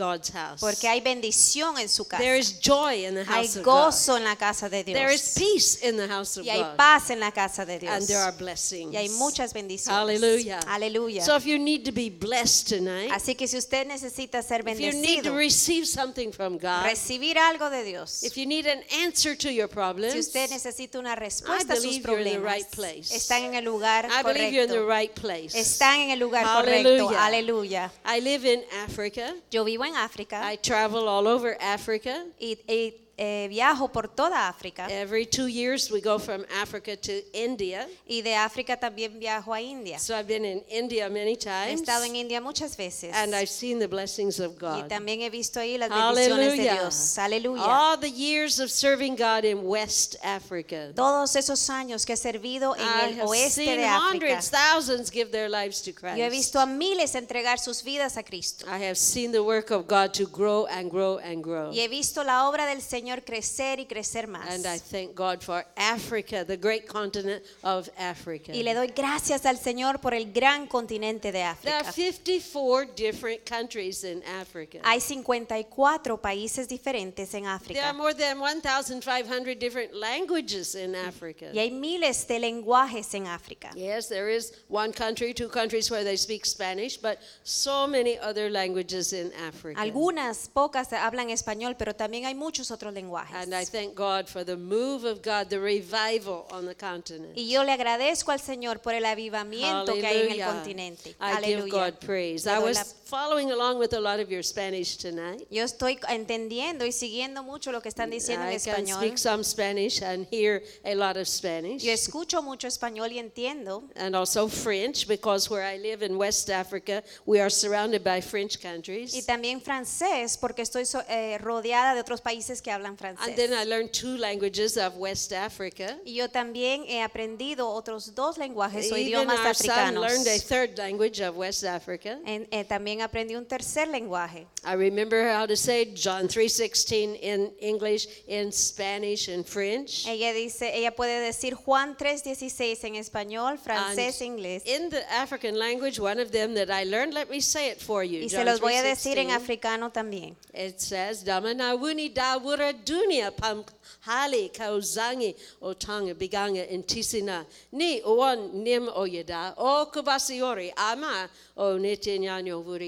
God's 0.00 0.30
house. 0.30 0.60
Porque 0.60 0.86
hay 0.86 1.00
bendición 1.00 1.76
en 1.76 1.88
su 1.88 2.04
casa. 2.06 2.22
There 2.22 2.38
is 2.38 2.60
joy 2.60 3.04
in 3.04 3.14
the 3.16 3.24
Hay 3.24 3.42
house 3.48 3.56
of 3.56 3.64
God. 3.64 3.86
gozo 3.86 4.16
en 4.16 4.22
la 4.22 4.36
casa 4.36 4.68
de 4.68 4.84
There 4.84 5.12
is 5.12 5.34
Dios. 5.34 5.34
peace 5.34 5.82
in 5.82 5.96
the 5.96 6.06
house 6.06 6.36
of 6.36 6.46
Y 6.46 6.50
hay 6.50 6.60
God. 6.62 6.76
paz 6.76 7.10
en 7.10 7.18
la 7.18 7.32
casa 7.32 7.66
de 7.66 7.72
And 7.74 7.80
Dios. 7.80 8.06
there 8.06 8.20
are 8.20 8.30
blessings. 8.30 8.92
Y 8.94 8.96
hay 8.96 9.08
muchas 9.08 9.52
bendiciones. 9.52 10.22
Aleluya. 10.68 11.24
So 11.24 11.34
if 11.34 11.46
you 11.46 11.58
need 11.58 11.84
to 11.84 11.90
be 11.90 12.10
blessed 12.10 12.68
tonight, 12.68 13.10
Así 13.10 13.34
que 13.36 13.48
si 13.48 13.56
usted 13.56 13.88
necesita 13.88 14.40
ser 14.44 14.60
if 14.68 14.78
you 14.78 14.92
need 14.92 15.24
to 15.24 15.30
bendecido, 15.32 15.36
receive 15.36 15.84
something 15.84 16.30
from 16.30 16.58
God, 16.58 16.84
recibir 16.84 17.36
algo 17.36 17.68
de 17.68 17.82
Dios, 17.82 18.22
if 18.22 18.36
you 18.36 18.46
need 18.46 18.68
an 18.68 18.84
answer 19.02 19.34
to 19.36 19.50
your 19.52 19.66
problems, 19.66 20.12
si 20.12 20.20
usted 20.20 20.48
necesita 20.50 21.00
una 21.00 21.16
respuesta 21.16 21.72
a 21.72 21.76
sus 21.76 21.98
problemas, 21.98 22.44
right 22.44 22.70
place. 22.70 23.12
están 23.12 23.42
en 23.42 23.56
el 23.56 23.64
lugar 23.64 24.06
I 24.12 24.22
believe 24.22 24.52
you're 24.52 24.62
in 24.62 24.70
the 24.70 24.86
right 24.86 25.12
place. 25.12 25.58
Están 25.58 25.98
en 26.02 26.10
el 26.12 26.20
lugar 26.20 26.44
correcto. 26.44 27.10
Aleluya. 27.18 27.90
I 28.04 28.20
live 28.20 28.44
in 28.46 28.62
Africa. 28.84 29.34
Yo 29.50 29.64
vivo 29.64 29.84
en 29.87 29.87
África 29.94 30.40
I 30.42 30.56
travel 30.56 31.08
all 31.08 31.26
over 31.26 31.56
Africa. 31.60 32.24
y, 32.40 32.58
y, 32.68 33.07
eh, 33.18 33.48
viajo 33.50 33.88
por 33.92 34.06
toda 34.08 34.48
África. 34.48 34.86
Every 34.88 35.26
two 35.26 35.48
years 35.48 35.90
we 35.90 36.00
go 36.00 36.18
from 36.20 36.44
Africa 36.62 36.96
to 36.96 37.12
India. 37.32 37.86
Y 38.06 38.22
de 38.22 38.36
África 38.36 38.78
también 38.78 39.18
viajo 39.18 39.52
a 39.52 39.60
India. 39.60 39.98
So 39.98 40.14
I've 40.16 40.28
been 40.28 40.44
in 40.44 40.62
India 40.70 41.08
many 41.10 41.32
He 41.32 41.36
times. 41.36 41.80
estado 41.80 42.04
en 42.04 42.14
India 42.14 42.40
muchas 42.40 42.76
veces. 42.76 43.12
And 43.14 43.34
I've 43.34 43.48
seen 43.50 43.80
the 43.80 43.88
blessings 43.88 44.38
of 44.38 44.52
Y 44.52 44.58
God. 44.82 44.88
también 44.88 45.20
he 45.20 45.30
visto 45.30 45.58
ahí 45.58 45.76
las 45.78 45.90
bendiciones 45.90 46.56
de. 46.56 46.62
Dios. 46.62 47.18
Aleluya. 47.18 47.62
All 47.64 47.96
the 47.98 48.08
years 48.10 48.60
of 48.60 48.70
serving 48.70 49.16
God 49.16 49.44
in 49.44 49.62
West 49.66 50.14
Africa. 50.22 50.92
Todos 50.94 51.34
esos 51.34 51.68
años 51.70 52.06
que 52.06 52.12
he 52.12 52.16
servido 52.16 52.76
en 52.76 52.82
I 52.82 53.04
el 53.14 53.20
have 53.20 53.28
oeste 53.28 53.64
seen 53.64 53.78
de 53.78 53.84
África. 53.84 54.10
hundreds, 54.12 54.50
thousands 54.50 55.10
give 55.10 55.32
their 55.32 55.48
lives 55.50 55.82
to 55.82 55.90
Yo 55.90 55.96
he 56.14 56.28
Christ. 56.28 56.30
visto 56.30 56.60
a 56.60 56.66
miles 56.66 57.16
entregar 57.16 57.58
sus 57.58 57.82
vidas 57.82 58.16
a 58.16 58.22
Cristo. 58.22 58.64
I 58.68 58.78
have 58.86 58.94
seen 58.96 59.32
the 59.32 59.42
work 59.42 59.72
of 59.72 59.88
God 59.88 60.12
to 60.14 60.26
grow 60.26 60.66
and 60.66 60.88
grow 60.88 61.18
and 61.18 61.42
grow. 61.42 61.70
Y 61.72 61.80
he 61.80 61.88
visto 61.88 62.22
la 62.22 62.48
obra 62.48 62.64
del 62.66 62.80
Señor 62.80 63.07
crecer 63.24 63.80
y 63.80 63.86
crecer 63.86 64.26
más. 64.28 64.48
And 64.48 64.66
I 64.66 64.78
thank 64.78 65.14
God 65.14 65.42
for 65.42 65.64
Africa, 65.76 66.44
the 66.44 66.56
great 66.56 66.86
continent 66.86 67.42
of 67.62 67.88
Africa. 67.98 68.52
Y 68.54 68.62
le 68.62 68.74
doy 68.74 68.88
gracias 68.88 69.46
al 69.46 69.58
Señor 69.58 70.00
por 70.00 70.14
el 70.14 70.32
gran 70.32 70.66
continente 70.66 71.32
de 71.32 71.44
There 71.62 71.74
are 71.74 71.80
África. 71.88 71.92
54 71.92 72.86
different 72.94 73.44
countries 73.44 74.04
in 74.04 74.22
Africa. 74.24 74.78
Hay 74.84 75.00
54 75.00 76.20
países 76.20 76.68
diferentes 76.68 77.34
en 77.34 77.42
There 77.42 77.48
are 77.50 77.56
África. 77.56 77.92
more 77.94 78.14
than 78.14 78.38
1,500 78.38 79.58
different 79.58 79.94
languages 79.94 80.74
in 80.74 80.94
Africa. 80.94 81.50
Y 81.52 81.58
hay 81.58 81.70
miles 81.70 82.26
de 82.26 82.38
lenguajes 82.38 83.12
en 83.14 83.26
África. 83.26 83.70
Yes, 83.74 84.08
there 84.08 84.28
is 84.28 84.52
one 84.68 84.92
country, 84.92 85.32
two 85.32 85.48
countries 85.48 85.90
where 85.90 86.04
they 86.04 86.16
speak 86.16 86.44
Spanish, 86.44 86.96
but 86.96 87.18
so 87.44 87.86
many 87.86 88.18
other 88.18 88.50
languages 88.50 89.12
in 89.12 89.32
Africa. 89.46 89.80
Algunas 89.80 90.48
pocas 90.48 90.92
hablan 90.92 91.30
español, 91.30 91.76
pero 91.76 91.94
también 91.94 92.26
hay 92.26 92.34
muchos 92.34 92.70
otros 92.70 92.92
lenguajes. 92.98 93.42
And 93.42 93.54
I 93.54 93.64
thank 93.64 93.94
God 93.94 94.28
for 94.28 94.44
the 94.44 94.56
move 94.56 95.04
of 95.04 95.22
God, 95.22 95.48
the 95.50 95.60
revival 95.60 96.46
on 96.50 96.66
the 96.66 96.74
continent. 96.74 97.36
Y 97.36 97.48
yo 97.48 97.62
le 97.62 97.72
agradezco 97.72 98.32
al 98.32 98.40
Señor 98.40 98.80
por 98.80 98.94
el 98.94 99.04
avivamiento 99.04 99.94
que 99.94 100.06
hay 100.06 100.28
en 100.28 100.40
el 100.40 100.46
continente. 100.46 101.14
I 101.20 101.42
give. 101.42 101.68
God 101.70 102.00
praise. 102.00 102.46
I 102.46 102.58
was 102.58 102.94
following 103.12 103.50
along 103.52 103.78
with 103.78 103.94
a 103.94 104.00
lot 104.00 104.20
of 104.20 104.30
your 104.30 104.42
Spanish 104.42 104.96
tonight. 104.98 105.46
Yo 105.50 105.64
estoy 105.64 105.98
entendiendo 106.10 106.84
y 106.84 106.92
siguiendo 106.92 107.42
mucho 107.42 107.72
lo 107.72 107.80
que 107.80 107.88
están 107.88 108.10
diciendo 108.10 108.44
en 108.46 108.52
I 108.52 108.58
can 108.58 108.84
español. 108.84 108.98
speak 108.98 109.16
some 109.18 109.42
Spanish 109.42 110.02
and 110.02 110.26
hear 110.30 110.62
a 110.84 110.94
lot 110.94 111.16
of 111.16 111.26
Spanish. 111.26 111.82
Yo 111.82 111.90
escucho 111.92 112.42
mucho 112.42 112.68
español 112.68 113.10
y 113.10 113.18
entiendo. 113.18 113.84
And 113.96 114.14
also 114.14 114.46
French, 114.46 115.06
because 115.08 115.48
where 115.48 115.62
I 115.64 115.78
live 115.78 116.02
in 116.04 116.18
West 116.18 116.50
Africa, 116.50 117.02
we 117.24 117.40
are 117.40 117.48
surrounded 117.48 118.04
by 118.04 118.20
French 118.20 118.56
Y 118.56 118.60
countries. 118.62 119.24
también 119.26 119.62
francés, 119.62 120.36
porque 120.36 120.60
estoy 120.62 120.84
so- 120.84 121.02
eh, 121.08 121.38
rodeada 121.38 121.94
de 121.94 122.00
otros 122.00 122.20
países 122.20 122.60
que 122.60 122.70
hablan 122.70 122.90
And 122.90 122.98
francés. 122.98 123.36
then 123.36 123.54
I 123.54 123.64
learned 123.64 123.92
two 123.92 124.18
languages 124.18 124.76
of 124.76 124.96
West 124.98 125.32
Africa. 125.32 125.96
Y 126.04 126.12
yo 126.14 126.28
también 126.28 126.84
he 126.86 127.00
aprendido 127.00 127.70
otros 127.70 128.14
dos 128.14 128.36
lenguajes 128.36 128.92
o 128.92 128.96
Even 128.96 129.06
idiomas 129.06 129.38
our 129.46 129.54
son 129.54 129.70
africanos. 129.70 130.02
learned 130.02 130.26
a 130.28 130.38
third 130.38 130.76
language 130.76 131.20
of 131.22 131.36
West 131.38 131.64
Africa. 131.64 132.18
En- 132.26 132.46
eh, 132.50 132.64
también 132.64 132.97
aprendí 133.02 133.36
un 133.36 133.46
tercer 133.46 133.88
lenguaje. 133.88 134.46
I 134.64 134.74
remember 134.74 135.28
how 135.32 135.46
to 135.46 135.56
say 135.56 135.86
John 135.94 136.28
3:16 136.28 137.18
in 137.20 137.52
English, 137.60 138.06
in 138.26 138.52
Spanish, 138.52 139.28
and 139.28 139.46
French. 139.46 140.06
Ella 140.06 140.32
dice, 140.32 140.70
ella 140.74 140.90
puede 140.92 141.20
decir 141.20 141.54
Juan 141.54 141.96
3:16 141.96 142.84
en 142.84 142.96
español, 142.96 143.58
francés, 143.58 144.20
And 144.20 144.38
inglés. 144.38 144.62
In 144.66 144.90
the 144.90 145.02
African 145.12 145.58
language, 145.58 145.98
one 145.98 146.20
of 146.20 146.30
them 146.30 146.54
that 146.54 146.70
I 146.70 146.84
learned, 146.84 147.14
let 147.14 147.30
me 147.30 147.40
say 147.40 147.70
it 147.70 147.80
for 147.80 148.04
you. 148.04 148.20
Y 148.22 148.28
se 148.28 148.36
John 148.36 148.46
los 148.46 148.60
voy 148.60 148.74
a 148.74 148.82
decir 148.82 149.18
en 149.18 149.28
3:16. 149.28 149.36
africano 149.36 149.90
también. 149.90 150.36
It 150.52 150.80
says, 150.80 151.24
Damanawuni 151.24 152.12
dawura 152.12 152.72
dunia 152.72 153.30
pam 153.34 153.64
hali 154.00 154.50
kauzangi 154.50 155.34
otanga 155.62 156.14
biganga 156.14 156.68
intisina 156.68 157.44
ni 157.72 158.00
owan 158.02 158.52
nim 158.52 158.88
oyada 158.88 159.54
o 159.56 159.86
kubasiori 159.86 160.72
ama 160.76 161.28
o 161.56 161.78
nitinyanyo 161.78 162.62
vuri 162.62 162.87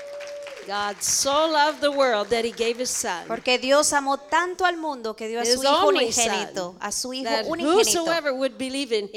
God 0.67 1.01
so 1.01 1.49
loved 1.51 1.81
the 1.81 1.91
world 1.91 2.29
that 2.29 2.45
he 2.45 2.51
gave 2.51 2.79
his 2.79 2.89
son. 2.89 3.27
Porque 3.27 3.57
Dios 3.57 3.91
amó 3.93 4.17
tanto 4.17 4.65
al 4.65 4.77
mundo 4.77 5.15
que 5.15 5.27
dio 5.27 5.39
a 5.39 5.45
su 5.45 5.61
hijo 5.63 5.87
unigénito, 5.87 6.75
a 6.79 6.91
su 6.91 7.13
hijo 7.13 7.29
unigénito, 7.47 8.05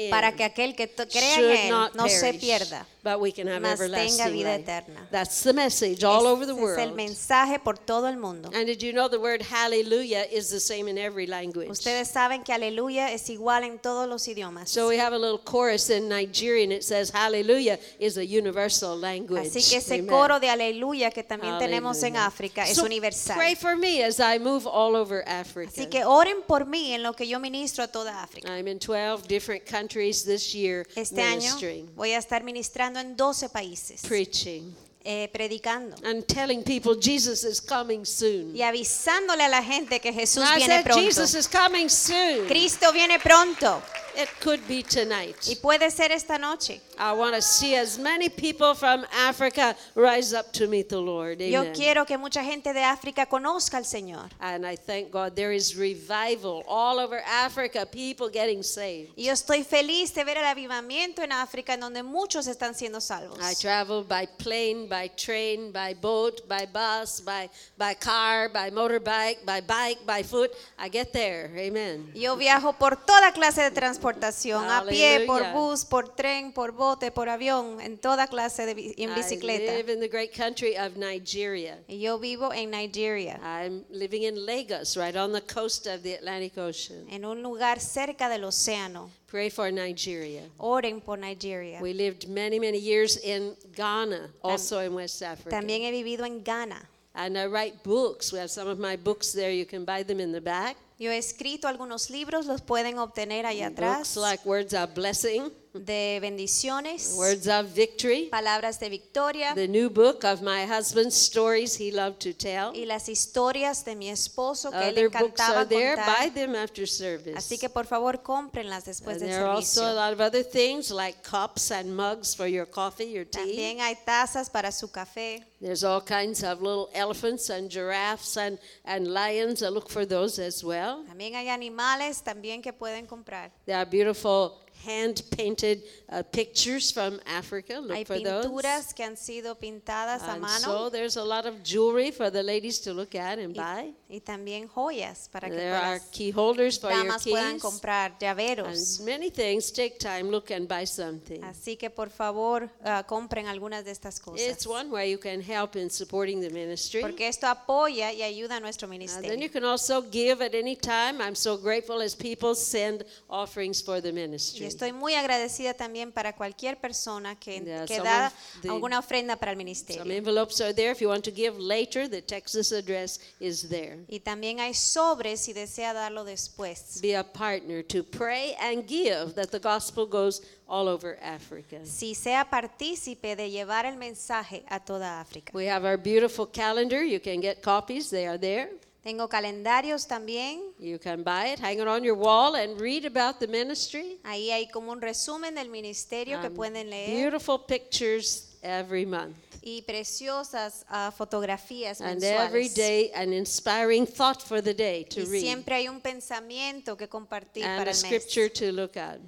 para 0.09 0.35
que 0.35 0.43
aquel 0.43 0.75
que 0.75 0.89
crea 0.89 1.35
en 1.35 1.73
él 1.73 1.91
no 1.93 2.09
se 2.09 2.33
pierda, 2.33 2.85
but 3.03 3.19
we 3.19 3.31
can 3.31 3.47
have 3.47 3.61
mas 3.61 3.79
tenga 3.79 4.29
vida 4.29 4.55
eterna. 4.55 5.07
That's 5.11 5.43
the 5.43 5.53
message 5.53 6.03
all 6.03 6.25
over 6.25 6.45
the 6.45 6.53
Ese 6.53 6.61
es 6.61 6.77
el 6.77 6.89
world. 6.89 6.95
mensaje 6.95 7.59
por 7.59 7.77
todo 7.77 8.07
el 8.07 8.17
mundo. 8.17 8.49
And 8.53 8.65
did 8.65 8.81
you 8.81 8.91
know 8.91 9.07
the 9.07 9.19
word 9.19 9.41
hallelujah 9.41 10.25
is 10.31 10.49
the 10.49 10.59
same 10.59 10.89
in 10.89 10.97
every 10.97 11.27
language? 11.27 11.69
Ustedes 11.69 12.09
saben 12.09 12.43
que 12.43 12.53
aleluya 12.53 13.11
es 13.11 13.29
igual 13.29 13.63
en 13.63 13.79
todos 13.79 14.07
los 14.07 14.27
idiomas. 14.27 14.69
So 14.69 14.87
we 14.87 14.99
have 14.99 15.13
a 15.13 15.19
little 15.19 15.39
chorus 15.39 15.89
in 15.89 16.09
Nigerian. 16.09 16.71
It 16.71 16.83
says 16.83 17.11
hallelujah 17.11 17.79
is 17.99 18.17
a 18.17 18.25
universal 18.25 18.97
language. 18.97 19.47
Así 19.47 19.69
que 19.69 19.77
ese 19.77 20.05
coro 20.07 20.39
de 20.39 20.49
aleluya 20.49 21.11
que 21.11 21.23
también 21.37 21.59
tenemos 21.59 22.01
en. 22.03 22.15
África 22.15 22.63
es 22.67 22.75
So 22.77 22.85
universal. 22.85 23.35
Pray 23.35 23.55
for 23.55 23.75
me 23.75 24.03
as 24.03 24.19
I 24.19 24.39
move 24.39 24.67
all 24.67 24.95
over 24.95 25.23
Africa. 25.27 25.71
Así 25.71 25.87
que 25.87 26.05
oren 26.05 26.41
por 26.47 26.65
mí 26.65 26.93
en 26.93 27.03
lo 27.03 27.13
que 27.13 27.27
yo 27.27 27.39
ministro 27.39 27.83
a 27.83 27.87
toda 27.87 28.23
África. 28.23 28.47
I'm 28.47 28.67
in 28.67 28.79
12 28.79 29.27
different 29.27 29.65
countries 29.69 30.23
this 30.23 30.53
year 30.53 30.87
Este 30.95 31.21
año 31.21 31.41
ministering, 31.41 31.95
voy 31.95 32.11
a 32.13 32.17
estar 32.17 32.43
ministrando 32.43 32.99
en 32.99 33.15
12 33.15 33.49
países, 33.49 34.01
preaching, 34.07 34.73
eh, 35.03 35.29
predicando 35.31 35.95
and 36.03 36.25
telling 36.25 36.63
people 36.63 36.95
Jesus 36.99 37.43
is 37.43 37.61
coming 37.61 38.05
soon. 38.05 38.55
y 38.55 38.61
avisándole 38.61 39.43
a 39.43 39.49
la 39.49 39.61
gente 39.61 39.99
que 39.99 40.11
Jesús 40.13 40.43
I 40.43 40.57
viene 40.57 40.75
said 40.77 40.83
pronto. 40.83 41.01
Jesus 41.01 41.35
is 41.35 41.47
coming 41.47 41.89
soon. 41.89 42.47
Cristo 42.47 42.91
viene 42.91 43.19
pronto 43.19 43.81
It 44.17 44.29
could 44.39 44.65
be 44.67 44.81
tonight. 44.81 45.35
y 45.47 45.55
puede 45.55 45.91
ser 45.91 46.11
esta 46.11 46.37
noche. 46.37 46.81
I 46.97 47.11
want 47.11 47.35
to 47.35 47.41
see 47.41 47.75
as 47.75 47.97
many 47.99 48.29
people 48.29 48.73
from 48.73 49.05
Africa 49.13 49.75
rise 49.95 50.33
up 50.33 50.53
to 50.53 50.67
meet 50.67 50.87
the 50.87 50.99
Lord. 50.99 51.41
Yo 51.41 51.61
Amen. 51.61 51.73
quiero 51.73 52.05
que 52.05 52.17
mucha 52.17 52.41
gente 52.43 52.71
de 52.73 52.81
África 52.81 53.25
conozca 53.25 53.77
al 53.77 53.83
Señor. 53.83 54.29
And 54.39 54.65
I 54.65 54.77
thank 54.77 55.11
God 55.11 55.35
there 55.35 55.51
is 55.51 55.75
revival 55.75 56.63
all 56.67 56.99
over 56.99 57.21
Africa, 57.27 57.85
people 57.85 58.29
getting 58.29 58.63
saved. 58.63 59.11
Y 59.17 59.25
yo 59.25 59.33
estoy 59.33 59.63
feliz 59.63 60.13
de 60.13 60.23
ver 60.23 60.37
el 60.37 60.45
avivamiento 60.45 61.21
en 61.21 61.31
África 61.31 61.73
en 61.73 61.81
donde 61.81 62.01
muchos 62.03 62.47
están 62.47 62.73
siendo 62.73 63.01
salvos. 63.01 63.39
I 63.41 63.53
travel 63.55 64.03
by 64.03 64.27
plane, 64.37 64.87
by 64.87 65.09
train, 65.17 65.71
by 65.71 65.93
boat, 65.93 66.47
by 66.47 66.65
bus, 66.65 67.19
by, 67.21 67.49
by 67.77 67.93
car, 67.95 68.49
by 68.49 68.71
motorbike, 68.71 69.43
by 69.45 69.59
bike, 69.61 70.05
by 70.05 70.23
foot. 70.23 70.51
I 70.79 70.89
get 70.89 71.11
there. 71.11 71.51
Amen. 71.57 72.11
Yo 72.13 72.37
viajo 72.37 72.77
por 72.77 72.95
toda 72.95 73.31
clase 73.33 73.61
de 73.61 73.71
transportación, 74.05 74.65
a 74.69 74.85
pie, 74.85 75.25
por 75.25 75.43
bus, 75.53 75.85
por 75.85 76.15
tren, 76.15 76.51
por 76.51 76.71
bote, 76.71 77.11
por 77.11 77.27
avión, 77.29 77.79
en 77.81 77.97
toda 77.97 78.27
clase 78.27 78.65
de 78.65 78.71
en 78.97 79.11
I 79.11 79.15
bicicleta. 79.15 79.73
live 79.73 79.91
in 79.91 79.99
the 79.99 80.07
great 80.07 80.31
country 80.33 80.75
of 80.77 80.95
Nigeria. 80.97 81.77
Y 81.87 81.99
yo 81.99 82.17
vivo 82.19 82.53
en 82.53 82.71
Nigeria, 82.71 83.39
I'm 83.41 83.83
living 83.89 84.23
in 84.23 84.45
Lagos, 84.45 84.95
right 84.95 85.15
on 85.15 85.31
the 85.31 85.41
coast 85.41 85.87
of 85.87 86.03
the 86.03 86.13
Atlantic 86.15 86.57
Ocean. 86.57 87.05
en 87.09 87.25
un 87.25 87.41
lugar 87.41 87.79
cerca 87.79 88.29
del 88.29 88.43
océano. 88.43 89.09
Pray 89.27 89.49
for 89.49 89.71
Nigeria. 89.71 90.43
Oren 90.59 91.01
por 91.01 91.17
Nigeria. 91.17 91.79
We 91.81 91.93
lived 91.93 92.29
many, 92.29 92.59
many 92.59 92.77
years 92.77 93.17
in 93.17 93.55
Ghana, 93.75 94.29
also 94.41 94.79
in 94.79 94.93
West 94.93 95.21
Africa. 95.21 95.49
También 95.49 95.81
he 95.81 95.91
vivido 95.91 96.25
en 96.25 96.43
Ghana. 96.43 96.89
And 97.17 97.37
I 97.37 97.45
write 97.47 97.81
books. 97.83 98.31
We 98.33 98.39
have 98.39 98.49
some 98.51 98.67
of 98.67 98.77
my 98.77 98.97
books 98.97 99.31
there. 99.31 99.51
You 99.51 99.65
can 99.65 99.85
buy 99.85 100.03
them 100.03 100.19
in 100.19 100.31
the 100.33 100.41
back. 100.41 100.75
Yo 100.97 101.11
he 101.11 101.17
escrito 101.17 101.67
algunos 101.67 102.09
libros, 102.09 102.45
los 102.45 102.61
pueden 102.61 102.99
obtener 102.99 103.45
allá 103.45 103.67
atrás, 103.67 103.97
Books 103.97 104.15
like 104.15 104.47
Words 104.47 104.73
of 104.73 104.93
Blessing, 104.93 105.51
de 105.83 106.19
bendiciones, 106.21 107.13
Words 107.15 107.47
of 107.47 107.67
Victory, 107.73 108.29
palabras 108.31 108.79
de 108.79 108.89
victoria 108.89 109.53
the 109.55 109.67
new 109.67 109.89
book 109.89 110.23
of 110.23 110.41
my 110.41 110.65
husband's 110.65 111.15
stories 111.15 111.75
he 111.79 111.91
loved 111.91 112.19
to 112.19 112.33
tell. 112.33 112.71
y 112.73 112.85
las 112.85 113.09
historias 113.09 113.83
de 113.83 113.95
mi 113.95 114.09
esposo 114.09 114.71
que 114.71 114.77
él 114.87 114.93
Other 114.95 115.09
books 115.09 115.39
encantaba 115.39 115.59
are 115.61 115.65
there. 115.67 115.95
Buy 115.95 116.29
contar. 116.29 116.33
them 116.33 116.55
after 116.55 116.87
service. 116.87 117.35
Así 117.35 117.57
que 117.57 117.69
por 117.69 117.85
favor 117.85 118.21
cómprenlas 118.23 118.85
después 118.85 119.17
And 119.17 119.23
del 119.23 119.29
there 119.29 119.43
are 119.43 119.55
also 119.55 119.81
a 119.81 119.85
servicio. 119.87 119.95
lot 119.95 120.13
of 120.13 120.21
other 120.21 120.43
things 120.43 120.91
like 120.91 121.21
cups 121.23 121.71
and 121.71 121.95
mugs 121.95 122.33
for 122.35 122.47
your 122.47 122.65
coffee, 122.65 123.11
your 123.11 123.25
tea. 123.25 123.39
También 123.39 123.79
hay 123.81 123.95
tazas 124.05 124.49
para 124.49 124.71
su 124.71 124.89
café. 124.89 125.43
There's 125.61 125.83
all 125.83 126.01
kinds 126.01 126.43
of 126.43 126.61
little 126.61 126.89
elephants 126.93 127.49
and 127.49 127.69
giraffes 127.71 128.37
and, 128.37 128.59
and 128.85 129.07
lions. 129.13 129.61
I 129.63 129.69
look 129.69 129.89
for 129.89 130.05
those 130.05 130.39
as 130.39 130.63
well. 130.63 131.03
También 131.07 131.33
hay 131.35 131.49
animales 131.49 132.21
también 132.23 132.61
que 132.61 132.71
pueden 132.71 133.07
comprar. 133.07 133.51
There 133.65 133.75
are 133.75 133.85
beautiful 133.85 134.61
hand 134.85 135.21
painted 135.31 135.83
uh, 136.09 136.23
pictures 136.23 136.91
from 136.91 137.19
Africa. 137.25 137.79
Look 137.79 137.97
Hay 137.97 138.05
for 138.05 138.19
those. 138.19 138.93
que 138.95 139.03
han 139.03 139.17
sido 139.17 139.55
pintadas 139.55 140.21
a 140.23 140.33
And 140.33 140.47
so 140.61 140.89
there's 140.89 141.17
a 141.17 141.23
lot 141.23 141.45
of 141.45 141.63
jewelry 141.63 142.11
for 142.11 142.29
the 142.29 142.41
ladies 142.41 142.79
to 142.81 142.93
look 142.93 143.15
at 143.15 143.39
and 143.39 143.55
y, 143.55 143.59
buy. 143.59 143.93
y 144.09 144.19
también 144.21 144.67
joyas 144.67 145.29
para 145.29 145.49
que 145.49 145.55
There 145.55 145.75
are 145.75 146.01
key 146.11 146.31
holders 146.31 146.79
for 146.79 146.91
your 146.91 147.03
damas 147.03 147.23
puedan 147.23 147.53
keys. 147.53 147.61
comprar 147.61 148.17
llaveros. 148.19 148.99
And 148.99 149.05
many 149.05 149.29
things. 149.29 149.71
Take 149.71 149.97
time, 149.99 150.29
look 150.29 150.51
and 150.51 150.67
buy 150.67 150.85
something. 150.85 151.43
Así 151.43 151.77
que 151.77 151.89
por 151.89 152.09
favor 152.09 152.69
ah, 152.83 153.03
compren 153.05 153.47
algunas 153.47 153.83
de 153.83 153.91
estas 153.91 154.19
cosas. 154.19 154.47
It's 154.47 154.65
one 154.65 154.89
way 154.89 155.11
you 155.11 155.19
can 155.19 155.41
help 155.41 155.75
in 155.75 155.89
supporting 155.89 156.39
the 156.39 156.49
ministry. 156.49 157.01
Porque 157.01 157.27
esto 157.27 157.47
apoya 157.47 158.13
y 158.13 158.21
ayuda 158.21 158.57
a 158.57 158.59
nuestro 158.59 158.85
Uh, 158.85 159.21
then 159.21 159.41
you 159.41 159.49
can 159.49 159.63
also 159.63 160.01
give 160.01 160.41
at 160.41 160.53
any 160.53 160.75
time. 160.75 161.21
I'm 161.21 161.35
so 161.35 161.57
grateful 161.57 162.01
as 162.01 162.15
people 162.15 162.55
send 162.55 163.03
offerings 163.29 163.81
for 163.81 163.99
the 163.99 164.11
ministry. 164.11 164.65
Estoy 164.75 164.93
muy 164.93 165.15
agradecida 165.15 165.73
también 165.73 166.11
para 166.11 166.35
cualquier 166.35 166.77
persona 166.79 167.35
que, 167.39 167.61
Yeah, 167.61 167.85
que 167.85 167.97
some 167.97 168.07
da 168.09 168.31
the- 168.61 168.69
alguna 168.69 168.99
ofrenda 168.99 169.35
para 169.35 169.51
el 169.51 169.55
Some 169.57 169.63
ministerio. 169.65 170.11
envelopes 170.13 170.61
are 170.61 170.73
there. 170.73 170.91
If 170.91 170.99
you 171.01 171.09
want 171.09 171.23
to 171.25 171.31
give 171.31 171.57
later, 171.59 172.09
the 172.09 172.21
Texas 172.21 172.71
address 172.71 173.19
is 173.39 173.67
there. 173.69 173.99
Y 174.07 174.19
también 174.19 174.59
hay 174.59 174.73
sobres 174.73 175.39
si 175.41 175.53
desea 175.53 175.93
darlo 175.93 176.23
después. 176.23 176.99
Be 177.01 177.15
a 177.15 177.23
partner 177.23 177.83
to 177.85 178.03
pray 178.03 178.55
and 178.59 178.87
give 178.87 179.33
that 179.35 179.49
the 179.49 179.59
gospel 179.59 180.05
goes 180.07 180.41
all 180.67 180.87
over 180.87 181.17
Africa. 181.21 181.85
Si 181.85 182.15
sea 182.15 182.49
partícipe 182.49 183.35
de 183.35 183.49
llevar 183.51 183.85
el 183.85 183.97
mensaje 183.97 184.63
a 184.67 184.79
toda 184.83 185.21
África. 185.21 185.51
We 185.53 185.69
have 185.69 185.85
our 185.87 185.97
beautiful 185.97 186.47
calendar. 186.51 187.03
You 187.03 187.19
can 187.21 187.39
get 187.41 187.61
copies, 187.61 188.09
they 188.09 188.25
are 188.27 188.39
there. 188.39 188.71
Tengo 189.05 189.29
calendarios 189.29 190.07
también. 190.07 190.61
You 190.79 190.97
can 190.97 191.23
buy 191.23 191.53
it, 191.53 191.59
hang 191.59 191.79
it 191.79 191.87
on 191.87 192.03
your 192.03 192.15
wall, 192.17 192.55
and 192.55 192.81
read 192.81 193.05
about 193.05 193.37
the 193.39 193.45
ministry. 193.45 194.17
Ahí 194.23 194.49
hay 194.49 194.67
como 194.67 194.91
un 194.91 194.99
resumen 194.99 195.53
del 195.53 195.69
ministerio 195.69 196.41
que 196.41 196.47
Um, 196.49 196.55
pueden 196.55 196.89
leer 196.89 197.15
Beautiful 197.15 197.59
pictures 197.67 198.57
every 198.63 199.05
month. 199.05 199.37
y 199.61 199.83
preciosas 199.83 200.85
ah, 200.89 201.13
fotografías 201.15 202.01
And 202.01 202.23
every 202.23 202.63
mensuales. 202.69 202.73
day, 202.75 203.11
an 203.13 203.31
inspiring 203.31 204.07
thought 204.07 204.41
for 204.41 204.59
the 204.59 204.73
day 204.73 205.03
to 205.05 205.21
Y 205.21 205.25
read. 205.25 205.41
siempre 205.41 205.75
hay 205.75 205.87
un 205.87 206.01
pensamiento 206.01 206.97
que 206.97 207.07
compartir 207.07 207.63
And 207.63 207.77
para 207.77 207.91
a 207.91 207.93
el 207.93 208.01
mes 208.01 208.07
scripture 208.23 208.49
to 208.49 208.71
look 208.71 208.97
at. 208.97 209.19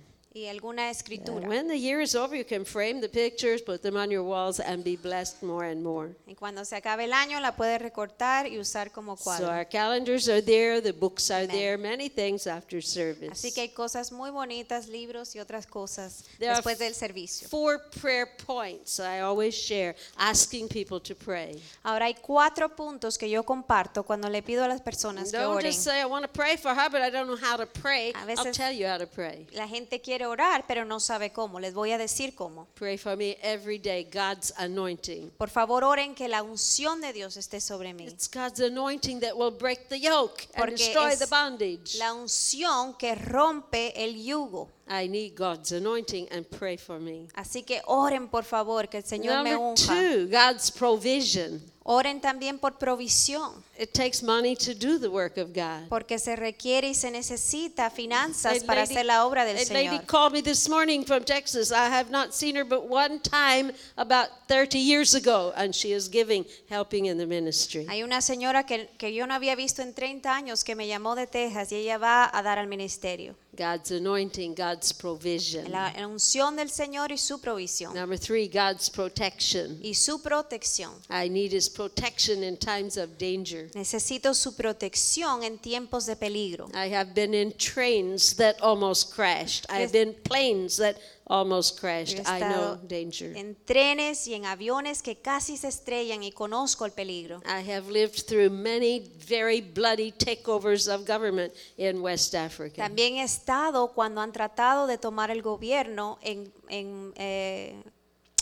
Y 0.43 0.47
alguna 0.47 0.89
escritura. 0.89 1.47
when 1.47 1.67
the 1.67 1.77
year 1.77 2.01
is 2.01 2.15
over, 2.15 2.35
you 2.35 2.45
can 2.45 2.65
frame 2.65 3.01
the 3.01 3.09
pictures, 3.09 3.61
put 3.61 3.81
them 3.81 3.95
on 3.97 4.11
your 4.11 4.23
walls, 4.23 4.59
and 4.59 4.83
be 4.83 4.95
blessed 4.95 5.41
more 5.41 5.65
and 5.65 5.81
more. 5.83 6.15
Y 6.27 6.35
cuando 6.35 6.63
se 6.63 6.75
acabe 6.75 7.05
el 7.05 7.13
año 7.13 7.39
la 7.39 7.55
puede 7.55 7.79
recortar 7.79 8.47
y 8.47 8.59
usar 8.59 8.91
como 8.91 9.17
So 9.17 9.23
cuadro. 9.23 9.47
our 9.49 9.65
calendars 9.67 10.27
are 10.29 10.41
there, 10.41 10.81
the 10.81 10.93
books 10.93 11.31
are 11.31 11.43
Amen. 11.45 11.55
there, 11.55 11.77
many 11.77 12.09
things 12.09 12.45
after 12.47 12.81
service. 12.81 13.31
Así 13.31 13.51
que 13.53 13.61
hay 13.61 13.69
cosas 13.69 14.11
muy 14.11 14.29
bonitas, 14.29 14.87
libros 14.87 15.35
y 15.35 15.39
otras 15.39 15.65
cosas 15.65 16.23
There 16.39 16.49
are 16.51 16.57
después 16.57 16.77
del 16.77 16.93
servicio. 16.93 17.47
Four 17.49 17.89
prayer 18.01 18.27
points 18.45 18.99
I 18.99 19.19
always 19.21 19.55
share, 19.55 19.95
asking 20.17 20.67
people 20.67 20.99
to 21.01 21.15
pray. 21.15 21.61
Ahora 21.83 22.05
hay 22.05 22.13
cuatro 22.15 22.69
puntos 22.75 23.17
que 23.17 23.29
yo 23.29 23.43
comparto 23.43 24.03
cuando 24.03 24.29
le 24.29 24.41
pido 24.43 24.63
a 24.63 24.67
las 24.67 24.81
personas 24.81 25.31
que 25.31 25.37
Don't 25.39 25.55
oren. 25.57 25.65
just 25.71 25.83
say, 25.83 25.99
I 26.01 26.05
want 26.05 26.23
to 26.25 26.31
pray 26.31 26.57
for 26.57 26.75
her, 26.75 26.89
but 26.91 27.01
I 27.01 27.09
don't 27.09 27.27
know 27.27 27.35
how 27.37 27.57
to 27.57 27.65
pray. 27.65 28.11
A 28.13 28.19
I'll 28.19 28.25
veces- 28.27 28.55
tell 28.55 28.71
you 28.71 28.85
how 28.87 28.97
to 28.99 29.07
pray. 29.07 29.47
La 29.53 29.67
gente 29.67 29.99
quiere 30.01 30.26
orar, 30.27 30.65
pero 30.67 30.85
no 30.85 30.99
sabe 30.99 31.31
cómo. 31.31 31.59
Les 31.59 31.73
voy 31.73 31.91
a 31.91 31.97
decir 31.97 32.35
cómo. 32.35 32.67
Pray 32.75 32.97
for 32.97 33.17
me 33.17 33.37
every 33.41 33.79
day, 33.79 34.03
God's 34.03 34.53
anointing. 34.57 35.31
Por 35.37 35.49
favor, 35.49 35.83
oren 35.83 36.13
que 36.13 36.27
la 36.27 36.43
unción 36.43 37.01
de 37.01 37.13
Dios 37.13 37.37
esté 37.37 37.59
sobre 37.59 37.93
mí. 37.93 38.05
It's 38.07 38.29
God's 38.29 38.59
anointing 38.59 39.19
that 39.21 39.35
will 39.35 39.51
break 39.51 39.89
the 39.89 39.99
yoke 39.99 40.47
and 40.53 40.65
Porque 40.65 40.77
destroy 40.77 41.11
es 41.13 41.19
the 41.19 41.25
bondage. 41.25 41.97
La 41.97 42.13
unción 42.13 42.95
que 42.97 43.15
rompe 43.15 43.93
el 43.95 44.15
yugo. 44.23 44.69
I 44.89 45.07
need 45.09 45.35
God's 45.35 45.73
anointing 45.73 46.27
and 46.31 46.45
pray 46.45 46.77
for 46.77 46.99
me. 46.99 47.27
Así 47.35 47.63
que 47.63 47.81
oren, 47.87 48.29
por 48.29 48.43
favor, 48.45 48.87
que 48.87 48.97
el 48.99 49.03
Señor 49.03 49.43
me 49.43 49.51
Number 49.51 49.73
unja. 49.73 49.93
two, 49.93 50.27
God's 50.27 50.71
provision. 50.71 51.61
Oren 51.83 52.19
también 52.21 52.59
por 52.59 52.77
provisión, 52.77 53.63
It 53.79 53.93
takes 53.93 54.23
money 54.23 54.55
to 54.55 54.73
do 54.73 54.97
the 54.97 55.09
work 55.09 55.37
of 55.37 55.53
God. 55.53 55.87
porque 55.89 56.17
se 56.17 56.35
requiere 56.35 56.89
y 56.89 56.93
se 56.95 57.11
necesita 57.11 57.91
finanzas 57.91 58.63
A 58.63 58.65
para 58.65 58.81
lady- 58.81 58.93
hacer 58.93 59.05
la 59.05 59.25
obra 59.25 59.45
del 59.45 59.57
a 59.57 59.59
lady 59.73 59.87
Señor. 59.97 60.05
called 60.07 60.33
me 60.33 60.41
this 60.41 60.67
morning 60.67 61.03
from 61.05 61.23
Texas. 61.23 61.71
I 61.71 61.87
have 61.89 62.09
not 62.09 62.33
seen 62.33 62.55
her 62.55 62.63
but 62.65 62.89
one 62.89 63.19
time 63.19 63.71
about 63.95 64.29
30 64.47 64.79
years 64.79 65.13
ago, 65.13 65.53
and 65.55 65.75
she 65.75 65.91
is 65.93 66.09
giving, 66.09 66.45
helping 66.69 67.05
in 67.05 67.17
the 67.19 67.27
ministry. 67.27 67.85
Hay 67.87 68.01
una 68.01 68.21
señora 68.21 68.65
que, 68.65 68.89
que 68.97 69.13
yo 69.13 69.27
no 69.27 69.35
había 69.35 69.55
visto 69.55 69.83
en 69.83 69.93
30 69.93 70.27
años 70.35 70.63
que 70.63 70.73
me 70.75 70.87
llamó 70.87 71.15
de 71.15 71.27
Texas 71.27 71.71
y 71.71 71.75
ella 71.75 71.99
va 71.99 72.29
a 72.33 72.41
dar 72.41 72.57
al 72.57 72.67
ministerio. 72.67 73.35
God's 73.55 73.89
anointing, 73.89 74.53
God's 74.53 74.93
provision. 74.93 75.71
La 75.71 75.91
unción 76.07 76.55
del 76.55 76.69
Señor 76.69 77.11
y 77.11 77.17
su 77.17 77.39
provisión. 77.41 77.93
Number 77.95 78.17
three, 78.19 78.47
God's 78.47 78.87
protection. 78.87 79.79
Y 79.81 79.93
su 79.95 80.21
protección. 80.21 80.91
I 81.09 81.27
need 81.27 81.53
His 81.53 81.67
protection 81.67 82.43
in 82.43 82.55
times 82.57 82.97
of 82.97 83.17
danger. 83.17 83.66
Necesito 83.73 84.33
su 84.33 84.55
protección 84.55 85.43
en 85.43 85.57
tiempos 85.59 86.05
de 86.05 86.15
peligro. 86.15 86.67
I 86.73 86.93
have 86.93 87.13
been 87.13 87.33
in 87.33 87.51
trains 87.57 88.35
that 88.37 88.55
almost 88.61 89.13
crashed. 89.13 89.65
I 89.69 89.81
have 89.83 89.83
Yes. 89.83 89.91
been 89.91 90.13
planes 90.23 90.77
that 90.77 90.97
almost 91.29 91.79
crashed. 91.79 92.19
I 92.25 92.39
know 92.39 92.77
danger. 92.87 93.35
en 93.35 93.55
trenes 93.65 94.27
y 94.27 94.33
en 94.33 94.45
aviones 94.45 95.01
que 95.01 95.17
casi 95.17 95.57
se 95.57 95.67
estrellan 95.67 96.23
y 96.23 96.31
conozco 96.31 96.85
el 96.85 96.91
peligro. 96.93 97.41
I 97.45 97.69
have 97.69 97.89
lived 97.91 98.25
through 98.27 98.49
many 98.49 98.99
very 99.27 99.59
bloody 99.61 100.11
takeovers 100.13 100.87
of 100.87 101.05
government 101.05 101.53
in 101.77 102.01
West 102.01 102.33
Africa. 102.33 102.77
También 102.77 103.15
he 103.17 103.23
estado 103.23 103.89
cuando 103.93 104.21
han 104.21 104.31
tratado 104.31 104.87
de 104.87 104.97
tomar 104.97 105.29
el 105.29 105.41
gobierno 105.41 106.17
en, 106.21 106.51
en, 106.69 107.13
eh, 107.17 107.75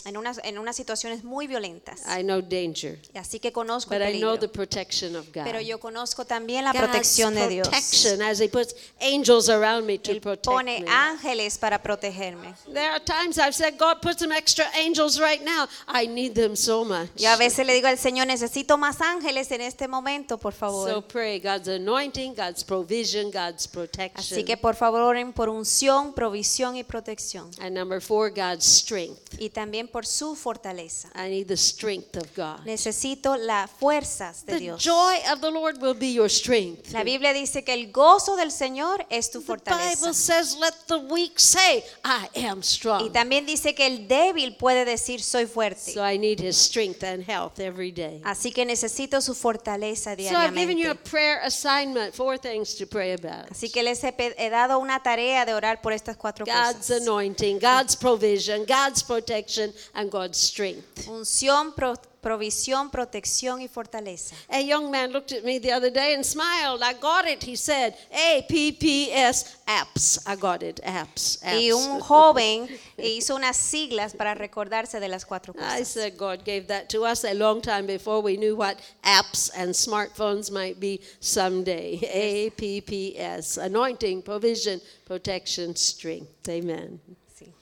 en, 0.06 0.16
unas, 0.16 0.40
en 0.44 0.58
unas 0.58 0.76
situaciones 0.76 1.24
muy 1.24 1.46
violentas. 1.46 2.02
I 2.06 2.22
know 2.22 2.40
danger, 2.40 2.98
Así 3.14 3.40
que 3.40 3.52
conozco 3.52 3.90
but 3.90 4.00
el 4.02 4.14
I 4.16 4.18
know 4.20 4.34
peligro. 4.36 4.38
the 4.40 4.48
protection 4.48 5.16
of 5.16 5.26
God. 5.34 5.44
Pero 5.44 5.60
yo 5.60 5.78
conozco 5.78 6.24
también 6.24 6.64
la 6.64 6.72
God's 6.72 6.84
protección 6.84 7.34
de 7.34 7.48
Dios. 7.48 7.68
protection 7.68 8.22
as 8.22 8.40
He 8.40 8.48
puts 8.48 8.74
angels 9.00 9.48
around 9.48 9.84
me 9.86 9.98
to 9.98 10.10
Él 10.12 10.20
protect 10.20 10.46
pone 10.46 10.80
me. 10.80 10.86
ángeles 10.88 11.58
para 11.58 11.82
protegerme. 11.82 12.54
There 12.72 12.88
are 12.90 13.00
times 13.00 13.38
I've 13.38 13.54
said, 13.54 13.76
God, 13.78 14.00
put 14.00 14.18
some 14.18 14.32
extra 14.32 14.64
angels 14.78 15.18
right 15.20 15.42
now. 15.44 15.66
I 15.88 16.06
need 16.06 16.34
them 16.34 16.56
so 16.56 16.84
much. 16.84 17.10
Yo 17.16 17.30
a 17.30 17.36
veces 17.36 17.66
le 17.66 17.74
digo 17.74 17.88
al 17.88 17.98
Señor, 17.98 18.26
necesito 18.26 18.78
más 18.78 19.00
ángeles 19.00 19.50
en 19.50 19.60
este 19.60 19.88
momento, 19.88 20.38
por 20.38 20.52
So 20.52 20.58
favor. 20.58 21.02
pray 21.08 21.40
God's 21.40 21.68
anointing, 21.68 22.34
God's 22.34 22.62
provision, 22.64 23.30
God's 23.30 23.66
protection. 23.66 24.12
Así 24.38 24.44
que 24.44 24.56
por 24.56 24.74
favor 24.76 25.00
oren 25.02 25.32
por 25.32 25.48
unción, 25.48 26.12
provisión 26.14 26.76
y 26.76 26.84
protección. 26.84 27.50
and 27.60 27.74
number 27.74 28.00
four, 28.00 28.30
God's 28.30 28.64
strength. 28.64 29.34
Y 29.38 29.50
también 29.50 29.88
por 29.96 30.04
su 30.04 30.36
fortaleza. 30.36 31.08
I 31.14 31.30
need 31.30 31.46
the 31.46 31.56
strength 31.56 32.18
of 32.18 32.26
God. 32.36 32.66
Necesito 32.66 33.34
las 33.38 33.70
fuerzas 33.70 34.44
de 34.44 34.52
The 34.52 34.58
Dios. 34.58 34.82
joy 34.84 35.14
of 35.32 35.40
the 35.40 35.50
Lord 35.50 35.80
will 35.80 35.94
be 35.94 36.12
your 36.12 36.28
strength. 36.28 36.92
La 36.92 37.02
Biblia 37.02 37.32
dice 37.32 37.64
que 37.64 37.72
el 37.72 37.90
gozo 37.92 38.36
del 38.36 38.52
Señor 38.52 39.06
es 39.08 39.30
tu 39.30 39.40
The 39.40 39.46
fortaleza. 39.46 39.94
Bible 40.00 40.12
says, 40.12 40.54
let 40.60 40.74
the 40.88 40.98
weak 40.98 41.40
say, 41.40 41.82
I 42.04 42.28
am 42.46 42.60
Y 43.00 43.08
también 43.08 43.46
dice 43.46 43.74
que 43.74 43.86
el 43.86 44.06
débil 44.06 44.58
puede 44.58 44.84
decir 44.84 45.22
soy 45.22 45.46
fuerte. 45.46 45.94
So 45.94 46.06
I 46.06 46.18
need 46.18 46.40
his 46.40 46.58
strength 46.58 47.02
and 47.02 47.26
health 47.26 47.58
every 47.58 47.90
day. 47.90 48.20
Así 48.22 48.52
que 48.52 48.66
necesito 48.66 49.22
su 49.22 49.34
fortaleza 49.34 50.14
So 50.14 50.36
I've 50.36 50.54
given 50.54 50.76
you 50.76 50.90
a 50.90 50.94
diariamente. 50.94 51.10
prayer 51.10 51.40
assignment, 51.42 52.14
four 52.14 52.36
things 52.38 52.74
to 52.76 52.86
pray 52.86 53.14
about. 53.14 53.50
Así 53.50 53.70
que 53.72 53.82
les 53.82 54.04
he, 54.04 54.50
dado 54.50 54.78
una 54.78 55.02
tarea 55.02 55.46
de 55.46 55.54
orar 55.54 55.80
por 55.80 55.94
estas 55.94 56.18
cuatro 56.18 56.44
God's 56.44 56.88
cosas. 56.88 57.00
anointing, 57.00 57.58
God's 57.58 57.96
provision, 57.96 58.66
God's 58.66 59.02
protection, 59.02 59.72
and 59.94 60.10
God's 60.10 60.38
strength. 60.38 61.06
Unción, 61.08 61.74
pro- 61.74 61.96
provisión, 62.22 62.90
protección 62.90 63.60
y 63.62 63.68
fortaleza. 63.68 64.34
A 64.50 64.60
young 64.60 64.90
man 64.90 65.12
looked 65.12 65.30
at 65.30 65.44
me 65.44 65.60
the 65.60 65.70
other 65.70 65.90
day 65.90 66.12
and 66.14 66.26
smiled. 66.26 66.82
I 66.82 66.94
got 66.94 67.24
it, 67.24 67.44
he 67.44 67.54
said. 67.54 67.94
A 68.10 68.44
P 68.48 68.72
P 68.72 69.12
S, 69.12 69.56
apps. 69.68 70.18
I 70.26 70.34
got 70.34 70.64
it, 70.64 70.80
apps. 70.84 71.38
Y 71.44 71.70
un 71.70 72.00
joven 72.00 72.68
hizo 72.98 73.36
unas 73.36 73.56
siglas 73.56 74.16
para 74.16 74.34
recordarse 74.34 74.98
de 74.98 75.08
las 75.08 75.24
cuatro 75.24 75.54
cosas. 75.54 75.72
I 75.80 75.84
said 75.84 76.16
God 76.16 76.44
gave 76.44 76.66
that 76.66 76.88
to 76.90 77.04
us 77.04 77.22
a 77.24 77.32
long 77.32 77.60
time 77.60 77.86
before 77.86 78.20
we 78.20 78.36
knew 78.36 78.56
what 78.56 78.80
apps 79.04 79.50
and 79.56 79.72
smartphones 79.72 80.50
might 80.50 80.80
be 80.80 81.00
someday. 81.20 82.00
A 82.12 82.50
P 82.50 82.80
P 82.80 83.16
S, 83.16 83.56
anointing, 83.56 84.22
provision, 84.22 84.80
protection, 85.04 85.76
strength. 85.76 86.48
Amen. 86.48 86.98
Sí. 87.38 87.52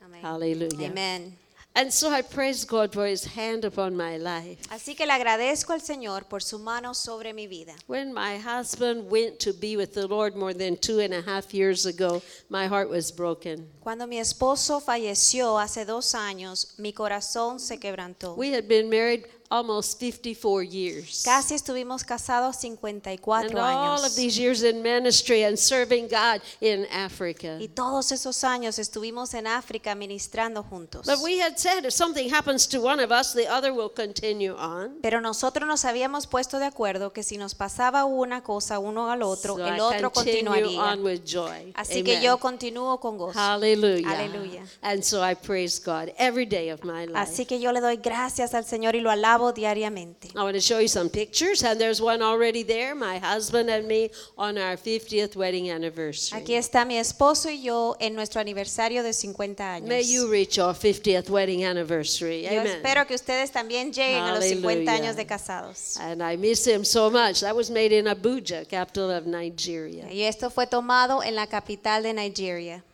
Amén. 0.00 0.20
Hallelujah. 0.22 0.90
Amén. 0.92 1.32
And 1.74 1.90
so 1.90 2.10
I 2.10 2.20
praise 2.20 2.66
God 2.66 2.92
for 2.92 3.06
his 3.06 3.24
hand 3.24 3.64
upon 3.64 3.96
my 3.96 4.18
life. 4.18 4.58
Así 4.68 4.94
que 4.94 5.06
le 5.06 5.12
agradezco 5.14 5.72
al 5.72 5.80
Señor 5.80 6.28
por 6.28 6.42
su 6.42 6.58
mano 6.58 6.92
sobre 6.92 7.32
mi 7.32 7.46
vida. 7.46 7.74
When 7.86 8.12
my 8.12 8.36
husband 8.36 9.10
went 9.10 9.38
to 9.40 9.54
be 9.54 9.78
with 9.78 9.94
the 9.94 10.06
Lord 10.06 10.36
more 10.36 10.52
than 10.52 10.76
two 10.76 11.00
and 11.00 11.14
a 11.14 11.22
half 11.22 11.54
years 11.54 11.86
ago, 11.86 12.22
my 12.50 12.66
heart 12.66 12.90
was 12.90 13.10
broken. 13.10 13.70
Cuando 13.80 14.06
mi 14.06 14.18
esposo 14.18 14.80
falleció 14.80 15.58
hace 15.58 15.86
dos 15.86 16.14
años, 16.14 16.74
mi 16.78 16.92
corazón 16.92 17.58
se 17.58 17.78
quebrantó. 17.78 18.36
We 18.36 18.52
had 18.52 18.68
been 18.68 18.90
married 18.90 19.24
almost 19.52 19.98
54 20.00 20.62
years. 20.62 21.22
Casi 21.24 21.54
estuvimos 21.54 22.04
casados 22.04 22.64
And 22.64 22.78
54 22.78 23.58
all 23.60 23.98
of 23.98 24.04
años. 24.04 24.16
these 24.16 24.38
years 24.38 24.62
in 24.62 24.82
ministry 24.82 25.44
and 25.44 25.58
serving 25.58 26.08
God 26.08 26.40
in 26.60 26.86
Africa. 26.90 27.58
Y 27.60 27.68
todos 27.68 28.12
esos 28.12 28.42
años 28.44 28.78
estuvimos 28.78 29.34
en 29.34 29.46
África 29.46 29.94
ministrando 29.94 30.62
juntos. 30.62 31.06
But 31.06 31.18
we 31.22 31.40
had 31.40 31.58
said 31.58 31.84
if 31.84 31.92
something 31.92 32.32
happens 32.32 32.66
to 32.68 32.80
one 32.80 32.98
of 33.02 33.10
us, 33.10 33.32
the 33.34 33.46
other 33.48 33.72
will 33.72 33.90
continue 33.90 34.54
on. 34.56 34.98
Pero 35.02 35.20
nosotros 35.20 35.66
nos 35.66 35.84
habíamos 35.84 36.26
puesto 36.26 36.58
de 36.58 36.66
acuerdo 36.66 37.12
que 37.12 37.22
si 37.22 37.36
nos 37.36 37.54
pasaba 37.54 38.04
una 38.04 38.42
cosa 38.42 38.78
uno 38.78 39.10
al 39.10 39.22
otro, 39.22 39.56
So 39.56 39.66
el 39.66 39.76
I 39.76 39.80
otro 39.80 40.12
continuaría. 40.12 40.80
on 40.80 41.04
with 41.04 41.22
joy. 41.24 41.72
Así 41.74 42.02
que 42.02 42.20
yo 42.22 42.38
continúo 42.38 42.98
con 43.00 43.18
gozo. 43.18 43.38
Hallelujah. 43.38 44.08
Hallelujah. 44.08 44.64
And 44.82 45.02
so 45.02 45.22
I 45.22 45.34
praise 45.34 45.78
God 45.78 46.12
every 46.16 46.46
day 46.46 46.70
of 46.70 46.84
my 46.84 47.06
life. 47.06 47.18
Así 47.18 47.44
que 47.44 47.60
yo 47.60 47.72
le 47.72 47.80
doy 47.80 47.96
gracias 47.96 48.54
al 48.54 48.64
Señor 48.64 48.94
y 48.94 49.00
lo 49.00 49.10
alabo 49.10 49.41
diariamente. 49.50 50.28
I 50.36 50.42
want 50.42 50.54
to 50.54 50.60
show 50.60 50.78
you 50.78 50.88
some 50.88 51.08
pictures, 51.08 51.64
and 51.64 51.80
there's 51.80 52.00
one 52.00 52.22
already 52.22 52.62
there, 52.62 52.94
my 52.94 53.18
husband 53.18 53.70
and 53.70 53.88
me 53.88 54.10
on 54.36 54.58
our 54.58 54.76
50th 54.76 55.34
wedding 55.34 55.70
anniversary. 55.70 56.38
Aquí 56.38 56.54
está 56.54 56.84
mi 56.84 56.98
esposo 56.98 57.48
y 57.48 57.62
yo 57.62 57.96
en 57.98 58.14
nuestro 58.14 58.40
aniversario 58.40 59.02
de 59.02 59.12
50 59.12 59.74
años. 59.74 59.88
May 59.88 60.04
you 60.04 60.30
reach 60.30 60.56
your 60.58 60.74
50th 60.74 61.30
wedding 61.30 61.64
anniversary. 61.64 62.42
Yo 62.42 62.60
Amen. 62.60 62.66
espero 62.66 63.06
que 63.06 63.14
ustedes 63.14 63.50
también 63.50 63.92
lleguen 63.92 64.22
a 64.22 64.34
los 64.34 64.44
50 64.44 64.68
Hallelujah. 64.68 64.92
años 64.92 65.16
de 65.16 65.26
casados. 65.26 65.96
And 65.98 66.22
I 66.22 66.36
miss 66.36 66.66
him 66.66 66.84
so 66.84 67.10
much. 67.10 67.40
That 67.40 67.56
was 67.56 67.70
made 67.70 67.92
in 67.92 68.06
Abuja, 68.06 68.68
capital 68.68 69.10
of 69.10 69.24
Nigeria. 69.26 70.12
Y 70.12 70.22
esto 70.22 70.50
fue 70.50 70.66
tomado 70.66 71.22
en 71.22 71.34
la 71.34 71.46
capital 71.46 72.02
de 72.02 72.12
Nigeria. 72.12 72.84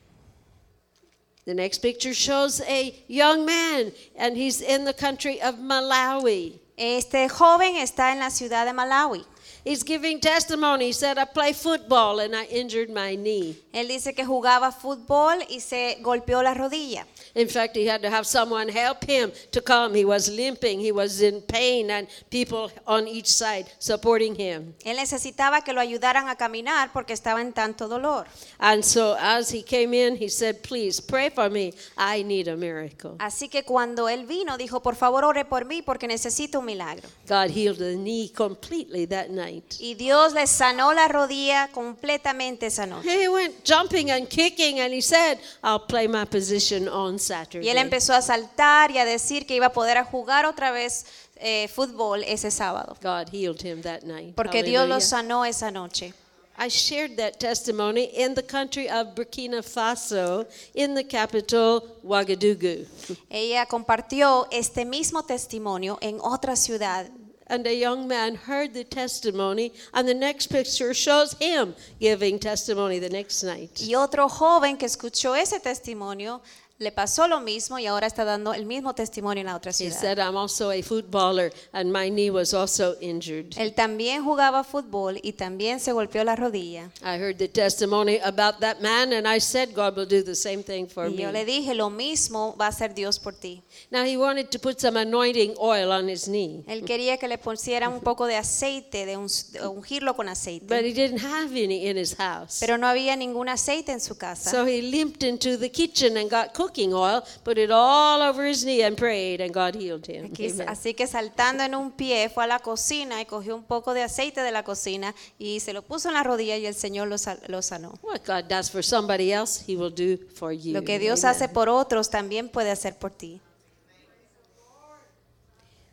The 1.48 1.54
next 1.54 1.78
picture 1.78 2.12
shows 2.12 2.60
a 2.60 2.94
young 3.06 3.46
man, 3.46 3.92
and 4.16 4.36
he's 4.36 4.60
in 4.60 4.84
the 4.84 4.92
country 4.92 5.40
of 5.40 5.54
Malawi. 5.54 6.58
Este 6.76 7.26
joven 7.30 7.76
está 7.76 8.12
en 8.12 8.18
la 8.18 8.28
ciudad 8.28 8.66
de 8.66 8.74
Malawi. 8.74 9.24
He's 9.64 9.82
giving 9.82 10.20
testimony. 10.20 10.88
He 10.88 10.92
said, 10.92 11.16
I 11.16 11.24
play 11.24 11.54
football 11.54 12.20
and 12.20 12.36
I 12.36 12.44
injured 12.44 12.90
my 12.90 13.14
knee. 13.14 13.56
Él 13.72 13.88
dice 13.88 14.14
que 14.14 14.26
jugaba 14.26 14.72
fútbol 14.72 15.42
y 15.48 15.60
se 15.60 15.96
golpeó 16.02 16.42
la 16.42 16.52
rodilla. 16.52 17.06
In 17.38 17.48
fact, 17.48 17.76
he 17.76 17.86
had 17.86 18.02
to 18.02 18.10
have 18.10 18.26
someone 18.26 18.68
help 18.68 19.04
him 19.04 19.30
to 19.52 19.62
come. 19.62 19.94
He 19.94 20.04
was 20.04 20.28
limping, 20.28 20.80
he 20.80 20.90
was 20.90 21.22
in 21.22 21.40
pain, 21.40 21.88
and 21.88 22.08
people 22.30 22.68
on 22.84 23.06
each 23.06 23.28
side 23.28 23.66
supporting 23.78 24.34
him. 24.34 24.74
Él 24.84 24.96
necesitaba 24.96 25.62
que 25.62 25.72
lo 25.72 25.80
ayudaran 25.80 26.28
a 26.28 26.34
caminar 26.34 26.90
porque 26.92 27.12
estaba 27.12 27.40
en 27.40 27.52
tanto 27.52 27.86
dolor. 27.86 28.26
And 28.58 28.82
so, 28.84 29.16
as 29.20 29.50
he 29.52 29.62
came 29.62 29.94
in, 29.94 30.16
he 30.16 30.28
said, 30.28 30.62
Please 30.64 31.00
pray 31.00 31.30
for 31.30 31.48
me. 31.48 31.72
I 31.96 32.24
need 32.24 32.48
a 32.48 32.56
miracle. 32.56 33.14
Así 33.20 33.48
que 33.48 33.62
cuando 33.62 34.08
él 34.08 34.26
vino, 34.26 34.58
dijo, 34.58 34.80
por 34.82 34.96
favor, 34.96 35.24
ore 35.24 35.44
por 35.44 35.64
mí 35.64 35.82
porque 35.82 36.08
necesito 36.08 36.58
un 36.58 36.64
milagro. 36.66 37.08
God 37.28 37.50
healed 37.50 37.78
the 37.78 37.94
knee 37.94 38.32
completely 38.34 39.06
that 39.06 39.28
night. 39.28 39.76
Y 39.78 39.94
Dios 39.94 40.32
le 40.32 40.48
sanó 40.48 40.92
la 40.92 41.06
rodilla 41.06 41.68
completamente 41.72 42.66
esa 42.66 42.84
noche. 42.84 43.08
He 43.08 43.28
went 43.28 43.64
jumping 43.64 44.10
and 44.10 44.28
kicking, 44.28 44.80
and 44.80 44.92
he 44.92 45.00
said, 45.00 45.38
I'll 45.62 45.86
play 45.86 46.08
my 46.08 46.24
position 46.24 46.88
on 46.88 47.18
Saturday. 47.28 47.66
Y 47.66 47.70
él 47.70 47.78
empezó 47.78 48.14
a 48.14 48.22
saltar 48.22 48.90
y 48.90 48.98
a 48.98 49.04
decir 49.04 49.46
que 49.46 49.54
iba 49.54 49.66
a 49.66 49.72
poder 49.72 49.98
a 49.98 50.04
jugar 50.04 50.44
otra 50.46 50.70
vez 50.70 51.06
eh, 51.36 51.68
fútbol 51.68 52.24
ese 52.24 52.50
sábado. 52.50 52.96
God 53.02 53.28
healed 53.32 53.62
him 53.62 53.82
that 53.82 54.02
night. 54.02 54.34
Porque 54.34 54.62
Dios 54.62 54.88
lo 54.88 55.00
sanó 55.00 55.44
esa 55.44 55.70
noche. 55.70 56.12
I 56.60 56.68
shared 56.68 57.16
that 57.18 57.38
testimony 57.38 58.10
in 58.16 58.34
the 58.34 58.42
country 58.42 58.88
of 58.88 59.14
Burkina 59.14 59.62
Faso, 59.62 60.44
in 60.74 60.94
the 60.94 61.04
capital, 61.04 61.82
Ouagadougou. 62.02 62.84
Ella 63.30 63.64
compartió 63.66 64.48
este 64.50 64.84
mismo 64.84 65.22
testimonio 65.22 65.98
en 66.00 66.18
otra 66.20 66.56
ciudad. 66.56 67.08
And 67.46 67.66
a 67.66 67.72
young 67.72 68.08
man 68.08 68.34
heard 68.34 68.74
the 68.74 68.84
testimony, 68.84 69.72
and 69.94 70.06
the 70.06 70.14
next 70.14 70.48
picture 70.48 70.92
shows 70.92 71.34
him 71.40 71.74
giving 72.00 72.38
testimony 72.40 72.98
the 72.98 73.08
next 73.08 73.42
night. 73.44 73.80
Y 73.80 73.94
otro 73.94 74.28
joven 74.28 74.76
que 74.76 74.86
escuchó 74.86 75.34
ese 75.36 75.60
testimonio 75.60 76.42
le 76.80 76.92
pasó 76.92 77.26
lo 77.26 77.40
mismo 77.40 77.78
y 77.80 77.86
ahora 77.86 78.06
está 78.06 78.24
dando 78.24 78.54
el 78.54 78.64
mismo 78.64 78.94
testimonio 78.94 79.40
en 79.40 79.46
la 79.46 79.56
otra 79.56 79.70
He 79.70 79.74
ciudad. 79.74 80.00
said, 80.00 80.18
I'm 80.20 80.36
also 80.36 80.70
a 80.70 80.80
footballer, 80.80 81.50
and 81.72 81.90
my 81.92 82.08
knee 82.08 82.30
was 82.30 82.54
also 82.54 82.94
injured. 83.00 83.52
Él 83.56 83.74
también 83.74 84.22
jugaba 84.24 84.62
fútbol 84.62 85.18
y 85.24 85.32
también 85.32 85.80
se 85.80 85.90
golpeó 85.90 86.22
la 86.22 86.36
rodilla. 86.36 86.90
I 87.02 87.18
heard 87.18 87.36
the 87.38 87.48
testimony 87.48 88.18
about 88.22 88.60
that 88.60 88.80
man, 88.80 89.12
and 89.12 89.26
I 89.26 89.40
said, 89.40 89.70
God 89.74 89.96
will 89.96 90.06
do 90.06 90.22
the 90.22 90.36
same 90.36 90.62
thing 90.62 90.86
for 90.86 91.08
Y 91.08 91.16
yo 91.16 91.32
le 91.32 91.40
me. 91.40 91.44
dije, 91.44 91.74
lo 91.74 91.90
mismo 91.90 92.54
va 92.56 92.66
a 92.66 92.68
hacer 92.68 92.94
Dios 92.94 93.18
por 93.18 93.34
ti. 93.34 93.60
Now, 93.90 94.04
he 94.04 94.16
wanted 94.16 94.48
to 94.50 94.60
put 94.60 94.78
some 94.78 94.96
anointing 94.96 95.54
oil 95.58 95.90
on 95.90 96.08
his 96.08 96.28
knee, 96.28 96.62
Él 96.68 96.84
quería 96.84 97.16
que 97.18 97.26
le 97.26 97.38
pusieran 97.38 97.92
un 97.92 98.00
poco 98.00 98.26
de 98.28 98.36
aceite, 98.36 99.04
de, 99.04 99.16
un- 99.16 99.26
de 99.50 99.66
ungirlo 99.66 100.14
con 100.14 100.26
but 100.26 100.32
aceite. 100.32 100.86
he 100.86 100.92
didn't 100.92 101.18
have 101.24 101.50
any 101.60 101.88
in 101.88 101.96
his 101.98 102.14
house. 102.16 102.58
Pero 102.60 102.78
no 102.78 102.86
había 102.86 103.16
ningún 103.16 103.48
aceite 103.48 103.90
en 103.90 104.00
su 104.00 104.16
casa. 104.16 104.48
So 104.48 104.64
he 104.64 104.80
limped 104.80 105.24
into 105.24 105.58
the 105.58 105.72
kitchen 105.72 106.16
and 106.16 106.30
got 106.30 106.52
cooking 106.68 106.92
oil, 106.92 107.22
put 107.44 107.58
it 107.58 107.70
all 107.70 108.20
over 108.22 108.44
his 108.44 108.64
knee, 108.64 108.82
and 108.82 108.96
prayed, 108.96 109.40
and 109.40 109.52
God 109.52 109.74
healed 109.74 110.06
him. 110.06 110.30
Amen. 110.38 110.68
así 110.68 110.94
que 110.94 111.06
saltando 111.06 111.62
en 111.64 111.74
un 111.74 111.90
pie 111.90 112.28
fue 112.28 112.44
a 112.44 112.46
la 112.46 112.58
cocina 112.58 113.20
y 113.20 113.24
cogió 113.24 113.54
un 113.56 113.64
poco 113.64 113.94
de 113.94 114.02
aceite 114.02 114.40
de 114.40 114.52
la 114.52 114.62
cocina 114.62 115.14
y 115.38 115.60
se 115.60 115.72
lo 115.72 115.82
puso 115.82 116.08
en 116.08 116.14
la 116.14 116.22
rodilla 116.22 116.56
y 116.56 116.66
el 116.66 116.74
Señor 116.74 117.08
lo, 117.08 117.16
lo 117.48 117.62
sanó. 117.62 117.98
What 118.02 118.20
God 118.26 118.48
does 118.48 118.70
for 118.70 118.82
somebody 118.84 119.32
else, 119.32 119.64
He 119.66 119.76
will 119.76 119.92
do 119.92 120.18
for 120.34 120.52
you. 120.52 120.72
Lo 120.74 120.82
que 120.82 120.98
Dios 120.98 121.24
Amen. 121.24 121.36
hace 121.36 121.48
por 121.48 121.68
otros 121.68 122.10
también 122.10 122.48
puede 122.48 122.70
hacer 122.70 122.96
por 122.96 123.10
ti. 123.10 123.40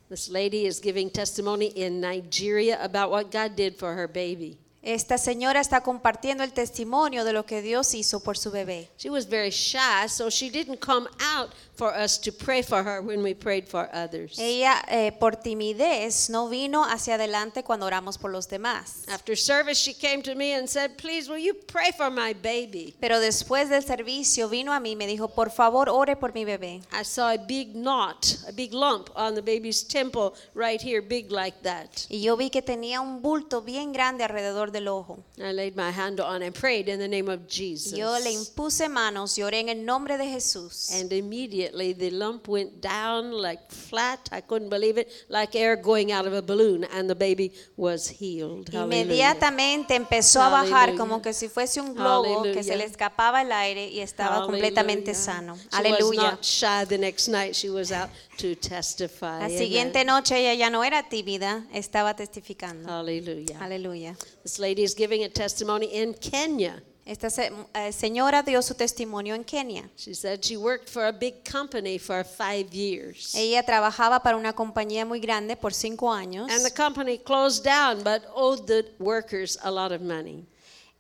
This 0.09 0.29
lady 0.29 0.67
is 0.67 0.79
giving 0.79 1.09
testimony 1.09 1.67
in 1.67 1.99
Nigeria 1.99 2.77
about 2.79 3.09
what 3.09 3.31
God 3.31 3.55
did 3.55 3.75
for 3.75 3.95
her 3.95 4.07
baby. 4.07 4.59
Esta 4.85 5.17
señora 5.17 5.61
está 5.61 5.81
compartiendo 5.81 6.43
el 6.43 6.53
testimonio 6.53 7.25
de 7.25 7.33
lo 7.33 7.43
que 7.43 7.63
Dios 7.63 7.95
hizo 7.95 8.19
por 8.19 8.37
su 8.37 8.51
bebé. 8.51 8.87
She 8.99 9.09
was 9.09 9.27
very 9.27 9.49
shy, 9.49 10.07
so 10.07 10.29
she 10.29 10.51
didn't 10.51 10.79
come 10.79 11.07
out 11.19 11.49
for 11.75 11.91
us 11.91 12.19
to 12.21 12.31
pray 12.31 12.61
for 12.61 12.83
her 12.83 13.01
when 13.01 13.23
we 13.23 13.33
prayed 13.33 13.67
for 13.67 13.89
others. 13.91 14.37
Ella 14.37 14.83
eh, 14.87 15.11
por 15.19 15.37
timidez 15.37 16.29
no 16.29 16.49
vino 16.49 16.85
hacia 16.85 17.15
adelante 17.15 17.63
cuando 17.63 17.87
oramos 17.87 18.19
por 18.19 18.31
los 18.31 18.47
demás. 18.47 19.05
After 19.07 19.35
service, 19.35 19.79
she 19.79 19.93
came 19.93 20.21
to 20.21 20.35
me 20.35 20.53
and 20.53 20.67
said, 20.69 20.97
Please, 20.97 21.27
will 21.27 21.39
you 21.39 21.55
pray 21.67 21.91
for 21.91 22.11
my 22.11 22.33
baby? 22.33 22.95
Pero 22.99 23.19
después 23.19 23.69
del 23.69 23.83
servicio 23.83 24.49
vino 24.49 24.71
a 24.71 24.79
mí 24.79 24.91
y 24.91 24.95
me 24.95 25.07
dijo, 25.07 25.29
por 25.29 25.49
favor, 25.49 25.89
ore 25.89 26.15
por 26.15 26.33
mi 26.33 26.45
bebé. 26.45 26.81
I 26.91 27.03
saw 27.03 27.33
a 27.33 27.37
big 27.37 27.75
knot, 27.75 28.37
a 28.47 28.51
big 28.51 28.71
lump 28.71 29.09
on 29.15 29.33
the 29.33 29.41
baby's 29.41 29.83
temple 29.83 30.33
right 30.53 30.81
here, 30.81 31.01
big 31.01 31.31
like 31.31 31.57
that. 31.63 31.89
Y 32.09 32.21
yo 32.21 32.37
vi 32.37 32.49
que 32.49 32.61
tenía 32.61 33.01
un 33.01 33.21
bulto 33.21 33.61
bien 33.61 33.91
grande 33.91 34.23
alrededor 34.23 34.71
del 34.75 34.87
ojo. 34.87 35.23
I 35.39 35.51
laid 35.53 35.75
my 35.75 35.89
hand 35.91 36.19
on 36.19 36.41
and 36.41 36.53
prayed 36.53 36.89
in 36.89 36.99
the 36.99 37.07
name 37.07 37.29
of 37.29 37.47
Jesus. 37.47 37.97
Yo 37.97 38.11
le 38.19 38.31
impuse 38.31 38.89
manos 38.89 39.37
y 39.37 39.43
oré 39.43 39.59
en 39.59 39.69
el 39.69 39.85
nombre 39.85 40.17
de 40.17 40.25
Jesús. 40.25 40.91
And 40.93 41.11
immediately 41.13 41.93
the 41.93 42.11
lump 42.11 42.47
went 42.47 42.81
down 42.81 43.31
like 43.31 43.71
flat. 43.71 44.29
I 44.31 44.41
couldn't 44.41 44.69
believe 44.69 44.97
it, 44.97 45.09
like 45.29 45.55
air 45.55 45.75
going 45.75 46.11
out 46.11 46.27
of 46.27 46.33
a 46.33 46.41
balloon, 46.41 46.83
and 46.93 47.09
the 47.09 47.15
baby 47.15 47.51
was 47.77 48.07
healed. 48.09 48.69
Inmediatamente 48.73 49.95
empezó 49.95 50.41
a 50.41 50.49
bajar 50.49 50.95
como 50.97 51.21
que 51.21 51.33
si 51.33 51.47
fuese 51.47 51.79
un 51.79 51.93
globo 51.93 52.43
que 52.43 52.63
se 52.63 52.75
le 52.75 52.83
escapaba 52.83 53.41
el 53.41 53.51
aire 53.51 53.87
y 53.87 53.99
estaba 53.99 54.45
completamente 54.45 55.13
sano. 55.13 55.55
She 55.55 55.67
was 55.67 55.73
Aleluya. 55.73 56.21
not 56.21 56.43
shy 56.43 56.85
the 56.85 56.97
next 56.97 57.27
night. 57.27 57.55
She 57.55 57.69
was 57.69 57.91
out 57.91 58.09
to 58.37 58.55
testify. 58.55 59.39
La 59.39 59.49
siguiente 59.49 60.03
noche 60.03 60.37
ella 60.37 60.53
ya 60.53 60.69
no 60.69 60.83
era 60.83 61.07
tímida, 61.07 61.65
estaba 61.73 62.15
testificando. 62.15 62.89
Hallelujah. 62.89 63.57
Aleluya. 63.59 64.17
Lady 64.65 64.81
is 64.83 64.95
giving 64.95 65.23
a 65.23 65.29
testimony 65.29 65.85
in 65.93 66.15
Kenya. 66.15 66.81
Esta 67.05 67.29
se- 67.29 67.51
eh, 67.75 67.91
señora 67.91 68.41
dio 68.43 68.61
su 68.63 68.73
testimonio 68.73 69.35
en 69.35 69.43
Kenia. 69.43 69.87
She 69.95 70.15
said 70.15 70.43
she 70.43 70.57
worked 70.57 70.89
for 70.89 71.05
a 71.05 71.11
big 71.11 71.43
company 71.45 71.99
for 71.99 72.23
five 72.23 72.73
years. 72.73 73.35
Ella 73.35 73.61
trabajaba 73.61 74.23
para 74.23 74.35
una 74.35 74.53
compañía 74.53 75.05
muy 75.05 75.19
grande 75.19 75.55
por 75.55 75.71
cinco 75.71 76.11
años 76.11 76.49
And 76.51 76.65
the 76.65 76.71
company 76.71 77.19
closed 77.19 77.63
down, 77.63 78.01
but 78.03 78.23
owed 78.35 78.65
the 78.65 78.85
workers 78.97 79.55
a 79.61 79.69
lot 79.69 79.91
of 79.91 80.01
money. 80.01 80.47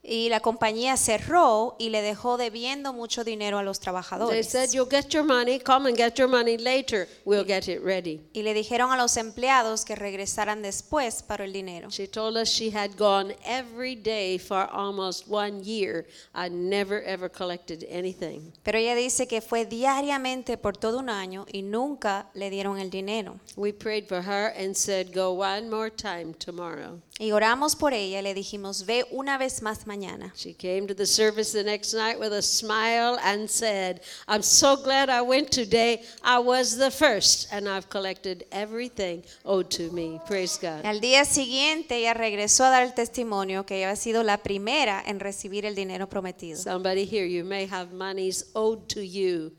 Y 0.07 0.29
la 0.29 0.39
compañía 0.39 0.97
cerró 0.97 1.75
y 1.79 1.89
le 1.89 2.01
dejó 2.03 2.37
debiendo 2.37 2.93
mucho 2.93 3.23
dinero 3.23 3.57
a 3.57 3.63
los 3.63 3.79
They 3.79 3.85
trabajadores. 3.85 4.47
said, 4.47 4.69
You'll 4.71 4.87
get 4.89 5.09
your 5.09 5.23
money, 5.23 5.59
come 5.59 5.87
and 5.89 5.97
get 5.97 6.17
your 6.17 6.27
money 6.27 6.57
later, 6.57 7.07
we'll 7.25 7.45
get 7.45 7.67
it 7.67 7.81
ready. 7.83 8.21
Y 8.33 8.43
le 8.43 8.53
dijeron 8.53 8.91
a 8.91 8.97
los 8.97 9.17
empleados 9.17 9.83
que 9.83 9.95
regresaran 9.95 10.61
después 10.61 11.23
para 11.23 11.45
el 11.45 11.53
dinero. 11.53 11.89
She 11.89 12.07
told 12.07 12.37
us 12.37 12.49
she 12.49 12.69
had 12.69 12.91
gone 12.97 13.35
every 13.43 13.95
day 13.95 14.37
for 14.37 14.69
almost 14.71 15.27
one 15.27 15.63
year 15.63 16.05
and 16.33 16.69
never 16.69 17.01
ever 17.03 17.27
collected 17.27 17.83
anything. 17.89 18.53
Pero 18.63 18.77
ella 18.77 18.93
dice 18.93 19.27
que 19.27 19.41
fue 19.41 19.65
diariamente 19.65 20.57
por 20.57 20.77
todo 20.77 20.99
un 20.99 21.09
año 21.09 21.45
y 21.51 21.63
nunca 21.63 22.29
le 22.35 22.51
dieron 22.51 22.77
el 22.77 22.91
dinero. 22.91 23.39
We 23.55 23.73
prayed 23.73 24.07
for 24.07 24.21
her 24.21 24.53
and 24.55 24.75
said, 24.75 25.13
Go 25.15 25.31
one 25.31 25.67
more 25.69 25.89
time 25.89 26.35
tomorrow. 26.35 27.01
Y 27.17 27.31
oramos 27.31 27.75
por 27.75 27.93
ella 27.93 28.19
y 28.19 28.21
le 28.21 28.33
dijimos, 28.33 28.85
ve 28.85 29.05
una 29.09 29.37
vez 29.37 29.61
más 29.61 29.87
mañana. 29.87 29.94
She 30.35 30.53
came 30.53 30.87
to 30.87 30.93
the 30.93 31.05
service 31.05 31.51
the 31.51 31.63
next 31.63 31.93
night 31.93 32.19
with 32.19 32.33
a 32.33 32.41
smile 32.41 33.17
and 33.23 33.49
said, 33.49 34.01
I'm 34.27 34.41
so 34.41 34.75
glad 34.75 35.09
I 35.09 35.21
went 35.21 35.51
today. 35.51 36.03
I 36.23 36.39
was 36.39 36.77
the 36.77 36.91
first, 36.91 37.47
and 37.51 37.67
I've 37.67 37.89
collected 37.89 38.45
everything 38.51 39.23
owed 39.45 39.69
to 39.71 39.91
me. 39.91 40.19
Praise 40.27 40.57
God. 40.57 40.85
Al 40.85 40.99
día 40.99 41.25
siguiente 41.25 41.97
ella 41.97 42.13
regresó 42.13 42.65
a 42.65 42.69
dar 42.69 42.83
el 42.83 42.93
testimonio 42.93 43.65
que 43.65 43.77
ella 43.77 43.89
había 43.89 43.95
sido 43.95 44.23
la 44.23 44.37
primera 44.37 45.03
en 45.05 45.19
recibir 45.19 45.65
el 45.65 45.75
dinero 45.75 46.07
prometido. 46.07 46.57
Somebody 46.57 47.05
here, 47.05 47.25
you 47.25 47.43
may 47.43 47.67
have 47.67 47.93
monies 47.93 48.45
owed 48.53 48.87
to 48.87 49.01
you. 49.01 49.51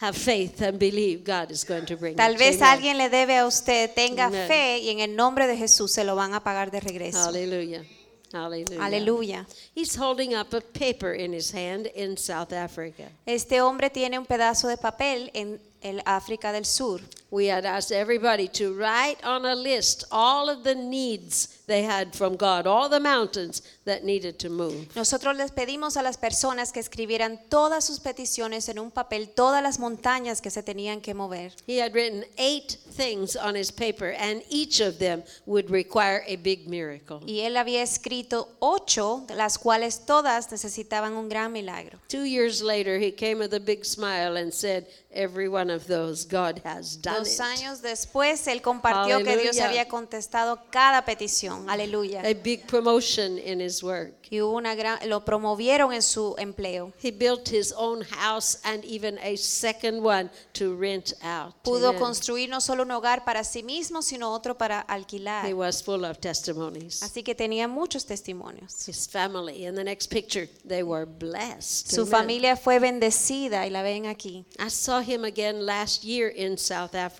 Have 0.00 0.16
faith 0.16 0.60
and 0.62 0.80
believe 0.80 1.22
God 1.24 1.52
is 1.52 1.64
going 1.64 1.86
to 1.86 1.96
bring 1.96 2.16
Tal 2.16 2.36
vez 2.36 2.56
Amen. 2.56 2.68
alguien 2.68 2.98
le 2.98 3.08
debe 3.08 3.38
a 3.38 3.46
usted, 3.46 3.88
tenga 3.94 4.26
Amen. 4.26 4.48
fe 4.48 4.78
y 4.80 4.90
en 4.90 4.98
el 4.98 5.14
nombre 5.14 5.46
de 5.46 5.56
Jesús 5.56 5.92
se 5.92 6.02
lo 6.02 6.16
van 6.16 6.34
a 6.34 6.42
pagar 6.42 6.72
de 6.72 6.80
regreso. 6.80 7.18
Hallelujah. 7.18 7.84
Hallelujah. 8.32 8.80
Aleluya. 8.80 9.46
He's 9.74 9.94
holding 9.96 10.34
up 10.34 10.52
a 10.54 10.60
paper 10.60 11.12
in 11.12 11.32
his 11.32 11.50
hand 11.52 11.86
in 11.94 12.16
South 12.16 12.52
Africa. 12.52 13.08
Este 13.26 13.60
hombre 13.60 13.90
tiene 13.90 14.18
un 14.18 14.26
pedazo 14.26 14.68
de 14.68 14.76
papel 14.76 15.30
en 15.34 15.60
el 15.82 16.00
África 16.06 16.52
del 16.52 16.64
Sur. 16.64 17.00
We 17.32 17.46
had 17.46 17.64
asked 17.64 17.92
everybody 17.92 18.46
to 18.48 18.74
write 18.74 19.16
on 19.24 19.46
a 19.46 19.54
list 19.54 20.04
all 20.12 20.50
of 20.50 20.64
the 20.64 20.74
needs 20.74 21.62
they 21.66 21.82
had 21.82 22.14
from 22.14 22.36
God, 22.36 22.66
all 22.66 22.90
the 22.90 23.00
mountains 23.00 23.62
that 23.86 24.04
needed 24.04 24.38
to 24.40 24.50
move. 24.50 24.94
Nosotros 24.94 25.34
les 25.34 25.50
pedimos 25.50 25.96
a 25.96 26.02
las 26.02 26.18
personas 26.18 26.72
que 26.72 26.80
escribieran 26.80 27.40
todas 27.48 27.86
sus 27.86 28.00
peticiones 28.00 28.68
en 28.68 28.78
un 28.78 28.90
papel, 28.90 29.30
todas 29.30 29.62
las 29.62 29.78
montañas 29.78 30.42
que 30.42 30.50
se 30.50 30.62
tenían 30.62 31.00
que 31.00 31.14
mover. 31.14 31.52
He 31.66 31.78
had 31.80 31.94
written 31.94 32.26
eight 32.36 32.76
things 32.94 33.34
on 33.34 33.56
his 33.56 33.72
paper, 33.72 34.14
and 34.18 34.42
each 34.50 34.80
of 34.80 34.98
them 34.98 35.22
would 35.46 35.70
require 35.70 36.22
a 36.26 36.36
big 36.36 36.68
miracle. 36.68 37.22
Y 37.26 37.40
él 37.40 37.56
había 37.56 37.82
escrito 37.82 38.50
ocho, 38.58 39.24
de 39.26 39.36
las 39.36 39.56
cuales 39.56 40.04
todas 40.04 40.52
necesitaban 40.52 41.14
un 41.14 41.30
gran 41.30 41.50
milagro. 41.50 41.98
Two 42.08 42.24
years 42.24 42.60
later, 42.60 42.98
he 42.98 43.10
came 43.10 43.38
with 43.38 43.54
a 43.54 43.60
big 43.60 43.86
smile 43.86 44.36
and 44.36 44.52
said, 44.52 44.86
Every 45.14 45.48
one 45.48 45.70
of 45.70 45.86
those, 45.86 46.24
God 46.24 46.60
has 46.64 46.96
done 46.96 47.21
Dos 47.28 47.40
años 47.40 47.82
después, 47.82 48.46
él 48.46 48.62
compartió 48.62 49.22
que 49.24 49.36
Dios 49.36 49.60
había 49.60 49.88
contestado 49.88 50.60
cada 50.70 51.04
petición. 51.04 51.68
Aleluya. 51.68 52.20
A 52.20 52.34
big 52.34 52.66
promotion 52.66 53.38
in 53.38 53.60
his 53.60 53.82
work. 53.82 54.14
Y 54.30 54.40
hubo 54.40 54.56
una 54.56 54.74
gran, 54.74 54.98
lo 55.08 55.24
promovieron 55.24 55.92
en 55.92 56.00
su 56.00 56.34
empleo. 56.38 56.92
He 57.02 57.10
built 57.10 57.50
his 57.50 57.72
own 57.76 58.02
house 58.02 58.58
and 58.64 58.82
even 58.84 59.18
a 59.18 59.36
second 59.36 60.02
one 60.04 60.30
to 60.52 60.74
rent 60.74 61.12
out. 61.22 61.54
Pudo 61.62 61.88
Amen. 61.88 62.00
construir 62.00 62.48
no 62.48 62.60
solo 62.62 62.82
un 62.84 62.90
hogar 62.92 63.24
para 63.24 63.44
sí 63.44 63.62
mismo, 63.62 64.00
sino 64.00 64.32
otro 64.32 64.56
para 64.56 64.86
He 64.88 64.92
alquilar. 64.92 65.52
was 65.54 65.82
full 65.82 66.04
of 66.04 66.18
testimonies. 66.18 67.02
Así 67.02 67.22
que 67.22 67.34
tenía 67.34 67.68
muchos 67.68 68.06
testimonios. 68.06 68.88
His 68.88 69.06
family, 69.06 69.66
in 69.66 69.74
the 69.74 69.84
next 69.84 70.10
picture, 70.10 70.48
they 70.66 70.82
were 70.82 71.04
blessed. 71.04 71.90
Su 71.90 72.02
Amen. 72.02 72.10
familia 72.10 72.56
fue 72.56 72.78
bendecida 72.78 73.66
y 73.66 73.70
la 73.70 73.82
ven 73.82 74.06
aquí. 74.06 74.46
I 74.58 74.70
saw 74.70 75.00
him 75.02 75.24
again 75.24 75.66
last 75.66 76.04
year 76.04 76.28
in 76.34 76.56
South 76.56 76.94
Africa. 76.94 77.11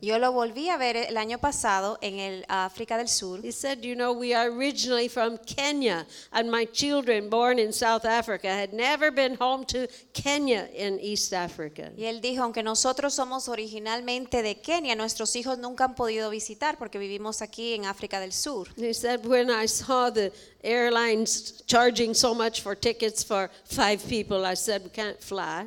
Yo 0.00 0.18
lo 0.18 0.32
volví 0.32 0.68
a 0.68 0.76
ver 0.76 0.96
el 0.96 1.16
año 1.16 1.38
pasado 1.38 1.98
en 2.00 2.18
el 2.18 2.44
África 2.48 2.96
del 2.96 3.08
Sur. 3.08 3.40
He 3.42 3.52
said, 3.52 3.82
You 3.82 3.94
know, 3.94 4.12
we 4.12 4.34
are 4.34 4.50
originally 4.50 5.08
from 5.08 5.38
Kenya, 5.38 6.06
and 6.32 6.50
my 6.50 6.66
children 6.66 7.28
born 7.28 7.58
in 7.58 7.72
South 7.72 8.04
Africa 8.04 8.48
had 8.48 8.72
never 8.72 9.10
been 9.10 9.36
home 9.36 9.64
to 9.66 9.88
Kenya 10.12 10.68
in 10.74 10.98
East 11.00 11.32
Africa. 11.32 11.92
Y 11.96 12.04
él 12.04 12.20
dijo, 12.20 12.42
aunque 12.42 12.62
nosotros 12.62 13.14
somos 13.14 13.48
originalmente 13.48 14.42
de 14.42 14.60
Kenia, 14.60 14.94
nuestros 14.94 15.34
hijos 15.36 15.58
nunca 15.58 15.84
han 15.84 15.94
podido 15.94 16.30
visitar 16.30 16.78
porque 16.78 16.98
vivimos 16.98 17.42
aquí 17.42 17.74
en 17.74 17.86
África 17.86 18.20
del 18.20 18.32
Sur. 18.32 18.68
He 18.76 18.94
said, 18.94 19.24
When 19.26 19.50
I 19.50 19.66
saw 19.66 20.10
the 20.10 20.32
airlines 20.62 21.62
charging 21.66 22.14
so 22.14 22.34
much 22.34 22.62
for 22.62 22.74
tickets 22.74 23.24
for 23.24 23.50
five 23.64 24.00
people, 24.08 24.44
I 24.44 24.54
said, 24.54 24.82
We 24.84 24.90
can't 24.90 25.20
fly. 25.20 25.66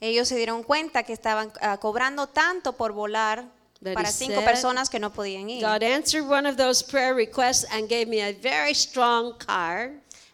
Ellos 0.00 0.28
se 0.28 0.36
dieron 0.36 0.62
cuenta 0.62 1.02
que 1.02 1.12
estaban 1.12 1.52
ah, 1.60 1.78
cobrando 1.78 2.26
tanto 2.26 2.72
por 2.72 2.92
volar 2.92 3.44
That 3.82 3.94
para 3.94 4.10
cinco 4.10 4.42
personas 4.44 4.90
que 4.90 4.98
no 4.98 5.10
podían 5.10 5.48
ir. 5.48 5.62
God 5.62 5.82
answered 5.82 6.26
one 6.26 6.48
of 6.48 6.56
those 6.56 6.84
prayer 6.84 7.14
requests 7.14 7.66
and 7.70 7.88
gave 7.88 8.06
me 8.06 8.20
a 8.20 8.32
very 8.32 8.74
strong 8.74 9.36
car. 9.38 9.92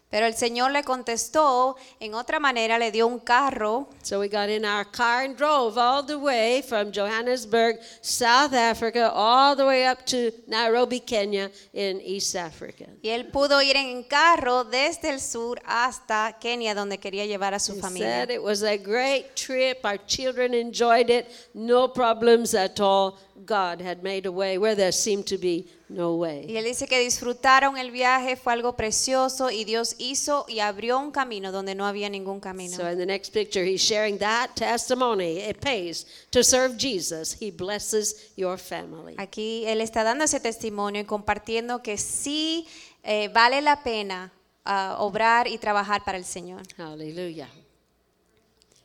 Pero 0.08 0.26
el 0.26 0.34
Señor 0.34 0.70
le 0.70 0.84
contestó, 0.84 1.76
en 1.98 2.14
otra 2.14 2.38
manera 2.38 2.78
le 2.78 2.92
dio 2.92 3.08
un 3.08 3.18
carro. 3.18 3.88
So 4.02 4.20
we 4.20 4.28
got 4.28 4.48
in 4.48 4.64
our 4.64 4.84
car 4.84 5.24
and 5.24 5.36
drove 5.36 5.76
all 5.76 6.04
the 6.04 6.16
way 6.16 6.62
from 6.62 6.92
Johannesburg, 6.92 7.78
South 8.02 8.52
Africa, 8.54 9.10
all 9.12 9.56
the 9.56 9.64
way 9.66 9.84
up 9.84 10.06
to 10.06 10.30
Nairobi, 10.46 11.00
Kenya, 11.00 11.50
in 11.74 12.00
East 12.00 12.36
Africa. 12.36 12.86
Y 13.02 13.08
él 13.10 13.32
pudo 13.32 13.60
ir 13.60 13.76
en 13.76 14.04
carro 14.04 14.62
desde 14.62 15.10
el 15.10 15.18
sur 15.20 15.60
hasta 15.66 16.36
Kenia, 16.40 16.74
donde 16.74 16.98
quería 16.98 17.26
llevar 17.26 17.54
a 17.54 17.58
su 17.58 17.74
He 17.74 17.80
familia. 17.80 18.06
said 18.06 18.30
it 18.30 18.42
was 18.42 18.62
a 18.62 18.76
great 18.78 19.34
trip. 19.34 19.84
Our 19.84 19.98
children 20.06 20.54
enjoyed 20.54 21.10
it. 21.10 21.26
No 21.52 21.88
problems 21.88 22.54
at 22.54 22.78
all. 22.78 23.18
God 23.44 23.80
had 23.82 24.02
made 24.04 24.24
a 24.26 24.32
way 24.32 24.56
where 24.56 24.76
there 24.76 24.92
seemed 24.92 25.26
to 25.26 25.36
be 25.36 25.66
no 25.88 26.14
Y 26.14 26.18
way. 26.18 26.56
él 26.56 26.64
dice 26.64 26.88
que 26.88 26.98
disfrutaron 26.98 27.76
el 27.76 27.90
viaje, 27.90 28.36
fue 28.36 28.52
algo 28.52 28.74
precioso 28.74 29.50
y 29.50 29.64
Dios 29.64 29.94
hizo 29.98 30.44
y 30.48 30.58
abrió 30.58 30.98
un 30.98 31.12
camino 31.12 31.52
donde 31.52 31.74
no 31.74 31.86
había 31.86 32.08
ningún 32.08 32.40
camino. 32.40 32.76
So 32.76 32.90
in 32.90 32.98
the 32.98 33.06
next 33.06 33.32
picture, 33.32 33.64
he's 33.64 33.80
sharing 33.82 34.18
that 34.18 34.50
testimony. 34.56 35.38
It 35.38 35.58
pays 35.60 36.06
to 36.30 36.42
serve 36.42 36.76
Jesus. 36.76 37.36
He 37.40 37.50
blesses 37.50 38.32
your 38.36 38.58
family. 38.58 39.14
Aquí 39.18 39.64
él 39.66 39.80
está 39.80 40.02
dando 40.02 40.24
ese 40.24 40.40
testimonio 40.40 41.02
y 41.02 41.04
compartiendo 41.04 41.82
que 41.82 41.96
sí 41.98 42.66
eh, 43.04 43.28
vale 43.28 43.62
la 43.62 43.82
pena 43.84 44.32
ah, 44.64 44.96
obrar 44.98 45.46
y 45.46 45.58
trabajar 45.58 46.02
para 46.04 46.18
el 46.18 46.24
Señor. 46.24 46.62
Hallelujah. 46.76 47.48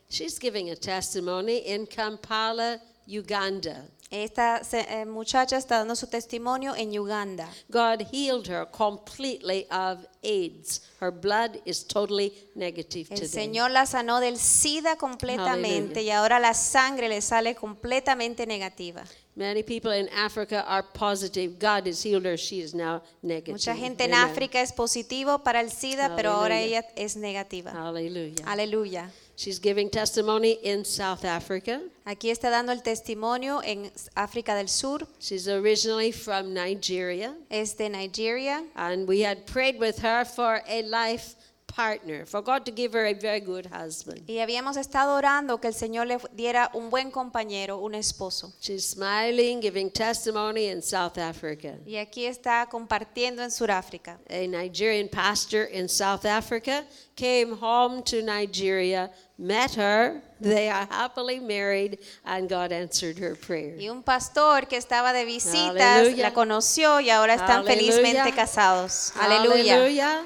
She's 0.08 0.38
giving 0.38 0.70
a 0.70 0.76
testimony 0.76 1.62
in 1.66 1.86
Kampala, 1.86 2.80
Uganda. 3.08 3.88
Esta 4.12 4.62
se- 4.62 4.86
eh, 4.90 5.06
muchacha 5.06 5.56
está 5.56 5.78
dando 5.78 5.96
su 5.96 6.06
testimonio 6.06 6.76
en 6.76 6.98
Uganda. 6.98 7.48
God 7.70 8.02
healed 8.12 8.46
her 8.46 8.66
completely 8.70 9.66
of 9.70 10.00
AIDS. 10.22 10.82
Her 11.00 11.10
blood 11.10 11.56
is 11.64 11.86
totally 11.86 12.30
negative 12.54 13.06
El 13.10 13.16
today. 13.20 13.28
Señor 13.28 13.70
la 13.70 13.86
sanó 13.86 14.20
del 14.20 14.36
SIDA 14.38 14.96
completamente 14.96 16.00
Aleluya. 16.00 16.02
y 16.02 16.10
ahora 16.10 16.38
la 16.40 16.52
sangre 16.52 17.08
le 17.08 17.22
sale 17.22 17.54
completamente 17.54 18.46
negativa. 18.46 19.02
Many 19.34 19.62
people 19.62 19.98
in 19.98 20.10
Africa 20.14 20.60
are 20.68 20.86
positive. 20.92 21.54
God 21.58 21.88
has 21.88 22.04
healed 22.04 22.26
her. 22.26 22.36
She 22.36 22.58
is 22.60 22.74
now 22.74 23.00
negative. 23.22 23.52
Mucha 23.54 23.74
gente 23.74 24.04
en 24.04 24.12
Amen. 24.12 24.30
África 24.30 24.60
es 24.60 24.74
positivo 24.74 25.38
para 25.42 25.62
el 25.62 25.70
SIDA, 25.70 26.14
pero 26.16 26.32
ahora 26.32 26.56
Aleluya. 26.58 26.80
ella 26.80 26.88
es 26.96 27.16
negativa. 27.16 27.70
Hallelujah. 27.72 28.44
Aleluya. 28.46 29.10
She's 29.42 29.58
giving 29.58 29.90
testimony 29.90 30.52
in 30.62 30.84
South 30.84 31.24
Africa. 31.24 31.80
Aquí 32.06 32.30
está 32.30 32.48
dando 32.48 32.70
el 32.70 32.80
testimonio 32.80 33.60
en 33.64 33.90
África 34.14 34.54
del 34.54 34.68
Sur, 34.68 35.00
She's 35.18 35.48
originally 35.48 36.12
from 36.12 36.54
Nigeria. 36.54 37.34
es 37.50 37.74
de 37.74 37.88
Nigeria. 37.88 38.62
And 38.76 39.08
we 39.08 39.22
had 39.22 39.44
prayed 39.44 39.80
with 39.80 39.98
her 39.98 40.24
for 40.24 40.62
a 40.68 40.82
life 40.82 41.34
partner, 41.74 42.26
for 42.26 42.42
God 42.42 42.64
to 42.66 42.70
give 42.70 42.92
her 42.92 43.06
a 43.06 43.14
very 43.14 43.40
good 43.40 43.66
husband. 43.66 44.22
Y 44.28 44.38
habíamos 44.40 44.76
estado 44.76 45.14
orando 45.14 45.58
que 45.60 45.68
el 45.68 45.74
Señor 45.74 46.06
le 46.06 46.18
diera 46.34 46.70
un 46.74 46.90
buen 46.90 47.10
compañero, 47.10 47.78
un 47.78 47.94
esposo. 47.94 48.52
She's 48.60 48.86
smiling, 48.90 49.60
giving 49.60 49.90
testimony 49.90 50.68
in 50.68 50.82
South 50.82 51.18
Africa. 51.18 51.78
Y 51.86 51.96
aquí 51.96 52.26
está 52.26 52.66
compartiendo 52.70 53.42
en 53.42 53.50
Sudáfrica. 53.50 54.18
A 54.28 54.46
Nigerian 54.46 55.08
pastor 55.08 55.64
in 55.72 55.88
South 55.88 56.24
Africa 56.26 56.84
came 57.16 57.52
home 57.60 58.02
to 58.02 58.22
Nigeria, 58.22 59.10
met 59.38 59.74
her, 59.76 60.22
they 60.40 60.68
are 60.68 60.86
happily 60.90 61.40
married, 61.40 61.98
and 62.24 62.48
God 62.48 62.72
answered 62.72 63.18
her 63.18 63.34
prayer. 63.36 63.76
Y 63.78 63.88
un 63.88 64.02
pastor 64.02 64.66
que 64.66 64.76
estaba 64.76 65.12
de 65.12 65.24
visitas 65.24 66.00
Aleluya. 66.00 66.22
la 66.22 66.34
conoció 66.34 67.00
y 67.00 67.10
ahora 67.10 67.34
están 67.34 67.60
Aleluya. 67.66 67.92
felizmente 67.92 68.32
casados. 68.34 69.12
Aleluya. 69.20 70.24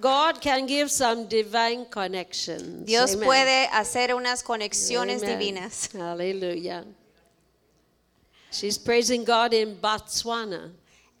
God 0.00 0.40
can 0.40 0.66
give 0.66 0.90
some 0.90 1.26
divine 1.26 1.86
connections. 1.86 2.86
Dios 2.86 3.14
Amen. 3.14 3.24
puede 3.26 3.68
hacer 3.72 4.14
unas 4.14 4.42
conexiones 4.42 5.22
Amen. 5.22 5.38
divinas. 5.38 5.88
Hallelujah. 5.92 6.84
She's 8.50 8.78
praising 8.78 9.24
God 9.24 9.52
in 9.52 9.76
Botswana. 9.76 10.70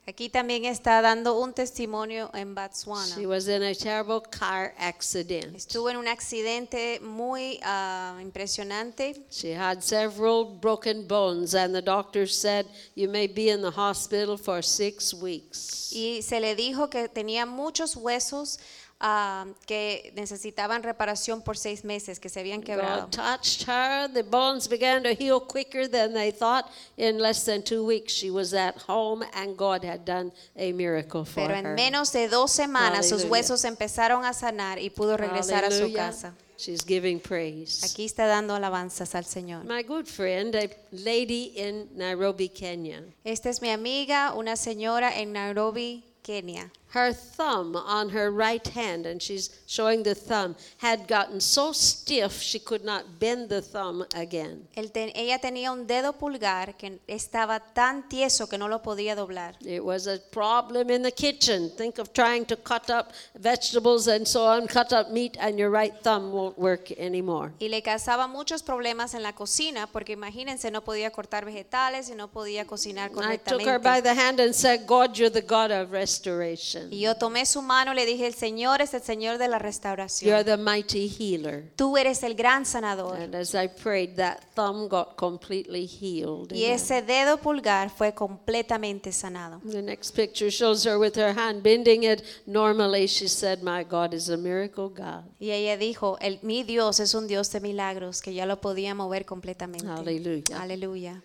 Aquí 0.08 0.28
también 0.28 0.64
está 0.64 1.02
dando 1.02 1.36
un 1.40 1.52
testimonio 1.52 2.30
en 2.32 2.54
Botswana. 2.54 3.16
She 3.16 3.26
was 3.26 3.48
in 3.48 3.60
a 3.64 3.74
terrible 3.74 4.20
car 4.20 4.72
accident. 4.78 5.56
Estuvo 5.56 5.90
en 5.90 5.96
un 5.96 6.06
accidente 6.06 7.00
muy 7.00 7.58
ah, 7.64 8.16
impresionante. 8.22 9.24
She 9.30 9.52
had 9.52 9.82
several 9.82 10.44
broken 10.44 11.08
bones, 11.08 11.56
and 11.56 11.74
the 11.74 11.82
doctor 11.82 12.28
said 12.28 12.66
you 12.94 13.08
may 13.08 13.26
be 13.26 13.48
in 13.50 13.62
the 13.62 13.72
hospital 13.72 14.38
for 14.38 14.62
six 14.62 15.12
weeks. 15.12 15.90
Y 15.92 16.22
se 16.22 16.38
le 16.38 16.54
dijo 16.54 16.88
que 16.88 17.08
tenía 17.08 17.44
muchos 17.44 17.96
huesos 17.96 18.60
ah, 19.00 19.46
que 19.66 20.12
necesitaban 20.16 20.82
reparación 20.82 21.42
por 21.42 21.56
seis 21.56 21.84
meses, 21.84 22.18
que 22.18 22.28
se 22.28 22.40
habían 22.40 22.62
quebrado. 22.62 23.02
God 23.02 23.12
touched 23.12 23.68
her. 23.68 24.08
The 24.12 24.22
bones 24.22 24.68
began 24.68 25.02
to 25.02 25.14
heal 25.14 25.40
quicker 25.40 25.88
than 25.88 26.14
they 26.14 26.30
thought. 26.30 26.70
In 26.96 27.18
less 27.18 27.44
than 27.44 27.62
two 27.62 27.84
weeks, 27.84 28.12
she 28.12 28.30
was 28.30 28.54
at 28.54 28.76
home, 28.88 29.24
and 29.34 29.56
God 29.56 29.84
had 29.84 30.04
done 30.04 30.32
a 30.56 30.72
miracle 30.72 31.24
for 31.24 31.46
Pero 31.46 31.54
en 31.54 31.74
menos 31.74 32.12
de 32.12 32.28
dos 32.28 32.52
semanas 32.52 33.08
sus 33.08 33.24
huesos 33.24 33.64
empezaron 33.64 34.24
a 34.24 34.32
sanar 34.32 34.78
y 34.78 34.90
pudo 34.90 35.16
regresar 35.16 35.64
a 35.64 35.70
su 35.70 35.92
casa. 35.92 36.34
She's 36.58 36.82
giving 36.86 37.20
praise. 37.20 37.84
Aquí 37.84 38.06
está 38.06 38.26
dando 38.26 38.54
alabanzas 38.54 39.14
al 39.14 39.26
Señor. 39.26 39.64
My 39.64 39.82
good 39.82 40.06
friend, 40.06 40.54
a 40.54 40.70
lady 40.90 41.52
in 41.54 41.88
Nairobi, 41.94 42.48
Kenya. 42.48 43.02
Esta 43.24 43.50
es 43.50 43.60
mi 43.60 43.68
amiga, 43.68 44.32
una 44.34 44.56
señora 44.56 45.18
en 45.18 45.34
Nairobi, 45.34 46.02
Kenia. 46.22 46.70
Her 46.90 47.12
thumb 47.12 47.76
on 47.76 48.10
her 48.10 48.30
right 48.30 48.66
hand, 48.68 49.06
and 49.06 49.20
she's 49.20 49.50
showing 49.66 50.02
the 50.02 50.14
thumb, 50.14 50.56
had 50.78 51.06
gotten 51.06 51.40
so 51.40 51.72
stiff 51.72 52.40
she 52.40 52.58
could 52.58 52.84
not 52.84 53.18
bend 53.18 53.48
the 53.50 53.60
thumb 53.60 54.06
again. 54.14 54.66
Ella 54.74 55.38
tenía 55.38 55.72
un 55.72 55.86
dedo 55.86 56.14
pulgar 56.14 56.76
que 56.78 57.00
estaba 57.06 57.60
tan 57.74 58.08
tieso 58.08 58.48
que 58.48 58.56
no 58.56 58.68
lo 58.68 58.80
podía 58.82 59.14
doblar. 59.14 59.56
It 59.60 59.84
was 59.84 60.06
a 60.06 60.20
problem 60.30 60.90
in 60.90 61.02
the 61.02 61.12
kitchen. 61.12 61.70
Think 61.76 61.98
of 61.98 62.12
trying 62.12 62.46
to 62.46 62.56
cut 62.56 62.88
up 62.88 63.12
vegetables 63.34 64.06
and 64.08 64.26
so 64.26 64.46
on, 64.46 64.66
cut 64.66 64.92
up 64.92 65.10
meat, 65.10 65.36
and 65.38 65.58
your 65.58 65.70
right 65.70 65.92
thumb 66.02 66.32
won't 66.32 66.56
work 66.56 66.92
anymore. 66.92 67.52
Y 67.58 67.68
le 67.68 67.82
causaba 67.82 68.26
muchos 68.28 68.62
problemas 68.62 69.12
en 69.14 69.22
la 69.22 69.34
cocina 69.34 69.86
porque 69.86 70.12
imagínense, 70.12 70.70
no 70.70 70.82
podía 70.82 71.10
cortar 71.10 71.44
vegetales 71.44 72.08
y 72.08 72.14
no 72.14 72.28
podía 72.28 72.64
cocinar 72.64 73.10
correctamente. 73.10 73.64
I 73.64 73.64
took 73.64 73.66
her 73.66 73.78
by 73.80 74.00
the 74.00 74.14
hand 74.14 74.40
and 74.40 74.54
said, 74.54 74.86
God, 74.86 75.18
you're 75.18 75.30
the 75.30 75.42
God 75.42 75.72
of 75.72 75.90
restoration. 75.90 76.75
Y 76.90 77.00
yo 77.00 77.14
tomé 77.16 77.46
su 77.46 77.62
mano 77.62 77.94
le 77.94 78.06
dije, 78.06 78.26
el 78.26 78.34
Señor 78.34 78.82
es 78.82 78.94
el 78.94 79.02
Señor 79.02 79.38
de 79.38 79.48
la 79.48 79.56
You're 79.58 79.66
restauración. 79.66 80.44
the 80.44 80.56
mighty 80.56 81.08
healer. 81.08 81.70
Tú 81.76 81.96
eres 81.96 82.22
el 82.22 82.34
gran 82.34 82.64
sanador. 82.66 83.16
And 83.16 83.34
as 83.34 83.54
I 83.54 83.68
prayed, 83.68 84.16
that 84.16 84.38
thumb 84.54 84.88
got 84.88 85.16
completely 85.16 85.86
healed. 85.86 86.52
Y 86.52 86.64
ese 86.64 87.02
dedo 87.02 87.38
pulgar 87.38 87.90
fue 87.90 88.14
completamente 88.14 89.12
sanado. 89.12 89.60
The 89.70 89.82
next 89.82 90.14
picture 90.14 90.50
shows 90.50 90.84
her 90.86 90.98
with 90.98 91.16
her 91.16 91.36
hand 91.36 91.62
bending 91.62 92.04
it. 92.04 92.22
Normally, 92.46 93.06
she 93.08 93.28
said, 93.28 93.62
My 93.62 93.84
God 93.84 94.14
is 94.14 94.28
a 94.28 94.36
miracle 94.36 94.88
God. 94.88 95.24
Y 95.38 95.50
ella 95.50 95.76
dijo, 95.76 96.16
el, 96.20 96.38
mi 96.42 96.62
Dios 96.62 97.00
es 97.00 97.14
un 97.14 97.26
Dios 97.26 97.50
de 97.50 97.60
milagros 97.60 98.22
que 98.22 98.34
ya 98.34 98.46
lo 98.46 98.60
podía 98.60 98.94
mover 98.94 99.24
completamente. 99.24 99.86
Hallelujah. 99.86 100.60
Aleluya. 100.60 101.22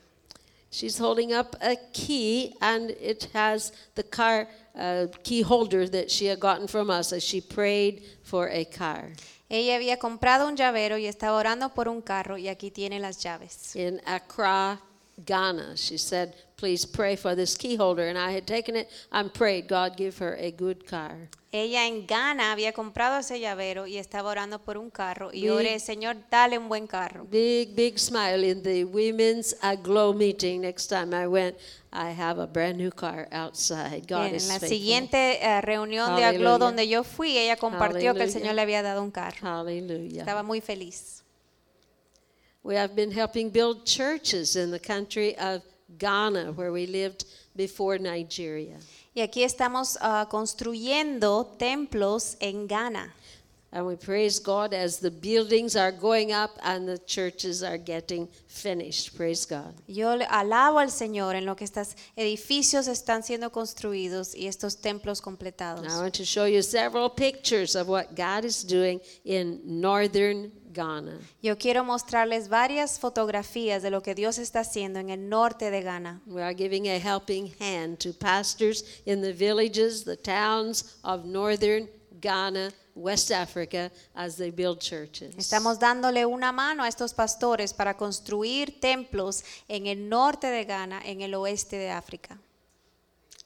She's 0.72 0.98
holding 0.98 1.34
up 1.34 1.56
a 1.62 1.76
key, 1.92 2.56
and 2.62 2.92
it 2.92 3.28
has 3.34 3.74
the 3.96 4.04
car 4.04 4.48
uh, 4.74 5.08
key 5.22 5.42
holder 5.42 5.86
that 5.90 6.10
she 6.10 6.28
had 6.28 6.40
gotten 6.40 6.66
from 6.68 6.90
us 6.90 7.12
as 7.12 7.24
she 7.24 7.42
prayed 7.42 8.04
for 8.24 8.48
a 8.50 8.64
car. 8.64 9.12
Ella 9.50 9.76
había 9.76 9.98
comprado 9.98 10.48
un 10.48 10.56
llavero 10.56 10.98
y 10.98 11.08
estaba 11.08 11.38
orando 11.38 11.74
por 11.74 11.90
un 11.90 12.02
carro 12.02 12.38
y 12.38 12.48
aquí 12.48 12.72
tiene 12.72 13.02
las 13.02 13.22
llaves. 13.22 13.76
In 13.76 14.00
Accra, 14.06 14.80
Ghana, 15.26 15.76
she 15.76 15.98
said, 15.98 16.34
Please 16.56 16.86
pray 16.86 17.18
for 17.18 17.36
this 17.36 17.58
key 17.58 17.76
holder. 17.76 18.08
And 18.08 18.18
I 18.18 18.32
had 18.32 18.48
taken 18.48 18.78
it 18.78 18.90
and 19.12 19.34
prayed, 19.34 19.68
God, 19.68 19.98
give 19.98 20.20
her 20.20 20.36
a 20.40 20.52
good 20.52 20.88
car. 20.88 21.28
Ella 21.54 21.86
en 21.86 22.08
Ghana 22.08 22.54
había 22.54 22.72
comprado 22.72 23.20
ese 23.20 23.38
llavero 23.38 23.86
y 23.86 23.98
estaba 23.98 24.30
orando 24.30 24.60
por 24.60 24.78
un 24.78 24.90
carro 24.90 25.32
y 25.34 25.42
Big- 25.42 25.52
oré, 25.52 25.80
Señor, 25.80 26.16
dale 26.30 26.58
un 26.58 26.70
buen 26.70 26.88
carro. 26.88 27.26
Big, 27.30 27.76
big 27.76 28.00
smile 28.00 28.46
in 28.50 28.64
the 28.64 28.86
women's 28.86 29.54
aglow 29.62 30.14
meeting. 30.14 30.62
Next 30.62 30.88
time 30.88 31.14
I 31.14 31.28
went, 31.28 31.58
I 31.92 32.12
have 32.18 32.40
a 32.42 32.46
brand 32.48 32.78
new 32.78 32.90
car 32.90 33.28
outside. 33.34 34.08
God 34.08 34.28
en 34.28 34.36
is 34.36 34.48
la 34.48 34.60
faithful. 34.60 34.70
siguiente 34.70 35.40
eh, 35.46 35.60
reunión 35.60 36.16
de 36.16 36.24
Aglo 36.24 36.52
Hallelujah. 36.52 36.58
donde 36.58 36.88
yo 36.88 37.04
fui, 37.04 37.38
ella 37.38 37.58
compartió 37.58 38.14
que 38.14 38.22
el 38.24 38.30
Hallelujah. 38.30 38.40
Señor 38.40 38.56
le 38.56 38.62
había 38.62 38.82
dado 38.82 39.04
un 39.04 39.12
carro. 39.12 39.40
Hallelujah. 39.46 40.22
Estaba 40.22 40.44
muy 40.44 40.62
feliz. 40.62 41.22
We 42.64 42.78
have 42.78 42.96
been 42.96 43.12
helping 43.12 43.50
build 43.52 43.84
churches 43.86 44.56
in 44.56 44.72
the 44.72 44.80
country 44.80 45.36
of 45.38 45.64
Ghana, 45.98 46.54
where 46.54 46.72
we 46.72 46.88
lived 46.88 47.26
before 47.56 48.00
Nigeria. 48.00 48.78
Y 49.14 49.22
aquí 49.22 49.44
estamos 49.44 49.98
ah, 50.02 50.28
construyendo 50.30 51.46
templos 51.58 52.38
en 52.40 52.68
Ghana. 52.68 53.14
And 53.74 53.86
we 53.86 53.96
praise 53.96 54.38
God 54.38 54.74
as 54.74 55.00
the 55.00 55.10
buildings 55.10 55.78
are 55.78 55.94
going 55.94 56.34
up 56.34 56.52
and 56.62 56.86
the 56.86 56.98
churches 56.98 57.64
are 57.64 57.78
getting 57.78 58.28
finished. 58.48 59.16
Praise 59.16 59.46
God. 59.46 59.74
Yo 59.88 60.10
alabo 60.30 60.80
al 60.80 60.90
Señor 60.92 61.36
en 61.36 61.46
lo 61.46 61.56
que 61.56 61.64
estos 61.64 61.96
edificios 62.18 62.90
están 62.90 63.24
siendo 63.24 63.50
construidos 63.50 64.36
y 64.36 64.48
estos 64.48 64.82
templos 64.82 65.22
completados. 65.22 65.86
I 65.86 66.02
want 66.02 66.16
to 66.16 66.26
show 66.26 66.46
you 66.46 66.62
several 66.62 67.10
pictures 67.10 67.76
of 67.76 67.88
what 67.88 68.14
God 68.14 68.44
is 68.44 68.62
doing 68.62 69.00
in 69.24 69.62
northern 69.64 70.52
Ghana. 70.74 71.20
Yo 71.42 71.58
quiero 71.58 71.84
mostrarles 71.84 72.50
varias 72.50 73.00
fotografías 73.00 73.82
de 73.82 73.90
lo 73.90 74.02
que 74.02 74.16
Dios 74.16 74.38
está 74.38 74.62
haciendo 74.62 75.00
en 75.00 75.10
el 75.10 75.30
norte 75.30 75.72
de 75.72 75.82
Ghana. 75.82 76.22
We 76.26 76.42
are 76.42 76.56
giving 76.56 76.88
a 76.88 77.00
helping 77.00 77.54
hand 77.60 78.00
to 78.00 78.14
pastors 78.14 78.84
in 79.06 79.22
the 79.22 79.34
villages, 79.34 80.04
the 80.04 80.18
towns 80.18 80.98
of 81.04 81.26
northern 81.26 81.90
Ghana, 82.22 82.72
West 82.96 83.32
Africa, 83.32 83.92
as 84.14 84.36
they 84.38 84.52
build 84.52 84.80
churches. 84.80 85.36
Estamos 85.38 85.80
dándole 85.80 86.26
una 86.26 86.52
mano 86.52 86.84
a 86.84 86.88
estos 86.88 87.14
pastores 87.14 87.74
para 87.74 87.98
construir 87.98 88.80
templos 88.80 89.44
en 89.68 89.88
el 89.88 90.08
norte 90.08 90.48
de 90.48 90.66
Ghana, 90.66 91.02
en 91.04 91.22
el 91.22 91.34
oeste 91.34 91.78
de 91.78 91.90
África. 91.90 92.38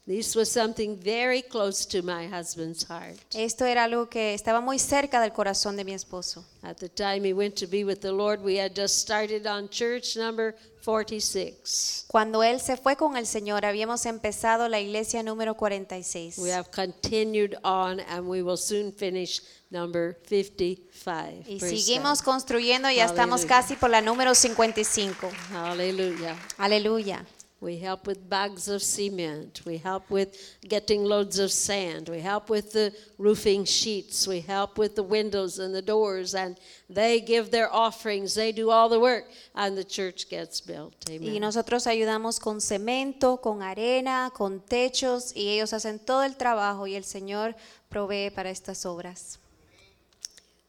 This 0.06 0.36
was 0.36 0.48
something 0.48 0.96
very 0.96 1.42
close 1.42 1.84
to 1.86 2.00
my 2.00 2.28
husband's 2.28 2.84
heart. 2.88 3.16
Esto 3.34 3.64
era 3.64 3.82
algo 3.82 4.08
que 4.08 4.34
estaba 4.34 4.60
muy 4.60 4.78
cerca 4.78 5.20
del 5.20 5.32
corazón 5.32 5.76
de 5.76 5.82
mi 5.82 5.94
esposo. 5.94 6.44
At 6.62 6.76
the 6.76 6.88
time 6.88 7.24
he 7.24 7.32
went 7.32 7.56
to 7.56 7.66
be 7.66 7.82
with 7.82 8.02
the 8.02 8.12
Lord, 8.12 8.40
we 8.40 8.56
had 8.60 8.72
just 8.76 8.98
started 8.98 9.48
on 9.48 9.68
church 9.68 10.16
number 10.16 10.54
46. 10.84 12.04
Cuando 12.06 12.44
él 12.44 12.60
se 12.60 12.76
fue 12.76 12.94
con 12.94 13.16
el 13.16 13.26
Señor, 13.26 13.64
habíamos 13.64 14.06
empezado 14.06 14.68
la 14.68 14.78
iglesia 14.78 15.24
número 15.24 15.56
46. 15.56 16.38
We 16.38 16.52
have 16.52 16.70
continued 16.70 17.56
on 17.64 17.98
and 17.98 18.28
we 18.28 18.42
will 18.42 18.56
soon 18.56 18.92
finish 18.92 19.42
number 19.70 20.16
55. 20.28 21.44
Y 21.48 21.58
seguimos 21.58 22.22
construyendo 22.22 22.88
y 22.88 22.96
ya 22.96 23.06
estamos 23.06 23.44
casi 23.44 23.74
por 23.74 23.90
la 23.90 24.00
número 24.00 24.36
55. 24.36 25.28
Hallelujah. 25.50 26.36
Aleluya. 26.58 27.26
We 27.58 27.78
help 27.78 28.06
with 28.06 28.28
bags 28.28 28.68
of 28.68 28.82
cement. 28.82 29.62
We 29.64 29.78
help 29.78 30.10
with 30.10 30.36
getting 30.68 31.04
loads 31.04 31.38
of 31.38 31.50
sand. 31.50 32.08
We 32.10 32.20
help 32.20 32.50
with 32.50 32.72
the 32.72 32.92
roofing 33.16 33.64
sheets. 33.64 34.28
We 34.28 34.40
help 34.40 34.76
with 34.76 34.94
the 34.94 35.02
windows 35.02 35.58
and 35.58 35.74
the 35.74 35.80
doors. 35.80 36.34
And 36.34 36.58
they 36.90 37.18
give 37.18 37.50
their 37.50 37.72
offerings. 37.72 38.34
They 38.34 38.52
do 38.52 38.70
all 38.70 38.90
the 38.90 39.00
work. 39.00 39.30
And 39.54 39.76
the 39.76 39.84
church 39.84 40.28
gets 40.28 40.60
built. 40.60 40.94
Amen. 41.08 41.34
Y 41.34 41.38
nosotros 41.40 41.86
ayudamos 41.86 42.38
con 42.38 42.60
cemento, 42.60 43.40
con 43.40 43.62
arena, 43.62 44.30
con 44.34 44.60
techos 44.60 45.32
y 45.34 45.48
ellos 45.48 45.72
hacen 45.72 45.98
todo 45.98 46.24
el 46.24 46.36
trabajo 46.36 46.86
y 46.86 46.94
el 46.94 47.04
Señor 47.04 47.54
provee 47.88 48.30
para 48.30 48.50
estas 48.50 48.84
obras. 48.84 49.38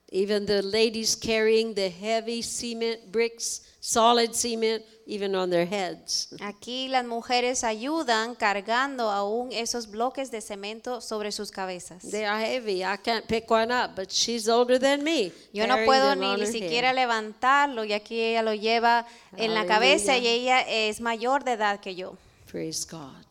Even 0.09 0.45
the 0.45 0.61
ladies 0.61 1.17
carrying 1.17 1.73
the 1.73 1.89
heavy 1.89 2.41
cement 2.41 3.11
bricks, 3.11 3.61
solid 3.81 4.33
cement, 4.33 4.83
even 5.07 5.33
on 5.35 5.49
their 5.49 5.65
heads. 5.65 6.27
Aquí 6.41 6.89
las 6.89 7.05
mujeres 7.05 7.63
ayudan 7.63 8.35
cargando 8.35 9.09
aún 9.09 9.51
esos 9.51 9.89
bloques 9.89 10.29
de 10.29 10.41
cemento 10.41 11.01
sobre 11.01 11.31
sus 11.31 11.49
cabezas. 11.49 12.03
They 12.11 12.25
are 12.25 12.39
heavy. 12.39 12.83
I 12.83 12.97
can't 12.97 13.25
pick 13.25 13.49
one 13.49 13.71
up, 13.71 13.95
but 13.95 14.11
she's 14.11 14.49
older 14.49 14.77
than 14.77 15.03
me. 15.03 15.31
Yo 15.53 15.65
no 15.65 15.77
puedo 15.85 16.15
ni, 16.15 16.35
ni 16.35 16.45
siquiera 16.45 16.93
levantarlo 16.93 17.85
y 17.85 17.93
aquí 17.93 18.19
ella 18.19 18.43
lo 18.43 18.53
lleva 18.53 19.07
en 19.37 19.53
la 19.53 19.65
cabeza 19.65 20.17
y 20.17 20.27
ella 20.27 20.61
es 20.61 20.99
mayor 20.99 21.43
de 21.43 21.53
edad 21.53 21.79
que 21.79 21.95
yo. 21.95 22.17
Praise 22.51 22.85
God. 22.85 23.25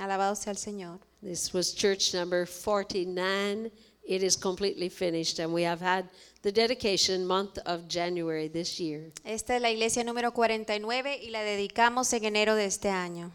Alabado 0.00 0.34
sea 0.34 0.52
el 0.52 0.58
Señor. 0.58 0.98
This 1.22 1.52
was 1.52 1.74
church 1.74 2.14
number 2.14 2.46
49. 2.46 3.70
It 4.04 4.22
is 4.22 4.36
completely 4.36 4.88
finished, 4.88 5.40
and 5.40 5.52
we 5.52 5.64
have 5.64 5.80
had 5.80 6.08
the 6.46 6.52
dedication 6.52 7.26
month 7.26 7.58
of 7.66 7.88
January 7.88 8.48
this 8.48 8.78
year. 8.78 9.10
Esta 9.24 9.56
es 9.56 9.60
la 9.60 9.68
iglesia 9.68 10.04
número 10.04 10.32
49 10.32 11.18
y 11.20 11.30
la 11.30 11.42
dedicamos 11.42 12.12
en 12.12 12.24
enero 12.24 12.54
de 12.54 12.66
este 12.66 12.88
año. 12.88 13.32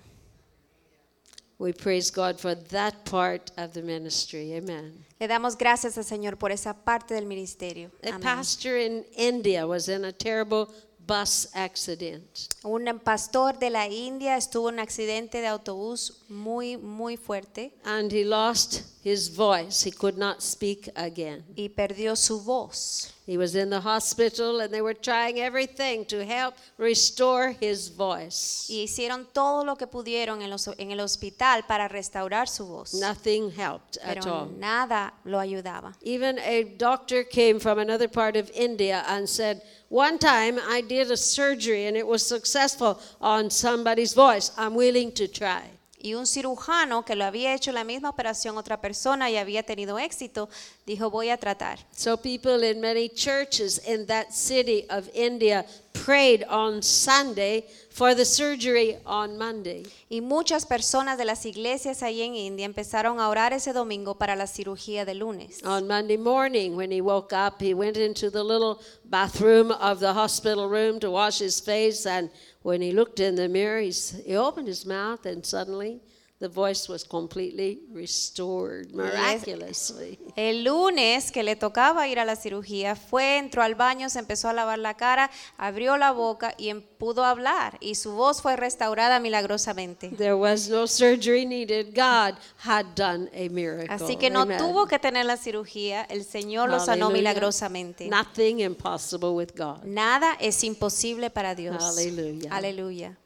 We 1.60 1.74
praise 1.74 2.10
God 2.10 2.40
for 2.40 2.56
that 2.56 3.04
part 3.04 3.52
of 3.58 3.74
the 3.74 3.82
ministry. 3.82 4.54
Amen. 4.54 5.06
Le 5.20 5.28
damos 5.28 5.58
gracias 5.58 5.98
al 5.98 6.06
Señor 6.06 6.38
por 6.38 6.54
esa 6.54 6.74
parte 6.74 7.14
del 7.14 7.26
ministerio. 7.26 7.92
A 8.02 8.16
Amén. 8.16 8.22
pastor 8.22 8.78
in 8.78 9.06
India 9.18 9.68
was 9.68 9.90
in 9.90 10.06
a 10.06 10.14
terrible 10.14 10.68
bus 11.06 11.50
accident. 11.54 12.48
Un 12.64 12.86
pastor 13.04 13.60
de 13.60 13.70
la 13.70 13.90
India 13.90 14.38
estuvo 14.38 14.70
en 14.70 14.76
un 14.76 14.80
accidente 14.80 15.42
de 15.42 15.48
autobús 15.48 16.24
muy, 16.30 16.78
muy 16.78 17.18
fuerte 17.18 17.74
And 17.84 18.10
he 18.12 18.24
lost 18.24 18.84
his 19.04 19.30
voice. 19.30 19.84
He 19.84 19.92
could 19.92 20.18
not 20.18 20.42
speak 20.42 20.90
again. 20.96 21.44
y 21.58 21.70
perdió 21.70 22.16
su 22.16 22.40
voz. 22.40 23.14
He 23.26 23.38
was 23.38 23.56
in 23.56 23.70
the 23.70 23.80
hospital 23.80 24.60
and 24.62 24.74
they 24.74 24.82
were 24.82 24.94
trying 24.96 25.40
everything 25.40 26.06
to 26.06 26.26
help 26.26 26.56
restore 26.78 27.56
his 27.62 27.88
voice. 27.90 28.66
Y 28.70 28.82
hicieron 28.84 29.26
todo 29.32 29.64
lo 29.64 29.76
que 29.76 29.88
pudieron 29.88 30.42
en, 30.42 30.50
los- 30.50 30.68
en 30.78 30.92
el 30.92 31.00
hospital 31.00 31.64
para 31.68 31.88
restaurar 31.88 32.50
su 32.50 32.66
voz. 32.66 32.94
Nothing 32.94 33.52
helped 33.52 33.98
at 34.04 34.26
all. 34.28 34.48
nada 34.60 35.14
lo 35.24 35.40
ayudaba. 35.40 35.94
Even 36.02 36.40
a 36.40 36.64
doctor 36.78 37.24
came 37.24 37.60
from 37.60 37.80
another 37.80 38.10
part 38.10 38.36
of 38.36 38.50
India 38.54 39.04
and 39.08 39.30
said, 39.30 39.62
One 39.90 40.18
time 40.18 40.60
I 40.70 40.82
did 40.82 41.12
a 41.12 41.18
surgery 41.18 41.86
and 41.86 41.96
it 41.96 42.06
was 42.08 42.26
successful 42.26 43.00
on 43.22 43.50
somebody's 43.50 44.14
voice. 44.14 44.52
I'm 44.58 44.74
willing 44.76 45.12
to 45.14 45.28
try. 45.28 45.64
Y 46.04 46.16
un 46.16 46.26
cirujano 46.26 47.06
que 47.06 47.16
lo 47.16 47.26
había 47.26 47.54
hecho 47.54 47.72
la 47.72 47.84
misma 47.84 48.10
operación 48.10 48.58
otra 48.58 48.82
persona 48.82 49.30
y 49.30 49.38
había 49.38 49.64
tenido 49.64 50.00
éxito, 50.00 50.50
dijo, 50.86 51.12
voy 51.12 51.30
a 51.30 51.38
tratar. 51.38 51.80
So 51.96 52.18
people 52.18 52.68
in 52.68 52.82
many 52.82 53.08
churches 53.08 53.80
in 53.88 54.08
that 54.08 54.32
city 54.32 54.86
of 54.90 55.08
India 55.14 55.66
prayed 55.94 56.44
on 56.50 56.82
Sunday 56.82 57.66
for 57.92 58.16
the 58.16 58.26
surgery 58.26 58.98
on 59.06 59.38
Monday. 59.38 59.84
Y 60.10 60.22
muchas 60.22 60.66
personas 60.66 61.18
de 61.18 61.26
las 61.26 61.46
iglesias 61.46 62.02
ahí 62.02 62.22
en 62.22 62.36
India 62.36 62.66
empezaron 62.66 63.20
a 63.20 63.30
orar 63.30 63.54
ese 63.54 63.74
domingo 63.74 64.16
para 64.16 64.36
la 64.36 64.48
cirugía 64.48 65.06
de 65.06 65.14
lunes. 65.14 65.62
On 65.64 65.88
Monday 65.88 66.18
morning, 66.18 66.76
when 66.76 66.92
he 66.92 67.02
woke 67.02 67.34
up, 67.34 67.62
he 67.62 67.74
went 67.74 67.98
into 67.98 68.30
the 68.30 68.44
little 68.44 68.80
bathroom 69.06 69.72
of 69.72 70.00
the 70.00 70.14
hospital 70.14 70.68
room 70.68 71.00
to 71.00 71.12
wash 71.12 71.40
his 71.40 71.62
face. 71.62 72.06
And 72.06 72.32
when 72.62 72.82
he 72.82 72.92
looked 72.92 73.20
in 73.20 73.36
the 73.36 73.50
mirror, 73.50 73.80
he's, 73.80 74.12
he 74.26 74.36
opened 74.36 74.68
his 74.68 74.86
mouth, 74.86 75.26
and 75.26 75.46
suddenly 75.46 76.00
the 76.42 76.48
voice 76.48 76.90
was 76.90 77.04
completely 77.04 77.84
restored 77.94 78.92
miraculously. 78.96 80.20
El 80.36 80.64
lunes 80.64 81.32
que 81.32 81.44
le 81.44 81.56
tocaba 81.56 82.08
ir 82.08 82.20
a 82.20 82.26
la 82.26 82.36
cirugía, 82.36 82.96
fue, 82.96 83.38
entró 83.38 83.62
al 83.62 83.76
baño, 83.76 84.10
se 84.10 84.18
empezó 84.18 84.50
a 84.50 84.54
lavar 84.54 84.80
la 84.80 84.96
cara, 84.96 85.30
abrió 85.58 85.98
la 85.98 86.12
boca 86.12 86.56
y 86.58 86.70
em- 86.70 86.82
pudo 86.82 87.24
hablar. 87.24 87.78
Y 87.80 87.94
su 87.94 88.14
voz 88.14 88.42
fue 88.42 88.56
restaurada 88.56 89.20
milagrosamente. 89.20 90.10
There 90.18 90.34
was 90.34 90.68
no 90.68 90.88
surgery 90.88 91.46
needed. 91.46 91.94
God 91.94 92.36
had 92.66 92.88
done 92.96 93.30
a 93.34 93.48
miracle. 93.50 93.94
Así 93.94 94.18
que 94.18 94.32
no 94.32 94.42
Amen. 94.42 94.58
tuvo 94.58 94.88
que 94.88 94.98
tener 94.98 95.28
la 95.28 95.38
cirugía, 95.38 96.02
el 96.10 96.26
Señor 96.26 96.70
lo 96.70 96.80
sanó 96.80 97.12
milagrosamente. 97.12 98.10
Nothing 98.10 98.62
impossible 98.62 99.30
with 99.30 99.52
God. 99.56 99.84
Nada 99.84 100.36
es 100.40 100.64
imposible 100.64 101.30
para 101.30 101.54
Dios. 101.54 101.84
Aleluya. 101.84 102.52
Aleluya. 102.52 103.21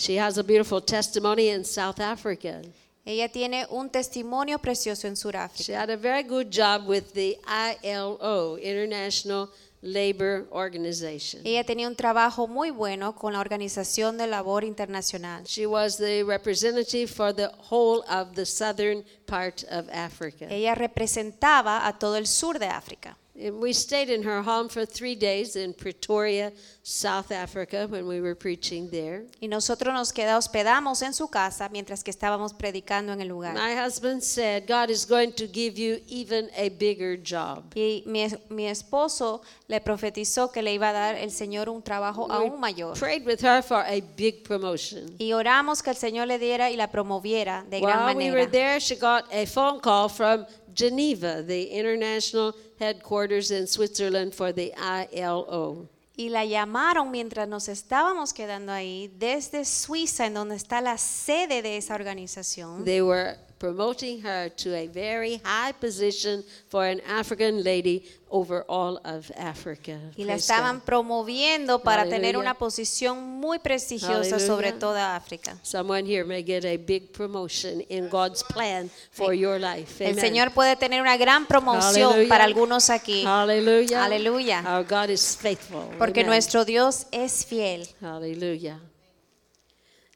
She 0.00 0.16
has 0.16 0.38
a 0.38 0.42
beautiful 0.42 0.80
testimony 0.80 1.50
in 1.50 1.62
South 1.62 2.00
Africa. 2.00 2.62
Ella 3.04 3.28
tiene 3.28 3.66
un 3.70 3.90
testimonio 3.90 4.58
precioso 4.58 5.06
en 5.06 5.14
She 5.14 5.20
Sudáfrica. 5.22 5.74
had 5.78 5.90
a 5.90 5.96
very 5.98 6.22
good 6.22 6.50
job 6.50 6.86
with 6.88 7.12
the 7.12 7.36
ILO, 7.46 8.56
International 8.56 9.50
Labor 9.82 10.46
Organization. 10.52 11.42
Ella 11.44 11.64
tenía 11.64 11.86
un 11.86 11.96
trabajo 11.96 12.46
muy 12.46 12.70
bueno 12.70 13.14
con 13.14 13.34
la 13.34 13.40
Organización 13.40 14.16
de 14.16 14.26
Labor 14.26 14.64
Internacional. 14.64 15.44
She 15.44 15.66
was 15.66 15.98
the 15.98 16.22
representative 16.22 17.08
for 17.10 17.34
the 17.34 17.50
whole 17.70 18.02
of 18.08 18.34
the 18.34 18.46
southern 18.46 19.04
part 19.26 19.64
of 19.70 19.86
Africa. 19.90 20.46
Ella 20.50 20.74
representaba 20.74 21.86
a 21.86 21.98
todo 21.98 22.16
el 22.16 22.26
sur 22.26 22.58
de 22.58 22.68
África. 22.68 23.18
And 23.42 23.58
we 23.60 23.72
stayed 23.72 24.10
in 24.10 24.22
her 24.24 24.42
home 24.42 24.68
for 24.68 24.84
three 24.84 25.14
days 25.14 25.56
in 25.56 25.72
Pretoria, 25.72 26.52
South 26.82 27.32
Africa, 27.32 27.86
when 27.88 28.06
we 28.06 28.20
were 28.20 28.34
preaching 28.34 28.90
there. 28.90 29.24
Y 29.40 29.48
nosotros 29.48 29.94
nos 29.94 30.12
queda, 30.12 30.36
hospedamos 30.36 31.00
en 31.02 31.14
su 31.14 31.28
casa 31.28 31.68
mientras 31.70 32.04
que 32.04 32.10
estábamos 32.10 32.52
predicando 32.52 33.12
en 33.12 33.20
el 33.22 33.28
lugar. 33.28 33.54
My 33.54 33.74
husband 33.74 34.22
said, 34.22 34.66
God 34.66 34.90
is 34.90 35.06
going 35.06 35.32
to 35.32 35.46
give 35.46 35.78
you 35.78 36.00
even 36.08 36.50
a 36.56 36.68
bigger 36.68 37.16
job. 37.16 37.72
Y 37.74 38.02
mi, 38.06 38.22
es- 38.24 38.36
mi 38.50 38.66
esposo 38.66 39.40
le 39.68 39.80
profetizó 39.80 40.52
que 40.52 40.62
le 40.62 40.74
iba 40.74 40.90
a 40.90 40.92
dar 40.92 41.14
el 41.14 41.30
Señor 41.30 41.68
un 41.70 41.82
trabajo 41.82 42.30
aún 42.30 42.60
mayor. 42.60 42.94
Prayed 42.98 43.24
with 43.24 43.40
her 43.42 43.62
for 43.62 43.82
a 43.86 44.00
big 44.16 44.42
promotion. 44.44 45.14
Y 45.18 45.32
oramos 45.32 45.82
que 45.82 45.90
el 45.90 45.96
Señor 45.96 46.26
le 46.26 46.38
diera 46.38 46.70
y 46.70 46.76
la 46.76 46.88
promoviera 46.90 47.64
de 47.70 47.80
gran 47.80 48.04
While 48.06 48.16
we 48.16 48.30
were 48.30 48.46
manera. 48.46 48.50
there, 48.50 48.80
she 48.80 48.96
got 48.96 49.24
a 49.32 49.46
phone 49.46 49.80
call 49.80 50.08
from 50.10 50.44
Geneva, 50.74 51.42
the 51.42 51.70
international 51.70 52.54
headquarters 52.78 53.50
in 53.50 53.66
Switzerland 53.66 54.34
for 54.34 54.52
the 54.52 54.72
ILO. 54.76 55.88
Y 56.16 56.28
la 56.28 56.44
llamaron 56.44 57.10
mientras 57.10 57.48
nos 57.48 57.68
estábamos 57.68 58.34
quedando 58.34 58.72
ahí 58.72 59.10
desde 59.18 59.64
Suiza, 59.64 60.26
en 60.26 60.34
donde 60.34 60.56
está 60.56 60.80
la 60.80 60.98
sede 60.98 61.62
de 61.62 61.78
esa 61.78 61.94
organización. 61.94 62.84
They 62.84 63.00
were 63.00 63.38
promoting 63.60 64.22
her 64.22 64.48
to 64.56 64.74
a 64.74 64.88
very 64.88 65.40
high 65.44 65.70
position 65.70 66.42
for 66.68 66.86
an 66.86 67.00
African 67.06 67.62
lady 67.62 68.02
over 68.30 68.64
all 68.68 68.98
of 69.04 69.30
Africa. 69.36 69.98
Y 70.16 70.24
la 70.24 70.34
estaban 70.34 70.80
promoviendo 70.80 71.82
para 71.82 72.04
tener 72.04 72.34
Aleluya. 72.34 72.38
una 72.38 72.54
posición 72.54 73.22
muy 73.22 73.58
prestigiosa 73.58 74.38
sobre 74.38 74.68
Aleluya. 74.68 74.78
toda 74.80 75.14
África. 75.16 75.58
Someone 75.62 76.06
here 76.06 76.24
may 76.24 76.42
get 76.42 76.64
a 76.64 76.78
big 76.78 77.12
promotion 77.12 77.82
in 77.90 78.08
God's 78.08 78.42
plan 78.42 78.90
for 79.12 79.34
your 79.34 79.60
life. 79.60 80.00
El. 80.00 80.14
Señor 80.18 80.52
puede 80.54 80.76
tener 80.76 81.02
una 81.02 81.18
gran 81.18 81.46
promoción 81.46 82.12
Hallelujah. 82.12 82.28
para 82.28 82.44
algunos 82.44 82.88
aquí. 82.88 83.24
Aleluya. 83.26 84.64
Our 84.66 84.84
God 84.84 85.10
is 85.10 85.36
faithful. 85.36 85.90
porque 85.98 86.20
Amen. 86.20 86.30
nuestro 86.30 86.64
Dios 86.64 87.06
es 87.12 87.44
fiel. 87.44 87.86
Hallelujah. 88.00 88.80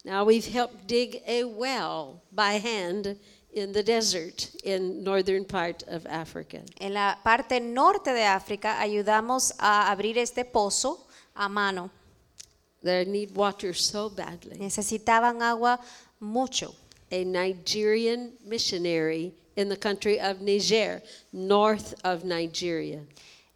Now 0.05 0.25
we've 0.25 0.47
helped 0.47 0.87
dig 0.87 1.23
a 1.27 1.45
well 1.45 2.21
by 2.31 2.61
hand 2.61 3.17
in 3.55 3.73
the 3.73 3.83
desert 3.83 4.51
in 4.65 5.03
northern 5.05 5.45
part 5.45 5.83
of 5.89 6.05
Africa. 6.07 6.61
En 6.81 6.93
la 6.93 7.17
parte 7.25 7.61
norte 7.61 8.13
de 8.13 8.25
África 8.25 8.79
ayudamos 8.81 9.53
a 9.59 9.91
abrir 9.91 10.19
este 10.19 10.45
pozo 10.45 11.07
a 11.37 11.49
mano. 11.49 11.91
They 12.83 13.05
need 13.07 13.35
water 13.35 13.73
so 13.75 14.11
badly. 14.11 14.59
Necesitaban 14.59 15.41
agua 15.43 15.79
mucho. 16.21 16.75
A 17.11 17.25
Nigerian 17.25 18.33
missionary 18.45 19.33
in 19.57 19.69
the 19.69 19.77
country 19.77 20.19
of 20.21 20.41
Niger, 20.41 21.01
north 21.33 21.95
of 22.05 22.25
Nigeria, 22.25 23.01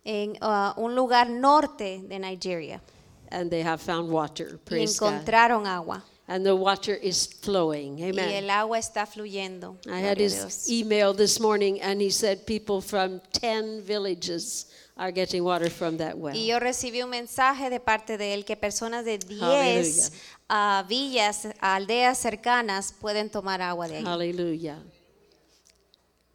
En 0.04 0.36
uh, 0.40 0.72
un 0.78 0.94
lugar 0.94 1.28
norte 1.28 2.00
de 2.08 2.18
Nigeria. 2.18 2.80
and 3.30 3.50
they 3.50 3.60
have 3.62 3.80
found 3.80 4.08
water. 4.08 4.52
Y 4.52 4.58
Praise 4.64 4.98
God. 4.98 5.12
encontraron 5.12 5.66
agua. 5.66 6.02
And 6.30 6.44
the 6.44 6.54
water 6.54 6.94
is 6.94 7.26
flowing. 7.26 7.98
Y 7.98 8.10
Amen. 8.10 8.28
el 8.28 8.50
agua 8.50 8.78
está 8.78 9.06
fluyendo. 9.06 9.78
I 9.86 10.00
had 10.00 10.18
his 10.18 10.68
email 10.70 11.14
this 11.14 11.40
morning, 11.40 11.80
and 11.80 12.02
he 12.02 12.10
said 12.10 12.44
people 12.46 12.82
from 12.82 13.22
10 13.32 13.80
villages 13.82 14.66
are 14.98 15.10
getting 15.10 15.42
water 15.42 15.70
from 15.70 15.96
that 15.96 16.18
well. 16.18 16.36
Y 16.36 16.46
yo 16.46 16.58
recibí 16.58 17.02
un 17.02 17.08
mensaje 17.08 17.70
de 17.70 17.80
parte 17.80 18.18
de 18.18 18.34
él 18.34 18.44
que 18.44 18.56
personas 18.56 19.06
de 19.06 19.16
10 19.16 19.40
Aleluya. 19.42 20.10
ah, 20.50 20.84
villas, 20.86 21.48
aldeas 21.60 22.18
cercanas 22.18 22.92
pueden 22.92 23.30
tomar 23.30 23.62
agua 23.62 23.88
de 23.88 23.96
ahí. 23.96 24.04
Hallelujah. 24.04 24.82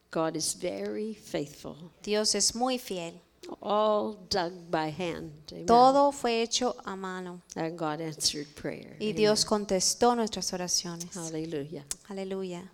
God 0.10 0.36
is 0.36 0.56
very 0.56 1.14
faithful. 1.14 1.76
Dios 2.02 2.34
es 2.34 2.56
muy 2.56 2.80
fiel. 2.80 3.20
All 3.62 4.18
dug 4.30 4.54
by 4.70 4.90
hand. 4.90 5.32
Amen. 5.52 5.66
Todo 5.66 6.12
fue 6.12 6.42
hecho 6.42 6.76
a 6.86 6.96
mano 6.96 7.42
And 7.56 7.78
God 7.78 8.02
answered 8.02 8.48
prayer. 8.56 8.96
y 9.00 9.10
Amen. 9.10 9.16
Dios 9.16 9.46
contestó 9.46 10.16
nuestras 10.16 10.52
oraciones. 10.54 11.14
Hallelujah. 11.14 11.86
Aleluya. 12.10 12.70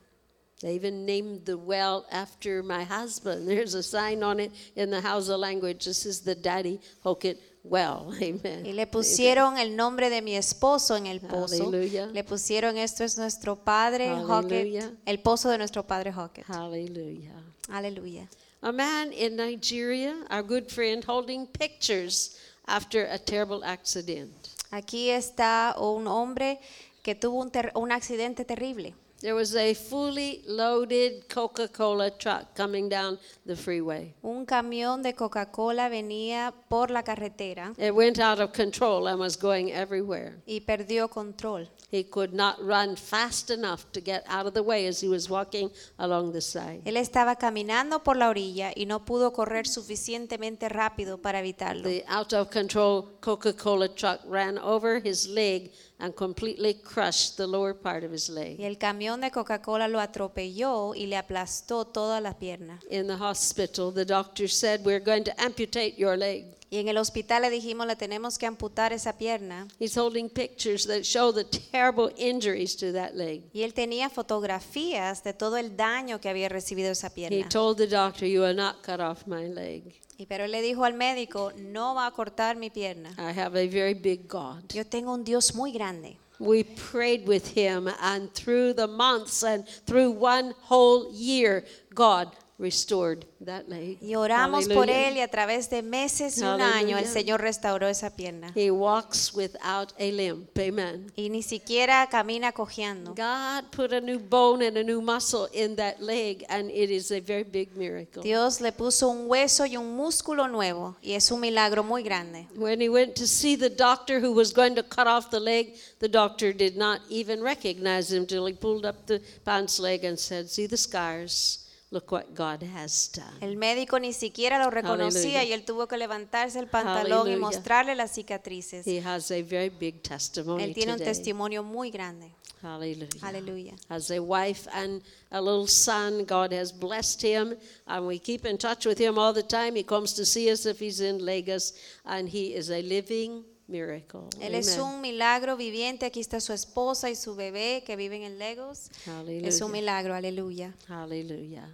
They 0.62 0.76
even 0.76 1.06
named 1.06 1.46
the 1.46 1.56
well 1.56 2.06
after 2.12 2.62
my 2.64 2.84
husband. 2.84 3.48
There's 3.48 3.76
a 3.76 3.84
sign 3.84 4.24
on 4.24 4.40
it 4.40 4.52
in 4.76 4.90
the 4.90 5.02
Hausa 5.02 5.38
language. 5.38 5.86
This 5.86 6.06
is 6.06 6.22
the 6.22 6.36
Daddy 6.36 6.80
Hokit 7.04 7.38
well. 7.64 8.14
Amen. 8.22 8.66
Y 8.66 8.74
le 8.74 8.86
pusieron 8.86 9.58
el 9.58 9.76
nombre 9.76 10.10
de 10.10 10.22
mi 10.22 10.36
esposo 10.36 10.98
en 10.98 11.08
el 11.08 11.22
pozo. 11.22 11.68
Aleluya. 11.68 12.08
Le 12.08 12.24
pusieron 12.24 12.78
esto 12.78 13.04
es 13.04 13.18
nuestro 13.18 13.56
padre 13.56 14.10
Aleluya. 14.10 14.28
Hockett, 14.28 15.00
el 15.06 15.20
pozo 15.20 15.50
de 15.50 15.58
nuestro 15.58 15.84
padre 15.88 16.12
Hockett. 16.12 16.46
Hallelujah. 16.48 17.42
Aleluya. 17.70 18.28
A 18.62 18.74
man 18.74 19.14
in 19.14 19.38
Nigeria, 19.38 20.16
our 20.30 20.44
good 20.44 20.70
friend, 20.70 21.02
holding 21.04 21.48
pictures 21.48 22.38
after 22.68 23.06
a 23.06 23.18
terrible 23.18 23.64
accident. 23.64 24.32
Aquí 24.72 25.10
está 25.10 25.76
un 25.80 26.08
hombre 26.08 26.60
que 27.02 27.16
tuvo 27.16 27.40
un, 27.42 27.52
un 27.76 27.92
accidente 27.92 28.44
terrible. 28.44 28.94
There 29.22 29.36
was 29.36 29.56
a 29.56 29.74
fully 29.74 30.42
loaded 30.48 31.28
Coca 31.30 31.68
Cola 31.68 32.10
truck 32.12 32.56
coming 32.56 32.88
down 32.90 33.18
the 33.46 33.56
freeway. 33.56 34.14
Un 34.24 34.46
camión 34.46 35.02
de 35.04 35.14
Coca-Cola 35.14 35.90
venía 35.90 36.54
por 36.70 36.90
la 36.90 37.04
carretera 37.04 37.74
It 37.78 37.94
went 37.94 38.20
out 38.20 38.40
of 38.40 38.54
control 38.54 39.08
and 39.08 39.20
was 39.20 39.36
going 39.38 39.72
everywhere. 39.72 40.42
y 40.48 40.62
perdió 40.62 41.10
control. 41.10 41.68
He 41.92 42.04
could 42.04 42.34
not 42.34 42.58
run 42.64 42.96
fast 42.96 43.50
enough 43.50 43.92
to 43.94 44.00
get 44.00 44.24
out 44.28 44.46
of 44.46 44.54
the 44.54 44.62
way 44.62 44.86
as 44.86 45.02
he 45.02 45.08
was 45.10 45.28
walking 45.28 45.72
along 45.98 46.34
the 46.34 46.42
side. 46.42 46.82
Él 46.86 46.98
estaba 46.98 47.36
caminando 47.38 48.04
por 48.04 48.16
la 48.16 48.30
orilla 48.30 48.72
y 48.76 48.86
no 48.86 49.04
pudo 49.06 49.34
correr 49.34 49.66
suficientemente 49.68 50.70
rápido 50.70 51.18
para 51.20 51.40
evitarlo. 51.40 51.84
The 51.90 52.06
out 52.08 52.32
of 52.34 52.52
control 52.52 53.18
Coca 53.22 53.54
Cola 53.54 53.90
truck 53.90 54.20
ran 54.28 54.60
over 54.60 55.02
his 55.04 55.28
leg 55.28 55.72
and 56.00 56.16
completely 56.16 56.74
crushed 56.76 57.36
the 57.38 57.46
lower 57.46 57.74
part 57.74 58.04
of 58.04 58.12
his 58.12 58.30
Y 58.30 58.34
leg. 58.34 58.62
el 58.62 58.78
camión 58.78 59.22
de 59.22 59.32
Coca-Cola 59.32 59.88
lo 59.88 60.00
atropelló 60.00 60.96
y 60.96 61.08
le 61.08 61.18
aplastó 61.18 61.86
toda 61.86 62.22
la 62.22 62.38
pierna. 62.40 62.80
In 62.90 63.08
the 63.08 63.16
hospital, 63.20 63.92
the 63.94 64.06
doctor 64.06 64.48
said, 64.48 64.86
We're 64.86 65.04
going 65.04 65.24
to 65.26 65.32
amputate 65.38 65.96
your 65.98 66.18
leg. 66.18 66.56
Y 66.72 66.78
en 66.78 66.88
el 66.88 66.98
hospital 67.00 67.42
le 67.42 67.50
dijimos, 67.50 67.88
le 67.88 67.96
tenemos 67.96 68.38
que 68.38 68.46
amputar 68.46 68.94
esa 68.94 69.18
pierna. 69.18 69.68
He's 69.80 69.98
holding 69.98 70.30
pictures 70.30 70.86
that 70.86 71.02
show 71.04 71.34
the 71.34 71.44
terrible 71.44 72.14
injuries 72.16 72.76
to 72.78 72.94
that 72.94 73.16
leg. 73.16 73.42
Y 73.54 73.64
él 73.64 73.74
tenía 73.74 74.08
fotografías 74.12 75.24
de 75.24 75.34
todo 75.34 75.58
el 75.58 75.76
daño 75.76 76.22
que 76.22 76.30
había 76.30 76.48
recibido 76.48 76.92
esa 76.92 77.08
He 77.08 77.10
pierna. 77.28 77.50
told 77.50 77.78
the 77.78 77.88
doctor, 77.88 78.28
You 78.28 78.42
will 78.42 78.56
not 78.56 78.84
cut 78.84 79.00
off 79.00 79.26
my 79.26 79.48
leg. 79.48 80.00
Y 80.20 80.26
pero 80.26 80.44
él 80.44 80.52
le 80.52 80.62
dijo 80.62 80.84
al 80.84 80.96
médico, 80.96 81.54
no 81.56 81.96
va 81.96 82.06
a 82.06 82.12
cortar 82.12 82.58
mi 82.58 82.70
pierna. 82.70 83.12
I 83.18 83.32
have 83.40 83.58
a 83.58 83.70
very 83.70 83.94
big 83.94 84.28
God. 84.28 84.70
Yo 84.74 84.84
tengo 84.84 85.14
un 85.14 85.24
Dios 85.24 85.56
muy 85.56 85.72
grande. 85.72 86.18
We 86.40 86.66
prayed 86.66 87.26
with 87.26 87.56
him, 87.56 87.88
and 88.02 88.30
through 88.34 88.74
the 88.74 88.88
months 88.88 89.44
and 89.44 89.66
through 89.86 90.12
one 90.12 90.54
whole 90.68 91.10
year, 91.14 91.64
God 91.94 92.36
restored 92.60 93.26
that 93.46 93.70
leg. 93.70 93.98
Y 94.02 94.16
oramos 94.16 94.68
por 94.68 94.90
él 94.90 95.18
y 95.18 95.22
a 95.22 95.30
través 95.30 95.70
de 95.70 95.82
meses 95.82 96.38
y 96.38 96.42
un 96.42 96.62
año 96.62 96.98
el 96.98 97.06
Hallelujah. 97.06 97.14
Señor 97.14 97.42
restauró 97.42 97.88
esa 97.88 98.16
pierna. 98.16 98.52
He 98.54 98.70
walks 98.70 99.34
without 99.34 99.94
a 99.98 100.12
limp. 100.12 100.50
Amen. 100.60 101.12
Y 101.16 101.30
ni 101.30 101.42
siquiera 101.42 102.08
camina 102.12 102.52
cojeando. 102.52 103.16
God 103.16 103.72
put 103.72 103.94
a 103.94 104.02
new 104.02 104.20
bone 104.20 104.68
and 104.68 104.78
a 104.78 104.84
new 104.84 105.02
muscle 105.02 105.48
in 105.54 105.76
that 105.78 106.02
leg, 106.02 106.46
and 106.50 106.70
it 106.70 106.92
is 106.92 107.12
a 107.12 107.22
very 107.22 107.44
big 107.44 107.76
miracle. 107.76 108.22
Dios 108.22 108.60
le 108.60 108.72
puso 108.72 109.10
un 109.10 109.28
hueso 109.30 109.66
y 109.66 109.78
un 109.78 109.96
músculo 109.96 110.48
nuevo 110.50 110.98
y 111.02 111.14
es 111.14 111.32
un 111.32 111.40
milagro 111.40 111.84
muy 111.84 112.04
grande. 112.04 112.48
When 112.56 112.82
he 112.82 112.90
went 112.90 113.16
to 113.16 113.26
see 113.26 113.56
the 113.56 113.70
doctor 113.70 114.20
who 114.20 114.34
was 114.34 114.52
going 114.52 114.76
to 114.76 114.84
cut 114.84 115.08
off 115.08 115.32
the 115.32 115.40
leg, 115.40 115.76
the 116.00 116.10
doctor 116.10 116.52
did 116.52 116.76
not 116.76 117.00
even 117.10 117.42
recognize 117.42 118.12
him 118.12 118.26
till 118.26 118.46
he 118.46 118.54
pulled 118.54 118.86
up 118.86 119.06
the 119.06 119.22
pants 119.46 119.80
leg 119.80 120.04
and 120.04 120.20
said, 120.20 120.50
See 120.50 120.68
the 120.68 120.78
scars? 120.78 121.66
Look 121.92 122.12
what 122.12 122.36
God 122.36 122.62
has 122.64 123.12
done. 123.16 123.34
El 123.42 123.56
médico 123.58 124.00
ni 124.00 124.14
siquiera 124.14 124.64
lo 124.64 124.70
reconocía 124.70 125.40
Hallelujah. 125.40 125.44
y 125.46 125.54
él 125.54 125.66
tuvo 125.66 125.88
que 125.88 125.98
levantarse 125.98 126.60
el 126.60 126.68
pantalón 126.68 127.32
y 127.32 127.36
mostrarle 127.36 127.96
las 127.96 128.12
cicatrices. 128.14 128.86
He 128.86 129.02
has 129.02 129.32
a 129.32 129.42
very 129.42 129.70
big 129.70 130.04
testimony 130.04 130.64
Él 130.64 130.76
tiene 130.76 130.94
un 130.94 131.00
today. 131.00 131.14
testimonio 131.14 131.64
muy 131.64 131.90
grande. 131.90 132.32
Hallelujah. 132.62 133.08
Aleluya. 133.24 133.74
As 133.90 134.12
a 134.12 134.20
wife 134.20 134.68
and 134.74 135.02
a 135.32 135.42
little 135.42 135.66
son, 135.68 136.26
God 136.26 136.52
has 136.54 136.72
blessed 136.72 137.22
him, 137.24 137.56
and 137.88 138.06
we 138.06 138.20
keep 138.20 138.46
in 138.46 138.58
touch 138.58 138.86
with 138.86 139.00
him 139.00 139.18
all 139.18 139.34
the 139.34 139.42
time. 139.42 139.76
He 139.76 139.84
comes 139.84 140.14
to 140.16 140.26
see 140.26 140.52
us 140.52 140.66
if 140.66 140.78
he's 140.80 141.00
in 141.00 141.26
Lagos, 141.26 141.74
and 142.06 142.28
he 142.30 142.54
is 142.54 142.70
a 142.70 142.82
living 142.84 143.46
miracle. 143.70 144.22
Él 144.42 144.56
es 144.56 144.78
un 144.78 145.02
milagro 145.02 145.56
viviente. 145.56 146.06
Aquí 146.06 146.20
está 146.20 146.40
su 146.42 146.54
esposa 146.54 147.10
y 147.10 147.16
su 147.16 147.36
bebé 147.36 147.84
que 147.86 147.96
viven 147.96 148.24
en 148.24 148.38
Legos. 148.40 148.90
Es 149.28 149.62
un 149.62 149.72
milagro, 149.72 150.14
aleluya. 150.14 150.74
Hallelujah. 150.88 151.70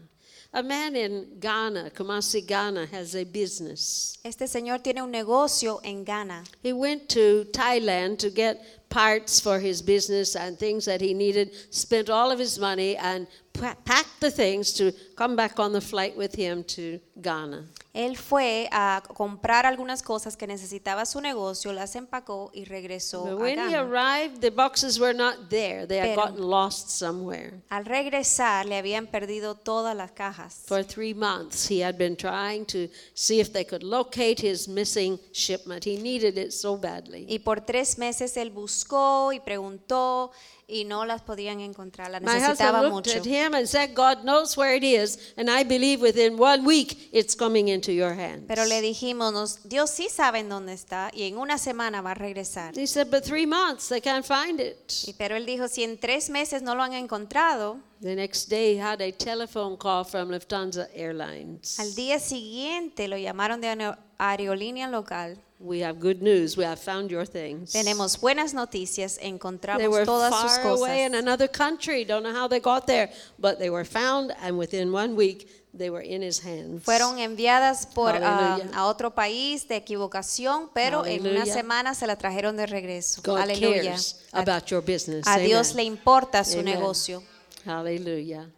A 0.53 0.63
man 0.63 0.95
in 0.95 1.38
Ghana, 1.39 1.91
Kumasi, 1.93 2.41
Ghana, 2.47 2.88
has 2.91 3.13
a 3.13 3.25
business. 3.25 4.17
Este 4.23 4.47
señor 4.47 4.81
tiene 4.81 5.01
un 5.01 5.12
negocio 5.12 5.81
en 5.84 6.05
Ghana. 6.05 6.45
He 6.63 6.71
went 6.71 7.10
to 7.10 7.45
Thailand 7.51 8.19
to 8.19 8.29
get 8.29 8.89
parts 8.89 9.41
for 9.41 9.60
his 9.60 9.81
business 9.81 10.34
and 10.36 10.58
things 10.58 10.86
that 10.86 11.01
he 11.01 11.13
needed, 11.13 11.51
spent 11.71 12.10
all 12.10 12.31
of 12.31 12.39
his 12.39 12.58
money, 12.58 12.95
and 12.95 13.27
packed 13.59 14.19
the 14.19 14.31
things 14.31 14.73
to 14.73 14.91
come 15.15 15.35
back 15.35 15.59
on 15.59 15.71
the 15.73 15.81
flight 15.81 16.15
with 16.17 16.35
him 16.35 16.63
to 16.65 16.99
Ghana. 17.21 17.65
Él 17.93 18.17
fue 18.17 18.67
a 18.73 19.01
comprar 19.15 19.65
algunas 19.65 20.03
cosas 20.03 20.35
que 20.35 20.45
necesitaba 20.47 21.05
su 21.05 21.21
negocio, 21.21 21.71
las 21.71 21.95
empacó 21.95 22.51
y 22.53 22.65
regresó 22.65 23.23
But 23.23 23.31
a 23.31 23.35
when 23.37 23.57
he 23.59 23.71
Ghana. 23.71 23.81
arrived, 23.83 24.41
the 24.41 24.49
boxes 24.51 24.99
were 24.99 25.13
not 25.13 25.49
there. 25.49 25.85
They 25.87 25.99
had 25.99 26.09
Pero- 26.15 26.27
gotten 26.27 26.43
lost 26.49 26.89
somewhere. 26.89 27.61
Al 27.69 27.85
regresar 27.85 28.65
le 28.65 28.75
habían 28.77 29.07
perdido 29.07 29.55
todas 29.55 29.95
las 29.95 30.11
cajas. 30.11 30.63
For 30.65 30.83
three 30.83 31.13
months, 31.13 31.69
he 31.69 31.81
had 31.81 31.95
been 31.97 32.17
trying 32.17 32.65
to 32.65 32.89
see 33.13 33.39
if 33.39 33.53
they 33.53 33.63
could 33.65 33.81
locate 33.83 34.41
his 34.45 34.67
missing 34.67 35.17
shipment. 35.31 35.85
He 35.85 35.95
needed 35.97 36.37
it 36.37 36.51
so 36.51 36.75
badly. 36.77 37.25
Y 37.29 37.39
por 37.39 37.61
tres 37.61 37.97
meses 37.97 38.35
él 38.35 38.49
buscó 38.51 39.31
y 39.31 39.39
preguntó 39.39 40.31
y 40.67 40.84
no 40.84 41.06
las 41.06 41.21
podían 41.21 41.60
encontrar. 41.60 42.10
La 42.10 42.19
My 42.19 42.25
husband 42.28 42.43
necesitaba 42.49 42.89
mucho. 42.89 43.12
at 43.12 43.25
him 43.25 43.54
and 43.54 43.67
said, 43.67 43.93
God 43.93 44.23
knows 44.23 44.58
where 44.58 44.75
it 44.75 44.84
is, 44.84 45.34
and 45.38 45.49
I 45.49 45.63
believe 45.63 46.01
within 46.01 46.39
one 46.39 46.65
week 46.65 47.10
it's 47.12 47.36
coming 47.36 47.67
into 47.67 47.91
your 47.91 48.13
hands. 48.13 48.45
Pero 48.47 48.65
le 48.65 48.82
dijimos, 48.82 49.60
Dios 49.63 49.91
sí 49.91 50.10
sabe 50.10 50.39
en 50.39 50.49
dónde 50.49 50.73
está 50.73 51.12
y 51.13 51.23
en 51.23 51.38
una 51.38 51.58
semana 51.58 52.01
va 52.01 52.12
a 52.12 52.15
regresar. 52.15 52.75
He 52.78 52.88
said, 52.88 53.10
but 53.12 53.23
three 53.23 53.45
months, 53.45 53.89
they 53.89 54.01
can't 54.01 54.25
find 54.25 54.60
it. 54.60 54.91
Y 55.08 55.13
pero 55.13 55.36
él 55.36 55.45
dijo, 55.45 55.67
si 55.67 55.84
en 55.84 55.97
tres 55.99 56.30
meses 56.30 56.62
no 56.62 56.73
lo 56.75 56.84
han 56.84 56.93
encontrado, 56.93 57.78
The 58.01 58.15
next 58.15 58.49
day, 58.49 58.75
he 58.75 58.80
had 58.80 59.01
a 59.01 59.12
telephone 59.12 59.78
call 59.78 60.04
from 60.04 60.30
Lufthansa 60.30 60.88
Airlines. 60.93 61.80
al 61.80 61.95
día 61.95 62.19
siguiente 62.19 63.08
lo 63.08 63.17
llamaron 63.17 63.62
de 63.62 63.95
aerolínea 64.17 64.88
local. 64.89 65.38
We 65.65 65.80
have 65.80 65.99
good 65.99 66.21
news. 66.21 66.56
We 66.56 66.63
have 66.63 66.80
found 66.80 67.10
your 67.10 67.25
things. 67.25 67.71
Tenemos 67.73 68.19
buenas 68.21 68.54
noticias, 68.54 69.17
They 69.17 69.30
encontramos 69.30 69.89
were 69.89 70.06
todas 70.06 70.32
sus 70.32 70.58
far 70.58 70.67
away 70.69 71.06
in 71.06 71.13
cosas. 71.13 71.23
another 71.23 71.47
country. 71.47 72.06
Don't 72.06 72.21
know 72.21 72.32
how 72.34 72.47
they 72.47 72.60
got 72.60 72.86
there, 72.86 73.10
but 73.39 73.58
they 73.58 73.71
were 73.71 73.84
found, 73.86 74.32
and 74.43 74.60
within 74.60 74.91
one 74.91 75.15
week, 75.15 75.49
they 75.73 75.89
were 75.89 76.04
in 76.04 76.21
his 76.21 76.39
hands. 76.43 76.84
Fueron 76.86 77.17
enviadas 77.17 77.88
por 77.88 78.12
ah, 78.12 78.54
Aleluya. 78.58 78.78
a 78.78 78.86
otro 78.86 79.15
país 79.15 79.67
de 79.67 79.75
equivocación, 79.75 80.69
pero 80.71 81.04
en 81.06 81.21
una 81.21 81.41
Aleluya. 81.41 81.54
semana 81.54 81.95
se 81.95 82.06
la 82.06 82.15
trajeron 82.15 82.56
de 82.58 82.67
regreso. 82.67 83.21
God 83.23 83.39
Aleluya. 83.39 83.95
A, 84.34 84.41
about 84.41 84.67
your 84.67 84.82
business. 84.84 85.25
a 85.28 85.39
Dios 85.39 85.73
le 85.73 85.84
importa 85.84 86.43
su 86.43 86.60
Amen. 86.60 86.75
negocio. 86.75 87.23
Hallelujah. 87.65 88.51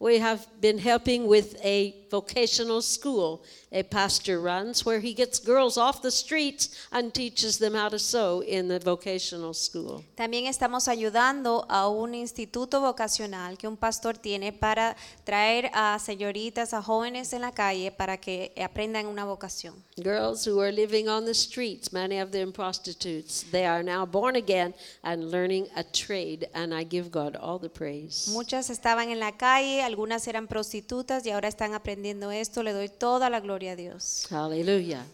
We 0.00 0.18
have 0.20 0.46
been 0.60 0.78
helping 0.78 1.26
with 1.26 1.56
a 1.64 1.94
vocational 2.14 2.80
school 2.80 3.40
a 3.74 3.82
pastor 3.82 4.40
runs 4.40 4.86
where 4.86 5.00
he 5.00 5.12
gets 5.12 5.40
girls 5.40 5.76
off 5.76 6.00
the 6.00 6.10
streets 6.10 6.70
and 6.92 7.12
teaches 7.12 7.58
them 7.58 7.74
how 7.74 7.88
to 7.88 7.98
sew 7.98 8.40
in 8.46 8.68
the 8.68 8.78
vocational 8.78 9.52
school. 9.52 10.04
También 10.14 10.46
estamos 10.46 10.86
ayudando 10.86 11.66
a 11.68 11.88
un 11.88 12.14
instituto 12.14 12.80
vocacional 12.80 13.58
que 13.58 13.66
un 13.66 13.76
pastor 13.76 14.16
tiene 14.16 14.52
para 14.52 14.96
traer 15.24 15.72
a 15.74 15.98
señoritas, 15.98 16.72
a 16.72 16.82
jóvenes 16.82 17.32
en 17.32 17.40
la 17.40 17.50
calle 17.50 17.90
para 17.90 18.16
que 18.16 18.52
aprendan 18.62 19.06
una 19.06 19.24
vocación. 19.24 19.74
Girls 19.96 20.46
who 20.46 20.60
are 20.60 20.72
living 20.72 21.08
on 21.08 21.24
the 21.24 21.34
streets, 21.34 21.92
many 21.92 22.20
of 22.20 22.30
them 22.30 22.52
prostitutes, 22.52 23.44
they 23.50 23.66
are 23.66 23.82
now 23.82 24.06
born 24.06 24.36
again 24.36 24.72
and 25.02 25.32
learning 25.32 25.66
a 25.74 25.82
trade, 25.82 26.48
and 26.54 26.72
I 26.72 26.84
give 26.84 27.10
God 27.10 27.36
all 27.36 27.58
the 27.58 27.68
praise. 27.68 28.28
Muchas 28.28 28.70
estaban 28.70 29.10
en 29.10 29.18
la 29.18 29.32
calle, 29.32 29.82
algunas 29.82 30.28
eran 30.28 30.46
prostitutas 30.46 31.26
y 31.26 31.30
ahora 31.30 31.48
están 31.48 31.74
aprendiendo 31.74 32.03
esto. 32.04 32.62
Le 32.62 32.72
doy 32.72 32.88
toda 32.88 33.28
la 33.30 33.40
gloria 33.40 33.72
a 33.72 33.76
Dios. 33.76 34.26
Hallelujah. 34.30 35.04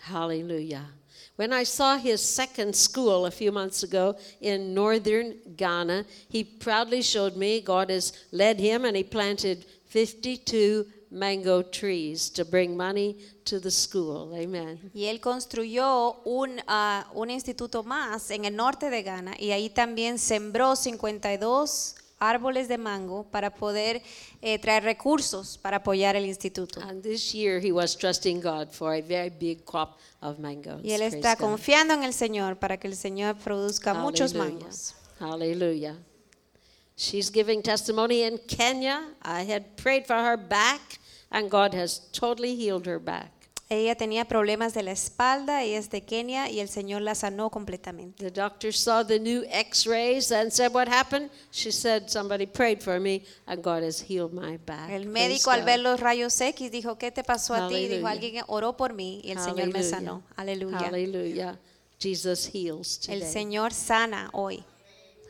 Hallelujah. 0.00 0.86
When 1.36 1.52
I 1.52 1.64
saw 1.64 1.96
his 1.96 2.22
second 2.22 2.76
school 2.76 3.26
a 3.26 3.30
few 3.30 3.50
months 3.50 3.82
ago 3.82 4.16
in 4.40 4.72
northern 4.72 5.34
Ghana, 5.56 6.04
he 6.28 6.44
proudly 6.44 7.02
showed 7.02 7.36
me 7.36 7.60
God 7.60 7.90
has 7.90 8.12
led 8.30 8.60
him 8.60 8.84
and 8.84 8.96
he 8.96 9.02
planted 9.02 9.64
52 9.88 10.86
mango 11.10 11.62
trees 11.62 12.28
to 12.30 12.44
bring 12.44 12.76
money 12.76 13.16
to 13.46 13.58
the 13.58 13.70
school. 13.70 14.32
Amen. 14.36 14.78
Y 14.94 15.06
él 15.06 15.20
construyó 15.20 16.20
un, 16.24 16.60
ah, 16.68 17.08
un 17.14 17.30
instituto 17.30 17.82
más 17.82 18.30
en 18.30 18.44
el 18.44 18.54
norte 18.54 18.90
de 18.90 19.02
Ghana 19.02 19.34
y 19.38 19.50
ahí 19.50 19.70
también 19.70 20.18
sembró 20.18 20.76
52 20.76 21.96
árboles 22.28 22.68
de 22.68 22.78
mango 22.78 23.24
para 23.30 23.54
poder 23.54 24.02
eh, 24.40 24.58
traer 24.58 24.82
recursos 24.84 25.58
para 25.58 25.78
apoyar 25.78 26.16
el 26.16 26.24
instituto. 26.26 26.80
And 26.80 27.02
this 27.02 27.32
year 27.34 27.60
he 27.60 27.72
was 27.72 27.96
trusting 27.96 28.40
God 28.40 28.70
for 28.70 28.94
a 28.94 29.00
very 29.02 29.30
big 29.30 29.64
crop 29.64 29.98
of 30.20 30.38
mangoes. 30.38 30.80
Y 30.82 30.92
él 30.92 31.00
Praise 31.00 31.16
está 31.16 31.34
God. 31.36 31.50
confiando 31.50 31.94
en 31.94 32.02
el 32.02 32.12
Señor 32.14 32.56
para 32.58 32.78
que 32.78 32.88
el 32.88 32.96
Señor 32.96 33.36
produzca 33.36 33.94
muchos 33.94 34.32
Hallelujah. 34.32 34.58
mangos. 34.60 34.94
Hallelujah. 35.20 35.96
She's 36.96 37.30
giving 37.30 37.60
testimony 37.62 38.22
in 38.22 38.38
Kenya. 38.46 39.02
I 39.22 39.42
had 39.42 39.76
prayed 39.76 40.06
for 40.06 40.14
her 40.16 40.36
back, 40.36 41.00
and 41.30 41.50
God 41.50 41.74
has 41.74 41.98
totally 42.12 42.54
healed 42.54 42.86
her 42.86 43.00
back. 43.00 43.32
Ella 43.70 43.94
tenía 43.94 44.26
problemas 44.26 44.74
de 44.74 44.82
la 44.82 44.92
espalda, 44.92 45.62
ella 45.62 45.78
es 45.78 45.88
de 45.88 46.02
Kenia 46.02 46.50
y 46.50 46.60
el 46.60 46.68
Señor 46.68 47.00
la 47.00 47.14
sanó 47.14 47.48
completamente. 47.48 48.22
The 48.22 48.30
doctor 48.30 48.74
saw 48.74 49.02
the 49.06 49.18
new 49.18 49.42
x 49.50 49.86
rays 49.86 50.30
and 50.30 50.52
said, 50.52 50.70
What 50.74 50.86
happened? 50.86 51.30
She 51.50 51.72
said, 51.72 52.08
Somebody 52.08 52.46
prayed 52.46 52.82
for 52.82 53.00
me 53.00 53.22
and 53.46 53.62
God 53.62 53.82
has 53.82 54.02
healed 54.02 54.34
my 54.34 54.58
back. 54.58 54.90
El 54.90 55.06
médico 55.06 55.50
al 55.50 55.64
ver 55.64 55.80
los 55.80 55.98
rayos 55.98 56.38
X 56.38 56.70
dijo, 56.70 56.98
¿qué 56.98 57.10
te 57.10 57.24
pasó 57.24 57.54
a 57.54 57.68
ti? 57.68 57.88
Dijo, 57.88 58.06
Aleluya. 58.06 58.10
alguien 58.10 58.44
oró 58.48 58.76
por 58.76 58.92
mí 58.92 59.22
y 59.24 59.30
el 59.30 59.38
Señor 59.38 59.72
me 59.72 59.82
sanó. 59.82 60.22
Aleluya. 60.36 60.78
Hallelujah. 60.78 61.58
Jesus 61.98 62.50
heals 62.52 62.98
today. 62.98 63.22
El 63.22 63.26
Señor 63.26 63.72
sana 63.72 64.28
hoy. 64.34 64.62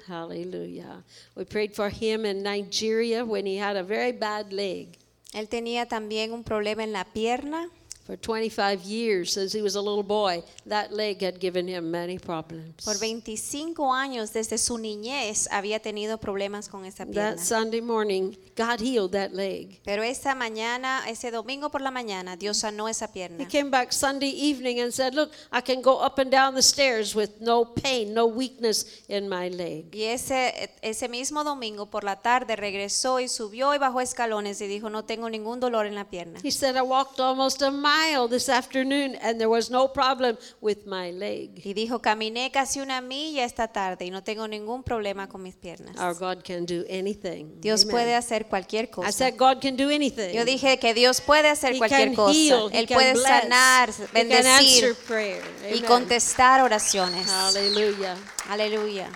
Hallelujah. 0.09 1.05
We 1.37 1.45
prayed 1.45 1.73
for 1.73 1.89
him 1.89 2.27
in 2.27 2.43
Nigeria 2.43 3.25
when 3.25 3.47
he 3.47 3.57
had 3.57 3.77
a 3.77 3.85
very 3.85 4.13
bad 4.13 4.53
leg. 4.53 4.99
Él 5.33 5.49
tenía 5.49 5.87
también 5.87 6.33
un 6.33 6.43
problema 6.43 6.83
en 6.83 6.93
la 6.93 7.05
pierna. 7.05 7.71
For 8.07 8.19
25 8.19 8.83
years, 8.85 9.33
since 9.33 9.55
he 9.57 9.63
was 9.63 9.77
a 9.77 9.81
little 9.81 10.03
boy, 10.03 10.43
that 10.67 10.93
leg 10.93 11.23
had 11.23 11.41
given 11.41 11.67
him 11.67 11.91
many 11.91 12.19
problems. 12.19 12.85
Por 12.85 12.99
25 12.99 13.95
años 13.95 14.31
desde 14.35 14.59
su 14.59 14.77
niñez 14.77 15.49
había 15.51 15.81
tenido 15.81 16.19
problemas 16.19 16.69
con 16.69 16.85
esa 16.85 17.07
pierna. 17.07 17.37
That 17.37 17.39
Sunday 17.43 17.81
morning, 17.81 18.37
God 18.59 18.81
healed 18.81 19.13
that 19.13 19.33
leg. 19.33 19.81
Pero 19.87 20.03
esa 20.03 20.35
mañana, 20.35 21.09
ese 21.09 21.31
domingo 21.31 21.71
por 21.71 21.81
la 21.81 21.91
mañana, 21.91 22.37
Dios 22.37 22.59
sanó 22.59 22.91
esa 22.91 23.07
He 23.07 23.13
pierna. 23.15 23.49
came 23.49 23.71
back 23.71 23.91
Sunday 23.91 24.29
evening 24.29 24.81
and 24.81 24.93
said, 24.93 25.15
Look, 25.15 25.33
I 25.51 25.63
can 25.63 25.81
go 25.81 26.05
up 26.05 26.19
and 26.19 26.31
down 26.31 26.55
the 26.55 26.61
stairs 26.63 27.15
with 27.15 27.41
no 27.41 27.65
pain, 27.65 28.13
no 28.13 28.27
weakness 28.27 29.03
in 29.09 29.31
my 29.31 29.49
leg. 29.49 29.95
Y 29.95 30.03
ese, 30.03 30.71
ese 30.83 31.09
mismo 31.09 31.43
domingo 31.43 31.87
por 31.87 32.05
la 32.05 32.17
tarde 32.21 32.55
regresó 32.55 33.19
y 33.19 33.29
subió 33.29 33.75
y 33.75 33.79
bajó 33.79 34.03
escalones 34.03 34.61
y 34.61 34.67
dijo, 34.67 34.91
no 34.91 35.07
tengo 35.07 35.31
ningún 35.31 35.59
dolor 35.59 35.87
en 35.87 35.95
la 35.95 36.05
pierna. 36.11 36.39
He 36.45 36.51
said, 36.51 36.77
I 36.77 36.83
walked 36.83 37.19
almost 37.19 37.63
a 37.63 37.71
mile 37.71 37.94
this 38.29 38.49
afternoon 38.49 39.17
and 39.23 39.39
there 39.39 39.49
was 39.49 39.71
no 39.71 39.89
problem 39.89 40.37
with 40.61 40.87
my 40.87 41.11
leg. 41.13 41.61
Y 41.65 41.75
dijo, 41.75 42.01
caminé 42.01 42.51
casi 42.51 42.81
una 42.81 43.01
milla 43.01 43.45
esta 43.45 43.69
tarde 43.69 44.05
y 44.05 44.11
no 44.11 44.23
tengo 44.23 44.47
ningún 44.49 44.83
problema 44.83 45.29
con 45.29 45.43
mis 45.43 45.55
piernas. 45.57 45.97
Our 45.99 46.15
God 46.15 46.43
can 46.45 46.67
do 46.67 46.85
anything. 46.89 47.61
Dios 47.61 47.83
Amen. 47.83 47.91
puede 47.93 48.15
hacer 48.15 48.47
cualquier 48.47 48.85
I 48.85 48.91
cosa. 48.91 49.13
said, 49.13 49.37
God 49.37 49.61
can 49.61 49.77
do 49.77 49.91
anything. 49.91 50.33
Yo 50.35 50.45
dije 50.45 50.79
que 50.79 50.95
Dios 50.95 51.21
puede 51.21 51.49
hacer 51.49 51.75
He 51.75 51.79
cualquier 51.79 52.09
can 52.09 52.15
cosa. 52.17 52.33
heal, 52.33 52.71
he 52.71 52.79
Él 52.81 52.87
can 52.87 52.97
puede 52.97 53.13
bless, 53.15 53.43
sanar, 53.43 53.89
he 53.91 54.29
can 54.29 54.47
answer 54.47 54.95
bendecir 54.95 55.43
y 55.73 55.81
contestar 55.83 56.61
oraciones. 56.63 57.27
Hallelujah. 57.29 58.17
Aleluya. 58.49 59.11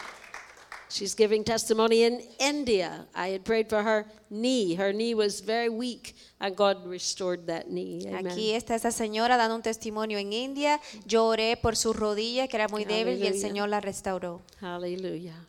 She's 0.90 1.14
giving 1.14 1.44
testimony 1.44 2.04
in 2.04 2.22
India. 2.38 3.06
I 3.14 3.28
had 3.32 3.44
prayed 3.44 3.68
for 3.68 3.82
her 3.82 4.06
knee. 4.30 4.74
Her 4.74 4.92
knee 4.92 5.14
was 5.14 5.40
very 5.40 5.68
weak, 5.68 6.14
and 6.40 6.56
God 6.56 6.86
restored 6.86 7.46
that 7.46 7.68
knee. 7.68 8.06
Amen. 8.06 8.26
Aquí 8.26 8.52
está 8.54 8.74
esa 8.74 8.90
señora 8.90 9.36
dando 9.36 9.54
un 9.54 9.62
testimonio 9.62 10.18
en 10.18 10.32
India. 10.32 10.80
Yo 11.06 11.26
oré 11.26 11.56
por 11.56 11.76
su 11.76 11.92
rodilla 11.92 12.48
que 12.48 12.56
era 12.56 12.68
muy 12.68 12.84
débil 12.84 13.22
y 13.22 13.26
el. 13.26 13.38
Señor 13.38 13.68
la 13.68 13.80
restauró. 13.80 14.40
Hallelujah. 14.60 15.46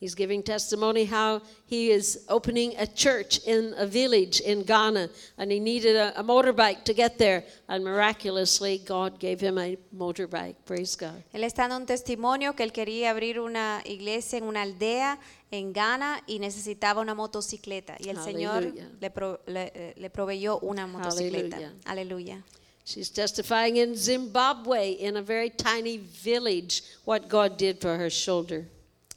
He's 0.00 0.14
giving 0.14 0.42
testimony 0.42 1.04
how 1.04 1.42
he 1.66 1.90
is 1.90 2.24
opening 2.30 2.74
a 2.78 2.86
church 2.86 3.38
in 3.46 3.74
a 3.76 3.84
village 3.86 4.40
in 4.40 4.62
Ghana, 4.64 5.10
and 5.36 5.52
he 5.52 5.60
needed 5.60 5.94
a, 5.94 6.18
a 6.18 6.22
motorbike 6.24 6.84
to 6.84 6.94
get 6.94 7.18
there, 7.18 7.44
and 7.68 7.84
miraculously, 7.84 8.78
God 8.78 9.18
gave 9.20 9.40
him 9.40 9.58
a 9.58 9.76
motorbike. 9.94 10.56
Praise 10.64 10.96
God. 10.96 11.22
Él 11.34 11.44
está 11.44 11.68
dando 11.68 11.76
un 11.76 11.86
testimonio 11.86 12.56
que 12.56 12.64
él 12.64 12.72
quería 12.72 13.10
abrir 13.10 13.38
una 13.38 13.82
iglesia 13.84 14.38
en 14.38 14.44
una 14.44 14.62
aldea 14.62 15.18
en 15.50 15.74
Ghana 15.74 16.22
y 16.26 16.38
necesitaba 16.38 17.02
una 17.02 17.14
motocicleta. 17.14 17.96
Y 18.00 18.08
el 18.08 18.16
Señor 18.24 18.72
le, 19.02 19.10
pro- 19.10 19.40
le- 19.46 19.70
eh, 19.74 19.94
le 19.98 20.08
proveyó 20.08 20.60
una 20.60 20.86
motocicleta. 20.86 21.74
Aleluya. 21.84 22.42
She's 22.86 23.10
testifying 23.10 23.76
in 23.76 23.94
Zimbabwe, 23.94 24.92
in 24.98 25.18
a 25.18 25.22
very 25.22 25.50
tiny 25.50 25.98
village, 25.98 26.82
what 27.04 27.28
God 27.28 27.58
did 27.58 27.82
for 27.82 27.98
her 27.98 28.08
shoulder. 28.08 28.64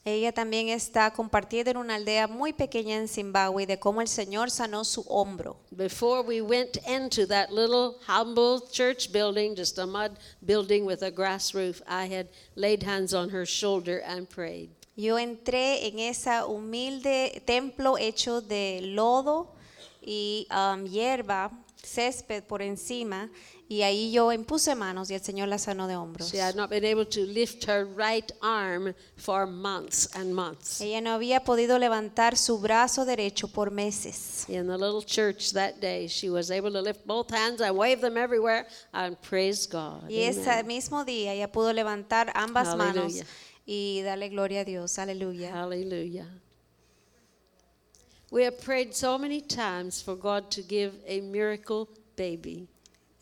Ella 0.06 0.34
también 0.34 0.68
está 0.68 1.14
compartiendo 1.14 1.72
en 1.72 1.78
una 1.78 1.96
aldea 1.96 2.28
muy 2.28 2.52
pequeña 2.52 2.98
en 2.98 3.08
Zimbabue 3.08 3.66
de 3.66 3.80
cómo 3.80 4.02
el 4.02 4.10
Señor 4.10 4.52
sanó 4.52 4.84
su 4.84 5.02
hombro. 5.08 5.56
Before 5.72 6.22
we 6.22 6.42
went 6.42 6.78
into 6.86 7.26
that 7.28 7.50
little 7.52 8.00
humble 8.06 8.62
church 8.70 9.14
building, 9.14 9.56
just 9.56 9.80
a 9.80 9.86
mud 9.86 10.18
building 10.46 10.86
with 10.86 11.04
a 11.04 11.10
grass 11.10 11.54
roof, 11.56 11.82
I 11.88 12.14
had 12.14 12.28
laid 12.56 12.84
hands 12.84 13.14
on 13.14 13.30
her 13.30 13.46
shoulder 13.46 14.02
and 14.06 14.28
prayed. 14.28 14.72
Yo 14.98 15.18
entré 15.18 15.88
en 15.88 16.00
esa 16.00 16.46
humilde 16.46 17.42
templo 17.46 17.98
hecho 17.98 18.42
de 18.42 18.82
lodo 18.82 19.56
y 20.02 20.46
um, 20.52 20.86
hierba, 20.86 21.50
césped 21.82 22.44
por 22.44 22.62
encima, 22.62 23.30
y 23.74 23.82
ahí 23.82 24.12
yo 24.12 24.32
impuse 24.32 24.76
manos 24.76 25.10
y 25.10 25.16
el 25.16 25.22
Señor 25.22 25.48
la 25.48 25.58
sanó 25.58 25.88
de 25.88 25.96
hombros. 25.96 26.32
She 26.32 26.40
had 26.40 26.54
not 26.56 26.70
been 26.70 26.86
able 26.86 27.08
to 27.08 27.22
lift 27.22 27.66
her 27.68 27.86
right 27.86 28.32
arm 28.40 28.94
for 29.18 29.48
months 29.48 30.08
and 30.16 30.32
months. 30.32 30.80
Ella 30.80 31.02
no 31.02 31.16
había 31.16 31.44
podido 31.44 31.80
levantar 31.80 32.38
su 32.38 32.60
brazo 32.60 33.04
derecho 33.04 33.48
por 33.48 33.72
meses. 33.72 34.46
In 34.48 34.68
the 34.68 34.78
little 34.78 35.02
church 35.02 35.54
that 35.54 35.80
day, 35.82 36.08
she 36.08 36.30
was 36.30 36.52
able 36.52 36.72
to 36.72 36.82
lift 36.82 37.08
both 37.08 37.32
hands 37.32 37.62
and 37.62 37.76
wave 37.76 38.00
them 38.00 38.16
everywhere 38.16 38.68
and 38.94 39.20
praise 39.22 39.66
God. 39.68 40.08
Y 40.08 40.22
ese 40.22 40.64
mismo 40.66 41.04
día 41.04 41.34
ella 41.34 41.52
pudo 41.52 41.74
levantar 41.74 42.32
ambas 42.36 42.78
manos 42.78 43.24
y 43.66 44.02
darle 44.04 44.30
gloria 44.30 44.62
a 44.62 44.66
Dios. 44.66 45.00
Aleluya. 45.00 45.52
Hallelujah. 45.52 46.28
We 48.30 48.44
have 48.44 48.62
prayed 48.62 48.94
so 48.94 49.18
many 49.18 49.42
times 49.42 50.00
for 50.00 50.16
God 50.16 50.52
to 50.52 50.62
give 50.62 50.94
a 51.08 51.22
miracle 51.22 51.90
baby. 52.16 52.68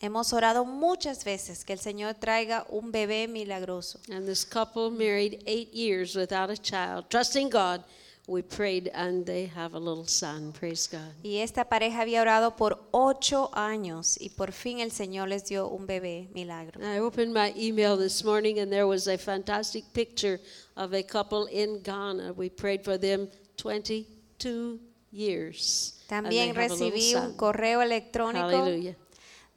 Hemos 0.01 0.33
orado 0.33 0.65
muchas 0.65 1.23
veces 1.23 1.63
que 1.63 1.73
el 1.73 1.79
Señor 1.79 2.15
traiga 2.15 2.65
un 2.69 2.91
bebé 2.91 3.27
milagroso. 3.27 3.99
And 4.09 4.25
this 4.25 4.43
couple 4.43 4.89
married 4.89 5.43
eight 5.45 5.71
years 5.73 6.15
without 6.15 6.49
a 6.49 6.57
child, 6.57 7.05
trusting 7.09 7.49
God. 7.51 7.83
We 8.27 8.41
prayed 8.41 8.89
and 8.93 9.25
they 9.25 9.51
have 9.55 9.75
a 9.75 9.79
little 9.79 10.07
son. 10.07 10.53
Praise 10.53 10.87
God. 10.87 11.13
Y 11.23 11.37
esta 11.37 11.65
pareja 11.65 12.01
había 12.01 12.21
orado 12.21 12.55
por 12.55 12.79
ocho 12.91 13.49
años 13.53 14.17
y 14.19 14.29
por 14.29 14.51
fin 14.51 14.79
el 14.79 14.91
Señor 14.91 15.27
les 15.27 15.43
dio 15.45 15.67
un 15.67 15.85
bebé 15.85 16.29
milagro. 16.33 16.81
I 16.81 16.99
opened 16.99 17.33
my 17.33 17.53
email 17.55 17.95
this 17.95 18.23
morning 18.23 18.59
and 18.59 18.71
there 18.71 18.87
was 18.87 19.07
a 19.07 19.17
fantastic 19.17 19.83
picture 19.93 20.39
of 20.77 20.93
a 20.93 21.03
couple 21.03 21.47
in 21.47 21.81
Ghana. 21.83 22.33
We 22.33 22.49
prayed 22.49 22.83
for 22.83 22.97
them 22.97 23.27
22 23.57 24.79
years. 25.11 25.99
También 26.07 26.55
recibí 26.55 27.15
un 27.15 27.35
correo 27.35 27.81
electrónico 27.81 28.47
Hallelujah. 28.47 28.95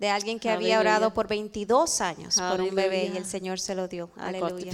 De 0.04 0.10
alguien 0.10 0.38
que 0.38 0.50
había 0.50 0.78
Aleluya. 0.78 0.96
orado 0.98 1.14
por 1.14 1.28
22 1.28 2.00
años 2.02 2.36
por 2.36 2.60
un 2.60 2.74
bebé 2.74 3.10
y 3.14 3.16
el 3.16 3.24
Señor 3.24 3.58
se 3.58 3.74
lo 3.74 3.88
dio. 3.88 4.10
Aleluya. 4.16 4.66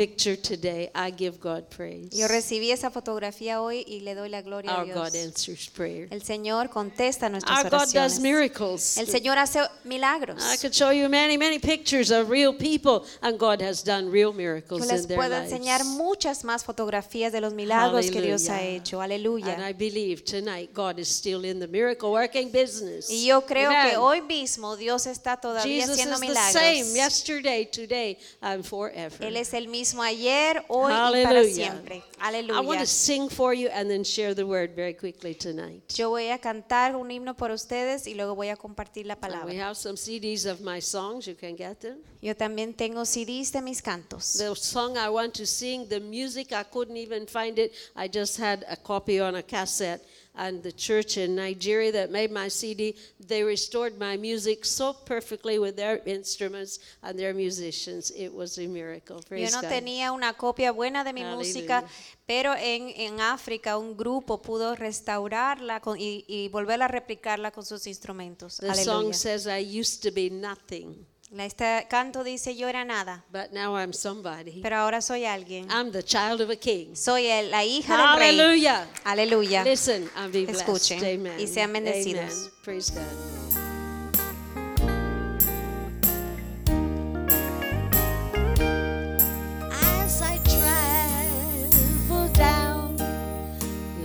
God. 1.40 1.62
Yo 2.10 2.26
recibí 2.26 2.72
esa 2.72 2.90
fotografía 2.90 3.62
hoy 3.62 3.84
y 3.86 4.00
le 4.00 4.16
doy 4.16 4.28
la 4.28 4.42
gloria 4.42 4.72
a 4.72 4.82
Our 4.82 4.92
God 4.92 5.12
Dios. 5.12 5.70
prayer. 5.74 6.08
El 6.10 6.22
Señor 6.22 6.68
contesta 6.70 7.28
nuestras 7.28 7.58
Our 7.58 7.70
God 7.70 7.70
does 7.70 7.94
oraciones. 7.94 8.20
miracles. 8.20 8.98
El 8.98 9.06
Señor 9.06 9.38
hace 9.38 9.60
milagros. 9.84 10.42
I 10.52 10.58
could 10.58 10.72
show 10.72 10.90
you 10.90 11.08
many, 11.08 11.38
many 11.38 11.60
pictures 11.60 12.10
of 12.10 12.28
real 12.28 12.52
people, 12.56 13.02
and 13.20 13.38
God 13.38 13.62
has 13.62 13.84
done 13.84 14.10
real 14.10 14.32
miracles 14.32 14.80
Yo 14.80 14.92
les 14.92 15.06
puedo 15.06 15.36
enseñar 15.36 15.84
muchas 15.84 16.42
más 16.44 16.64
fotografías 16.64 17.32
de 17.32 17.40
los 17.40 17.54
milagros 17.54 18.10
que 18.10 18.20
Dios 18.20 18.48
ha 18.48 18.56
Hallelujah. 18.56 18.76
hecho. 18.76 19.00
And 19.00 19.12
Aleluya. 19.12 19.68
I 19.68 19.72
believe 19.72 20.24
tonight 20.24 20.70
God 20.74 20.98
is 20.98 21.08
still 21.08 21.44
in 21.44 21.60
the 21.60 21.68
miracle 21.68 22.10
working 22.10 22.50
business. 22.50 23.08
Y 23.08 23.26
yo 23.26 23.42
creo 23.42 23.70
Amen. 23.70 23.90
que 23.90 23.96
hoy 23.96 24.20
mismo 24.22 24.76
Dios 24.76 25.06
está 25.06 25.19
todavía 25.22 25.62
Jesus 25.86 25.90
haciendo 25.98 26.14
is 26.14 26.20
the 26.20 26.26
milagros. 26.28 26.52
same 26.52 26.94
yesterday, 26.96 27.64
today, 27.66 28.18
and 28.40 28.64
forever. 28.64 29.24
Él 29.26 29.36
es 29.36 29.52
el 29.54 29.68
mismo 29.68 30.02
ayer, 30.02 30.64
hoy 30.68 30.92
y 30.92 30.96
para 30.96 31.06
Hallelujah. 31.28 31.54
siempre. 31.54 31.96
I 31.96 32.00
want 32.00 32.20
Aleluya. 32.20 32.80
to 32.80 32.86
sing 32.86 33.28
for 33.30 33.54
you 33.54 33.68
and 33.72 33.88
then 33.90 34.04
share 34.04 34.34
the 34.34 34.44
word 34.46 34.74
very 34.74 34.94
quickly 34.94 35.34
tonight. 35.34 35.82
Yo 35.96 36.10
voy 36.10 36.28
a 36.30 36.38
cantar 36.38 36.94
un 36.96 37.10
himno 37.10 37.34
por 37.36 37.50
ustedes 37.50 38.06
y 38.06 38.14
luego 38.14 38.34
voy 38.34 38.48
a 38.48 38.56
compartir 38.56 39.06
la 39.06 39.14
Uh, 39.14 39.16
we 39.16 39.20
palabra. 39.28 39.54
have 39.68 39.76
some 39.76 39.96
CDs 39.96 40.44
of 40.46 40.60
my 40.60 40.80
songs. 40.80 41.26
You 41.26 41.34
can 41.34 41.56
get 41.56 41.80
them. 41.80 41.98
Yo 42.22 42.34
también 42.34 42.74
tengo 42.74 43.04
CDs 43.06 43.50
de 43.52 43.62
mis 43.62 43.80
cantos. 43.80 44.34
The 44.36 44.54
song 44.54 44.96
I 44.98 45.08
want 45.08 45.32
to 45.34 45.46
sing, 45.46 45.88
the 45.88 46.00
music, 46.00 46.52
I 46.52 46.64
couldn't 46.64 46.96
even 46.98 47.26
find 47.26 47.58
it. 47.58 47.72
I 47.96 48.08
just 48.08 48.38
had 48.38 48.64
a 48.68 48.76
copy 48.76 49.20
on 49.20 49.36
a 49.36 49.42
cassette. 49.42 50.02
And 50.32 50.62
the 50.62 50.70
church 50.72 51.16
in 51.18 51.34
Nigeria 51.34 51.90
that 51.92 52.10
made 52.10 52.30
my 52.30 52.48
CD, 52.48 52.94
they 53.18 53.42
restored 53.42 53.98
my 53.98 54.16
music 54.16 54.64
so 54.64 54.92
perfectly 55.04 55.58
with 55.58 55.74
their 55.76 56.00
instruments 56.06 56.78
and 57.02 57.18
their 57.18 57.34
musicians. 57.34 58.10
It 58.12 58.32
was 58.32 58.56
a 58.58 58.66
miracle. 58.68 59.16
Yo 59.16 59.22
Praise 59.28 59.52
no 59.52 59.60
God. 59.60 59.68
tenía 59.70 60.12
una 60.12 60.32
copia 60.34 60.70
buena 60.72 61.02
de 61.02 61.12
mi 61.12 61.22
Aleluya. 61.22 61.36
música, 61.36 61.84
pero 62.26 62.54
en, 62.54 62.90
en 62.96 63.20
África 63.20 63.76
un 63.76 63.96
grupo 63.96 64.40
pudo 64.40 64.76
restaurarla 64.76 65.80
con- 65.80 65.98
y, 65.98 66.24
y 66.28 66.48
volver 66.48 66.80
a 66.82 66.88
replicarla 66.88 67.50
con 67.50 67.64
sus 67.64 67.86
instrumentos. 67.88 68.58
The 68.58 68.72
song 68.76 68.94
Aleluya. 69.10 69.14
says, 69.14 69.46
I 69.48 69.58
used 69.80 70.00
to 70.04 70.12
be 70.12 70.30
nothing, 70.30 71.04
este 71.38 71.86
canto 71.88 72.24
dice 72.24 72.56
yo 72.56 72.68
era 72.68 72.84
nada. 72.84 73.24
But 73.30 73.52
now 73.52 73.76
I'm 73.76 73.92
somebody. 73.92 74.60
Pero 74.62 74.76
ahora 74.76 75.00
soy 75.00 75.24
alguien. 75.24 75.70
I'm 75.70 75.92
the 75.92 76.02
child 76.02 76.40
of 76.40 76.50
a 76.50 76.56
king. 76.56 76.96
Soy 76.96 77.28
la 77.48 77.62
hija 77.62 77.96
Hallelujah. 77.96 78.80
del 78.80 78.88
rey. 78.88 79.00
Aleluya. 79.04 79.64
Listen 79.64 80.10
and 80.16 80.34
y 80.34 81.46
sean 81.46 81.72
bendecidos. 81.72 82.32
Amen. 82.32 82.52
Praise 82.64 82.90
God. 82.90 83.04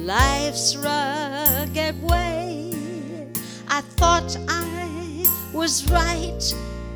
life's 0.06 0.76
rugged 0.78 2.02
way. 2.04 2.72
I 3.68 3.82
thought 3.98 4.38
I 4.48 5.26
was 5.52 5.90
right 5.90 6.54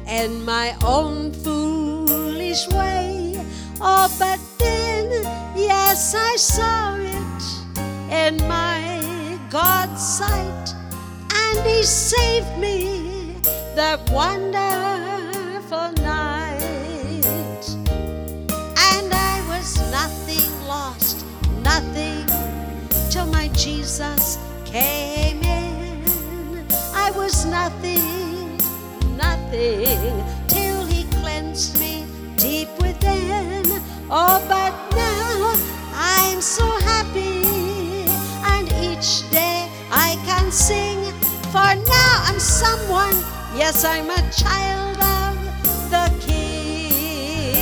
in 0.10 0.44
my 0.44 0.76
own 0.84 1.32
foolish 1.32 2.68
way. 2.70 3.36
Oh, 3.80 4.10
but 4.18 4.40
then, 4.58 5.24
yes, 5.56 6.16
I 6.16 6.36
saw 6.36 6.96
it 6.98 7.44
in 8.12 8.38
my 8.48 9.38
God's 9.50 10.02
sight, 10.02 10.74
and 11.32 11.66
He 11.66 11.84
saved 11.84 12.58
me 12.58 13.36
that 13.76 14.10
wonderful 14.10 15.92
night. 16.04 17.66
And 18.92 19.14
I 19.14 19.44
was 19.48 19.78
nothing 19.92 20.50
lost, 20.68 21.26
nothing 21.64 22.26
till 23.12 23.28
my 23.28 23.48
Jesus 23.50 24.38
came 24.66 25.42
in. 25.44 26.66
I 26.94 27.12
was 27.12 27.46
nothing, 27.46 28.29
nothing 29.50 30.24
till 30.48 30.86
he 30.86 31.04
cleansed 31.20 31.80
me 31.80 32.06
deep 32.38 32.70
within. 32.80 33.66
Oh, 34.10 34.44
but 34.48 34.74
now 34.96 35.56
I'm 35.94 36.42
so 36.42 36.66
happy, 36.82 37.44
and 38.46 38.68
each 38.74 39.30
day 39.32 39.70
I 39.92 40.18
can 40.26 40.52
sing. 40.52 41.00
For 41.52 41.76
now 41.76 42.24
I'm 42.26 42.40
someone, 42.40 43.16
yes, 43.56 43.84
I'm 43.86 44.10
a 44.10 44.32
child 44.32 44.98
of 44.98 45.38
the 45.90 46.10
King. 46.26 47.60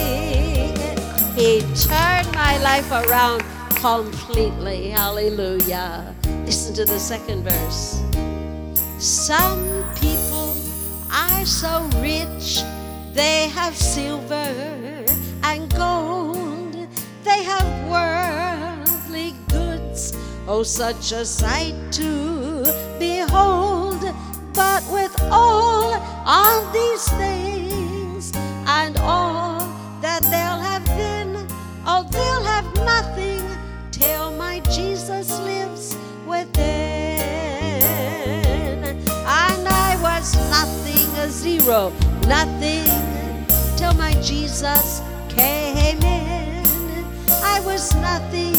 He 1.36 1.62
turned 1.76 2.32
my 2.34 2.58
life 2.64 2.92
around 2.92 3.44
completely. 3.76 4.90
Hallelujah. 4.90 6.16
Listen 6.46 6.74
to 6.76 6.86
the 6.86 7.00
second 7.00 7.44
verse. 7.44 8.02
Some 9.00 9.86
are 11.12 11.46
so 11.46 11.90
rich, 12.02 12.62
they 13.14 13.50
have 13.50 13.76
silver 13.76 15.06
and 15.44 15.74
gold, 15.74 16.74
they 17.24 17.44
have 17.44 17.68
worldly 17.90 19.34
goods, 19.50 20.16
oh, 20.48 20.64
such 20.64 21.12
a 21.12 21.26
sight 21.26 21.76
to 21.92 22.64
behold. 23.00 24.02
But 24.54 24.84
with 24.92 25.16
all 25.32 25.94
of 25.94 26.74
these 26.74 27.08
things 27.10 28.32
and 28.66 28.98
all 28.98 29.60
that 30.02 30.22
they'll 30.24 30.62
have 30.70 30.86
then, 30.86 31.48
oh, 31.86 32.08
they'll 32.12 32.44
have 32.44 32.66
nothing 32.78 33.44
till 33.92 34.32
my 34.32 34.60
Jesus 34.62 35.40
lives 35.40 35.96
nothing 41.68 42.88
till 43.76 43.94
my 43.96 44.14
Jesus 44.22 45.02
came 45.28 46.02
in. 46.02 46.66
I 47.44 47.60
was 47.66 47.94
nothing, 47.96 48.56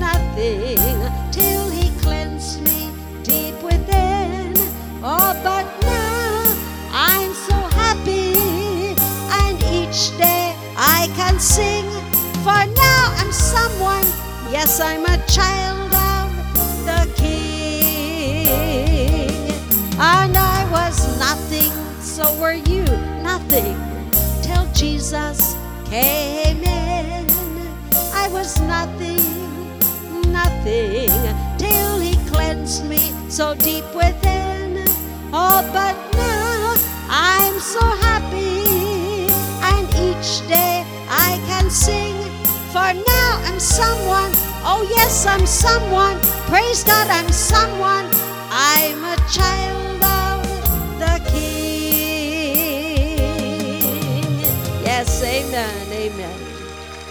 nothing 0.00 0.80
till 1.30 1.68
he 1.68 1.90
cleansed 2.00 2.62
me 2.62 2.90
deep 3.22 3.54
within. 3.62 4.54
Oh, 5.04 5.38
but 5.44 5.66
now 5.82 6.42
I'm 6.90 7.34
so 7.34 7.56
happy, 7.76 8.32
and 9.44 9.62
each 9.64 10.16
day 10.16 10.54
I 10.78 11.06
can 11.16 11.38
sing. 11.38 11.84
For 12.42 12.64
now 12.80 13.12
I'm 13.18 13.30
someone, 13.30 14.06
yes, 14.50 14.80
I'm 14.80 15.04
a 15.04 15.18
child 15.26 15.92
of 15.92 16.32
the 16.86 17.12
King. 17.14 18.48
And 20.00 20.34
I 20.34 20.66
was 20.72 20.96
nothing, 21.18 21.70
so 22.20 22.38
were 22.38 22.60
you 22.68 22.84
nothing 23.22 23.74
till 24.42 24.66
Jesus 24.74 25.56
came 25.86 26.62
in. 26.62 27.24
I 28.12 28.28
was 28.30 28.60
nothing, 28.60 29.24
nothing 30.30 31.08
till 31.56 31.98
he 31.98 32.16
cleansed 32.28 32.84
me 32.84 33.00
so 33.30 33.54
deep 33.54 33.86
within. 33.94 34.84
Oh, 35.32 35.64
but 35.72 35.96
now 36.12 36.76
I'm 37.08 37.58
so 37.58 37.80
happy, 37.80 39.32
and 39.72 39.88
each 40.06 40.46
day 40.46 40.84
I 41.08 41.40
can 41.46 41.70
sing. 41.70 42.16
For 42.68 42.92
now 43.14 43.30
I'm 43.46 43.58
someone, 43.58 44.32
oh 44.68 44.86
yes, 44.90 45.24
I'm 45.24 45.46
someone. 45.46 46.20
Praise 46.52 46.84
God, 46.84 47.08
I'm 47.08 47.32
someone. 47.32 48.04
I'm 48.52 49.04
a 49.04 49.16
child 49.32 49.99
amen, 55.60 56.12
amen. 56.12 56.38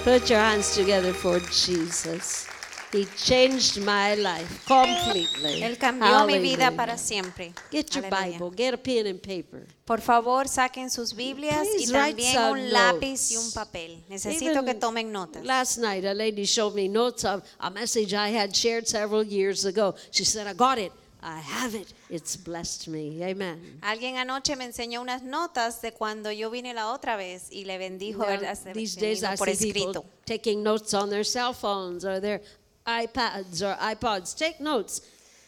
Put 0.03 0.29
your 0.29 0.39
hands 0.39 0.75
together 0.75 1.13
for 1.13 1.39
Jesus. 1.51 2.47
He 2.91 3.05
changed 3.15 3.79
my 3.83 4.15
life 4.15 4.65
completely. 4.65 5.61
Él 5.61 5.77
cambió 5.77 6.25
mi 6.25 6.39
vida 6.39 6.71
para 6.71 6.97
siempre. 6.97 7.53
Get 7.69 7.93
your 7.93 8.05
Aleluya. 8.05 8.39
Bible, 8.39 8.49
get 8.49 8.73
a 8.73 8.77
pen 8.77 9.05
and 9.05 9.21
paper. 9.21 9.67
Por 9.85 10.01
favor, 10.01 10.47
saquen 10.47 10.89
sus 10.89 11.13
Biblias 11.13 11.67
y 11.67 11.85
Please 11.85 11.93
write 11.93 12.15
también 12.15 12.51
un 12.51 12.73
lápiz 12.73 13.31
y 13.31 13.37
un 13.37 13.51
papel. 13.51 14.03
Necesito 14.09 14.51
Even 14.51 14.65
que 14.65 14.73
tomen 14.73 15.11
notas. 15.11 15.45
Last 15.45 15.77
night, 15.77 16.03
a 16.03 16.15
lady 16.15 16.45
showed 16.45 16.73
me 16.73 16.87
notes 16.87 17.23
of 17.25 17.43
a 17.59 17.69
message 17.69 18.15
I 18.15 18.29
had 18.29 18.55
shared 18.55 18.87
several 18.87 19.23
years 19.23 19.65
ago. 19.65 19.93
She 20.09 20.23
said, 20.25 20.47
I 20.47 20.53
got 20.53 20.79
it. 20.79 20.91
I 21.21 21.39
have 21.39 21.75
it. 21.75 21.93
It's 22.09 22.35
blessed 22.35 22.87
me. 22.87 23.21
Amen. 23.23 23.79
Alguien 23.81 24.17
anoche 24.17 24.55
me 24.55 24.65
enseñó 24.65 24.99
unas 24.99 25.21
notas 25.21 25.79
de 25.81 25.91
cuando 25.91 26.31
yo 26.31 26.49
vine 26.49 26.73
la 26.73 26.91
otra 26.91 27.15
vez 27.15 27.51
y 27.51 27.65
le 27.65 27.77
bendijo 27.77 28.25
these 28.73 28.95
days, 28.95 29.21
I 29.23 29.35
por 29.37 29.47
see 29.49 29.71
people 29.71 29.91
escrito. 29.91 30.05
taking 30.25 30.63
notes 30.63 30.93
on 30.95 31.11
their 31.11 31.23
cell 31.23 31.53
phones 31.53 32.03
or 32.03 32.19
their 32.19 32.41
iPads 32.87 33.61
or 33.61 33.75
iPods. 33.79 34.35
Take 34.35 34.59
notes, 34.59 35.01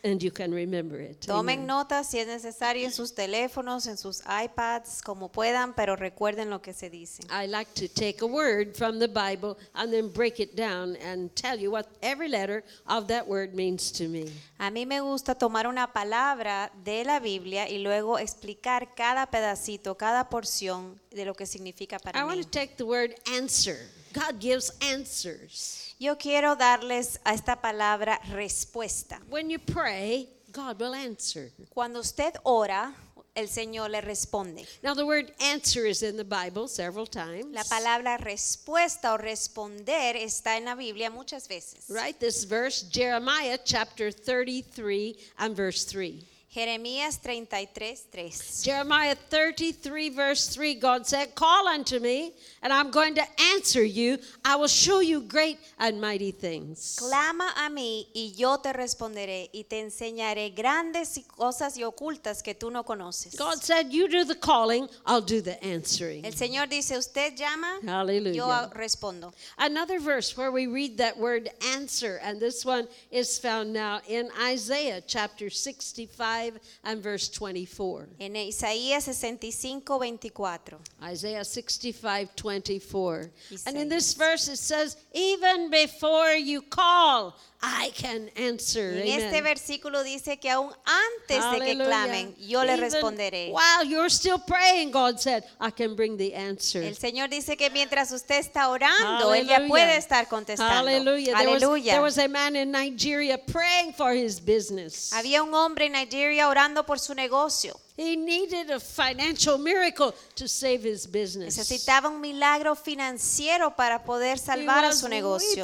and 0.04 0.22
you 0.22 0.32
can 0.32 0.52
remember 0.54 1.00
it. 1.00 1.20
Tomen 1.26 1.66
notas 1.66 2.08
si 2.10 2.20
es 2.20 2.28
necesario 2.28 2.86
en 2.86 2.92
sus 2.92 3.14
teléfonos, 3.14 3.88
en 3.88 3.98
sus 3.98 4.22
iPads, 4.22 5.02
como 5.02 5.30
puedan, 5.30 5.74
pero 5.74 5.96
recuerden 5.96 6.50
lo 6.50 6.62
que 6.62 6.74
se 6.74 6.90
dice. 6.90 7.24
I 7.30 7.48
like 7.48 7.72
to 7.76 7.88
take 7.88 8.22
a 8.22 8.26
word 8.26 8.76
from 8.76 9.00
the 9.00 9.08
Bible 9.08 9.58
and 9.74 9.92
then 9.92 10.10
break 10.10 10.40
it 10.40 10.56
down 10.56 10.96
and 10.98 11.30
tell 11.36 11.60
you 11.60 11.72
what 11.72 11.88
every 12.02 12.28
letter 12.28 12.64
of 12.88 13.08
that 13.08 13.28
word 13.28 13.54
means 13.54 13.92
to 13.92 14.08
me. 14.08 14.32
A 14.60 14.70
mí 14.72 14.86
me 14.86 15.00
gusta 15.02 15.36
tomar 15.36 15.68
una 15.68 15.92
palabra 15.94 16.72
de 16.84 17.04
la 17.04 17.20
Biblia 17.20 17.70
y 17.70 17.80
luego 17.80 18.18
explicar 18.18 18.96
cada 18.96 19.28
pedacito, 19.28 19.96
cada 19.96 20.30
porción 20.30 21.00
de 21.12 21.26
lo 21.26 21.34
que 21.34 21.46
significa 21.46 21.98
I 21.98 22.00
para 22.00 22.26
want 22.26 22.38
mí. 22.38 22.44
to 22.44 22.50
take 22.50 22.76
the 22.78 22.86
word 22.86 23.14
answer. 23.36 23.78
God 24.14 24.40
gives 24.40 24.72
answers. 24.82 25.91
Yo 26.02 26.18
quiero 26.18 26.56
darles 26.56 27.20
a 27.24 27.36
esta 27.36 27.62
palabra 27.62 28.20
respuesta. 28.32 29.22
When 29.30 29.52
you 29.52 29.60
pray, 29.60 30.28
God 30.52 30.80
will 30.82 30.96
answer. 30.96 31.52
Cuando 31.70 32.00
usted 32.00 32.34
ora, 32.44 32.92
el 33.36 33.48
Señor 33.48 33.92
le 33.92 34.02
responde. 34.02 34.66
Now, 34.82 34.96
the 34.96 35.06
word 35.06 35.32
answer 35.40 35.86
is 35.86 36.02
in 36.02 36.18
the 36.18 36.24
Bible 36.24 36.68
several 36.68 37.06
times. 37.06 37.54
La 37.54 37.62
palabra 37.62 38.18
respuesta 38.18 39.14
o 39.14 39.18
responder 39.18 40.16
está 40.16 40.58
en 40.58 40.66
la 40.66 40.74
Biblia 40.74 41.12
muchas 41.12 41.48
veces. 41.48 41.86
Right? 41.88 42.20
This 42.20 42.46
verse, 42.46 42.82
Jeremiah 42.82 43.60
chapter 43.64 44.10
33 44.10 45.16
and 45.38 45.56
verse 45.56 45.84
3. 45.86 46.26
Jeremías 46.54 47.16
33, 47.16 47.96
3. 48.12 48.34
Jeremiah 48.64 49.16
33, 49.16 50.10
verse 50.10 50.50
3, 50.50 50.76
God 50.76 51.08
said, 51.08 51.34
Call 51.34 51.66
unto 51.66 51.98
me, 52.00 52.34
and 52.62 52.74
I'm 52.74 52.92
going 52.92 53.16
to 53.16 53.24
answer 53.56 53.82
you. 53.82 54.18
I 54.44 54.58
will 54.58 54.68
show 54.68 55.00
you 55.00 55.22
great 55.22 55.60
and 55.80 56.02
mighty 56.02 56.32
things. 56.32 56.98
Clama 57.00 57.54
a 57.56 57.70
mí 57.70 58.06
y 58.14 58.34
yo 58.36 58.58
te 58.58 58.74
responderé 58.74 59.50
y 59.54 59.64
te 59.64 59.80
enseñaré 59.80 60.54
grandes 60.54 61.18
y 61.18 61.24
cosas 61.24 61.78
y 61.78 61.84
ocultas 61.84 62.44
que 62.44 62.54
tú 62.54 62.70
no 62.70 62.84
conoces. 62.84 63.38
God 63.38 63.64
said, 63.64 63.94
You 63.94 64.10
do 64.10 64.26
the 64.26 64.36
calling, 64.36 64.90
I'll 65.06 65.22
do 65.22 65.40
the 65.40 65.58
answering. 65.64 66.26
El 66.26 66.34
Señor 66.34 66.68
dice, 66.68 66.98
usted 66.98 67.38
llama, 67.38 67.80
Hallelujah. 67.86 68.36
yo 68.36 68.70
respondo. 68.76 69.34
Another 69.58 70.02
verse 70.02 70.36
where 70.36 70.52
we 70.52 70.68
read 70.68 70.98
that 70.98 71.18
word 71.18 71.50
answer, 71.74 72.20
and 72.22 72.42
this 72.42 72.66
one 72.66 72.90
is 73.10 73.40
found 73.40 73.72
now 73.72 74.02
in 74.10 74.28
Isaiah 74.38 75.02
chapter 75.08 75.50
65 75.50 76.41
and 76.84 77.02
verse 77.02 77.30
24. 77.30 78.08
En 78.20 78.36
Isaías 78.36 79.04
65, 79.04 79.84
24. 79.86 80.60
Isaiah 81.04 81.44
65, 81.44 82.36
24. 82.36 83.32
And 83.66 83.78
in 83.78 83.90
this 83.90 84.14
verse 84.14 84.48
it 84.48 84.58
says, 84.58 84.98
Even 85.14 85.70
before 85.70 86.32
you 86.34 86.62
call, 86.62 87.38
I 87.64 87.92
can 87.92 88.32
answer. 88.36 88.98
En 88.98 89.08
este 89.08 89.38
Amen. 89.38 89.44
versículo 89.44 90.04
dice 90.04 90.40
que 90.40 90.50
aún 90.50 90.74
antes 90.84 91.38
de 91.52 91.58
que 91.60 91.72
Hallelujah. 91.76 91.86
clamen, 91.86 92.36
yo 92.38 92.64
le 92.64 92.76
responderé. 92.76 93.52
While 93.52 93.88
you're 93.88 94.10
still 94.10 94.40
praying, 94.40 94.92
God 94.92 95.20
said, 95.20 95.44
I 95.60 95.70
can 95.72 95.96
bring 95.96 96.18
the 96.18 96.34
answer. 96.36 96.82
El 96.82 96.96
Señor 96.96 97.30
dice 97.30 97.56
que 97.58 97.70
mientras 97.70 98.12
usted 98.12 98.40
está 98.40 98.70
orando, 98.70 99.34
Él 99.34 99.46
ya 99.46 99.58
Hallelujah. 99.58 99.68
puede 99.68 99.98
estar 99.98 100.28
contestando. 100.28 100.74
Hallelujah. 100.74 101.36
There 101.38 101.48
was, 101.52 101.62
Aleluya. 101.64 101.92
there 101.92 102.02
was 102.02 102.18
a 102.18 102.28
man 102.28 102.56
in 102.56 102.72
Nigeria 102.72 103.38
praying 103.38 103.94
for 103.94 104.12
his 104.12 104.40
business. 104.44 105.12
Había 105.14 105.44
un 105.44 105.54
hombre 105.54 105.86
en 105.86 105.92
Nigeria 105.92 106.48
orando 106.48 106.84
por 106.86 106.98
su 107.00 107.14
negocio. 107.14 107.80
He 107.98 108.16
needed 108.16 108.72
a 108.72 108.80
financial 108.80 109.58
miracle 109.58 110.14
to 110.36 110.48
save 110.48 110.84
his 110.84 111.06
business. 111.06 111.58
Necesitaba 111.58 112.10
un 112.10 112.22
milagro 112.22 112.76
financiero 112.76 113.76
para 113.76 114.04
poder 114.04 114.38
salvar 114.40 114.86
a 114.86 114.94
su 114.94 115.08
negocio. 115.10 115.64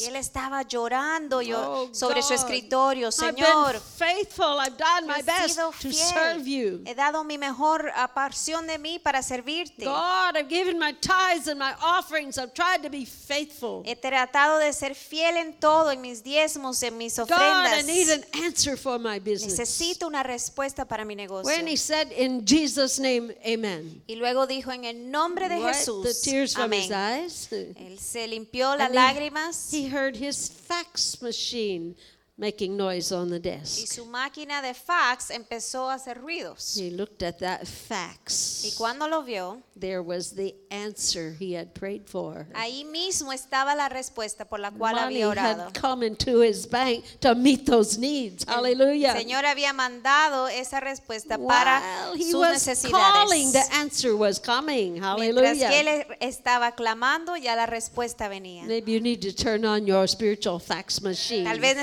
Y 0.00 0.04
él 0.04 0.16
estaba 0.16 0.62
llorando 0.62 1.40
yo- 1.42 1.58
Oh, 1.58 1.88
sobre 1.94 2.22
su 2.22 2.34
escritorio. 2.34 3.08
I've 3.08 3.12
Señor, 3.36 3.72
been 3.72 3.82
faithful. 3.96 4.58
I've 4.60 4.76
done 4.76 5.06
my 5.06 5.18
he 5.18 5.22
best 5.22 5.54
sido 5.56 5.70
to 5.70 5.90
fiel. 5.90 6.14
serve 6.14 6.46
you. 6.48 6.82
He 6.84 6.94
dado 6.94 7.24
mi 7.24 7.38
mejor 7.38 7.90
ah, 7.94 8.08
porción 8.12 8.66
de 8.66 8.78
mí 8.78 8.98
para 8.98 9.22
servirte. 9.22 9.84
God, 9.84 10.36
I've 10.36 10.48
given 10.48 10.78
my 10.78 10.92
tithes 10.92 11.48
and 11.48 11.58
my 11.58 11.74
offerings. 11.80 12.38
I've 12.38 12.54
tried 12.54 12.82
to 12.82 12.90
be 12.90 13.04
faithful. 13.04 13.82
He 13.84 13.94
tratado 13.96 14.58
de 14.58 14.72
ser 14.72 14.94
fiel 14.94 15.36
en 15.36 15.54
todo, 15.60 15.90
en 15.90 16.00
mis 16.00 16.22
diezmos, 16.22 16.82
en 16.82 16.96
mis 16.98 17.16
God, 17.16 17.30
I 17.30 17.34
ofrendas. 17.34 17.84
need 17.86 18.08
an 18.10 18.24
answer 18.44 18.76
for 18.76 18.98
my 18.98 19.18
business. 19.18 19.67
Necesito 19.68 20.06
una 20.06 20.22
respuesta 20.22 20.86
para 20.86 21.04
mi 21.04 21.14
negocio. 21.14 21.44
When 21.46 21.66
he 21.68 21.76
said 21.76 22.10
in 22.12 22.44
Jesus' 22.46 22.98
name, 22.98 23.34
Amen. 23.44 24.02
Y 24.06 24.16
luego 24.16 24.46
dijo 24.46 24.72
en 24.72 24.84
el 24.84 25.10
nombre 25.10 25.48
de 25.48 25.60
Jesús. 25.60 26.02
the 26.04 26.30
tears 26.30 26.54
from 26.54 26.72
his 26.72 26.90
eyes. 26.90 27.48
Él 27.50 27.98
se 27.98 28.26
limpió 28.26 28.74
las 28.76 28.90
he- 28.90 28.94
lágrimas 28.94 29.72
He 29.72 29.88
heard 29.88 30.16
his 30.16 30.48
fax 30.48 31.20
machine 31.20 31.94
making 32.38 32.76
noise 32.76 33.10
on 33.12 33.28
the 33.30 33.36
y 33.36 33.40
desk. 33.40 33.92
su 33.92 34.06
máquina 34.06 34.62
de 34.62 34.72
fax 34.72 35.30
empezó 35.30 35.90
a 35.90 35.94
hacer 35.94 36.18
ruidos. 36.20 36.76
He 36.76 36.90
looked 36.90 37.22
at 37.24 37.38
that 37.40 37.62
Y 37.62 37.66
fax. 37.66 38.74
cuando 38.78 39.08
lo 39.08 39.22
vio, 39.24 39.60
There 39.78 40.00
was 40.00 40.34
the 40.34 40.54
answer 40.70 41.34
he 41.38 41.54
had 41.56 41.72
prayed 41.74 42.06
for. 42.06 42.46
ahí 42.54 42.84
mismo 42.84 43.32
estaba 43.32 43.74
la 43.76 43.88
respuesta 43.88 44.44
por 44.48 44.58
la 44.60 44.70
cual 44.70 44.94
Money 44.94 45.22
había 45.22 45.28
orado. 45.28 45.64
had 45.66 45.80
come 45.80 46.04
into 46.06 46.40
his 46.42 46.66
bank 46.68 47.04
to 47.20 47.34
meet 47.34 47.64
those 47.66 47.98
needs. 47.98 48.44
Hallelujah. 48.46 49.12
El 49.12 49.18
Señor 49.22 49.44
había 49.46 49.72
mandado 49.72 50.48
esa 50.48 50.80
respuesta 50.80 51.38
para 51.38 52.12
he 52.16 52.30
sus 52.30 52.34
was 52.34 52.64
calling, 52.90 53.52
the 53.52 53.58
necesidades. 53.58 53.70
answer 53.72 54.14
was 54.16 54.40
coming. 54.40 54.94
Mientras 54.94 55.58
que 55.58 55.66
Hallelujah. 55.66 55.80
él 55.80 56.06
estaba 56.20 56.72
clamando, 56.76 57.36
ya 57.36 57.54
la 57.56 57.66
respuesta 57.66 58.28
venía. 58.28 58.64
Maybe 58.64 58.92
you 58.92 59.00
need 59.00 59.20
to 59.22 59.32
turn 59.32 59.64
on 59.64 59.86
your 59.86 60.08
spiritual 60.08 60.58
fax 60.60 61.00
machine. 61.02 61.44
Tal 61.44 61.60
vez 61.60 61.76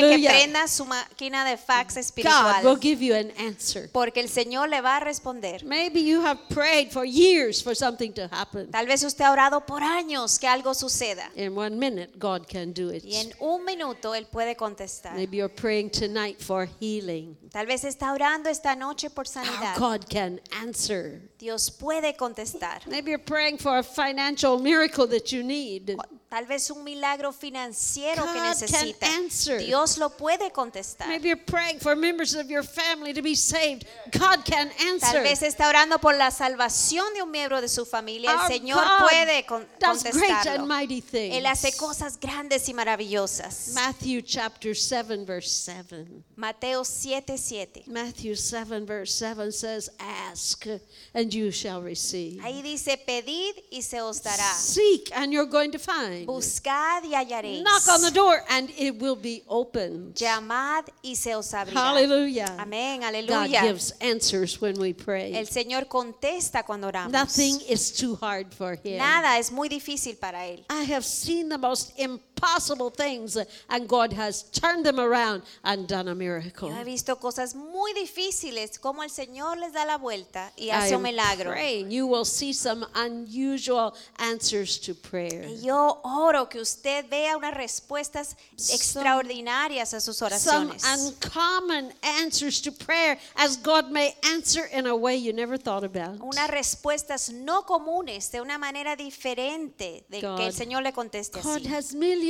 necesite 0.00 0.20
que 0.22 0.28
prenda 0.28 0.68
su 0.68 0.84
máquina 0.84 1.44
de 1.44 1.56
fax 1.56 1.94
God 1.94 1.96
will 1.96 2.00
espiritual, 2.00 2.80
give 2.80 3.04
you 3.04 3.14
an 3.14 3.30
answer. 3.38 3.88
porque 3.92 4.20
el 4.20 4.28
Señor 4.28 4.68
le 4.68 4.80
va 4.80 4.96
a 4.96 5.00
responder. 5.00 5.64
Maybe 5.64 6.02
you 6.02 6.22
have 6.24 6.40
prayed 6.48 6.90
for 6.90 7.04
years 7.04 7.62
for 7.62 7.74
something 7.74 8.12
to 8.14 8.28
happen. 8.30 8.70
Tal 8.70 8.86
vez 8.86 9.02
usted 9.04 9.24
ha 9.24 9.30
orado 9.32 9.64
por 9.66 9.82
años 9.82 10.38
que 10.38 10.46
algo 10.48 10.74
suceda 10.74 11.30
In 11.36 11.56
one 11.56 11.76
minute, 11.78 12.18
God 12.18 12.46
can 12.48 12.72
do 12.72 12.90
it. 12.90 13.04
y 13.04 13.16
en 13.16 13.32
un 13.40 13.64
minuto 13.64 14.14
Él 14.14 14.26
puede 14.26 14.56
contestar. 14.56 15.14
Maybe 15.14 15.36
you're 15.38 15.48
praying 15.54 15.90
tonight 15.90 16.40
for 16.40 16.68
healing. 16.80 17.36
Tal 17.50 17.66
vez 17.66 17.84
está 17.84 18.12
orando 18.12 18.48
esta 18.48 18.74
noche 18.74 19.10
por 19.10 19.26
Our 19.26 19.32
sanidad. 19.44 19.76
God 19.78 20.08
can 20.08 20.40
answer. 20.62 21.20
Dios 21.38 21.70
puede 21.70 22.16
contestar. 22.16 22.86
Maybe 22.86 23.10
you're 23.10 23.18
praying 23.18 23.58
for 23.58 23.78
a 23.78 23.82
financial 23.82 24.58
miracle 24.58 25.06
that 25.08 25.32
you 25.32 25.42
need. 25.42 25.96
Tal 26.32 26.46
vez 26.46 26.70
un 26.70 26.82
milagro 26.82 27.30
financiero 27.30 28.24
que 28.24 28.40
God 28.40 28.48
necesita. 28.48 29.06
can 29.06 29.24
answer. 29.24 29.58
Dios 29.58 29.98
lo 29.98 30.08
puede 30.16 30.50
contestar. 30.50 31.06
Maybe 31.06 31.28
you're 31.28 31.36
praying 31.36 31.78
for 31.78 31.94
members 31.94 32.34
of 32.34 32.48
your 32.50 32.62
family 32.62 33.12
to 33.12 33.20
be 33.20 33.34
saved. 33.34 33.84
God 34.12 34.42
can 34.42 34.70
answer. 34.88 35.12
Tal 35.12 35.22
vez 35.24 35.42
está 35.42 35.68
orando 35.68 35.98
por 35.98 36.14
la 36.14 36.30
salvación 36.30 37.04
de 37.12 37.20
un 37.20 37.30
miembro 37.30 37.60
de 37.60 37.68
su 37.68 37.84
familia. 37.84 38.30
El 38.30 38.38
Our 38.38 38.48
Señor 38.50 38.82
God 38.82 39.06
puede 39.10 39.44
con- 39.44 39.68
does 39.78 40.04
great 40.04 40.14
and 40.14 40.22
contestarlo. 40.22 40.66
mighty 40.66 41.02
things. 41.02 41.36
Él 41.36 41.44
hace 41.44 41.76
cosas 41.76 42.18
grandes 42.18 42.66
y 42.66 42.72
maravillosas. 42.72 43.72
Matthew 43.74 44.22
chapter 44.22 44.74
7 44.74 45.26
verse 45.26 45.50
7. 45.50 46.24
Mateo 46.36 46.82
7, 46.82 47.36
7. 47.36 47.82
Matthew 47.88 48.36
7 48.36 48.86
verse 48.86 49.14
7 49.14 49.52
says, 49.52 49.90
Ask 50.00 50.64
and 51.12 51.34
you 51.34 51.50
shall 51.50 51.82
receive. 51.82 52.40
Ahí 52.42 52.62
dice, 52.62 52.96
pedid 52.96 53.54
y 53.70 53.82
se 53.82 54.00
os 54.00 54.22
dará. 54.22 54.54
Seek 54.54 55.10
and 55.14 55.30
you're 55.30 55.44
going 55.44 55.70
to 55.70 55.78
find. 55.78 56.21
Buscad 56.26 57.04
y 57.04 57.14
hallaréis. 57.14 57.62
Knock 57.62 57.88
on 57.88 58.02
the 58.02 58.10
door 58.10 58.42
and 58.48 58.70
it 58.76 59.00
will 59.00 59.16
be 59.16 59.42
opened. 59.46 60.14
Llamad 60.14 60.84
y 61.02 61.16
se 61.16 61.34
os 61.34 61.52
abrirá. 61.54 61.80
Hallelujah. 61.80 62.56
Amén, 62.58 63.00
God 63.00 63.06
aleluya. 63.08 63.62
gives 63.62 63.94
answers 64.00 64.60
when 64.60 64.78
we 64.80 64.92
pray. 64.92 65.34
El 65.34 65.46
Señor 65.46 65.88
contesta 65.88 66.64
cuando 66.64 66.88
oramos. 66.88 67.12
Nothing 67.12 67.60
is 67.68 67.92
too 67.92 68.18
hard 68.20 68.52
for 68.52 68.78
Him. 68.82 68.98
Nada 68.98 69.38
es 69.38 69.50
muy 69.52 69.68
difícil 69.68 70.16
para 70.16 70.46
Él. 70.46 70.64
I 70.70 70.84
have 70.92 71.04
seen 71.04 71.48
the 71.48 71.58
most 71.58 71.92
impossible 72.42 72.90
things, 72.90 73.36
and 73.68 73.88
God 73.88 74.12
has 74.12 74.42
turned 74.50 74.84
them 74.84 74.98
around 74.98 75.42
and 75.64 75.86
done 75.86 76.08
a 76.08 76.14
miracle. 76.14 76.68
Yo 76.68 76.74
he 76.76 76.84
visto 76.84 77.16
cosas 77.16 77.54
muy 77.54 77.92
difíciles, 77.94 78.78
como 78.80 79.02
el 79.02 79.10
Señor 79.10 79.58
les 79.58 79.72
da 79.72 79.84
la 79.84 79.96
vuelta 79.98 80.50
y 80.56 80.70
hace 80.70 80.96
un 80.96 81.02
milagro. 81.02 81.50
praying 81.52 81.90
you 81.90 82.06
will 82.06 82.24
see 82.24 82.52
some 82.52 82.84
unusual 82.94 83.94
answers 84.18 84.78
to 84.78 84.94
prayer. 84.94 85.46
Yo 85.62 86.00
oro 86.04 86.46
que 86.48 86.60
usted 86.60 87.08
vea 87.08 87.36
unas 87.36 87.54
respuestas 87.54 88.36
extraordinarias 88.72 89.94
a 89.94 90.00
sus 90.00 90.16
Some 90.16 90.30
oraciones. 90.30 90.82
uncommon 90.84 91.92
answers 92.02 92.60
to 92.62 92.72
prayer, 92.72 93.18
as 93.36 93.56
God 93.56 93.90
may 93.90 94.14
answer 94.32 94.64
in 94.72 94.86
a 94.86 94.96
way 94.96 95.16
you 95.16 95.32
never 95.32 95.56
thought 95.56 95.84
about. 95.84 96.18
Unas 96.20 96.50
respuestas 96.50 97.30
no 97.32 97.62
comunes, 97.62 98.30
de 98.32 98.40
una 98.40 98.58
manera 98.58 98.96
diferente 98.96 100.04
de 100.08 100.20
que 100.20 100.26
el 100.26 100.50
God- 100.50 100.52
Señor 100.52 100.82
le 100.82 100.92
conteste 100.92 101.40
God 101.40 101.56
así. 101.58 101.66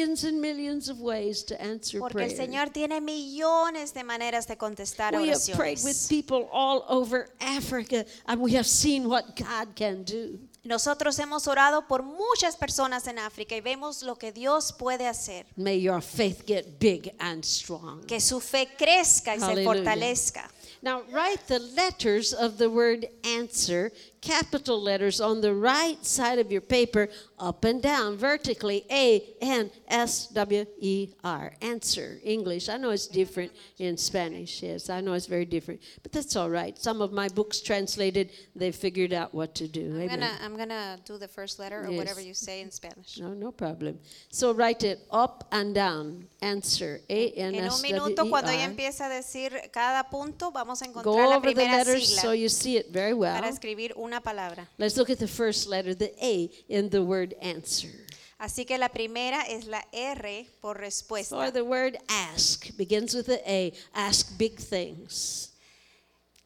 Millions 0.02 0.24
and 0.24 0.40
millions 0.40 0.88
of 0.88 1.00
ways 1.00 1.42
to 1.44 1.60
answer 1.60 2.00
Porque 2.00 2.22
el. 2.22 2.30
Señor 2.30 2.72
tiene 2.72 3.00
millones 3.00 3.92
de 3.92 4.02
maneras 4.02 4.46
de 4.46 4.56
contestar 4.56 5.12
We 5.12 5.28
have 5.28 5.40
prayed 5.54 5.78
with 5.84 6.08
people 6.08 6.48
all 6.52 6.84
over 6.88 7.28
Africa, 7.40 8.04
and 8.26 8.40
we 8.40 8.52
have 8.52 8.66
seen 8.66 9.08
what 9.08 9.36
God 9.36 9.74
can 9.76 10.02
do. 10.02 10.38
Nosotros 10.64 11.18
hemos 11.18 11.48
orado 11.48 11.88
por 11.88 12.04
muchas 12.04 12.56
personas 12.56 13.08
en 13.08 13.18
África 13.18 13.56
y 13.56 13.60
vemos 13.60 14.02
lo 14.02 14.16
que 14.16 14.30
Dios 14.30 14.72
puede 14.72 15.08
hacer. 15.08 15.44
May 15.56 15.80
your 15.80 16.00
faith 16.00 16.44
get 16.46 16.78
big 16.78 17.12
and 17.18 17.44
strong. 17.44 18.06
Que 18.06 18.20
su 18.20 18.40
fe 18.40 18.68
crezca 18.78 19.34
y 19.34 19.40
se 19.40 19.64
fortalezca. 19.64 20.48
Now, 20.84 21.02
write 21.12 21.46
the 21.46 21.60
letters 21.60 22.32
of 22.32 22.58
the 22.58 22.68
word 22.68 23.06
answer, 23.22 23.92
capital 24.20 24.82
letters 24.82 25.20
on 25.20 25.40
the 25.40 25.54
right 25.54 26.04
side 26.04 26.40
of 26.40 26.50
your 26.50 26.60
paper, 26.60 27.08
up 27.38 27.64
and 27.64 27.80
down, 27.80 28.16
vertically. 28.16 28.84
A 28.90 29.22
N 29.40 29.70
S 29.86 30.26
W 30.28 30.66
E 30.80 31.10
R. 31.22 31.52
Answer. 31.60 32.18
English. 32.24 32.68
I 32.68 32.78
know 32.78 32.90
it's 32.90 33.06
different 33.06 33.52
in 33.78 33.96
Spanish. 33.96 34.60
Yes, 34.60 34.90
I 34.90 35.00
know 35.00 35.12
it's 35.12 35.26
very 35.26 35.44
different. 35.44 35.80
But 36.02 36.10
that's 36.10 36.34
all 36.34 36.50
right. 36.50 36.76
Some 36.76 37.00
of 37.00 37.12
my 37.12 37.28
books 37.28 37.60
translated, 37.60 38.30
they 38.56 38.72
figured 38.72 39.12
out 39.12 39.32
what 39.32 39.54
to 39.56 39.68
do. 39.68 40.00
I'm 40.00 40.08
gonna, 40.08 40.32
I'm 40.42 40.51
gonna 40.56 40.98
do 41.04 41.18
the 41.18 41.28
first 41.28 41.58
letter 41.58 41.80
or 41.84 41.90
Yes. 41.90 41.98
whatever 41.98 42.20
you 42.20 42.34
say 42.34 42.60
in 42.60 42.70
Spanish. 42.70 43.18
No, 43.18 43.34
no 43.34 43.52
problem. 43.52 43.98
So 44.30 44.52
write 44.52 44.82
it 44.84 45.06
up 45.10 45.46
and 45.50 45.74
down. 45.74 46.28
Answer. 46.40 47.00
A 47.08 47.32
N 47.36 47.54
En 47.54 47.64
S 47.64 47.74
un 47.74 47.82
W 47.82 47.92
minuto, 47.92 48.26
E 48.26 48.30
cuando 48.30 48.50
ella 48.50 48.64
R. 48.64 48.70
empieza 48.70 49.06
a 49.06 49.08
decir 49.08 49.52
cada 49.72 50.04
punto, 50.10 50.50
vamos 50.50 50.80
a 50.82 50.86
encontrar 50.86 51.14
Go 51.14 51.18
la 51.30 51.36
over 51.36 51.50
the 51.50 51.54
primera 51.54 51.78
letters 51.78 52.06
sigla 52.08 52.22
so 52.22 52.32
you 52.32 52.48
see 52.48 52.76
it 52.76 52.90
very 52.90 53.12
well. 53.12 53.34
para 53.34 53.48
escribir 53.48 53.92
una 53.96 54.20
palabra. 54.20 54.68
Let's 54.78 54.96
look 54.96 55.10
at 55.10 55.18
the 55.18 55.28
first 55.28 55.66
letter, 55.68 55.94
the 55.94 56.12
A 56.20 56.50
in 56.68 56.90
the 56.90 57.02
word 57.02 57.34
answer. 57.40 57.90
Así 58.38 58.66
que 58.66 58.76
la 58.76 58.88
primera 58.88 59.42
es 59.42 59.66
la 59.66 59.84
R 59.92 60.46
por 60.60 60.76
respuesta. 60.78 61.36
For 61.36 61.52
the 61.52 61.62
word 61.62 61.96
ask 62.08 62.76
begins 62.76 63.14
with 63.14 63.26
the 63.26 63.40
A. 63.48 63.72
Ask 63.94 64.36
big 64.36 64.56
things. 64.58 65.51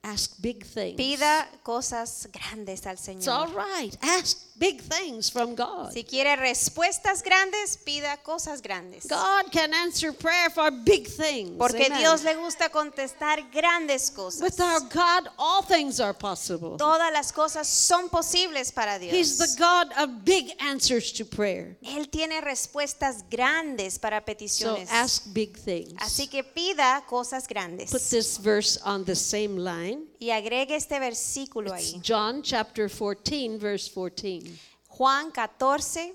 Ask 0.06 0.34
big 0.38 0.64
things. 0.64 0.96
Pida 0.96 1.48
cosas 1.64 2.28
grandes 2.32 2.86
al 2.86 2.94
It's 2.94 3.26
all 3.26 3.48
Señor. 3.48 3.54
right. 3.56 3.96
Ask 4.02 4.38
big 4.58 4.80
things 4.80 5.28
from 5.30 5.54
God. 5.54 5.92
Si 5.92 6.04
quiere 6.04 6.36
respuestas 6.36 7.22
grandes, 7.22 7.76
pida 7.76 8.16
cosas 8.22 8.60
grandes. 8.62 9.06
God 9.06 9.50
can 9.52 9.72
answer 9.74 10.12
prayer 10.12 10.50
for 10.50 10.70
big 10.70 11.06
things. 11.06 11.56
Porque 11.58 11.86
Amen. 11.86 11.98
Dios 11.98 12.24
le 12.24 12.34
gusta 12.34 12.68
contestar 12.70 13.50
grandes 13.52 14.10
cosas. 14.10 14.40
With 14.42 14.60
our 14.60 14.80
God, 14.80 15.28
all 15.38 15.62
things 15.62 16.00
are 16.00 16.14
possible. 16.14 16.76
Todas 16.78 17.12
las 17.12 17.32
cosas 17.32 17.66
son 17.68 18.08
posibles 18.08 18.72
para 18.72 18.98
He's 18.98 19.38
the 19.38 19.44
Dios. 19.44 19.56
God 19.56 19.88
of 19.98 20.24
big 20.24 20.52
answers 20.60 21.12
to 21.12 21.24
prayer. 21.24 21.76
Él 21.82 22.08
tiene 22.10 22.40
respuestas 22.40 23.24
grandes 23.30 23.98
para 23.98 24.20
So 24.20 24.24
peticiones. 24.24 24.88
ask 24.90 25.32
big 25.32 25.56
things. 25.56 25.94
Así 26.00 26.28
que 26.28 26.42
pida 26.42 27.04
cosas 27.06 27.44
Put 27.44 27.50
grandes. 27.54 28.10
this 28.10 28.38
verse 28.38 28.78
on 28.84 29.04
the 29.04 29.14
same 29.14 29.56
line. 29.56 30.06
Y 30.18 30.30
agregue 30.30 30.76
este 30.76 30.98
versículo 30.98 31.74
It's 31.74 31.94
ahí. 31.94 32.00
John 32.02 32.42
chapter 32.42 32.88
14, 32.88 33.58
verse 33.58 33.88
14. 33.88 34.58
Juan 34.88 35.30
14, 35.30 36.12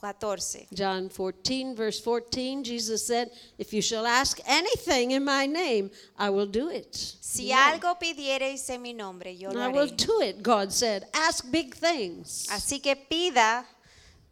14. 0.00 0.68
John 0.72 1.08
14, 1.10 1.74
verse 1.74 2.00
14, 2.00 2.62
Jesus 2.64 3.06
said, 3.06 3.30
If 3.58 3.72
you 3.72 3.82
shall 3.82 4.06
ask 4.06 4.38
anything 4.46 5.10
in 5.12 5.24
my 5.24 5.46
name, 5.46 5.90
I 6.18 6.30
will 6.30 6.46
do 6.46 6.68
it. 6.70 6.94
Si 6.94 7.50
algo 7.52 7.98
pidiereis 7.98 8.68
en 8.70 8.82
mi 8.82 8.92
nombre, 8.92 9.34
yo 9.36 9.50
lo 9.50 9.60
I 9.60 9.68
will 9.68 9.88
haré. 9.88 9.96
do 10.06 10.20
it, 10.22 10.42
God 10.42 10.70
said. 10.72 11.06
Ask 11.14 11.50
big 11.50 11.74
things. 11.74 12.46
Así 12.50 12.80
que 12.80 12.94
pida 12.96 13.64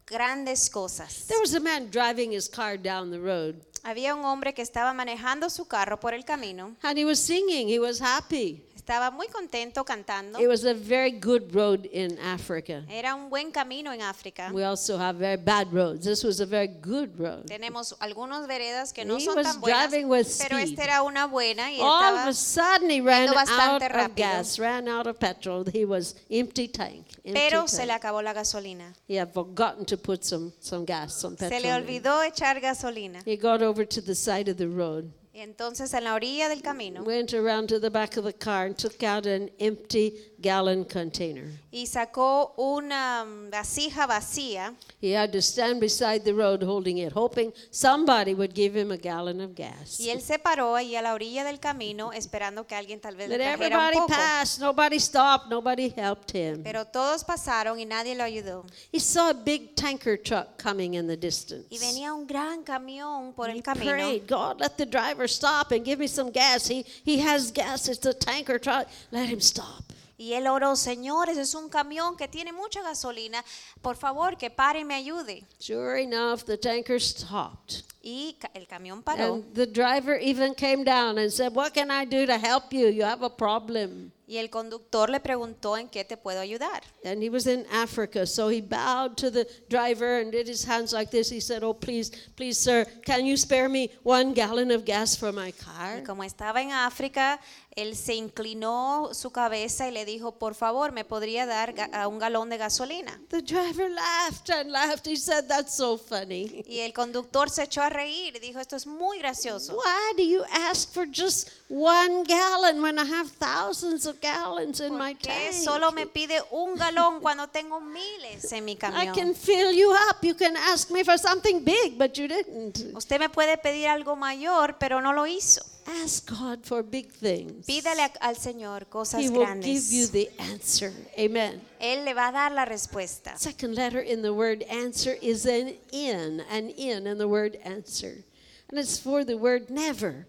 grandes 0.06 0.68
cosas. 0.70 1.26
There 1.26 1.40
was 1.40 1.54
a 1.54 1.60
man 1.60 1.88
driving 1.90 2.32
his 2.32 2.48
car 2.48 2.76
down 2.76 3.10
the 3.10 3.20
road, 3.20 3.56
Había 3.84 4.14
un 4.14 4.24
hombre 4.24 4.52
que 4.54 4.62
estaba 4.62 4.94
manejando 4.94 5.50
su 5.50 5.66
carro 5.66 5.98
por 5.98 6.14
el 6.14 6.24
camino. 6.24 6.74
and 6.82 6.96
he 6.98 7.04
was 7.04 7.22
singing. 7.22 7.68
He 7.68 7.78
was 7.78 7.98
happy. 8.00 8.62
Estaba 8.84 9.10
muy 9.10 9.28
contento 9.28 9.82
cantando. 9.82 10.38
It 10.38 10.46
was 10.46 10.62
a 10.66 10.74
very 10.74 11.12
good 11.12 11.54
road 11.54 11.88
in 11.90 12.18
Africa. 12.18 12.84
Era 12.90 13.14
un 13.14 13.30
buen 13.30 13.50
camino 13.50 13.92
en 13.94 14.02
África. 14.02 14.50
We 14.52 14.62
also 14.62 14.98
have 14.98 15.16
very 15.18 15.38
bad 15.42 15.72
roads. 15.72 16.04
This 16.04 16.22
was 16.22 16.38
a 16.40 16.44
very 16.44 16.66
good 16.68 17.18
road. 17.18 17.46
Tenemos 17.46 17.96
algunas 17.98 18.46
veredas 18.46 18.92
que 18.92 19.06
no 19.06 19.16
He 19.16 19.20
son 19.24 19.36
was 19.36 19.46
tan 19.46 19.60
buenas, 19.62 19.88
driving 19.88 20.06
with 20.10 20.26
pero 20.38 20.58
speed. 20.58 20.72
esta 20.72 20.84
era 20.84 21.02
una 21.02 21.26
buena 21.26 21.72
y 21.72 21.78
All 21.80 21.86
of 22.14 22.28
estaba 22.28 22.28
a 22.28 22.32
sudden, 22.34 22.90
he 22.90 23.00
ran 23.00 23.28
out 23.30 23.82
of 23.82 24.14
gas, 24.14 24.58
ran 24.58 24.86
out 24.86 25.06
of 25.06 25.18
petrol. 25.18 25.64
He 25.64 25.86
was 25.86 26.14
empty 26.30 26.68
tank. 26.68 27.06
Empty 27.24 27.32
pero 27.32 27.66
se 27.66 27.86
le 27.86 27.92
tank. 27.94 28.02
acabó 28.04 28.20
la 28.22 28.34
gasolina. 28.34 28.92
He 29.08 29.14
had 29.18 29.32
forgotten 29.32 29.86
to 29.86 29.96
put 29.96 30.24
some, 30.24 30.52
some 30.60 30.84
gas, 30.84 31.14
some 31.14 31.38
Se 31.38 31.48
petrol. 31.48 31.62
le 31.62 31.68
in. 31.68 31.74
olvidó 31.84 32.22
echar 32.22 32.60
gasolina. 32.60 33.22
He 33.24 33.38
got 33.38 33.62
over 33.62 33.86
to 33.86 34.02
the 34.02 34.14
side 34.14 34.50
of 34.50 34.58
the 34.58 34.68
road, 34.68 35.10
entonces 35.42 35.92
en 35.94 36.04
la 36.04 36.14
orilla 36.14 36.48
del 36.48 36.62
camino 36.62 37.02
went 37.02 37.34
around 37.34 37.68
to 37.68 37.80
the 37.80 37.90
back 37.90 38.16
of 38.16 38.24
the 38.24 38.32
car, 38.32 38.66
and 38.66 38.76
took 38.76 39.02
out 39.02 39.26
an 39.26 39.50
empty 39.58 40.14
gallon 40.38 40.84
container. 40.84 41.50
y 41.70 41.86
sacó 41.86 42.54
una 42.56 43.24
mm, 43.24 43.50
vasija 43.50 44.06
vacía 44.06 44.74
He 45.00 45.16
had 45.16 45.30
to 45.32 45.40
stand 45.42 45.80
beside 45.80 46.20
the 46.24 46.32
road 46.32 46.62
holding 46.62 46.98
it, 46.98 47.12
hoping 47.12 47.52
somebody 47.70 48.34
would 48.34 48.54
give 48.54 48.74
him 48.78 48.92
a 48.92 48.96
gallon 48.96 49.40
of 49.40 49.54
gas. 49.54 49.98
y 49.98 50.10
él 50.10 50.20
se 50.20 50.38
paró 50.38 50.76
ahí 50.76 50.94
a 50.96 51.02
la 51.02 51.14
orilla 51.14 51.44
del 51.44 51.58
camino 51.58 52.12
esperando 52.12 52.66
que 52.66 52.74
alguien 52.74 53.00
tal 53.00 53.16
vez 53.16 53.28
le 53.28 53.36
trajera 53.38 53.88
un 53.88 53.92
poco. 53.94 54.06
pass. 54.08 54.58
Nobody 54.58 54.98
stopped. 55.00 55.48
Nobody 55.50 55.92
helped 55.96 56.30
him. 56.34 56.62
Pero 56.62 56.84
todos 56.86 57.24
pasaron 57.24 57.78
y 57.80 57.84
nadie 57.86 58.14
lo 58.14 58.22
ayudó. 58.24 58.64
He 58.92 59.00
saw 59.00 59.30
a 59.30 59.34
big 59.34 59.74
tanker 59.74 60.16
truck 60.20 60.62
coming 60.62 60.94
in 60.94 61.06
the 61.06 61.16
distance. 61.16 61.66
Y 61.70 61.78
venía 61.78 62.12
un 62.14 62.26
gran 62.26 62.62
camión 62.62 63.32
por 63.34 63.48
He 63.48 63.52
el 63.52 63.62
camino. 63.62 63.90
prayed, 63.92 64.26
God, 64.28 64.60
let 64.60 64.76
the 64.76 64.86
driver 64.86 65.23
stop 65.28 65.72
and 65.72 65.84
give 65.84 65.98
me 65.98 66.06
some 66.06 66.30
gas. 66.30 66.66
He, 66.68 66.84
he 67.04 67.18
has 67.18 67.50
gas. 67.50 67.88
It's 67.88 68.06
a 68.06 68.14
tanker 68.14 68.58
truck. 68.58 68.88
Let 69.10 69.28
him 69.28 69.40
stop. 69.40 69.84
Y 70.16 70.32
él 70.32 70.46
oró, 70.46 70.76
Señor, 70.76 71.28
ese 71.28 71.42
es 71.42 71.54
un 71.54 71.68
camión 71.68 72.16
que 72.16 72.28
tiene 72.28 72.52
mucha 72.52 72.80
gasolina. 72.82 73.44
Por 73.82 73.96
favor, 73.96 74.36
que 74.36 74.48
pare 74.48 74.80
y 74.80 74.84
me 74.84 74.94
ayude. 74.94 75.44
Sure 75.58 76.00
enough, 76.00 76.44
the 76.44 76.56
tanker 76.56 77.00
stopped. 77.00 77.82
Y 78.00 78.36
el 78.54 78.66
camión 78.66 79.02
paró. 79.02 79.34
And 79.34 79.54
the 79.54 79.66
driver 79.66 80.16
even 80.16 80.54
came 80.54 80.84
down 80.84 81.18
and 81.18 81.32
said, 81.32 81.52
What 81.54 81.74
can 81.74 81.90
I 81.90 82.04
do 82.04 82.26
to 82.26 82.38
help 82.38 82.72
you? 82.72 82.86
You 82.86 83.02
have 83.02 83.22
a 83.22 83.30
problem. 83.30 84.12
Y 84.26 84.38
el 84.38 84.48
conductor 84.48 85.10
le 85.10 85.20
preguntó 85.20 85.76
en 85.76 85.88
qué 85.88 86.02
te 86.04 86.16
puedo 86.16 86.40
ayudar. 86.40 86.82
And 87.04 87.22
he 87.22 87.28
was 87.28 87.46
in 87.46 87.66
Africa, 87.70 88.26
so 88.26 88.48
he 88.48 88.62
bowed 88.62 89.16
to 89.18 89.30
the 89.30 89.46
driver 89.68 90.18
and 90.20 90.32
did 90.32 90.48
his 90.48 90.64
hands 90.64 90.92
like 90.92 91.10
this. 91.10 91.28
He 91.28 91.40
said, 91.40 91.62
Oh, 91.62 91.74
please, 91.74 92.10
please, 92.34 92.58
sir, 92.58 92.86
can 93.04 93.26
you 93.26 93.36
spare 93.36 93.68
me 93.68 93.90
one 94.02 94.32
gallon 94.32 94.70
of 94.70 94.86
gas 94.86 95.14
for 95.14 95.30
my 95.30 95.52
car? 95.52 95.98
Y 95.98 96.04
como 96.04 96.22
estaba 96.22 96.62
en 96.62 96.70
África, 96.70 97.38
él 97.76 97.96
se 97.96 98.14
inclinó 98.14 99.10
su 99.12 99.30
cabeza 99.30 99.88
y 99.88 99.90
le 99.92 100.04
dijo, 100.04 100.32
por 100.38 100.54
favor, 100.54 100.92
¿me 100.92 101.04
podría 101.04 101.44
dar 101.46 101.74
a 101.92 102.06
un 102.08 102.18
galón 102.18 102.48
de 102.50 102.56
gasolina? 102.56 103.20
The 103.30 103.42
driver 103.42 103.90
laughed 103.90 104.50
and 104.50 104.70
laughed. 104.70 105.06
He 105.06 105.16
said, 105.16 105.46
That's 105.48 105.74
so 105.74 105.98
funny. 105.98 106.62
Y 106.66 106.80
el 106.80 106.92
conductor 106.92 107.50
se 107.50 107.64
echó 107.64 107.82
a 107.82 107.90
reír 107.90 108.36
y 108.36 108.38
dijo, 108.38 108.60
esto 108.60 108.76
es 108.76 108.86
muy 108.86 109.18
gracioso. 109.18 109.74
Why 109.74 110.16
do 110.16 110.22
you 110.22 110.42
ask 110.70 110.92
for 110.92 111.06
just 111.06 111.48
one 111.68 112.22
gallon 112.24 112.80
when 112.82 112.98
I 112.98 113.04
have 113.04 113.30
thousands 113.38 114.06
of 114.06 114.20
gallons 114.20 114.80
in 114.80 114.96
my 114.96 115.14
¿Por 115.14 115.22
qué 115.22 115.50
tank? 115.50 115.64
solo 115.64 115.90
me 115.92 116.06
pide 116.06 116.42
un 116.50 116.76
galón 116.76 117.20
cuando 117.20 117.48
tengo 117.48 117.80
miles 117.80 118.52
en 118.52 118.64
mi 118.64 118.72
I 118.72 118.76
camión? 118.76 119.14
can 119.14 119.34
fill 119.34 119.72
you 119.72 119.90
up. 119.92 120.22
You 120.22 120.34
can 120.36 120.56
ask 120.56 120.90
me 120.90 121.02
for 121.02 121.18
something 121.18 121.64
big, 121.64 121.98
but 121.98 122.16
you 122.16 122.28
didn't. 122.28 122.94
Usted 122.96 123.18
me 123.18 123.28
puede 123.28 123.58
pedir 123.58 123.88
algo 123.88 124.14
mayor, 124.16 124.76
pero 124.78 125.00
no 125.00 125.12
lo 125.12 125.26
hizo. 125.26 125.62
Ask 125.86 126.30
God 126.30 126.64
for 126.64 126.82
big 126.82 127.10
things. 127.10 127.66
Pídale 127.66 128.10
al 128.20 128.36
Señor 128.36 128.88
cosas 128.88 129.20
He 129.20 129.28
will 129.28 129.46
give 129.60 129.84
you 129.90 130.06
the 130.06 130.30
answer. 130.38 130.92
Amen. 131.18 131.60
Él 131.80 132.04
le 132.04 132.14
va 132.14 132.28
a 132.28 132.32
dar 132.32 132.52
la 132.52 132.64
respuesta. 132.64 133.36
Second 133.36 133.74
letter 133.74 134.00
in 134.00 134.22
the 134.22 134.32
word 134.32 134.62
answer 134.62 135.16
is 135.20 135.46
an 135.46 135.74
in, 135.92 136.42
an 136.50 136.70
in 136.70 137.06
in 137.06 137.18
the 137.18 137.28
word 137.28 137.56
answer. 137.64 138.24
And 138.70 138.78
it's 138.78 138.98
for 138.98 139.24
the 139.24 139.36
word 139.36 139.68
never. 139.70 140.26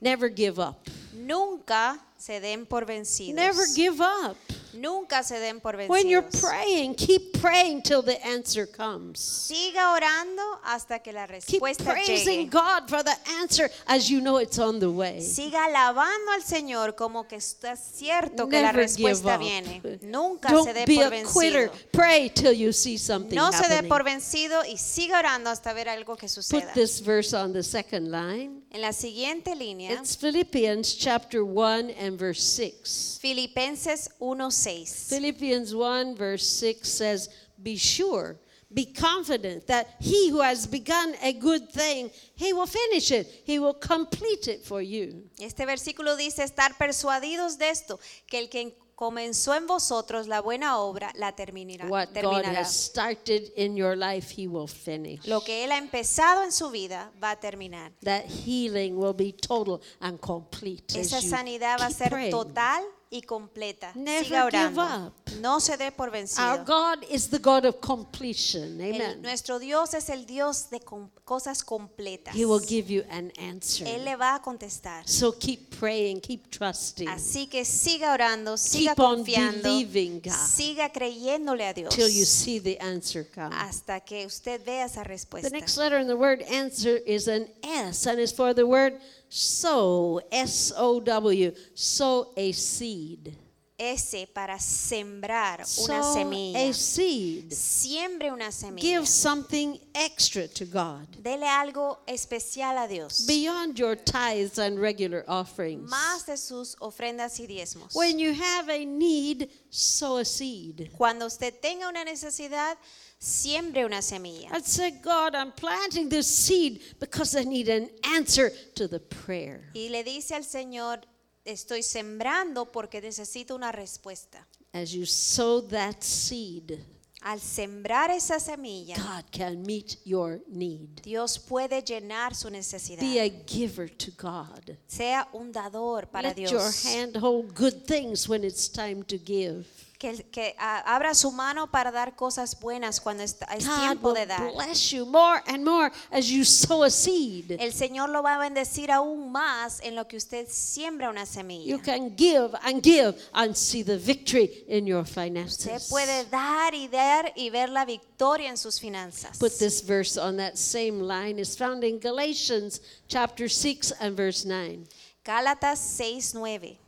Never 0.00 0.28
give 0.28 0.58
up. 0.58 0.88
Nunca 1.14 1.98
se 2.16 2.38
den 2.40 2.66
por 2.66 2.84
vencidos. 2.84 3.34
Never 3.34 3.62
give 3.74 4.00
up. 4.00 4.36
Nunca 4.78 5.22
se 5.22 5.38
den 5.40 5.60
por 5.60 5.76
When 5.88 6.08
you're 6.08 6.28
praying, 6.40 6.94
keep 6.94 7.40
praying 7.40 7.82
till 7.82 8.02
the 8.02 8.18
answer 8.24 8.66
comes. 8.66 9.18
Siga 9.20 9.92
orando 9.92 10.42
hasta 10.64 11.00
que 11.00 11.12
la 11.12 11.26
Keep 11.26 11.62
respuesta 11.62 11.84
praising 11.84 12.48
llegue. 12.48 12.50
God 12.50 12.88
for 12.88 13.02
the 13.02 13.16
answer 13.40 13.70
as 13.86 14.08
you 14.10 14.20
know 14.20 14.38
it's 14.38 14.58
on 14.58 14.78
the 14.78 14.90
way. 14.90 15.20
Siga 15.20 15.64
alabando 15.64 16.30
al 16.32 16.42
Señor 16.42 16.94
como 16.96 17.26
que 17.26 17.36
está 17.36 17.76
cierto 17.76 18.48
que 18.48 18.60
la 18.62 18.72
respuesta 18.72 19.36
viene. 19.38 19.80
Nunca 20.02 20.50
Don't 20.50 20.66
se 20.66 20.72
dé 20.74 20.84
be 20.86 20.94
por 20.96 21.04
a 21.04 21.10
quitter. 21.10 21.70
vencido. 21.70 21.90
Pray 21.92 22.30
till 22.30 22.52
you 22.52 22.72
see 22.72 22.96
something 22.98 23.34
No 23.36 23.50
se 23.52 23.68
dé 23.68 23.82
por 23.82 24.04
vencido 24.04 24.64
y 24.64 24.76
siga 24.78 25.18
orando 25.18 25.50
hasta 25.50 25.72
ver 25.72 25.88
algo 25.88 26.16
que 26.16 26.26
Put 26.28 26.30
suceda. 26.34 26.72
this 26.74 27.00
verse 27.00 27.34
on 27.34 27.52
the 27.52 27.62
second 27.62 28.10
line. 28.10 28.62
En 28.70 28.82
la 28.82 28.92
siguiente 28.92 29.54
línea, 29.56 29.92
It's 29.94 30.14
Philippians 30.16 30.94
chapter 30.96 31.42
1 31.42 31.90
and 31.98 32.18
verse 32.18 32.42
6. 32.42 33.18
Filipenses 33.20 34.10
1:6. 34.20 34.67
Philippians 35.08 35.74
1 35.74 36.16
verse 36.16 36.46
6 36.46 36.88
says, 36.88 37.28
Be 37.62 37.76
sure, 37.76 38.38
be 38.72 38.84
confident 38.84 39.66
that 39.66 39.86
he 39.98 40.30
who 40.30 40.40
has 40.40 40.66
begun 40.66 41.14
a 41.22 41.32
good 41.32 41.70
thing, 41.70 42.10
he 42.34 42.52
will 42.52 42.66
finish 42.66 43.10
it, 43.10 43.26
he 43.44 43.58
will 43.58 43.74
complete 43.74 44.46
it 44.46 44.62
for 44.62 44.82
you. 44.82 45.24
Este 45.40 45.64
versículo 45.64 46.16
dice 46.16 46.44
estar 46.44 46.76
persuadidos 46.76 47.58
de 47.58 47.70
esto, 47.70 47.98
que 48.26 48.38
el 48.38 48.48
que 48.48 48.76
comenzó 48.94 49.54
en 49.54 49.66
vosotros 49.66 50.26
la 50.26 50.42
buena 50.42 50.78
obra 50.78 51.12
la 51.16 51.32
terminará. 51.32 51.88
What 51.88 52.08
God 52.20 52.44
has 52.44 52.74
started 52.74 53.50
in 53.56 53.74
your 53.74 53.96
life, 53.96 54.30
he 54.30 54.48
will 54.48 54.66
finish. 54.66 55.26
Lo 55.26 55.40
que 55.40 55.64
él 55.64 55.72
ha 55.72 55.78
empezado 55.78 56.42
en 56.42 56.52
su 56.52 56.70
vida 56.70 57.10
va 57.22 57.30
a 57.30 57.36
terminar. 57.36 57.92
That 58.02 58.24
healing 58.26 58.98
will 58.98 59.14
be 59.14 59.32
total 59.32 59.80
and 60.00 60.20
complete. 60.20 60.98
Esa 60.98 61.22
sanidad 61.22 61.78
va 61.80 61.86
a 61.86 61.90
ser 61.90 62.10
praying. 62.10 62.32
total 62.32 62.84
y 63.10 63.22
completa. 63.22 63.92
Never 63.94 64.24
Siga 64.26 64.44
give 64.50 64.78
orando. 64.78 65.06
up. 65.08 65.12
No 65.40 65.60
se 65.60 65.76
dé 65.76 65.90
por 65.92 66.08
Our 66.08 66.12
vencido. 66.12 66.64
God 66.66 67.04
is 67.10 67.28
the 67.30 67.38
God 67.38 67.64
of 67.64 67.80
completion. 67.80 68.80
El- 68.80 68.94
Amen. 68.96 69.22
nuestro 69.22 69.58
Dios 69.58 69.94
es 69.94 70.08
el 70.10 70.26
Dios 70.26 70.68
de 70.70 70.80
com- 70.80 71.10
cosas 71.24 71.62
completas. 71.64 72.34
He 72.34 72.44
will 72.44 72.60
give 72.60 72.92
you 72.92 73.04
an 73.10 73.32
answer. 73.38 73.86
Él 73.86 74.04
le 74.04 74.16
va 74.16 74.34
a 74.34 74.42
contestar. 74.42 75.06
So 75.08 75.32
keep 75.38 75.74
praying, 75.78 76.20
keep 76.20 76.50
trusting 76.50 77.08
Así 77.08 77.46
que 77.48 77.64
siga 77.64 78.12
orando, 78.12 78.56
siga 78.56 78.94
Keep 78.94 79.00
on 79.04 79.16
confiando, 79.18 79.62
believing 79.62 80.20
God. 80.20 80.32
siga 80.32 80.90
creyéndole 80.90 81.66
a 81.66 81.72
Dios 81.74 81.94
till 81.94 82.08
you 82.08 82.24
see 82.24 82.58
the 82.60 82.78
answer 82.80 83.24
come. 83.24 83.54
hasta 83.54 84.00
que 84.00 84.26
usted 84.26 84.62
vea 84.64 84.84
esa 84.84 85.02
The 85.02 85.08
respuesta. 85.08 85.50
next 85.50 85.76
letter 85.76 85.98
in 86.00 86.08
the 86.08 86.16
word 86.16 86.42
answer 86.50 87.00
is 87.06 87.28
an 87.28 87.48
S, 87.62 88.06
and 88.06 88.18
it's 88.18 88.32
for 88.32 88.54
the 88.54 88.64
word 88.66 88.98
sow, 89.28 90.20
S 90.30 90.72
O 90.76 91.00
W, 91.00 91.52
sow 91.74 92.32
a 92.36 92.52
seed. 92.52 93.36
S 93.80 94.26
para 94.34 94.58
sembrar 94.58 95.60
una 95.60 96.02
Sow 96.02 96.14
semilla. 96.14 96.68
a 96.68 96.72
seed. 96.72 97.52
Siembre 97.52 98.32
una 98.32 98.50
semilla. 98.50 98.82
Give 98.82 99.06
something 99.06 99.78
extra 99.94 100.48
to 100.48 100.64
God 100.64 101.06
Dele 101.22 101.46
algo 101.46 101.98
especial 102.08 102.76
a 102.76 102.88
Dios. 102.88 103.24
beyond 103.24 103.78
your 103.78 103.94
tithes 103.94 104.58
and 104.58 104.80
regular 104.80 105.24
offerings. 105.28 105.88
Más 105.88 106.26
de 106.26 106.36
sus 106.36 106.74
ofrendas 106.80 107.38
y 107.38 107.46
diezmos. 107.46 107.94
When 107.94 108.18
you 108.18 108.32
have 108.34 108.68
a 108.68 108.84
need, 108.84 109.48
sow 109.70 110.16
a 110.16 110.24
seed. 110.24 110.90
Cuando 110.98 111.26
usted 111.26 111.54
tenga 111.62 111.86
una 111.88 112.04
necesidad, 112.04 112.76
siembre 113.18 113.84
una 113.84 114.00
semilla. 114.00 114.50
I'd 114.52 114.64
say, 114.64 114.90
God, 115.02 115.34
I'm 115.34 115.52
planting 115.52 116.08
this 116.08 116.26
seed 116.26 116.80
because 117.00 117.34
I 117.34 117.44
need 117.44 117.68
an 117.68 117.90
answer 118.04 118.50
to 118.76 118.88
the 118.88 119.00
prayer. 119.00 119.70
Y 119.74 119.88
le 119.90 120.04
dice 120.04 120.34
al 120.34 120.44
Señor, 120.44 121.00
estoy 121.44 121.82
sembrando 121.82 122.70
porque 122.70 123.00
necesito 123.00 123.54
una 123.54 123.72
respuesta. 123.72 124.46
As 124.72 124.92
you 124.92 125.06
sow 125.06 125.60
that 125.68 126.02
seed, 126.02 126.78
Al 127.22 127.40
sembrar 127.40 128.10
esa 128.10 128.38
semilla, 128.38 128.94
God 128.96 129.24
can 129.32 129.62
meet 129.62 129.96
your 130.04 130.40
need. 130.46 131.02
Dios 131.02 131.36
puede 131.36 131.82
llenar 131.82 132.36
su 132.36 132.48
necesidad. 132.48 133.00
Be 133.00 133.18
a 133.18 133.28
giver 133.44 133.88
to 133.88 134.12
God. 134.16 134.76
Sea 134.86 135.26
un 135.32 135.50
dador 135.50 136.08
para 136.08 136.28
Let 136.28 136.36
Dios. 136.36 136.52
your 136.52 136.70
hand 136.92 137.16
hold 137.16 137.54
good 137.54 137.84
things 137.84 138.28
when 138.28 138.44
it's 138.44 138.68
time 138.68 139.02
to 139.02 139.18
give. 139.18 139.66
Que, 139.98 140.22
que 140.30 140.54
ah, 140.58 140.94
abra 140.94 141.12
su 141.12 141.32
mano 141.32 141.70
para 141.70 141.90
dar 141.90 142.14
cosas 142.14 142.58
buenas 142.60 143.00
cuando 143.00 143.24
es, 143.24 143.36
es 143.56 143.66
God 143.66 143.80
tiempo 143.80 144.12
de 144.12 144.26
dar. 144.26 144.52
bless 144.52 144.90
you 144.92 145.04
more 145.04 145.42
and 145.46 145.64
more 145.64 145.90
as 146.12 146.30
you 146.30 146.44
sow 146.44 146.84
a 146.84 146.90
seed. 146.90 147.56
El 147.58 147.72
Señor 147.72 148.10
lo 148.10 148.22
va 148.22 148.36
a 148.36 148.38
bendecir 148.38 148.92
aún 148.92 149.32
más 149.32 149.80
en 149.82 149.96
lo 149.96 150.06
que 150.06 150.16
usted 150.16 150.46
siembra 150.48 151.10
una 151.10 151.26
semilla. 151.26 151.66
You 151.68 151.80
can 151.80 152.16
give 152.16 152.56
and 152.62 152.80
give 152.82 153.16
and 153.32 153.56
see 153.56 153.82
the 153.82 153.98
victory 153.98 154.64
in 154.68 154.86
your 154.86 155.02
Usted 155.02 155.14
finances. 155.22 155.88
puede 155.88 156.24
dar 156.30 156.74
y 156.74 156.86
dar 156.86 157.32
y 157.34 157.50
ver 157.50 157.68
la 157.68 157.84
victoria 157.84 158.48
en 158.50 158.56
sus 158.56 158.78
finanzas. 158.78 159.36
Put 159.38 159.58
this 159.58 159.82
verse 159.82 160.16
on 160.16 160.36
that 160.36 160.56
same 160.56 161.00
line. 161.02 161.40
It's 161.40 161.56
found 161.56 161.82
in 161.82 161.98
Galatians 161.98 162.80
chapter 163.08 163.48
6 163.48 163.92
and 164.00 164.16
verse 164.16 164.44
9. 164.44 164.86
Gálatas 165.24 165.78
6, 165.78 166.34
9. 166.34 166.78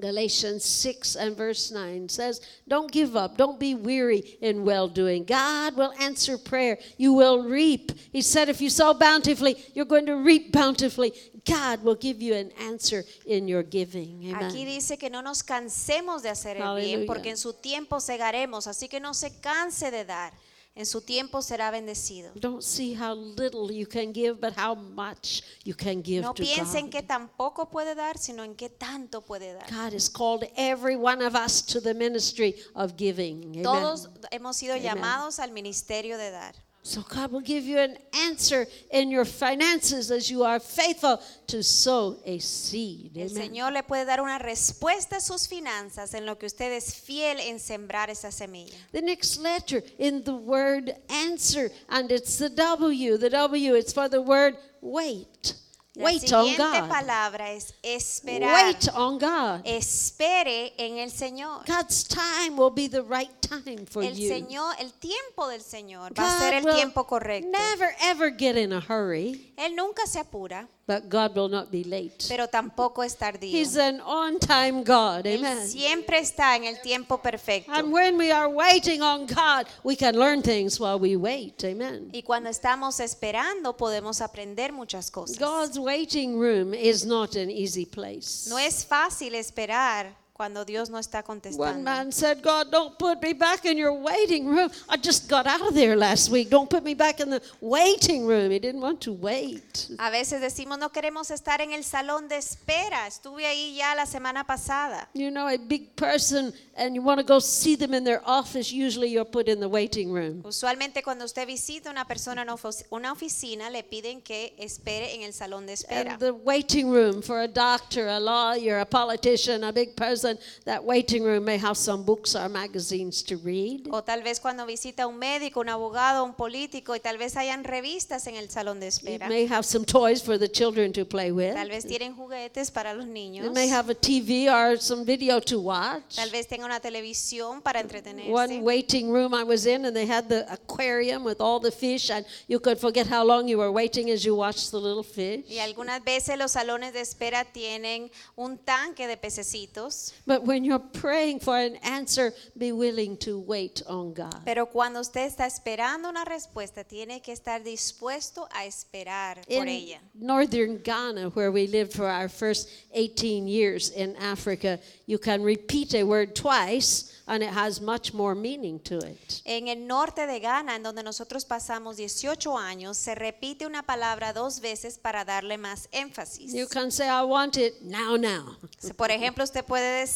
Galatians 0.00 0.64
6 0.64 1.16
and 1.16 1.36
verse 1.36 1.70
9 1.70 2.08
says, 2.08 2.40
Don't 2.66 2.90
give 2.90 3.16
up. 3.16 3.36
Don't 3.36 3.58
be 3.58 3.74
weary 3.74 4.38
in 4.40 4.64
well 4.64 4.88
doing. 4.88 5.24
God 5.24 5.76
will 5.76 5.92
answer 6.00 6.38
prayer. 6.38 6.78
You 6.96 7.12
will 7.12 7.44
reap. 7.44 7.92
He 8.12 8.22
said, 8.22 8.48
If 8.48 8.60
you 8.60 8.70
sow 8.70 8.94
bountifully, 8.94 9.56
you're 9.74 9.84
going 9.84 10.06
to 10.06 10.16
reap 10.16 10.52
bountifully. 10.52 11.12
God 11.44 11.82
will 11.82 11.94
give 11.94 12.20
you 12.20 12.34
an 12.34 12.50
answer 12.60 13.04
in 13.26 13.48
your 13.48 13.62
giving. 13.62 14.34
Aquí 14.34 14.64
dice 14.64 14.98
que 14.98 15.08
no 15.08 15.22
nos 15.22 15.42
cansemos 15.42 16.22
de 16.22 16.28
hacer 16.28 16.56
el 16.56 16.62
Aleluya. 16.62 16.96
bien, 16.96 17.06
porque 17.06 17.30
en 17.30 17.36
su 17.36 17.54
tiempo 17.54 18.00
segaremos. 18.00 18.66
Así 18.66 18.88
que 18.88 19.00
no 19.00 19.14
se 19.14 19.30
canse 19.40 19.90
de 19.90 20.04
dar. 20.04 20.32
En 20.78 20.86
su 20.86 21.00
tiempo 21.00 21.42
será 21.42 21.72
bendecido. 21.72 22.30
Don't 22.36 22.62
see 22.62 22.94
how 22.94 23.12
little 23.12 23.68
you 23.68 23.84
can 23.84 24.12
give, 24.12 24.34
but 24.40 24.52
how 24.56 24.76
much 24.76 25.42
you 25.64 25.74
can 25.74 26.00
give 26.00 26.22
No 26.22 26.32
to 26.32 26.44
piense 26.44 26.78
en 26.78 26.84
God. 26.84 26.92
qué 26.92 27.02
tan 27.02 27.28
poco 27.36 27.68
puede 27.68 27.96
dar, 27.96 28.16
sino 28.16 28.44
en 28.44 28.54
qué 28.54 28.70
tanto 28.70 29.22
puede 29.22 29.54
dar. 29.54 29.68
God 29.68 29.92
has 29.92 30.08
called 30.08 30.44
every 30.56 30.94
one 30.94 31.20
of 31.20 31.34
us 31.34 31.62
to 31.62 31.80
the 31.80 31.92
ministry 31.94 32.54
of 32.76 32.96
giving. 32.96 33.42
Amen. 33.56 33.64
Todos 33.64 34.08
hemos 34.30 34.56
sido 34.56 34.74
Amen. 34.74 34.84
llamados 34.84 35.40
al 35.40 35.50
ministerio 35.50 36.16
de 36.16 36.30
dar. 36.30 36.54
So 36.82 37.02
God 37.02 37.32
will 37.32 37.42
give 37.42 37.64
you 37.64 37.78
an 37.78 37.98
answer 38.14 38.66
in 38.90 39.10
your 39.10 39.26
finances 39.26 40.10
as 40.10 40.30
you 40.30 40.44
are 40.44 40.58
faithful 40.58 41.20
to 41.48 41.62
sow 41.62 42.16
a 42.24 42.38
seed. 42.38 43.16
El 43.16 43.28
Señor 43.28 43.72
le 43.72 43.82
puede 43.82 44.06
dar 44.06 44.20
una 44.20 44.38
respuesta 44.38 45.16
a 45.16 45.20
sus 45.20 45.46
finanzas 45.48 46.14
en 46.14 46.24
lo 46.24 46.36
que 46.36 46.46
usted 46.46 46.72
es 46.72 46.94
fiel 46.94 47.40
en 47.40 47.58
sembrar 47.58 48.08
esa 48.08 48.30
semilla. 48.30 48.74
The 48.92 49.02
next 49.02 49.38
letter 49.38 49.82
in 49.98 50.24
the 50.24 50.34
word 50.34 50.94
answer, 51.10 51.70
and 51.90 52.10
it's 52.10 52.38
the 52.38 52.48
W. 52.48 53.18
The 53.18 53.30
W, 53.30 53.74
it's 53.74 53.92
for 53.92 54.08
the 54.08 54.22
word 54.22 54.56
wait. 54.80 55.54
La 55.98 56.04
Wait 56.04 56.32
on 56.32 56.46
siguiente 56.46 56.80
God. 56.80 56.88
palabra 56.88 57.50
es 57.50 57.74
esperar. 57.82 58.54
Wait 58.54 58.88
on 58.94 59.18
God. 59.18 59.62
Espere 59.64 60.72
en 60.78 60.98
el 60.98 61.10
Señor. 61.10 61.64
God's 61.66 62.04
time 62.06 62.56
will 62.56 62.70
be 62.70 62.88
the 62.88 63.02
right 63.02 63.32
time 63.40 63.84
for 63.84 64.04
El 64.04 64.14
you. 64.14 64.28
Señor, 64.28 64.76
el 64.78 64.92
tiempo 64.92 65.48
del 65.48 65.60
Señor 65.60 66.12
va 66.16 66.24
a 66.24 66.30
God 66.30 66.38
ser 66.38 66.54
el 66.54 66.64
tiempo 66.72 67.04
correcto. 67.04 67.50
never 67.50 67.96
ever 68.00 68.30
get 68.30 68.56
in 68.56 68.72
a 68.72 68.80
hurry, 68.80 69.52
Él 69.56 69.74
nunca 69.74 70.06
se 70.06 70.20
apura, 70.20 70.68
but 70.88 71.06
God 71.10 71.36
will 71.36 71.50
not 71.50 71.70
be 71.70 71.84
late. 71.84 72.24
pero 72.28 72.48
tampoco 72.48 73.02
es 73.04 73.14
tardío. 73.14 73.52
He's 73.52 73.76
an 73.76 74.00
on-time 74.00 74.82
God. 74.82 75.26
Él 75.26 75.44
Amen. 75.44 75.68
siempre 75.68 76.18
está 76.18 76.56
en 76.56 76.64
el 76.64 76.80
tiempo 76.80 77.18
perfecto. 77.18 77.70
And 77.70 77.92
when 77.92 78.16
we 78.16 78.32
are 78.32 78.48
waiting 78.48 79.02
on 79.02 79.26
God, 79.26 79.66
we 79.84 79.94
can 79.94 80.18
learn 80.18 80.42
things 80.42 80.80
while 80.80 80.98
we 80.98 81.14
wait. 81.14 81.62
Amen. 81.62 82.08
Y 82.10 82.22
cuando 82.22 82.48
estamos 82.48 83.00
esperando 83.00 83.76
podemos 83.76 84.22
aprender 84.22 84.72
muchas 84.72 85.10
cosas. 85.10 85.38
God's 85.38 85.78
waiting 85.78 86.38
room 86.38 86.72
is 86.72 87.04
not 87.04 87.36
an 87.36 87.50
easy 87.50 87.84
place. 87.84 88.48
No 88.48 88.58
es 88.58 88.86
fácil 88.86 89.34
esperar 89.34 90.16
cuando 90.38 90.64
Dios 90.64 90.88
no 90.88 90.98
está 90.98 91.18
One 91.18 91.40
contestando. 91.40 91.82
man 91.82 92.12
said, 92.12 92.40
God, 92.40 92.70
don't 92.70 92.96
put 92.96 93.20
me 93.20 93.32
back 93.32 93.64
in 93.64 93.76
your 93.76 93.92
waiting 93.92 94.46
room. 94.46 94.70
I 94.88 94.96
just 94.96 95.28
got 95.28 95.48
out 95.48 95.60
of 95.60 95.74
there 95.74 95.96
last 95.96 96.30
week. 96.30 96.48
Don't 96.48 96.70
put 96.70 96.84
me 96.84 96.94
back 96.94 97.18
in 97.18 97.28
the 97.28 97.42
waiting 97.60 98.24
room. 98.24 98.52
He 98.52 98.60
didn't 98.60 98.80
want 98.80 99.00
to 99.00 99.12
wait. 99.12 99.90
A 99.98 100.10
veces 100.10 100.40
decimos 100.40 100.78
no 100.78 100.90
queremos 100.90 101.32
estar 101.32 101.60
en 101.60 101.72
el 101.72 101.82
salón 101.82 102.28
de 102.28 102.36
espera. 102.36 103.08
Estuve 103.08 103.46
ahí 103.46 103.74
ya 103.74 103.96
la 103.96 104.06
semana 104.06 104.44
pasada. 104.44 105.08
You 105.12 105.32
know, 105.32 105.48
a 105.48 105.58
big 105.58 105.96
person 105.96 106.52
and 106.76 106.94
you 106.94 107.02
want 107.02 107.18
to 107.18 107.24
go 107.24 107.40
see 107.40 107.74
them 107.74 107.92
in 107.92 108.04
their 108.04 108.22
office, 108.24 108.72
usually 108.72 109.08
you're 109.08 109.24
put 109.24 109.48
in 109.48 109.58
the 109.58 109.68
waiting 109.68 110.12
room. 110.12 110.42
Usualmente 110.44 111.02
cuando 111.02 111.24
usted 111.24 111.48
visita 111.48 111.90
una 111.90 112.04
persona 112.04 112.42
en 112.42 112.48
una 112.90 113.12
oficina 113.12 113.70
le 113.70 113.82
piden 113.82 114.22
que 114.22 114.54
espere 114.56 115.16
en 115.16 115.22
el 115.22 115.32
salón 115.32 115.66
de 115.66 115.72
espera. 115.72 116.12
And 116.12 116.20
the 116.20 116.30
waiting 116.32 116.92
room 116.92 117.22
for 117.22 117.40
a 117.40 117.48
doctor, 117.48 118.06
a 118.06 118.20
lawyer, 118.20 118.78
a 118.78 118.86
politician, 118.86 119.64
a 119.64 119.72
big 119.72 119.96
person, 119.96 120.27
that 120.64 120.82
waiting 120.84 121.22
room 121.24 121.44
may 121.44 121.56
have 121.58 121.76
some 121.76 122.04
books 122.04 122.34
or 122.34 122.48
magazines 122.48 123.22
to 123.24 123.36
read. 123.36 123.88
O 123.90 124.02
tal 124.02 124.22
vez 124.22 124.40
cuando 124.40 124.66
visita 124.66 125.06
un 125.06 125.18
médico, 125.18 125.60
un 125.60 125.68
abogado, 125.68 126.24
un 126.24 126.34
político 126.34 126.94
y 126.96 127.00
tal 127.00 127.16
vez 127.18 127.36
hayan 127.36 127.64
revistas 127.64 128.26
en 128.26 128.34
el 128.36 128.48
salón 128.50 128.80
de 128.80 128.86
It 128.88 128.94
espera. 128.94 129.28
may 129.28 129.46
have 129.46 129.64
some 129.64 129.84
toys 129.84 130.22
for 130.22 130.38
the 130.38 130.48
children 130.48 130.92
to 130.92 131.04
play 131.04 131.30
with. 131.32 131.54
Tal 131.54 131.68
vez 131.68 131.84
tienen 131.86 132.14
juguetes 132.14 132.70
para 132.70 132.94
los 132.94 133.06
niños. 133.06 133.46
It 133.46 133.52
may 133.52 133.68
have 133.68 133.90
a 133.90 133.94
TV 133.94 134.48
or 134.48 134.78
some 134.78 135.04
video 135.04 135.40
to 135.40 135.60
watch. 135.60 136.16
Tal 136.16 136.30
vez 136.30 136.46
tenga 136.48 136.64
una 136.64 136.80
televisión 136.80 137.62
para 137.62 137.80
One 137.80 137.84
entretenerse. 137.88 138.60
waiting 138.62 139.10
room 139.12 139.34
I 139.34 139.44
was 139.44 139.66
in, 139.66 139.84
and 139.84 139.94
they 139.94 140.06
had 140.06 140.28
the 140.28 140.46
aquarium 140.52 141.24
with 141.24 141.40
all 141.40 141.60
the 141.60 141.70
fish, 141.70 142.10
and 142.10 142.24
you 142.48 142.58
could 142.60 142.78
forget 142.78 143.06
how 143.06 143.24
long 143.24 143.48
you 143.48 143.58
were 143.58 143.70
waiting 143.70 144.10
as 144.10 144.24
you 144.24 144.34
watched 144.34 144.70
the 144.70 144.78
little 144.80 145.02
fish. 145.04 145.44
Y 145.48 145.58
algunas 145.60 146.02
veces 146.02 146.36
los 146.38 146.52
salones 146.52 146.92
de 146.92 147.00
espera 147.00 147.44
tienen 147.44 148.10
un 148.36 148.58
tanque 148.58 149.06
de 149.06 149.16
pececitos. 149.16 150.12
But 150.26 150.44
when 150.44 150.64
you're 150.64 150.78
praying 150.78 151.40
for 151.40 151.56
an 151.56 151.76
answer, 151.82 152.32
be 152.56 152.72
willing 152.72 153.16
to 153.18 153.38
wait 153.38 153.82
on 153.86 154.12
God. 154.12 154.42
Pero 154.44 154.66
cuando 154.66 155.00
usted 155.00 155.26
está 155.26 155.46
esperando 155.46 156.08
una 156.08 156.24
respuesta, 156.24 156.84
tiene 156.84 157.20
que 157.22 157.32
estar 157.32 157.62
dispuesto 157.62 158.46
a 158.52 158.66
esperar 158.66 159.44
por 159.46 159.62
In 159.62 159.68
ella. 159.68 160.00
northern 160.14 160.78
Ghana, 160.82 161.30
where 161.30 161.50
we 161.50 161.66
lived 161.66 161.92
for 161.92 162.06
our 162.06 162.28
first 162.28 162.68
18 162.92 163.46
years 163.48 163.90
in 163.90 164.16
Africa, 164.16 164.78
you 165.06 165.18
can 165.18 165.42
repeat 165.42 165.94
a 165.94 166.02
word 166.04 166.34
twice, 166.34 167.12
and 167.26 167.42
it 167.42 167.50
has 167.50 167.80
much 167.80 168.12
more 168.12 168.34
meaning 168.34 168.78
to 168.80 168.98
it. 168.98 169.42
En 169.44 169.68
el 169.68 169.86
norte 169.86 170.26
de 170.26 170.40
Ghana, 170.40 170.76
en 170.76 170.82
donde 170.82 171.02
nosotros 171.02 171.44
pasamos 171.44 171.96
18 171.96 172.56
años, 172.56 172.96
se 172.96 173.14
repite 173.14 173.66
una 173.66 173.82
palabra 173.82 174.32
dos 174.32 174.60
veces 174.60 174.98
para 174.98 175.24
darle 175.24 175.58
más 175.58 175.88
énfasis. 175.92 176.52
You 176.52 176.66
can 176.66 176.90
say, 176.90 177.06
I 177.08 177.22
want 177.24 177.56
it 177.56 177.82
now, 177.82 178.16
now. 178.16 178.56
Por 178.96 179.10
ejemplo, 179.10 179.44
usted 179.44 179.64
puede 179.64 180.00
decir, 180.00 180.07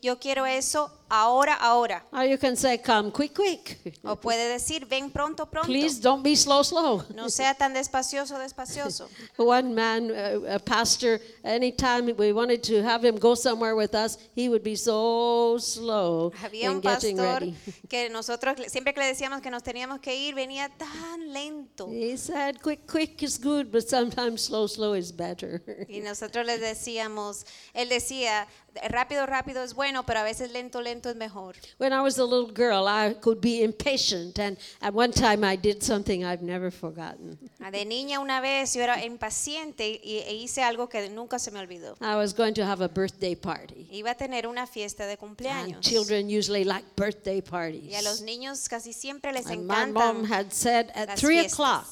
yo 0.00 0.18
quiero 0.18 0.46
eso 0.46 0.90
ahora, 1.12 1.54
ahora. 1.60 2.02
Or 2.10 2.24
you 2.24 2.38
can 2.38 2.56
say, 2.56 2.78
Come 2.78 3.10
quick, 3.10 3.34
quick. 3.34 3.78
O 4.04 4.16
puede 4.16 4.48
decir, 4.48 4.86
ven 4.88 5.10
pronto, 5.10 5.44
pronto. 5.46 5.66
Please 5.66 6.00
don't 6.00 6.22
be 6.22 6.34
slow, 6.34 6.62
slow. 6.62 7.04
No 7.14 7.28
sea 7.28 7.54
tan 7.54 7.74
despacioso, 7.74 8.38
despacioso. 8.38 9.08
One 9.36 9.74
man, 9.74 10.10
uh, 10.10 10.54
a 10.54 10.58
pastor, 10.58 11.20
anytime 11.44 12.14
we 12.16 12.32
wanted 12.32 12.62
to 12.64 12.82
have 12.82 13.04
him 13.04 13.16
go 13.16 13.34
somewhere 13.34 13.76
with 13.76 13.94
us, 13.94 14.16
he 14.34 14.48
would 14.48 14.62
be 14.62 14.74
so 14.74 15.58
slow 15.58 16.32
Había 16.42 16.64
in 16.64 16.76
un 16.76 16.80
getting 16.80 17.18
ready. 17.18 17.54
que 17.88 18.08
nosotros 18.08 18.58
le- 18.58 18.70
siempre 18.70 18.94
que 18.94 19.00
le 19.00 19.06
decíamos 19.06 19.42
que 19.42 19.50
nos 19.50 19.62
teníamos 19.62 20.00
que 20.00 20.14
ir, 20.16 20.34
venía 20.34 20.70
tan 20.78 21.32
lento. 21.32 21.88
He 21.90 22.16
said, 22.16 22.60
quick, 22.62 22.86
quick 22.90 23.22
is 23.22 23.38
good, 23.38 23.70
but 23.70 23.86
sometimes 23.88 24.42
slow, 24.42 24.66
slow 24.66 24.94
is 24.94 25.12
better. 25.14 25.62
Y 25.88 26.00
nosotros 26.00 26.46
les 26.46 26.60
decíamos, 26.60 27.44
él 27.74 27.88
decía, 27.88 28.46
rápido, 28.88 29.26
rápido 29.26 29.62
es 29.62 29.74
bueno, 29.74 30.04
pero 30.06 30.20
a 30.20 30.22
veces 30.22 30.50
lento, 30.52 30.80
lento 30.80 31.01
es 31.10 31.16
mejor. 31.16 31.54
When 31.78 31.92
I 31.92 32.00
was 32.00 32.18
a 32.18 32.24
little 32.24 32.52
girl, 32.52 32.86
I 32.88 33.14
could 33.14 33.40
be 33.40 33.62
impatient, 33.62 34.38
and 34.38 34.56
at 34.80 34.94
one 34.94 35.12
time 35.12 35.44
I 35.44 35.56
did 35.56 35.82
something 35.82 36.24
I've 36.24 36.42
never 36.42 36.70
forgotten. 36.70 37.38
Ah, 37.60 37.70
De 37.70 37.84
niña 37.84 38.18
una 38.20 38.40
vez 38.40 38.74
yo 38.74 38.82
era 38.82 39.04
impaciente 39.04 40.00
y, 40.02 40.18
e 40.26 40.34
hice 40.34 40.62
algo 40.62 40.88
que 40.88 41.08
nunca 41.08 41.38
se 41.38 41.50
me 41.50 41.58
olvidó. 41.60 41.96
I 42.00 42.16
was 42.16 42.34
going 42.34 42.54
to 42.54 42.64
have 42.64 42.82
a 42.82 42.88
birthday 42.88 43.34
party. 43.34 43.86
Iba 43.92 44.10
a 44.12 44.14
tener 44.14 44.46
una 44.46 44.66
fiesta 44.66 45.04
de 45.06 45.12
And 45.12 45.20
cumpleaños. 45.20 45.80
children 45.80 46.28
usually 46.28 46.64
like 46.64 46.84
birthday 46.96 47.38
Y 47.38 47.42
parties. 47.42 47.94
a 47.94 48.02
los 48.02 48.20
niños 48.22 48.68
casi 48.68 48.92
siempre 48.92 49.32
les 49.32 49.46
And 49.46 49.66
my 49.66 49.86
mom 49.86 50.24
encantan. 50.24 50.26
had 50.30 50.52
said 50.52 50.90
at 50.94 51.16
three 51.18 51.40
o'clock, 51.40 51.86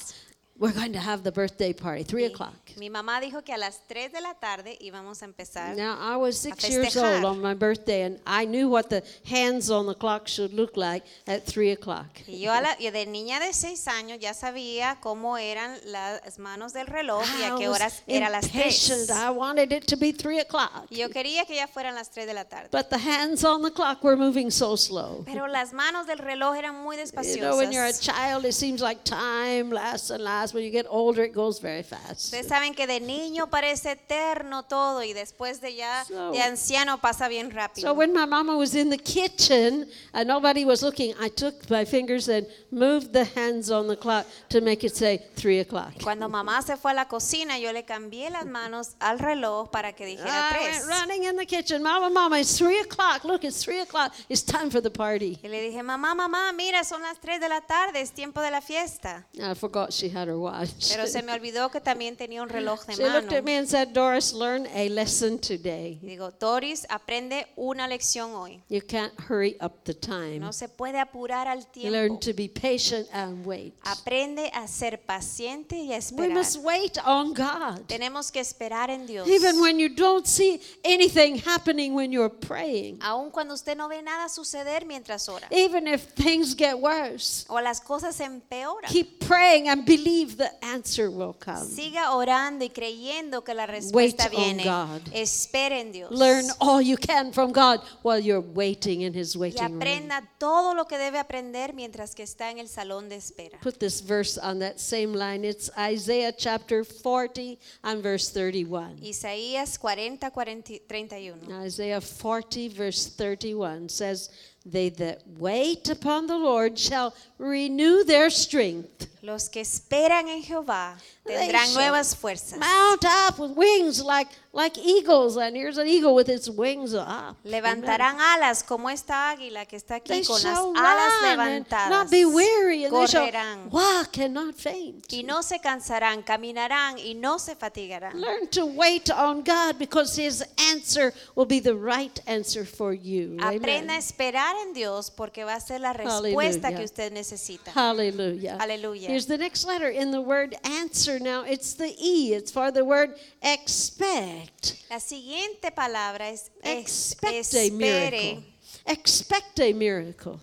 we're 0.61 0.71
going 0.71 0.93
to 0.93 0.99
have 0.99 1.23
the 1.23 1.31
birthday 1.31 1.73
party, 1.73 2.03
three 2.03 2.21
Y 2.23 2.27
o'clock. 2.27 2.53
Mi 2.77 2.87
mamá 2.89 3.19
dijo 3.19 3.43
que 3.43 3.53
a 3.53 3.57
las 3.57 3.81
3 3.89 4.11
de 4.13 4.21
la 4.21 4.33
tarde 4.35 4.77
íbamos 4.79 5.21
a 5.21 5.25
empezar. 5.25 5.75
Now, 5.75 5.97
I 5.99 6.15
was 6.15 6.37
six 6.37 6.69
years 6.69 6.95
old 6.95 7.25
on 7.25 7.41
my 7.41 7.53
birthday, 7.53 8.03
and 8.03 8.19
I 8.25 8.45
knew 8.45 8.69
what 8.69 8.89
the 8.89 9.03
hands 9.25 9.69
on 9.69 9.87
the 9.87 9.95
clock 9.95 10.27
should 10.27 10.53
look 10.53 10.77
like 10.77 11.03
at 11.27 11.45
three 11.45 11.71
o'clock. 11.71 12.05
Y 12.27 12.35
yo 12.39 12.51
a 12.53 12.61
la- 12.61 12.75
yo 12.79 12.91
de 12.91 13.05
niña 13.07 13.39
de 13.39 13.51
6 13.53 13.87
años 13.87 14.19
ya 14.19 14.33
sabía 14.33 14.99
cómo 15.01 15.37
eran 15.37 15.77
las 15.85 16.37
manos 16.39 16.71
del 16.73 16.85
reloj 16.87 17.23
y 17.39 17.43
a 17.43 17.55
I 17.55 17.57
qué 17.57 17.67
horas 17.67 18.03
era 18.07 18.29
las 18.29 18.47
3. 18.47 18.55
impatient. 18.89 19.09
I 19.09 19.31
wanted 19.31 19.71
it 19.73 19.85
to 19.87 19.97
be 19.97 20.13
three 20.13 20.39
o'clock. 20.39 20.85
Y 20.91 20.97
yo 20.97 21.09
quería 21.09 21.43
que 21.45 21.55
ya 21.55 21.67
fueran 21.67 21.95
las 21.95 22.09
3 22.11 22.25
de 22.27 22.33
la 22.33 22.45
tarde. 22.45 22.69
But 22.71 22.89
the 22.89 22.99
hands 22.99 23.43
on 23.43 23.63
the 23.63 23.71
clock 23.71 24.03
were 24.03 24.15
moving 24.15 24.51
so 24.51 24.75
slow. 24.77 25.23
Pero 25.25 25.47
las 25.47 25.73
manos 25.73 26.05
del 26.05 26.19
reloj 26.19 26.55
eran 26.55 26.75
muy 26.83 26.91
You 27.01 27.37
know, 27.41 27.57
when 27.57 27.71
you're 27.71 27.83
a 27.85 27.87
despaciosas. 27.89 28.01
child, 28.01 28.45
it 28.45 28.53
seems 28.53 28.79
like 28.81 29.03
time 29.03 29.71
lasts 29.71 30.11
and 30.11 30.23
lasts, 30.23 30.50
fast. 30.51 30.55
When 30.55 30.63
you 30.63 30.71
get 30.71 30.85
older, 30.89 31.23
it 31.23 31.33
goes 31.33 31.59
very 31.59 31.83
fast. 31.83 32.25
Ustedes 32.33 32.47
saben 32.47 32.73
que 32.73 32.85
de 32.87 32.99
niño 32.99 33.49
parece 33.49 33.91
eterno 33.91 34.63
todo 34.63 35.03
y 35.03 35.13
después 35.13 35.61
de 35.61 35.75
ya 35.75 36.03
So- 36.05 36.31
de 36.31 36.41
anciano 36.41 36.99
pasa 36.99 37.27
bien 37.27 37.51
rápido. 37.51 37.87
So 37.87 37.93
when 37.93 38.13
my 38.13 38.25
mama 38.25 38.55
was 38.57 38.75
in 38.75 38.89
the 38.89 38.97
kitchen 38.97 39.87
and 40.13 40.27
nobody 40.27 40.65
was 40.65 40.81
looking, 40.81 41.13
I 41.19 41.29
took 41.29 41.69
my 41.69 41.85
fingers 41.85 42.27
and 42.29 42.45
moved 42.71 43.13
the 43.13 43.25
hands 43.35 43.69
on 43.71 43.87
the 43.87 43.95
clock 43.97 44.25
to 44.49 44.61
make 44.61 44.83
it 44.85 44.95
say 44.95 45.19
three 45.35 45.59
o'clock. 45.59 45.93
Cuando 46.03 46.27
mamá 46.27 46.61
se 46.61 46.75
fue 46.77 46.91
a 46.91 46.93
la 46.93 47.05
cocina, 47.05 47.57
yo 47.59 47.71
le 47.71 47.83
cambié 47.83 48.29
las 48.29 48.45
manos 48.45 48.95
al 48.99 49.19
reloj 49.19 49.69
para 49.71 49.93
que 49.93 50.05
dijera 50.05 50.51
I 50.51 50.57
went 50.57 50.71
tres. 50.75 50.87
running 50.87 51.23
in 51.25 51.35
the 51.37 51.45
kitchen. 51.45 51.81
Mama, 51.81 52.09
mama, 52.09 52.39
it's 52.39 52.57
three 52.57 52.79
o'clock. 52.79 53.23
Look, 53.23 53.43
it's 53.43 53.63
three 53.63 53.79
o'clock. 53.79 54.13
It's 54.29 54.43
time 54.43 54.69
for 54.69 54.81
the 54.81 54.89
party. 54.91 55.39
Y 55.43 55.47
le 55.49 55.61
dije, 55.61 55.81
mamá, 55.83 56.13
mamá, 56.15 56.51
mira, 56.53 56.83
son 56.83 57.01
las 57.01 57.19
3 57.19 57.39
de 57.39 57.49
la 57.49 57.61
tarde, 57.61 58.01
es 58.01 58.11
tiempo 58.11 58.41
de 58.41 58.51
la 58.51 58.61
fiesta. 58.61 59.25
I 59.39 59.53
forgot 59.55 59.91
she 59.93 60.09
had 60.09 60.27
her 60.27 60.37
watch. 60.41 60.89
Pero 60.91 61.07
se 61.07 61.21
me 61.21 61.31
olvidó 61.33 61.69
que 61.71 61.79
también 61.81 62.15
tenía 62.17 62.41
un 62.41 62.49
reloj 62.49 62.85
de 62.85 62.93
She 62.97 63.03
looked 63.03 63.25
at 63.27 63.31
mano. 63.31 63.43
me 63.43 63.57
and 63.57 63.67
said, 63.67 63.89
Doris, 63.93 64.33
learn 64.33 64.67
a 64.73 64.89
lesson 64.89 65.39
today. 65.39 65.99
Digo, 66.01 66.31
Doris, 66.31 66.85
aprende 66.89 67.47
una 67.55 67.87
lección 67.87 68.33
hoy. 68.33 68.61
You 68.69 68.81
can't 68.81 69.13
hurry 69.29 69.55
up 69.61 69.83
the 69.83 69.93
time. 69.93 70.39
No 70.39 70.51
se 70.51 70.67
puede 70.67 70.99
apurar 70.99 71.47
al 71.47 71.59
You 71.75 71.89
learn 71.91 72.19
tiempo. 72.19 72.25
to 72.25 72.33
be 72.33 72.47
patient 72.47 73.07
and 73.13 73.45
wait. 73.45 73.73
Aprende 73.83 74.49
a 74.53 74.67
ser 74.67 74.97
paciente 75.05 75.75
y 75.77 75.87
a 75.93 75.95
We 75.95 75.97
esperar. 75.97 76.29
must 76.31 76.57
wait 76.57 76.97
on 77.05 77.33
God. 77.33 77.85
Tenemos 77.87 78.31
que 78.31 78.39
esperar 78.41 78.89
en 78.89 79.05
Dios. 79.05 79.27
Even 79.27 79.59
when 79.61 79.79
you 79.79 79.89
don't 79.89 80.25
see 80.27 80.59
anything 80.83 81.35
happening 81.37 81.93
when 81.93 82.11
you're 82.11 82.29
praying. 82.29 82.99
Aun 83.01 83.31
cuando 83.31 83.53
usted 83.53 83.75
no 83.77 83.87
ve 83.87 84.01
nada 84.01 84.27
suceder 84.29 84.85
mientras 84.85 85.27
ora. 85.29 85.47
Even 85.51 85.87
if 85.87 86.13
things 86.15 86.53
get 86.55 86.77
worse. 86.77 87.45
O 87.49 87.59
las 87.61 87.79
cosas 87.79 88.19
empeoran. 88.19 88.89
Keep 88.89 89.19
praying 89.27 89.69
and 89.69 89.85
believe 89.85 90.20
the 90.25 90.49
answer 90.63 91.09
will 91.09 91.33
come. 91.33 91.65
Siga 91.65 92.11
orando 92.13 92.63
y 92.65 92.69
creyendo 92.69 93.43
que 93.43 93.53
la 93.53 93.65
respuesta 93.65 94.29
Wait 94.31 94.37
oh 94.37 94.41
on. 94.41 94.57
God. 94.57 95.01
Espere 95.13 95.79
en 95.81 95.91
Dios. 95.91 96.11
Learn 96.11 96.45
all 96.59 96.81
you 96.81 96.97
can 96.97 97.31
from 97.31 97.51
God 97.51 97.81
while 98.01 98.19
you're 98.19 98.41
waiting 98.41 99.01
in 99.01 99.13
His 99.13 99.35
waiting 99.35 99.61
room. 99.63 99.81
aprenda 99.81 100.23
todo 100.37 100.73
lo 100.73 100.85
que 100.85 100.97
debe 100.97 101.17
aprender 101.19 101.73
mientras 101.73 102.15
que 102.15 102.23
está 102.23 102.51
en 102.51 102.59
el 102.59 102.67
salón 102.67 103.09
de 103.09 103.15
espera. 103.15 103.59
Put 103.61 103.79
this 103.79 104.01
verse 104.01 104.37
on 104.37 104.59
that 104.59 104.79
same 104.79 105.13
line. 105.13 105.43
It's 105.45 105.69
Isaiah 105.77 106.31
chapter 106.31 106.83
40 106.83 107.59
and 107.83 108.01
verse 108.01 108.29
31. 108.29 108.99
Isaías 109.03 109.77
40, 109.77 110.29
40, 110.29 110.81
31. 110.87 111.51
Isaiah 111.63 112.01
40, 112.01 112.69
verse 112.69 113.07
31 113.07 113.89
says, 113.89 114.29
They 114.65 114.89
that 114.89 115.23
wait 115.39 115.89
upon 115.89 116.27
the 116.27 116.37
Lord 116.37 116.77
shall 116.77 117.15
renew 117.37 118.03
their 118.03 118.29
strength. 118.29 119.07
Los 119.21 119.49
que 119.49 119.61
esperan 119.61 120.27
en 120.29 120.41
Jehová 120.41 120.97
tendrán 121.23 121.71
nuevas 121.75 122.15
fuerzas. 122.15 122.57
Mount 122.57 123.05
up 123.05 123.37
with 123.37 123.51
wings 123.55 124.03
like, 124.03 124.31
like 124.51 124.79
eagles. 124.79 125.37
And 125.37 125.55
here's 125.55 125.77
an 125.77 125.85
eagle 125.87 126.15
with 126.15 126.27
its 126.27 126.49
wings 126.49 126.95
up. 126.95 127.37
Levantarán 127.43 128.19
alas 128.19 128.63
como 128.63 128.89
esta 128.89 129.29
águila 129.29 129.67
que 129.67 129.77
está 129.77 129.97
aquí 129.97 130.25
con 130.25 130.41
las 130.41 130.57
alas 130.75 131.13
levantadas. 131.21 131.89
not 131.91 132.09
be 132.09 132.25
weary, 132.25 132.85
and 132.85 132.93
Correrán 132.93 133.71
walk 133.71 134.17
and 134.17 134.33
not 134.33 134.55
faint. 134.55 135.05
y 135.13 135.21
no 135.21 135.43
se 135.43 135.59
cansarán, 135.59 136.23
caminarán 136.23 136.97
y 136.97 137.13
no 137.13 137.37
se 137.37 137.55
fatigarán. 137.55 138.19
Learn 138.19 138.47
to 138.47 138.65
wait 138.65 139.11
on 139.11 139.43
God 139.43 139.77
because 139.77 140.15
His 140.19 140.43
answer 140.71 141.13
will 141.35 141.45
be 141.45 141.59
the 141.59 141.75
right 141.75 142.19
answer 142.25 142.65
for 142.65 142.93
you. 142.93 143.37
Aprenda 143.39 143.93
a 143.93 143.97
esperar 143.97 144.55
en 144.65 144.73
Dios 144.73 145.11
porque 145.11 145.43
va 145.43 145.53
a 145.53 145.59
ser 145.59 145.79
la 145.79 145.93
respuesta 145.93 146.75
que 146.75 146.83
usted 146.83 147.11
necesita. 147.11 147.71
Hallelujah. 147.71 148.57
Hallelujah. 148.59 149.10
Here's 149.11 149.25
the 149.25 149.37
next 149.37 149.65
letter 149.65 149.89
in 149.89 150.11
the 150.11 150.21
word 150.21 150.55
answer. 150.63 151.19
Now 151.19 151.43
it's 151.43 151.73
the 151.73 151.93
E. 151.99 152.33
It's 152.33 152.49
for 152.51 152.71
the 152.71 152.85
word 152.85 153.15
expect. 153.41 154.83
La 154.89 154.99
siguiente 154.99 155.69
palabra 155.75 156.21
es 156.31 156.49
es- 156.63 157.11
Expect 157.21 157.53
a 157.55 157.69
miracle. 157.71 158.43
Expect 158.87 159.59
a 159.59 159.73
miracle. 159.73 160.39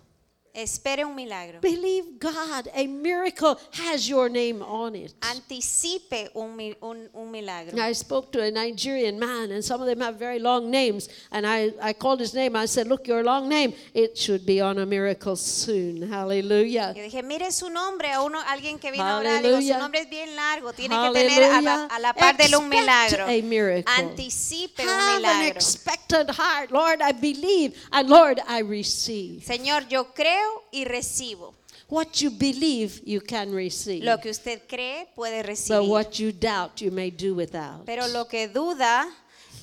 Espere 0.61 1.03
un 1.03 1.15
milagro. 1.15 1.59
Believe 1.61 2.19
God. 2.19 2.69
A 2.73 2.87
miracle 2.87 3.57
has 3.73 4.07
your 4.09 4.29
name 4.29 4.61
on 4.61 4.95
it. 4.95 5.13
Anticipe 5.21 6.29
un, 6.35 6.57
un, 6.81 7.09
un 7.13 7.31
milagro. 7.31 7.77
I 7.79 7.93
spoke 7.93 8.31
to 8.33 8.41
a 8.41 8.51
Nigerian 8.51 9.17
man, 9.19 9.51
and 9.51 9.63
some 9.63 9.81
of 9.81 9.87
them 9.87 9.99
have 10.01 10.15
very 10.17 10.39
long 10.39 10.69
names. 10.69 11.09
And 11.31 11.45
I, 11.45 11.71
I 11.81 11.93
called 11.93 12.19
his 12.19 12.33
name. 12.33 12.55
I 12.55 12.65
said, 12.65 12.87
Look, 12.87 13.07
your 13.07 13.23
long 13.23 13.47
name, 13.49 13.73
it 13.93 14.17
should 14.17 14.45
be 14.45 14.61
on 14.61 14.77
a 14.79 14.85
miracle 14.85 15.35
soon. 15.35 16.01
Hallelujah. 16.09 16.93
Yo 16.95 17.03
dije, 17.03 17.23
mire 17.23 17.51
su 17.51 17.69
nombre 17.69 18.11
a 18.11 18.21
uno, 18.21 18.39
alguien 18.47 18.79
que 18.79 18.91
vino 18.91 19.03
a 19.03 19.19
orar. 19.19 19.41
Digo, 19.41 19.57
su 19.61 19.67
Hallelujah. 19.67 19.77
nombre 19.79 20.01
es 20.01 20.09
bien 20.09 20.35
largo, 20.35 20.73
tiene 20.73 20.95
que 20.95 21.13
tener 21.13 21.43
a 21.43 21.61
la, 21.61 21.85
a 21.85 21.99
la 21.99 22.13
par 22.13 22.35
de 22.37 22.55
un 22.57 22.69
milagro. 22.69 23.25
a 23.25 23.41
miracle. 23.41 23.85
Anticipe 23.87 24.83
un 24.83 24.89
Have 24.89 25.15
an 25.15 25.21
milagro. 25.21 25.47
expectant 25.57 26.29
heart. 26.31 26.71
Lord, 26.71 27.01
I 27.01 27.11
believe, 27.11 27.73
and 27.91 28.09
Lord, 28.09 28.39
I 28.47 28.59
receive. 28.61 29.43
Señor, 29.45 29.87
yo 29.87 30.13
creo 30.13 30.48
y 30.71 30.85
recibo. 30.85 31.53
What 31.89 32.21
you 32.21 32.29
believe, 32.29 33.01
you 33.05 33.19
can 33.21 33.51
receive. 33.53 34.03
Lo 34.03 34.17
que 34.19 34.29
usted 34.29 34.61
cree 34.67 35.07
puede 35.15 35.37
But 35.41 35.47
recibir. 35.47 35.87
what 35.89 36.19
you 36.19 36.31
doubt, 36.31 36.81
you 36.81 36.91
may 36.91 37.09
do 37.09 37.33
without. 37.33 37.85
Pero 37.85 38.07
lo 38.07 38.25
que 38.25 38.47
duda, 38.47 39.07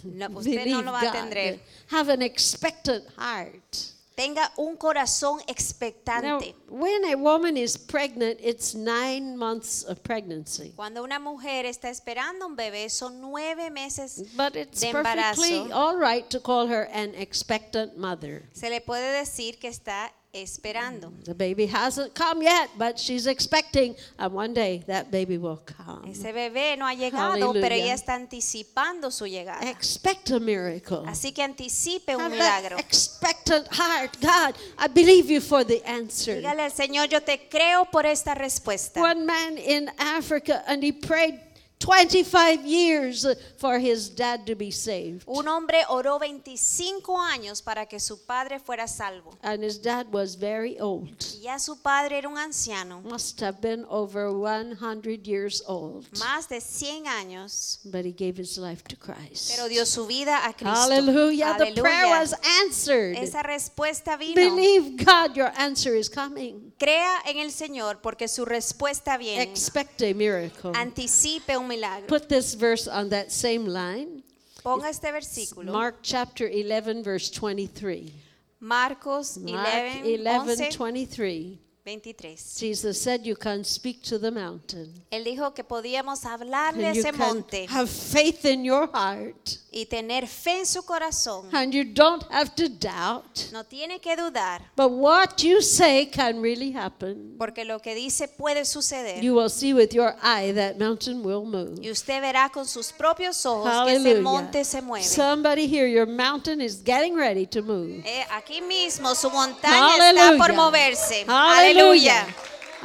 no, 0.02 0.26
usted 0.38 0.54
no 0.56 0.64
Believe 0.64 0.84
lo 0.84 0.92
va 0.92 1.00
a 1.00 1.12
tener. 1.12 1.60
Have 1.90 2.08
an 2.08 2.22
expectant 2.22 3.04
heart. 3.16 3.92
Tenga 4.16 4.50
un 4.56 4.76
corazón 4.78 5.40
Now, 5.40 5.44
expectante. 5.46 6.54
when 6.70 7.04
a 7.12 7.16
woman 7.16 7.54
is 7.58 7.76
pregnant, 7.76 8.38
it's 8.42 8.74
nine 8.74 9.36
months 9.36 9.84
of 9.84 10.02
pregnancy. 10.02 10.72
Cuando 10.74 11.02
una 11.04 11.18
mujer 11.20 11.66
está 11.66 11.90
esperando 11.90 12.46
un 12.46 12.56
bebé, 12.56 12.88
son 12.90 13.20
nueve 13.20 13.70
meses 13.70 14.22
But 14.34 14.56
it's 14.56 14.80
de 14.80 14.90
perfectly 14.90 15.52
embarazo. 15.58 15.70
all 15.74 15.96
right 15.98 16.28
to 16.30 16.40
call 16.40 16.66
her 16.66 16.88
an 16.94 17.14
expectant 17.14 17.98
mother. 17.98 18.42
Se 18.54 18.70
le 18.70 18.80
puede 18.80 19.12
decir 19.20 19.58
que 19.60 19.68
está 19.68 20.10
esperando. 20.42 21.12
The 21.24 21.34
baby 21.34 21.66
hasn't 21.66 22.14
come 22.14 22.42
yet, 22.42 22.70
but 22.78 22.98
she's 22.98 23.26
expecting, 23.26 23.94
and 24.18 24.32
one 24.34 24.52
day 24.54 24.82
that 24.86 25.10
baby 25.10 25.38
will 25.38 25.58
come. 25.64 26.08
Ese 26.10 26.32
bebé 26.32 26.76
no 26.76 26.86
ha 26.86 26.94
llegado, 26.94 27.32
Hallelujah. 27.32 27.60
pero 27.60 27.74
ella 27.74 27.94
está 27.94 28.14
anticipando 28.14 29.10
su 29.10 29.26
llegada. 29.26 29.68
Expect 29.70 30.30
a 30.30 30.40
miracle. 30.40 31.02
Así 31.06 31.32
que 31.32 31.42
anticipe 31.42 32.14
un 32.16 32.22
Have 32.22 32.36
that 32.38 32.62
milagro. 32.62 32.78
expectant 32.78 33.66
heart. 33.72 34.16
God, 34.20 34.54
I 34.78 34.88
believe 34.88 35.30
you 35.30 35.40
for 35.40 35.64
the 35.64 35.82
answer. 35.88 36.36
Dígale 36.40 36.62
al 36.64 36.70
Señor, 36.72 37.08
yo 37.08 37.20
te 37.20 37.48
creo 37.48 37.86
por 37.90 38.04
esta 38.06 38.34
respuesta. 38.34 39.00
One 39.00 39.24
man 39.26 39.58
in 39.58 39.90
Africa, 39.98 40.62
and 40.66 40.82
he 40.82 40.92
prayed 40.92 41.40
25 41.86 42.66
years 42.66 43.24
for 43.58 43.78
his 43.78 44.08
dad 44.08 44.44
to 44.44 44.56
be 44.56 44.72
saved. 44.72 45.22
Un 45.28 45.46
hombre 45.46 45.84
oró 45.88 46.18
25 46.18 47.16
años 47.20 47.62
para 47.62 47.86
que 47.86 48.00
su 48.00 48.18
padre 48.26 48.58
fuera 48.58 48.88
salvo. 48.88 49.38
And 49.42 49.62
his 49.62 49.80
dad 49.80 50.08
was 50.12 50.34
very 50.34 50.76
old. 50.80 51.06
Y 51.36 51.42
ya 51.44 51.58
su 51.60 51.76
padre 51.76 52.18
era 52.18 52.28
un 52.28 52.38
anciano, 52.38 53.02
Must 53.02 53.40
have 53.40 53.60
been 53.60 53.86
over 53.88 54.32
100 54.32 55.24
years 55.24 55.62
old. 55.68 56.06
más 56.18 56.48
de 56.48 56.60
100 56.60 57.06
años, 57.06 57.78
But 57.84 58.04
he 58.04 58.10
gave 58.12 58.36
his 58.36 58.58
life 58.58 58.82
to 58.88 58.96
Christ. 58.96 59.52
pero 59.54 59.68
dio 59.68 59.86
su 59.86 60.06
vida 60.08 60.44
a 60.44 60.52
Cristo. 60.54 60.74
Hallelujah. 60.74 61.54
The 61.56 61.80
prayer 61.80 62.08
was 62.08 62.34
answered. 62.64 63.16
Esa 63.16 63.44
respuesta 63.44 64.16
vino. 64.18 64.34
Believe 64.34 64.96
God, 65.04 65.36
your 65.36 65.52
answer 65.56 65.94
is 65.94 66.10
coming. 66.10 66.72
Crea 66.80 67.22
en 67.26 67.38
el 67.38 67.52
Señor 67.52 68.00
porque 68.02 68.26
su 68.26 68.44
respuesta 68.44 69.16
viene. 69.16 69.42
Expect 69.44 70.02
a 70.02 70.12
miracle. 70.12 70.72
Anticipe 70.74 71.56
un 71.56 71.68
milagro. 71.68 71.75
Put 72.08 72.28
this 72.28 72.54
verse 72.54 72.88
on 72.88 73.08
that 73.10 73.30
same 73.30 73.66
line. 73.66 74.22
Ponga 74.64 74.88
este 74.88 75.12
versículo. 75.12 75.72
Mark 75.72 75.96
chapter 76.02 76.48
11, 76.48 77.02
verse 77.02 77.30
23. 77.30 78.12
Marcos 78.60 79.36
Mark 79.38 79.68
11, 80.02 80.14
11, 80.14 80.50
11, 80.64 80.70
23. 80.72 81.58
23. 81.86 82.36
Jesus 82.58 83.00
said, 83.00 83.24
You 83.24 83.36
can 83.36 83.62
speak 83.62 84.02
to 84.08 84.18
the 84.18 84.32
mountain. 84.32 84.92
Él 85.08 85.22
dijo 85.22 85.54
que 85.54 85.62
podíamos 85.62 86.24
hablarle 86.24 86.88
a 86.88 86.90
ese 86.90 87.12
can 87.12 87.16
monte 87.16 87.66
have 87.68 87.88
faith 87.88 88.44
in 88.44 88.64
your 88.64 88.90
heart. 88.92 89.60
y 89.70 89.86
tener 89.86 90.26
fe 90.26 90.58
en 90.60 90.66
su 90.66 90.82
corazón. 90.82 91.48
And 91.52 91.72
you 91.72 91.84
don't 91.84 92.24
have 92.32 92.50
to 92.56 92.68
doubt. 92.68 93.52
No 93.52 93.62
tiene 93.62 94.00
que 94.00 94.16
dudar, 94.16 94.62
But 94.74 94.90
what 94.90 95.44
you 95.44 95.62
say 95.62 96.06
can 96.06 96.42
really 96.42 96.72
happen. 96.72 97.36
porque 97.38 97.64
lo 97.64 97.78
que 97.78 97.94
dice 97.94 98.26
puede 98.26 98.64
suceder. 98.64 99.22
You 99.22 99.36
will 99.36 99.50
see 99.50 99.72
with 99.72 99.92
your 99.92 100.16
eye 100.24 100.52
that 100.54 100.78
mountain 100.80 101.22
will 101.24 101.44
move. 101.44 101.78
Y 101.80 101.92
usted 101.92 102.20
verá 102.20 102.50
con 102.50 102.66
sus 102.66 102.90
propios 102.90 103.46
ojos 103.46 103.70
que 103.86 103.94
ese 103.94 104.20
monte 104.20 104.64
se 104.64 104.80
mueve. 104.82 105.04
Somebody 105.04 105.68
here, 105.68 105.88
your 105.88 106.08
mountain 106.08 106.60
is 106.60 106.82
getting 106.84 107.14
ready 107.14 107.46
to 107.46 107.62
move. 107.62 108.02
Eh, 108.04 108.26
aquí 108.32 108.60
mismo 108.60 109.14
su 109.14 109.30
montaña 109.30 110.10
está 110.10 110.36
por 110.36 110.52
moverse. 110.52 111.24
Hallelujah. 111.28 111.75
Aleluya. 111.76 112.24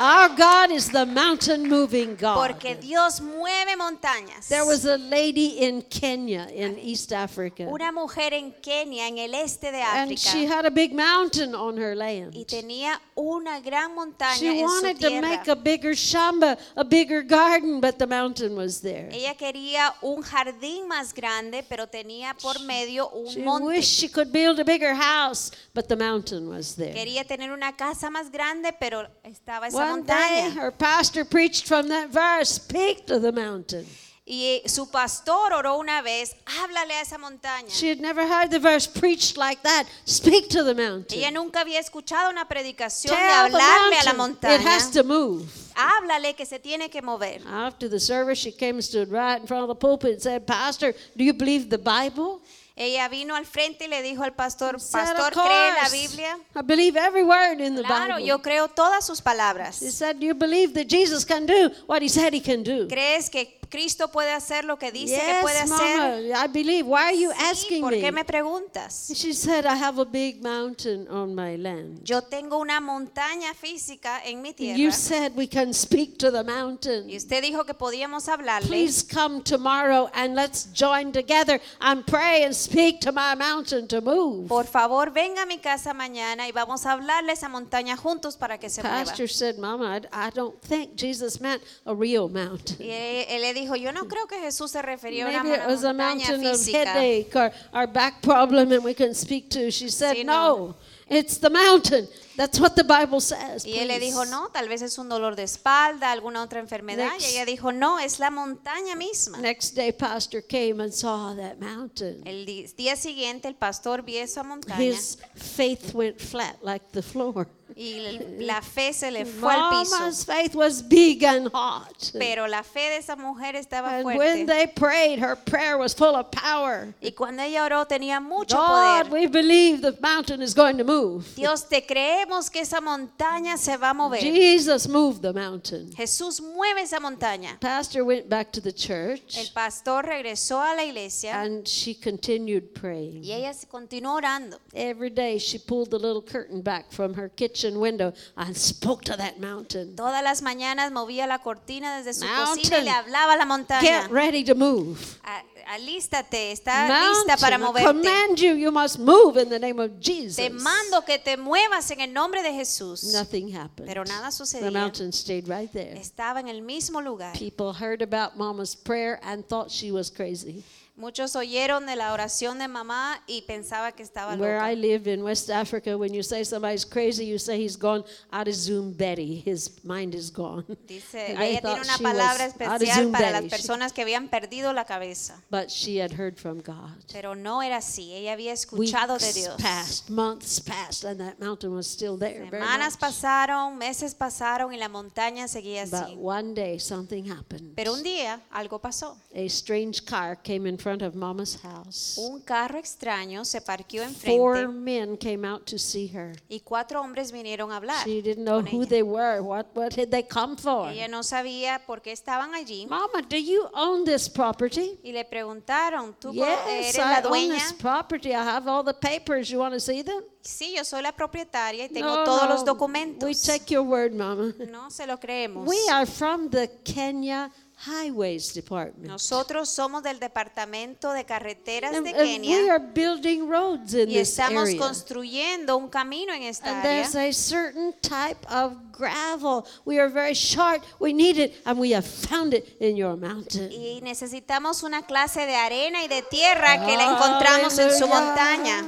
Our 0.02 0.30
God 0.36 0.72
is 0.72 0.90
the 0.90 1.06
mountain 1.06 1.70
moving 1.70 2.16
God. 2.16 2.36
Porque 2.36 2.76
Dios 2.82 3.20
mueve 3.22 3.76
montañas. 3.78 4.48
There 4.48 4.66
was 4.66 4.84
a 4.86 4.98
lady 4.98 5.60
in 5.60 5.84
Kenya, 5.84 6.48
in 6.52 6.80
East 6.80 7.14
Africa, 7.14 7.68
Una 7.70 7.92
mujer 7.92 8.34
en 8.34 8.52
Kenia, 8.64 9.08
en 9.08 9.20
el 9.20 9.36
este 9.36 9.72
de 9.72 9.80
and 9.80 10.18
she 10.18 10.46
África, 10.48 10.56
had 10.56 10.66
a 10.66 10.72
big 10.72 10.92
mountain 10.96 11.54
on 11.54 11.78
her 11.78 11.92
y 11.94 11.96
land. 11.96 12.34
tenía 12.48 13.00
una 13.16 13.60
gran 13.60 13.94
montaña 13.94 14.40
She 14.40 14.48
en 14.62 14.68
su 14.68 14.74
wanted 14.74 15.00
to 15.02 15.22
make 15.22 15.44
tierra. 15.44 15.52
a 15.52 15.56
bigger 15.56 15.92
shamba, 15.94 16.58
a 16.76 16.84
bigger 16.84 17.22
garden, 17.22 17.80
but 17.80 18.00
the 18.00 18.08
mountain 18.08 18.56
was 18.56 18.82
there. 18.82 19.08
Ella 19.12 19.36
quería 19.36 19.94
un 20.02 20.24
jardín 20.24 20.88
más 20.88 21.14
grande, 21.14 21.64
pero 21.70 21.86
tenía 21.86 22.36
por 22.42 22.60
medio 22.62 23.08
un 23.10 23.28
She 23.28 23.44
monte. 23.44 23.68
wished 23.68 24.00
she 24.00 24.08
could 24.10 24.32
build 24.32 24.60
a 24.60 24.64
bigger 24.64 24.96
house, 24.96 25.52
but 25.76 25.88
the 25.88 25.96
mountain 25.96 26.50
was 26.50 26.76
there. 26.76 26.92
Quería 26.96 27.24
tener 27.24 27.52
una 27.52 27.76
casa 27.78 28.10
más 28.10 28.32
grande, 28.32 28.74
pero 28.80 29.08
estaba 29.24 29.68
esa 29.68 29.91
montaña. 29.92 30.54
her 30.56 30.72
pastor 30.72 31.26
preached 31.26 31.68
from 31.68 31.90
that 31.90 32.10
verse, 32.10 32.50
speak 32.50 33.06
to 33.06 33.20
the 33.20 33.32
mountain. 33.32 33.86
Y 34.24 34.62
su 34.68 34.86
pastor 34.86 35.52
oró 35.52 35.78
una 35.80 36.02
vez, 36.02 36.36
háblale 36.46 36.94
a 36.94 37.02
esa 37.02 37.18
montaña. 37.18 37.70
She 37.70 37.90
had 37.90 38.00
never 38.00 38.26
heard 38.26 38.50
the 38.52 38.60
verse 38.60 38.88
preached 38.88 39.36
like 39.36 39.62
that, 39.64 39.88
speak 40.06 40.48
to 40.50 40.64
the 40.64 40.74
mountain. 40.76 41.18
Ella 41.20 41.32
nunca 41.32 41.62
había 41.62 41.80
escuchado 41.80 42.30
una 42.30 42.48
predicación 42.48 43.14
de 43.14 43.18
Tell 43.18 43.52
the 43.52 43.58
hablarle 43.58 43.98
a 44.00 44.06
la 44.06 44.14
mountain, 44.14 44.52
it 44.52 44.62
montaña. 44.62 44.64
has 44.64 44.90
to 44.92 45.04
move. 45.04 45.52
Háblale 45.76 46.36
que 46.38 46.46
se 46.46 46.60
tiene 46.60 46.90
que 46.90 47.02
mover. 47.02 47.42
After 47.46 47.90
the 47.90 48.00
service, 48.00 48.38
she 48.40 48.52
came 48.52 48.76
and 48.76 48.84
stood 48.84 49.10
right 49.12 49.42
in 49.42 49.48
front 49.48 49.64
of 49.64 49.68
the 49.70 49.76
pulpit 49.76 50.14
and 50.14 50.22
said, 50.22 50.46
Pastor, 50.46 50.94
do 51.18 51.24
you 51.24 51.34
believe 51.34 51.70
the 51.70 51.80
Bible? 51.80 52.42
Ella 52.84 53.08
vino 53.10 53.36
al 53.36 53.46
frente 53.46 53.86
y 53.86 53.88
le 53.88 54.02
dijo 54.02 54.24
al 54.24 54.34
pastor, 54.34 54.80
Said, 54.80 55.14
pastor, 55.16 55.34
"Of 55.38 55.46
¿cree 55.46 55.70
en 55.70 55.76
la. 55.76 55.90
Biblia? 55.90 56.38
I 56.56 56.62
believe 56.64 56.98
every 56.98 57.22
word 57.24 57.62
in 57.62 57.76
the 57.76 57.84
Claro, 57.84 58.16
Bible. 58.16 58.26
yo 58.28 58.42
creo 58.42 58.70
todas 58.70 59.06
sus 59.06 59.22
palabras. 59.22 59.78
She 59.80 59.92
said, 59.92 60.18
you 60.20 60.34
believe 60.34 60.74
that 60.74 60.88
Jesus 60.88 61.24
can 61.24 61.46
do 61.46 61.70
what 61.86 62.02
he 62.02 62.10
said 62.10 62.34
he 62.34 62.42
can 62.42 62.64
do? 62.64 62.88
¿Crees 62.88 63.30
que 63.30 63.60
Cristo 63.72 64.10
puede 64.10 64.34
hacer 64.34 64.66
lo 64.66 64.78
que 64.78 64.92
dice 64.92 65.16
que 65.16 65.40
puede 65.42 65.62
Yes, 65.62 65.72
hacer? 65.72 65.98
Mama, 65.98 66.46
I 66.46 66.48
believe. 66.50 66.86
Why 66.86 67.04
are 67.06 67.18
you 67.18 67.32
Sí, 67.32 67.38
asking 67.40 67.82
¿Por 67.82 67.94
qué 67.94 68.12
me? 68.12 68.20
me 68.20 68.26
preguntas? 68.26 69.12
She 69.16 69.34
said, 69.34 69.66
I 69.66 69.76
have 69.76 69.98
a 70.00 70.04
big 70.06 70.44
mountain 70.44 71.08
on 71.08 71.34
my 71.34 71.56
land. 71.56 72.04
Yo 72.04 72.22
tengo 72.22 72.58
una 72.60 72.82
montaña 72.82 73.54
física 73.54 74.22
en 74.26 74.42
mi 74.42 74.50
You 74.50 74.56
tierra. 74.56 74.92
said 74.92 75.36
we 75.38 75.48
can 75.48 75.74
speak 75.74 76.18
to 76.18 76.30
the 76.32 76.42
Y 76.42 76.44
mountain. 76.44 77.10
usted 77.16 77.42
dijo 77.42 77.66
que 77.66 77.74
podíamos 77.74 78.28
hablarle. 78.28 78.68
Please 78.68 79.04
come 79.04 79.42
tomorrow 79.42 80.10
and 80.14 80.36
let's 80.36 80.68
join 80.74 81.14
together 81.14 81.60
and 81.80 82.06
pray 82.06 82.44
and 82.44 82.54
speak 82.54 83.00
to 83.00 83.14
my 83.14 83.36
mountain 83.36 83.88
to 83.88 84.02
move. 84.02 84.50
Por 84.50 84.66
favor, 84.66 85.12
venga 85.12 85.44
a 85.44 85.46
mi 85.46 85.60
casa 85.60 85.94
mañana 85.94 86.46
y 86.48 86.52
vamos 86.52 86.86
a 86.86 86.92
hablarle 86.92 87.32
a 87.32 87.34
esa 87.36 87.48
montaña 87.48 87.96
juntos 87.96 88.36
para 88.36 88.58
que 88.58 88.70
se 88.70 88.82
mueva. 88.84 89.06
Pastor 89.06 89.30
said, 89.30 89.58
Mama, 89.58 89.98
I, 90.12 90.28
I 90.28 90.30
don't 90.32 90.60
think 90.62 90.96
Jesus 90.98 91.40
meant 91.40 91.62
a 91.86 91.96
real 91.96 92.28
mountain. 92.28 92.76
Y 92.82 92.90
él, 92.90 93.26
él 93.30 93.44
dijo, 93.62 93.76
yo 93.76 93.92
no 93.92 94.08
creo 94.08 94.28
que 94.28 94.40
Jesús 94.40 94.72
se 94.72 94.82
refería 94.82 95.26
a 95.26 95.30
una 95.42 95.56
it 95.56 95.68
was 95.68 95.84
a 95.84 95.94
montaña 95.94 96.28
mountain 96.28 96.46
of 96.48 96.58
física. 96.58 96.94
headache 96.94 97.36
or 97.36 97.52
our 97.74 97.88
back 97.88 98.22
problem 98.22 98.72
and 98.72 98.84
we 98.84 98.94
can 98.94 99.14
speak 99.16 99.50
to. 99.50 99.72
She 99.72 99.90
said, 99.90 100.16
Sí, 100.18 100.24
no. 100.24 100.58
no. 100.68 100.76
it's 101.08 101.40
the 101.40 101.50
mountain. 101.50 102.08
That's 102.38 102.60
what 102.60 102.76
the 102.76 102.84
Bible 102.84 103.20
says. 103.20 103.66
Y 103.66 103.78
él 103.78 103.88
le 103.90 104.00
dijo, 104.00 104.22
please." 104.22 104.32
no, 104.32 104.50
tal 104.50 104.68
vez 104.70 104.82
es 104.82 104.98
un 104.98 105.10
dolor 105.10 105.36
de 105.36 105.44
espalda, 105.44 106.12
alguna 106.12 106.42
otra 106.42 106.60
enfermedad. 106.60 107.12
Next. 107.12 107.22
Y 107.28 107.36
ella 107.36 107.46
dijo, 107.46 107.72
no, 107.72 108.00
es 108.00 108.20
la 108.20 108.32
montaña 108.32 108.96
misma. 108.96 109.38
Next 109.40 109.76
day, 109.76 109.92
Pastor 109.92 110.42
came 110.42 110.82
and 110.82 110.94
saw 110.94 111.36
that 111.36 111.60
mountain. 111.60 112.22
El 112.26 112.46
di- 112.46 112.68
día 112.78 112.96
siguiente 112.96 113.48
el 113.48 113.56
pastor 113.56 114.02
vio 114.02 114.22
esa 114.22 114.44
montaña 114.44 114.82
His 114.82 115.18
faith 115.36 115.94
went 115.94 116.20
flat 116.20 116.56
like 116.64 116.86
the 116.94 117.02
floor. 117.02 117.48
Y 117.76 117.94
el- 118.06 118.46
la 118.48 118.62
fe 118.62 118.94
se 118.94 119.12
le 119.12 119.26
fue 119.26 119.54
al 119.54 119.70
piso. 119.82 119.96
Mama's 120.00 120.26
faith 120.26 120.56
was 120.56 120.82
big 120.82 121.24
and 121.24 121.50
hot. 121.54 122.12
Pero 122.18 122.48
la 122.48 122.64
fe 122.64 122.90
de 122.90 122.98
esa 122.98 123.16
mujer 123.16 123.56
estaba 123.56 123.98
And 123.98 124.06
when 124.06 124.18
fuerte. 124.18 124.46
they 124.48 124.68
prayed, 124.68 125.20
her 125.20 125.36
prayer 125.36 125.78
was 125.78 125.94
full 125.94 126.16
of 126.16 126.32
power. 126.32 126.94
Y 127.02 127.12
cuando 127.12 127.44
ella 127.44 127.64
oró 127.66 127.86
tenía 127.88 128.20
mucho 128.22 128.58
God, 128.58 129.08
poder. 129.08 129.12
we 129.12 129.28
believe 129.28 129.82
the 129.82 129.96
mountain 130.02 130.42
is 130.42 130.54
going 130.54 130.78
to 130.78 130.84
move. 130.84 131.26
Dios, 131.36 131.64
te 131.68 131.82
creemos 131.86 132.50
que 132.50 132.62
esa 132.62 132.82
montaña 132.82 133.58
se 133.58 133.78
va 133.78 133.90
a 133.92 133.94
mover. 133.94 134.20
Jesus 134.22 134.88
moved 134.88 135.22
the 135.22 135.34
mountain. 135.34 135.92
Jesús 135.96 136.42
mueve 136.42 136.82
esa 136.82 137.00
montaña. 137.00 137.60
Pastor 137.60 138.04
went 138.04 138.28
back 138.30 138.52
to 138.52 138.62
the 138.62 138.70
El 138.72 138.76
church 138.76 139.54
pastor 139.54 140.04
regresó 140.06 140.60
a 140.62 140.76
la 140.76 140.84
iglesia 140.84 141.34
and 141.42 141.68
she 141.68 141.94
continued 141.94 142.74
praying. 142.74 143.24
y 143.24 143.32
ella 143.34 143.54
se 143.54 143.68
continuó 143.68 144.16
orando. 144.16 144.58
Every 144.74 145.10
day 145.10 145.38
she 145.38 145.58
pulled 145.60 145.90
the 145.92 146.00
little 146.00 146.22
curtain 146.22 146.62
back 146.62 146.92
from 146.92 147.14
her 147.16 147.30
kitchen 147.30 147.71
window 147.78 148.14
and 148.36 148.56
spoke 148.58 149.04
to 149.06 149.16
that 149.18 149.40
mountain. 149.40 149.96
Todas 149.96 150.24
las 150.24 150.42
mañanas 150.42 150.92
movía 150.92 151.28
la 151.28 151.40
cortina 151.40 151.98
desde 151.98 152.14
su 152.14 152.26
Mountain. 152.26 152.58
cocina 152.58 152.78
y 152.80 152.84
le 152.84 152.92
hablaba 152.92 153.34
a 153.34 153.38
la 153.38 153.46
montaña. 153.46 153.82
Get 154.04 154.12
ready 154.12 154.44
to 154.44 154.56
move. 154.56 154.98
"A- 155.24 155.44
Alístate, 155.76 156.52
está 156.52 156.88
lista 157.10 157.38
para 157.38 157.56
I 157.56 157.60
moverte. 157.60 157.88
command 157.88 158.38
you, 158.38 158.56
you 158.56 158.72
must 158.72 159.00
move 159.00 159.38
in 159.42 159.48
the 159.50 159.60
name 159.60 159.80
of 159.80 159.92
Jesus. 160.02 160.36
Te 160.36 160.50
mando 160.50 161.02
que 161.06 161.18
te 161.20 161.38
muevas 161.38 161.90
en 161.92 162.02
el 162.02 162.12
nombre 162.12 162.42
de 162.44 162.52
Jesús. 162.52 163.04
Nothing 163.14 163.56
happened. 163.56 163.88
Pero 163.88 164.04
nada 164.04 164.30
The 164.30 164.36
sucedía. 164.36 164.72
mountain 164.72 165.14
stayed 165.14 165.48
right 165.48 165.72
there. 165.72 165.96
Estaba 165.98 166.40
en 166.42 166.48
el 166.50 166.62
mismo 166.62 167.00
lugar. 167.02 167.34
People 167.38 167.74
heard 167.74 168.02
about 168.02 168.36
Mama's 168.36 168.76
prayer 168.76 169.20
and 169.24 169.48
thought 169.48 169.70
she 169.72 169.92
was 169.92 170.10
crazy. 170.12 170.64
Muchos 171.02 171.36
oyeron 171.36 171.88
de 171.88 171.96
la 171.96 172.14
oración 172.14 172.60
de 172.60 172.68
mamá 172.68 173.24
y 173.26 173.42
pensaba 173.42 173.92
que 173.92 174.04
estaba 174.04 174.36
Where 174.36 174.58
I 174.60 174.76
loca. 174.76 174.88
live 174.88 175.08
in 175.12 175.24
West 175.24 175.50
Africa, 175.50 175.98
when 175.98 176.14
you 176.14 176.22
say 176.22 176.44
somebody's 176.46 176.86
crazy, 176.86 177.26
you 177.26 177.40
say 177.40 177.60
he's 177.60 177.76
gone 177.76 178.04
out 178.32 178.48
of 178.48 178.54
Zoom 178.54 178.94
Betty. 178.94 179.42
His 179.44 179.84
mind 179.84 180.14
is 180.14 180.30
gone. 180.32 180.64
Dice, 180.88 181.16
ella 181.40 181.60
tiene 181.60 181.82
una 181.82 181.98
palabra 181.98 182.46
especial 182.46 183.10
para 183.12 183.32
Betty. 183.32 183.42
las 183.42 183.52
personas 183.52 183.94
que 183.94 184.04
habían 184.04 184.28
perdido 184.30 184.74
la 184.74 184.86
cabeza. 184.86 185.42
But 185.50 185.72
she 185.72 185.98
had 186.00 186.12
heard 186.12 186.38
from 186.38 186.60
God. 186.62 186.92
Pero 187.12 187.34
no 187.34 187.64
era 187.64 187.78
así. 187.78 188.14
Ella 188.14 188.34
había 188.34 188.54
escuchado 188.54 189.18
de 189.18 189.26
Weeks 189.26 189.34
Dios. 189.36 189.56
passed, 189.60 190.10
months 190.12 190.60
passed, 190.60 191.04
and 191.04 191.20
that 191.20 191.40
mountain 191.40 191.74
was 191.74 191.88
still 191.88 192.16
there. 192.16 192.48
Semanas 192.52 192.96
pasaron, 192.96 193.76
meses 193.76 194.14
pasaron 194.14 194.72
y 194.72 194.78
la 194.78 194.88
montaña 194.88 195.48
seguía 195.48 195.86
But 195.90 195.94
así. 196.04 196.16
one 196.16 196.54
day 196.54 196.78
something 196.78 197.24
happened. 197.28 197.74
Pero 197.76 197.94
un 197.94 198.04
día 198.04 198.40
algo 198.52 198.78
pasó. 198.80 199.18
A 199.34 199.46
strange 199.50 200.06
car 200.06 200.36
came 200.36 200.68
in 200.70 200.78
front 200.78 200.91
of 201.02 201.16
Mama's 201.16 201.56
house. 201.64 202.18
Un 202.18 202.42
carro 202.42 202.78
extraño 202.80 203.46
se 203.46 203.62
parqueó 203.62 204.04
Four 204.26 204.58
enfrente 204.58 204.74
men 204.74 205.18
came 205.18 205.46
out 205.46 205.66
to 205.66 205.78
see 205.78 206.08
her. 206.08 206.34
y 206.50 206.60
cuatro 206.60 207.02
hombres 207.02 207.32
vinieron 207.32 207.72
a 207.72 207.78
hablar. 207.78 208.04
She 208.06 208.22
didn't 208.22 208.44
know 208.46 208.62
who 208.62 208.82
ella. 208.82 208.90
they 208.90 209.04
were. 209.04 209.42
What 209.42 209.68
what 209.76 209.94
had 209.98 210.10
they 210.10 210.24
come 210.24 210.58
for? 210.58 210.90
Ella 210.90 211.08
no 211.08 211.22
sabía 211.24 211.82
por 211.86 212.02
qué 212.02 212.12
estaban 212.12 212.54
allí 212.56 212.88
Mama, 212.88 213.22
do 213.28 213.38
you 213.38 213.68
own 213.74 214.04
this 214.04 214.28
property? 214.28 214.98
y 215.04 215.12
le 215.12 215.24
preguntaron, 215.24 216.14
¿tú 216.20 216.34
Yes, 216.34 216.46
eres 216.68 216.96
I 216.96 217.00
la 217.00 217.18
own 217.20 217.24
dueña? 217.32 217.54
this 217.56 217.74
property. 217.74 218.32
I 218.32 218.44
have 218.44 218.68
all 218.68 218.84
the 218.84 218.94
papers. 218.94 219.50
You 219.50 219.60
want 219.60 219.74
to 219.74 219.80
see 219.80 220.02
them? 220.04 220.24
Sí, 220.44 220.74
yo 220.76 220.84
soy 220.84 221.04
la 221.04 221.12
propietaria 221.12 221.86
y 221.86 221.90
tengo 221.90 222.08
No, 222.16 222.24
todos 222.24 222.42
no, 222.44 222.50
los 222.50 222.62
We 222.62 222.66
documentos. 222.66 223.44
take 223.44 223.72
your 223.72 223.84
word, 223.84 224.12
Mama. 224.14 224.54
No 224.72 224.90
se 224.90 225.06
lo 225.06 225.18
creemos. 225.20 225.68
We 225.68 225.78
are 225.92 226.08
from 226.08 226.50
the 226.50 226.68
Kenya 226.84 227.52
Highways 227.86 228.54
Department. 228.54 229.08
Nosotros 229.08 229.70
somos 229.70 230.04
del 230.04 230.20
departamento 230.20 231.12
de 231.14 231.26
carreteras 231.26 231.94
And, 231.96 232.06
de 232.06 232.12
and 232.12 232.20
we 232.20 232.48
Kenia 232.48 232.70
are 232.70 232.80
building 232.80 233.48
roads 233.50 233.94
in 233.96 234.10
y 234.10 234.14
this 234.14 234.30
estamos 234.38 234.70
area. 234.70 234.80
construyendo 234.80 235.78
un 235.78 235.90
camino 235.90 236.34
en 236.34 236.44
esta 236.44 236.70
And 236.70 236.80
área. 236.86 236.92
there's 237.10 237.16
a 237.16 237.32
certain 237.34 237.94
type 238.02 238.38
of 238.52 238.76
gravel. 238.92 239.66
We 239.86 240.00
are 240.00 240.10
very 240.10 240.36
short. 240.36 240.84
We 241.00 241.12
need 241.14 241.38
it, 241.40 241.56
and 241.66 241.80
we 241.80 241.92
have 241.96 242.06
found 242.06 242.54
it 242.54 242.78
in 242.80 242.96
your 242.96 243.18
mountain. 243.18 243.72
Y 243.72 244.00
necesitamos 244.04 244.84
una 244.84 245.02
clase 245.08 245.46
de 245.48 245.56
arena 245.56 246.04
y 246.04 246.08
de 246.08 246.22
tierra 246.22 246.86
que 246.86 246.96
la 246.96 247.12
encontramos 247.14 247.78
en 247.80 247.92
su 247.98 248.08
montaña. 248.08 248.86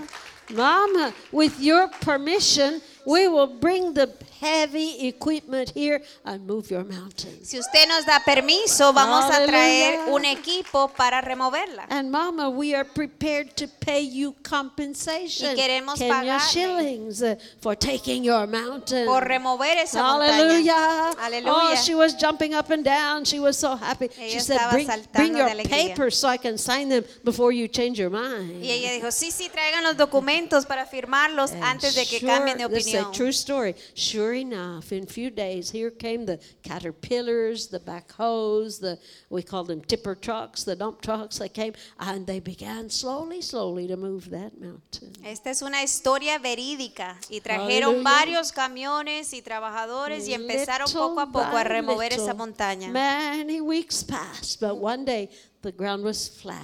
Mama, 0.50 1.14
with 1.32 1.54
your 1.60 1.90
permission, 2.02 2.82
we 3.06 3.28
will 3.28 3.48
bring 3.48 3.94
the 3.94 4.08
heavy 4.44 5.08
equipment 5.08 5.72
here 5.76 6.02
and 6.26 6.46
move 6.46 6.70
your 6.70 6.84
mountain. 6.84 7.44
Si 7.44 7.58
usted 7.58 7.88
nos 7.88 8.06
da 8.06 8.20
permiso, 8.24 8.92
vamos 8.94 9.26
a 9.32 9.46
traer 9.46 10.10
un 10.10 10.26
equipo 10.26 10.90
para 10.96 11.22
removerla. 11.22 11.86
And 11.90 12.12
Mama, 12.12 12.50
we 12.50 12.76
are 12.76 12.84
prepared 12.86 13.56
to 13.56 13.68
pay 13.80 14.02
you 14.02 14.34
compensation, 14.44 15.52
Y 15.52 15.56
queremos 15.56 16.00
pagarle. 16.00 16.40
shillings, 16.52 17.22
uh, 17.22 17.36
for 17.62 17.76
taking 17.76 18.24
your 18.24 18.48
mountain. 18.48 19.06
Por 19.06 19.22
remover 19.24 19.78
esa 19.78 20.00
Hallelujah. 20.00 20.74
montaña. 20.74 21.14
Oh, 21.14 21.24
Aleluya. 21.24 21.78
she 21.84 21.96
was 21.96 22.14
jumping 22.16 22.54
up 22.54 22.70
and 22.72 22.84
down. 22.84 23.24
She 23.26 23.40
was 23.40 23.58
so 23.58 23.76
happy. 23.76 24.10
she 24.16 24.34
Ella 24.34 24.40
said, 24.42 24.58
estaba 24.58 24.72
bring, 24.72 24.88
bring 25.14 25.38
your 25.38 25.48
alegría." 25.50 25.70
papers 25.96 26.18
so 26.18 26.28
I 26.28 26.38
can 26.38 26.58
sign 26.58 26.90
them 26.90 27.04
before 27.24 27.52
you 27.52 27.68
change 27.68 28.00
your 28.00 28.10
mind. 28.10 28.64
Y 28.64 28.70
ella 28.72 28.92
dijo, 28.92 29.12
sí, 29.12 29.32
sí, 29.32 29.50
traigan 29.50 29.84
los 29.84 29.96
documentos 29.98 30.66
para 30.66 30.86
firmarlos 30.86 31.52
And 31.52 31.64
antes 31.64 31.96
de 31.96 32.06
que 32.06 32.20
sure- 32.20 32.28
cambien 32.32 32.58
de 32.58 32.68
this 32.70 32.88
is 32.88 32.94
a 32.96 32.98
opinión. 33.08 33.14
true 33.14 33.30
story. 33.32 33.76
Sure 33.96 34.33
sure 34.34 34.40
enough, 34.40 34.92
in 34.92 35.04
a 35.04 35.08
few 35.08 35.30
days, 35.30 35.72
here 35.72 35.92
came 35.92 36.26
the 36.26 36.40
caterpillars, 36.64 37.68
the 37.68 37.80
backhoes, 37.80 38.80
the 38.80 38.98
we 39.30 39.44
called 39.44 39.68
them 39.68 39.82
tipper 39.82 40.16
trucks, 40.16 40.64
the 40.64 40.76
dump 40.76 41.02
trucks. 41.02 41.38
They 41.38 41.50
came 41.50 41.74
and 42.00 42.26
they 42.26 42.40
began 42.40 42.90
slowly, 42.90 43.42
slowly 43.42 43.88
to 43.88 43.98
move 43.98 44.30
that 44.32 44.60
mountain. 44.60 45.14
Esta 45.24 45.50
es 45.50 45.62
una 45.62 45.84
historia 45.84 46.40
verídica 46.40 47.18
y 47.30 47.42
trajeron 47.42 48.04
varios 48.04 48.52
camiones 48.52 49.34
y 49.34 49.42
trabajadores 49.42 50.28
y 50.28 50.34
empezaron 50.34 50.88
Little 50.88 51.02
poco 51.02 51.20
a 51.20 51.26
poco 51.28 51.58
a 51.58 51.64
by 51.64 51.64
remover 51.64 52.14
esa 52.14 52.34
montaña. 52.34 52.90
Many 52.90 53.62
weeks 53.62 54.04
passed, 54.04 54.60
but 54.60 54.78
one 54.78 55.06
day 55.06 55.30
the 55.62 55.72
ground 55.72 56.04
was 56.04 56.30
flat. 56.30 56.62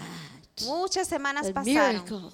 Muchas 0.66 1.08
semanas 1.08 1.48
A 1.48 1.54
pasaron, 1.54 1.66
miracle, 1.66 1.78
a 1.78 1.94
miracle 1.94 2.18
of 2.18 2.34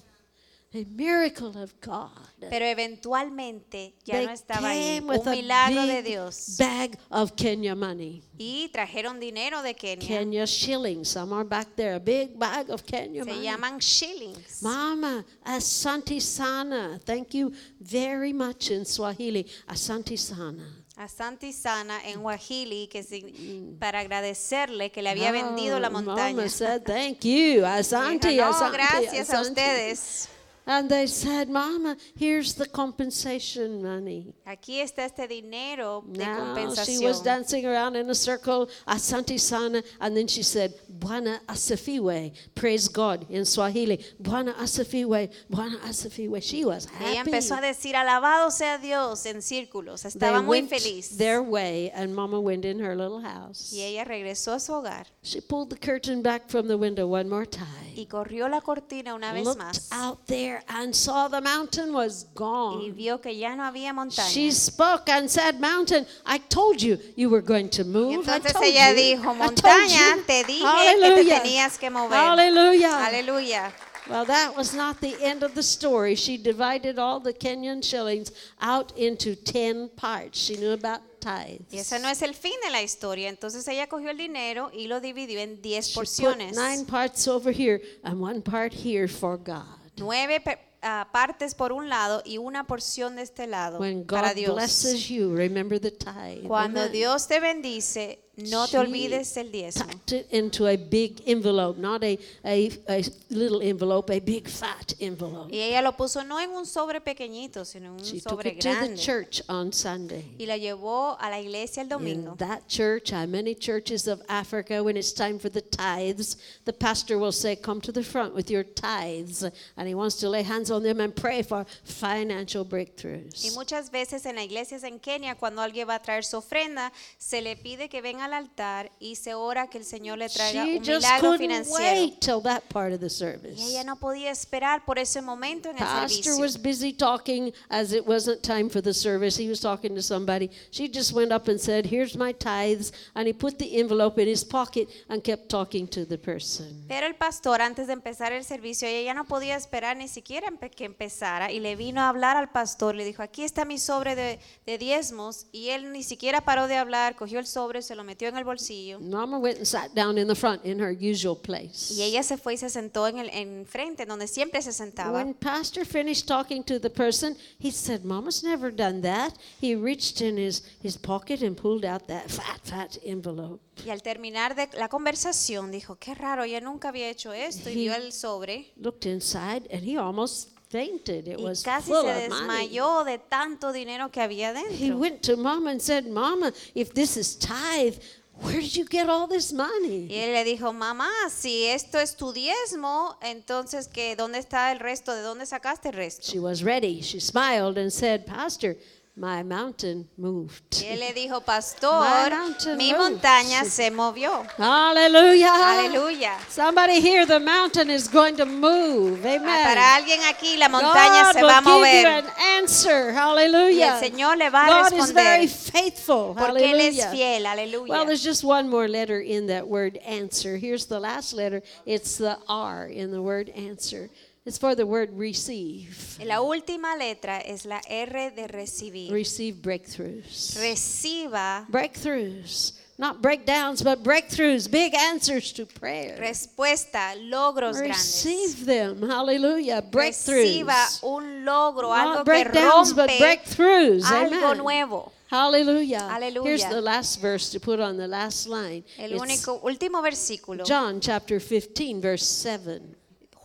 Pero 2.50 2.64
eventualmente 2.64 3.94
ya 4.04 4.22
no 4.22 4.30
estaba 4.30 4.68
ahí. 4.70 5.00
Un 5.00 5.10
a 5.26 5.30
milagro 5.30 5.86
de 5.86 6.02
Dios. 6.02 6.56
bag 6.58 6.98
of 7.10 7.32
Kenya 7.36 7.74
money. 7.74 8.22
Y 8.38 8.68
trajeron 8.68 9.18
dinero 9.18 9.62
de 9.62 9.74
Kenia. 9.74 10.06
Kenya 10.06 10.44
shillings. 10.46 11.08
Some 11.08 11.32
are 11.34 11.44
back 11.44 11.74
there. 11.76 11.94
A 11.94 12.00
big 12.00 12.38
bag 12.38 12.70
of 12.70 12.82
Kenya 12.84 13.24
Se 13.24 13.30
money. 13.30 13.44
llaman 13.44 13.78
shillings. 13.80 14.62
Mama, 14.62 15.24
Asante 15.44 16.20
Sana. 16.20 16.98
Thank 17.04 17.34
you 17.34 17.52
very 17.80 18.32
much 18.32 18.70
in 18.70 18.84
Swahili. 18.84 19.46
Asante 19.66 20.16
Sana. 20.18 20.82
Asante 20.98 21.52
Sana 21.52 22.00
en 22.06 22.20
Wahili 22.20 22.88
que 22.88 23.02
sig- 23.02 23.78
para 23.78 24.00
agradecerle 24.00 24.90
que 24.90 25.02
le 25.02 25.10
había 25.10 25.30
vendido 25.30 25.78
la 25.78 25.88
Oh, 25.88 25.90
montaña. 25.90 26.34
Mama 26.36 26.48
said, 26.48 26.84
thank 26.84 27.20
you. 27.22 27.32
Dijo, 27.60 27.66
Asante, 27.66 28.34
no, 28.36 28.44
Asante, 28.48 28.76
gracias 28.78 29.28
a 29.30 29.40
Asante." 29.40 29.50
ustedes. 29.60 30.28
And 30.68 30.88
they 30.90 31.06
said, 31.06 31.48
Mama, 31.48 31.96
here's 32.16 32.54
the 32.54 32.66
compensation 32.66 33.82
money. 33.82 34.34
Aquí 34.46 34.80
está 34.80 35.04
este 35.04 35.28
dinero 35.28 36.02
de 36.10 36.18
Now 36.24 36.74
she 36.74 36.98
was 36.98 37.20
dancing 37.22 37.64
around 37.66 37.94
in 37.94 38.10
a 38.10 38.14
circle, 38.14 38.68
Asante 38.88 39.38
Sana, 39.38 39.82
and 40.00 40.16
then 40.16 40.26
she 40.26 40.42
said, 40.42 40.74
Bwana 40.98 41.38
Asifiwe. 41.46 42.32
Praise 42.56 42.88
God 42.88 43.26
in 43.30 43.44
Swahili. 43.44 44.04
Bwana 44.20 44.54
Asifiwe, 44.56 45.30
Bwana 45.48 45.78
Asifiwe. 45.82 46.42
She 46.42 46.64
was 46.64 46.88
Ella 47.00 47.14
happy. 47.16 47.30
empezó 47.30 47.56
a 47.56 47.60
decir, 47.60 47.94
alabado 47.94 48.50
sea 48.50 48.78
Dios 48.78 49.24
en 49.26 49.42
círculos. 49.42 50.02
They 50.02 50.08
Estaba 50.10 50.42
muy 50.42 50.62
went 50.62 50.70
feliz. 50.70 51.16
their 51.16 51.42
way, 51.42 51.90
and 51.94 52.12
Mama 52.14 52.40
went 52.40 52.64
in 52.64 52.80
her 52.80 52.96
little 52.96 53.20
house. 53.20 53.72
Y 53.72 53.82
ella 53.82 54.04
regresó 54.04 54.52
a 54.54 54.58
su 54.60 54.72
hogar 54.72 55.06
She 55.22 55.40
pulled 55.40 55.70
the 55.70 55.76
curtain 55.76 56.22
back 56.22 56.48
from 56.48 56.66
the 56.66 56.76
window 56.76 57.06
one 57.06 57.28
more 57.28 57.46
time. 57.46 57.94
y 57.96 58.06
corrió 58.06 58.48
la 58.48 58.60
cortina 58.60 59.14
una 59.14 59.32
vez 59.32 59.44
Looked 59.44 59.58
más 59.62 59.88
out 59.92 60.26
there 60.26 60.55
and 60.68 60.94
saw 60.94 61.28
the 61.28 61.40
mountain 61.40 61.92
was 61.92 62.24
y 62.24 62.34
gone. 62.34 62.92
vio 62.92 63.18
que 63.18 63.32
ya 63.32 63.54
no 63.54 63.62
había 63.64 63.92
montaña. 63.92 64.28
She 64.30 64.50
spoke 64.50 65.08
and 65.08 65.30
said, 65.30 65.60
Mountain, 65.60 66.06
I 66.24 66.38
told 66.38 66.80
you 66.82 66.98
you 67.16 67.28
were 67.30 67.42
going 67.42 67.68
to 67.70 67.82
Y 67.82 67.88
move. 67.88 68.26
Entonces 68.26 68.54
ella 68.62 68.90
you. 68.90 69.16
dijo, 69.16 69.34
montaña, 69.34 70.16
you." 70.16 70.22
te 70.26 70.44
dije 70.44 70.46
que 70.46 70.54
te 70.54 70.64
Hallelujah. 70.64 71.42
tenías 71.42 71.78
que 71.78 71.90
mover. 71.90 72.16
Hallelujah. 72.16 73.06
Aleluya. 73.06 73.72
Well, 74.08 74.24
that 74.26 74.56
was 74.56 74.72
not 74.72 75.00
the 75.00 75.16
end 75.20 75.42
of 75.42 75.54
the 75.56 75.64
story. 75.64 76.14
She 76.14 76.36
divided 76.36 76.96
all 76.96 77.18
the 77.18 77.32
Kenyan 77.32 77.82
shillings 77.82 78.30
out 78.60 78.92
into 78.96 79.34
10 79.34 79.88
parts. 79.96 80.38
She 80.38 80.56
knew 80.56 80.70
about 80.74 81.00
tithes. 81.20 81.72
Y 81.72 81.78
ese 81.80 81.98
no 82.00 82.08
es 82.08 82.22
el 82.22 82.32
fin 82.34 82.54
de 82.64 82.70
la 82.70 82.82
historia. 82.82 83.28
Entonces 83.28 83.66
ella 83.66 83.88
cogió 83.88 84.08
el 84.10 84.16
dinero 84.16 84.70
y 84.72 84.86
lo 84.86 85.00
dividió 85.00 85.40
en 85.40 85.60
10 85.60 85.88
She 85.88 85.94
put 85.94 86.06
porciones. 86.06 86.54
nine 86.54 86.84
parts 86.86 87.26
over 87.26 87.50
here 87.50 87.82
and 88.04 88.20
one 88.20 88.40
part 88.42 88.72
here 88.72 89.08
for 89.08 89.36
God. 89.36 89.64
Nueve 89.98 90.42
ah, 90.82 91.08
partes 91.12 91.54
por 91.54 91.72
un 91.72 91.88
lado 91.88 92.22
y 92.24 92.38
una 92.38 92.66
porción 92.66 93.16
de 93.16 93.22
este 93.22 93.46
lado 93.46 93.78
When 93.78 94.04
para 94.04 94.28
God 94.28 94.36
Dios. 94.36 94.54
blesses 94.54 95.08
you, 95.08 95.34
remember 95.34 95.80
the 95.80 95.90
tithe. 95.90 96.46
Cuando 96.46 96.80
Amen. 96.80 96.92
Dios 96.92 97.26
te 97.26 97.40
bendice, 97.40 98.20
no 98.36 98.66
te 98.66 98.78
olvides 98.78 99.36
el 99.36 99.50
diezmo. 99.50 99.86
it 100.12 100.26
into 100.32 100.66
a 100.66 100.76
big 100.76 101.22
envelope, 101.26 101.78
not 101.78 102.04
a, 102.04 102.18
a, 102.44 102.70
a 102.88 103.02
little 103.30 103.60
envelope, 103.62 104.10
a 104.10 104.20
big 104.20 104.46
fat 104.48 104.92
envelope. 105.00 105.50
Y 105.52 105.58
ella 105.60 105.80
lo 105.82 105.92
puso 105.92 106.22
no 106.24 106.38
en 106.38 106.50
un 106.50 106.66
sobre 106.66 107.00
pequeñito, 107.00 107.64
sino 107.64 107.86
en 107.86 107.92
un 107.92 108.04
She 108.04 108.20
took 108.20 108.30
sobre 108.30 108.50
it 108.50 108.60
to 108.60 108.68
the 108.68 108.74
grande. 108.74 108.96
church 109.00 109.40
on 109.48 109.72
Sunday. 109.72 110.24
Y 110.38 110.44
la 110.46 110.56
llevó 110.56 111.16
a 111.18 111.30
la 111.30 111.40
iglesia 111.40 111.82
el 111.82 111.88
domingo. 111.88 112.32
In 112.32 112.36
that 112.38 112.68
church, 112.68 113.12
and 113.12 113.32
many 113.32 113.54
churches 113.54 114.06
of 114.06 114.20
Africa, 114.28 114.82
when 114.82 114.96
it's 114.96 115.12
time 115.12 115.38
for 115.38 115.48
the 115.48 115.62
tithes, 115.62 116.36
the 116.64 116.72
pastor 116.72 117.18
will 117.18 117.32
say, 117.32 117.56
Come 117.56 117.80
to 117.80 117.92
the 117.92 118.02
front 118.02 118.34
with 118.34 118.50
your 118.50 118.64
tithes. 118.64 119.44
And 119.76 119.88
he 119.88 119.94
wants 119.94 120.16
to 120.16 120.28
lay 120.28 120.42
hands 120.42 120.70
on 120.70 120.82
them 120.82 121.00
and 121.00 121.14
pray 121.16 121.42
for 121.42 121.64
financial 121.84 122.64
Y 122.64 122.68
breakthroughs. 122.68 123.54
muchas 123.54 123.90
veces 123.90 124.26
en 124.26 124.36
las 124.36 124.44
iglesias 124.44 124.84
en 124.84 124.98
Kenia, 125.00 125.34
cuando 125.36 125.62
alguien 125.62 125.88
va 125.88 125.94
a 125.94 126.02
traer 126.02 126.24
su 126.24 126.36
ofrenda, 126.36 126.92
se 127.18 127.40
le 127.40 127.56
pide 127.56 127.88
que 127.88 128.02
venga 128.02 128.25
al 128.26 128.34
altar 128.34 128.92
y 129.00 129.16
se 129.16 129.34
ora 129.34 129.66
que 129.68 129.78
el 129.78 129.84
Señor 129.84 130.18
le 130.18 130.28
traiga 130.28 130.64
She 130.64 130.72
un 130.78 130.78
just 130.78 130.88
milagro 131.02 131.30
couldn't 131.32 131.40
financiero. 131.40 131.78
wait 131.78 132.20
till 132.20 132.40
that 132.42 132.62
part 132.68 132.92
of 132.92 133.00
the 133.00 133.08
Y 133.56 133.70
ella 133.70 133.84
no 133.84 133.96
podía 133.96 134.30
esperar 134.30 134.84
por 134.84 134.98
ese 134.98 135.20
momento 135.22 135.70
en 135.70 135.76
el 135.76 135.84
Pastor 135.84 136.08
servicio. 136.10 136.38
was 136.38 136.56
busy 136.60 136.92
talking 136.92 137.52
as 137.68 137.92
it 137.92 138.06
wasn't 138.06 138.42
time 138.42 138.68
for 138.68 138.80
the 138.82 138.92
service. 138.94 139.36
He 139.40 139.48
was 139.48 139.60
talking 139.60 139.94
to 139.94 140.02
somebody. 140.02 140.50
She 140.70 140.88
just 140.88 141.12
went 141.12 141.32
up 141.32 141.48
and 141.48 141.58
said, 141.60 141.86
Here's 141.86 142.16
my 142.16 142.32
tithes. 142.32 142.92
And 143.14 143.26
he 143.26 143.32
put 143.32 143.58
the 143.58 143.78
envelope 143.80 144.18
in 144.20 144.28
his 144.28 144.44
pocket 144.44 144.88
and 145.08 145.22
kept 145.22 145.48
talking 145.48 145.88
to 145.88 146.04
the 146.04 146.18
person. 146.18 146.84
Pero 146.88 147.06
el 147.06 147.14
pastor, 147.14 147.60
antes 147.62 147.86
de 147.86 147.92
empezar 147.94 148.32
el 148.32 148.44
servicio, 148.44 148.86
ella 148.88 149.02
ya 149.02 149.14
no 149.14 149.24
podía 149.24 149.56
esperar 149.56 149.96
ni 149.96 150.08
siquiera 150.08 150.48
empe- 150.48 150.70
que 150.70 150.84
empezara 150.84 151.50
y 151.52 151.60
le 151.60 151.76
vino 151.76 152.00
a 152.00 152.08
hablar 152.08 152.36
al 152.36 152.50
pastor. 152.50 152.94
Le 152.94 153.04
dijo, 153.04 153.22
aquí 153.22 153.42
está 153.44 153.64
mi 153.64 153.78
sobre 153.78 154.14
de, 154.16 154.38
de 154.66 154.78
diezmos. 154.78 155.46
Y 155.52 155.70
él 155.70 155.92
ni 155.92 156.02
siquiera 156.02 156.40
paró 156.42 156.66
de 156.68 156.76
hablar, 156.76 157.16
cogió 157.16 157.38
el 157.38 157.46
sobre, 157.46 157.82
se 157.82 157.94
lo 157.94 158.04
metió 158.04 158.15
en 158.24 158.36
el 158.36 158.44
bolsillo. 158.44 158.98
Mama 159.00 159.38
went 159.38 159.58
and 159.58 159.66
sat 159.66 159.94
down 159.94 160.16
in 160.18 160.26
the 160.26 160.34
front 160.34 160.64
in 160.64 160.80
her 160.80 160.90
usual 160.90 161.36
place. 161.36 161.92
Y 161.92 162.02
ella 162.02 162.22
se 162.22 162.36
fue 162.36 162.54
y 162.54 162.56
se 162.56 162.70
sentó 162.70 163.06
en 163.06 163.18
el 163.18 163.28
en 163.30 163.66
frente, 163.66 164.06
donde 164.06 164.26
siempre 164.26 164.62
se 164.62 164.72
sentaba. 164.72 165.18
When 165.22 165.34
Pastor 165.34 165.84
finished 165.84 166.26
talking 166.26 166.62
to 166.64 166.80
the 166.80 166.90
person, 166.90 167.36
he 167.58 167.70
said, 167.70 168.04
Mama's 168.04 168.42
never 168.42 168.72
done 168.72 169.02
that. 169.02 169.34
He 169.60 169.74
reached 169.76 170.20
in 170.20 170.36
his, 170.38 170.62
his 170.82 170.96
pocket 170.96 171.42
and 171.42 171.56
pulled 171.56 171.84
out 171.84 172.06
that 172.08 172.30
fat, 172.30 172.60
fat 172.64 172.98
envelope. 173.04 173.60
Y 173.84 173.90
al 173.90 174.00
terminar 174.02 174.54
de 174.56 174.68
la 174.78 174.88
conversación, 174.88 175.70
dijo, 175.70 175.96
qué 175.96 176.14
raro, 176.14 176.44
ella 176.44 176.60
nunca 176.60 176.88
había 176.88 177.10
hecho 177.10 177.32
esto. 177.34 177.68
Y 177.68 177.72
He- 177.74 177.76
vio 177.76 177.94
el 177.94 178.12
sobre 178.12 178.72
Looked 178.76 179.04
inside 179.06 179.68
and 179.70 179.82
he 179.84 179.98
almost 179.98 180.55
fainted. 180.68 181.28
It 181.28 181.38
y 181.38 181.42
was 181.42 181.62
casi 181.62 181.90
full 181.90 182.02
se 182.02 182.24
of 182.24 182.30
money. 182.30 182.68
desmayó 182.68 183.04
de 183.04 183.18
tanto 183.18 183.72
dinero 183.72 184.10
que 184.10 184.20
había 184.22 184.52
He 184.70 184.90
went 184.90 185.22
to 185.22 185.36
Mama 185.36 185.70
and 185.70 185.80
said, 185.82 186.06
Mama, 186.06 186.52
if 186.74 186.92
this 186.92 187.16
is 187.16 187.36
tithe, 187.36 187.96
where 188.40 188.60
did 188.60 188.76
you 188.76 188.84
get 188.84 189.08
all 189.08 189.26
this 189.26 189.52
Y 189.52 189.56
money? 189.56 190.08
él 190.10 190.32
le 190.34 190.44
dijo, 190.44 190.72
mamá, 190.72 191.08
si 191.30 191.64
esto 191.68 191.98
es 191.98 192.14
tu 192.16 192.32
diezmo, 192.32 193.16
entonces 193.22 193.88
¿qué, 193.88 194.14
¿dónde 194.16 194.38
está 194.38 194.72
el 194.72 194.78
resto? 194.78 195.14
¿De 195.14 195.22
dónde 195.22 195.46
sacaste 195.46 195.88
el 195.88 195.94
resto? 195.94 196.22
She 196.30 196.38
was 196.38 196.62
ready. 196.62 197.00
She 197.00 197.18
smiled 197.20 197.78
and 197.78 197.90
said, 197.90 198.26
Pastor, 198.26 198.76
my 199.18 199.42
mountain 199.42 200.06
moved. 200.18 200.62
Y 200.82 200.88
él 200.92 201.00
le 201.00 201.12
dijo, 201.14 201.40
My 201.40 201.44
pastor, 201.46 202.30
mountain 202.30 202.76
mi 202.76 202.92
moved." 202.92 203.00
montaña 203.22 203.64
se 203.64 203.90
movió. 203.90 204.46
Hallelujah. 204.58 205.48
Aleluya. 205.50 206.38
Somebody 206.50 207.00
here, 207.00 207.24
the 207.24 207.40
mountain 207.40 207.88
is 207.88 208.08
going 208.08 208.36
to 208.36 208.44
move. 208.44 209.24
Amen. 209.24 209.42
Ah, 209.48 209.64
Para 209.64 209.94
alguien 209.96 210.20
aquí 210.24 210.58
la 210.58 210.68
montaña 210.68 211.24
God 211.24 211.32
se 211.32 211.42
va 211.42 211.58
a 211.58 211.62
will 211.64 211.84
give 211.84 212.02
you 212.02 212.08
an 212.08 212.26
answer. 212.58 213.12
Hallelujah. 213.12 213.86
Y 213.86 214.04
el 214.04 214.10
Señor 214.10 214.36
le 214.36 214.50
va 214.50 214.64
a 214.66 214.90
God 214.90 214.92
is 214.92 215.10
very 215.12 215.46
responder. 215.46 215.72
faithful. 215.72 216.34
Porque 216.36 216.70
Él 216.70 216.80
es 216.80 217.06
fiel. 217.10 217.46
Aleluya. 217.46 217.88
Well, 217.88 218.04
there's 218.04 218.22
just 218.22 218.44
one 218.44 218.68
more 218.68 218.86
letter 218.86 219.20
in 219.20 219.46
that 219.46 219.66
word 219.66 219.96
answer. 220.06 220.58
Here's 220.58 220.86
the 220.86 221.00
last 221.00 221.32
letter. 221.32 221.62
It's 221.86 222.18
the 222.18 222.38
R 222.48 222.86
in 222.86 223.12
the 223.12 223.22
word 223.22 223.48
answer. 223.56 224.10
It's 224.46 224.58
for 224.58 224.76
the 224.76 224.86
word 224.86 225.10
receive. 225.12 226.18
La 226.24 226.40
última 226.40 226.94
letra 226.96 227.38
es 227.38 227.66
la 227.66 227.80
R 227.88 228.30
de 228.30 228.46
recibir. 228.46 229.10
Receive 229.10 229.56
breakthroughs. 229.56 230.56
Reciba 230.56 231.66
breakthroughs. 231.68 232.74
Not 232.96 233.20
breakdowns, 233.20 233.82
but 233.82 234.02
breakthroughs. 234.02 234.70
Big 234.70 234.94
answers 234.94 235.52
to 235.54 235.66
prayer. 235.66 236.16
respuesta, 236.18 237.14
logros 237.28 237.76
grandes. 237.76 238.24
Receive 238.24 238.64
them. 238.64 239.02
Hallelujah. 239.02 239.82
Breakthroughs. 239.82 240.62
Reciba 240.64 241.02
un 241.02 241.44
logro, 241.44 241.88
Not 241.88 242.06
algo 242.06 242.16
que 242.18 242.24
breakdowns, 242.24 242.92
but 242.94 243.10
rompe 243.10 243.18
breakthroughs. 243.18 244.04
algo 244.04 244.52
Amen. 244.52 244.58
nuevo. 244.58 245.12
Hallelujah. 245.28 246.08
Aleluya. 246.08 246.44
Here's 246.44 246.64
the 246.66 246.80
last 246.80 247.20
verse 247.20 247.50
to 247.50 247.58
put 247.58 247.80
on 247.80 247.96
the 247.96 248.06
last 248.06 248.46
line. 248.46 248.84
El 248.96 249.18
único 249.18 249.60
último 249.62 250.00
versículo, 250.00 250.64
John 250.64 251.00
chapter 251.00 251.40
15, 251.40 252.00
verse 252.00 252.24
7. 252.24 252.95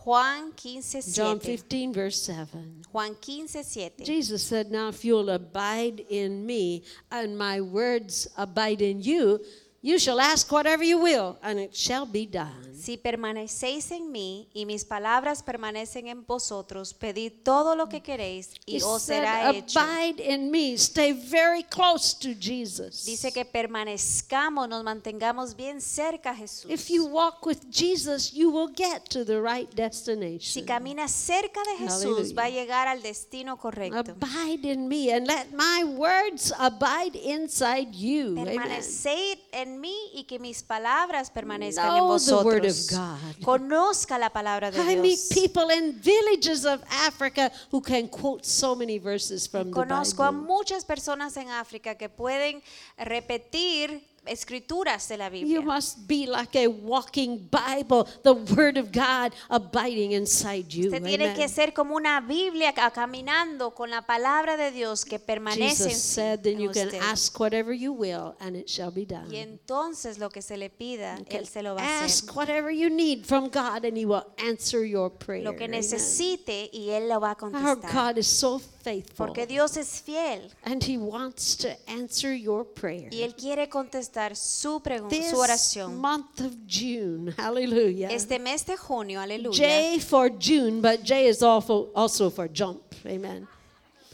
Juan 0.04 0.50
15, 0.52 1.14
John 1.14 1.38
15, 1.38 1.92
verse 1.92 2.20
7. 2.22 2.82
Juan 2.90 3.14
15, 3.14 3.46
7. 3.48 4.04
Jesus 4.04 4.42
said, 4.42 4.70
Now 4.70 4.88
if 4.88 5.04
you'll 5.04 5.30
abide 5.30 6.00
in 6.10 6.44
me 6.44 6.82
and 7.12 7.38
my 7.38 7.60
words 7.60 8.28
abide 8.36 8.82
in 8.82 9.00
you, 9.00 9.40
You 9.84 9.98
shall 9.98 10.20
ask 10.20 10.50
whatever 10.52 10.84
you 10.84 10.96
will, 10.98 11.38
and 11.42 11.58
it 11.58 11.74
shall 11.74 12.06
be 12.06 12.24
done. 12.24 12.72
Si 12.72 12.96
permanecéis 12.96 13.90
en 13.90 14.12
mí 14.12 14.48
y 14.54 14.64
mis 14.64 14.84
palabras 14.84 15.42
permanecen 15.42 16.06
en 16.06 16.24
vosotros, 16.24 16.94
pedid 16.94 17.32
todo 17.44 17.74
lo 17.74 17.88
que 17.88 18.00
queréis 18.00 18.50
y 18.64 18.76
He 18.76 18.82
os 18.84 19.02
said, 19.02 19.22
será 19.22 19.50
hecho. 19.50 19.80
Abide 19.80 20.20
in 20.20 20.50
me. 20.52 20.74
Stay 20.74 21.12
very 21.12 21.64
close 21.64 22.14
to 22.16 22.28
Jesus. 22.40 23.04
Dice 23.04 23.32
que 23.32 23.44
permanezcamos, 23.44 24.68
nos 24.68 24.84
mantengamos 24.84 25.56
bien 25.56 25.80
cerca 25.80 26.30
a 26.30 26.34
Jesús. 26.36 26.70
If 26.70 26.88
you 26.88 27.04
walk 27.04 27.44
with 27.44 27.58
Jesus, 27.70 28.32
you 28.32 28.50
will 28.50 28.72
get 28.72 29.08
to 29.10 29.24
the 29.24 29.40
right 29.40 29.68
Si 29.70 29.76
destination. 29.76 30.64
caminas 30.64 31.10
cerca 31.10 31.60
de 31.64 31.78
Jesús, 31.78 32.04
Hallelujah. 32.04 32.34
va 32.36 32.44
a 32.44 32.50
llegar 32.50 32.88
al 32.88 33.02
destino 33.02 33.56
correcto. 33.56 34.14
Abide 34.20 34.72
in 34.72 34.88
me 34.88 35.12
and 35.12 35.26
let 35.26 35.46
my 35.52 35.82
words 35.84 36.52
abide 36.58 37.16
inside 37.16 37.92
you. 37.92 38.38
Amen. 38.38 38.56
Permaneced 38.56 39.38
en 39.52 39.71
mí 39.80 39.94
y 40.14 40.24
que 40.24 40.38
mis 40.38 40.62
palabras 40.62 41.30
permanezcan 41.30 41.96
en 41.96 42.18
the 42.18 42.34
word 42.44 42.64
of. 42.64 42.76
God. 42.90 43.44
Conozca 43.44 44.18
la 44.18 44.30
palabra 44.30 44.70
de 44.70 44.78
I 44.80 44.96
meet 44.96 45.18
Dios. 45.18 45.28
people 45.28 45.70
in 45.70 46.00
villages 46.00 46.64
of 46.64 46.82
Africa 46.90 47.50
who 47.70 47.80
can 47.80 48.08
quote 48.08 48.44
so 48.44 48.74
many 48.74 48.98
verses 48.98 49.48
from 49.48 49.70
the 49.70 49.72
Conozco 49.72 50.22
a 50.24 50.30
Bible. 50.30 50.46
muchas 50.46 50.84
personas 50.84 51.36
en 51.36 51.48
África 51.50 51.94
que 51.96 52.08
pueden 52.08 52.62
repetir 52.98 54.02
escrituras 54.26 55.08
de 55.08 55.16
la 55.16 55.26
You 55.28 55.32
Biblia. 55.46 55.60
must 55.62 56.06
be 56.06 56.26
like 56.26 56.54
a 56.56 56.66
walking 56.68 57.48
Bible, 57.50 58.04
the 58.22 58.32
Word 58.54 58.76
of 58.76 58.92
God 58.92 59.32
abiding 59.50 60.12
inside 60.12 60.72
you. 60.72 60.86
Usted 60.86 61.02
tiene 61.04 61.24
Amen. 61.26 61.36
que 61.36 61.48
ser 61.48 61.72
como 61.72 61.96
una 61.96 62.20
Biblia 62.20 62.72
ca- 62.72 62.90
caminando 62.90 63.74
con 63.74 63.90
la 63.90 64.02
palabra 64.02 64.56
de 64.56 64.70
Dios 64.70 65.04
que 65.04 65.18
permanece 65.18 65.88
Jesus 65.88 66.00
said, 66.02 66.38
en, 66.38 66.42
then 66.42 66.54
en 66.54 66.60
you 66.62 66.70
can 66.70 66.86
usted. 66.88 67.00
ask 67.02 67.38
whatever 67.40 67.72
you 67.72 67.92
will, 67.92 68.34
and 68.40 68.56
it 68.56 68.68
shall 68.68 68.90
be 68.90 69.04
done. 69.04 69.28
Y 69.32 69.36
entonces 69.38 70.18
lo 70.18 70.30
que 70.30 70.42
se 70.42 70.56
le 70.56 70.70
pida, 70.70 71.18
You 71.18 71.24
can 71.24 71.36
Él 71.40 71.46
se 71.46 71.62
lo 71.62 71.74
va 71.74 71.82
a 71.82 72.04
ask 72.04 72.24
hacer. 72.24 72.36
whatever 72.36 72.70
you 72.70 72.90
need 72.90 73.24
from 73.26 73.48
God, 73.48 73.84
and 73.84 73.96
He 73.96 74.04
will 74.06 74.24
answer 74.38 74.84
your 74.84 75.10
prayer. 75.10 75.42
Lo 75.44 75.52
que 75.56 75.64
Amen. 75.64 75.80
necesite 75.80 76.70
y 76.72 76.90
Él 76.90 77.08
lo 77.08 77.20
va 77.20 77.30
a 77.30 77.32
Our 77.32 77.36
contestar. 77.52 77.92
God 77.92 78.18
is 78.18 78.26
so 78.26 78.60
faithful, 78.82 79.26
Porque 79.26 79.46
Dios 79.46 79.76
es 79.76 80.00
fiel 80.02 80.50
and 80.64 80.82
He 80.82 80.96
wants 80.98 81.56
to 81.58 81.68
answer 81.86 82.32
your 82.34 82.64
prayer. 82.64 83.08
y 83.12 83.22
Él 83.22 83.34
quiere 83.34 83.68
contestar 83.68 84.36
su, 84.36 84.80
pregun- 84.80 85.08
This 85.08 85.30
su 85.30 85.36
oración. 85.38 85.96
month 86.00 86.40
of 86.40 86.52
June, 86.66 87.32
hallelujah. 87.38 88.08
Este 88.10 88.38
mes 88.38 88.64
de 88.66 88.76
junio, 88.76 89.20
aleluya. 89.20 89.56
J 89.56 90.00
for 90.00 90.30
June, 90.30 90.80
but 90.80 91.02
J 91.04 91.28
is 91.28 91.42
also, 91.42 92.30
for 92.30 92.48
jump. 92.52 92.82
Amen. 93.06 93.46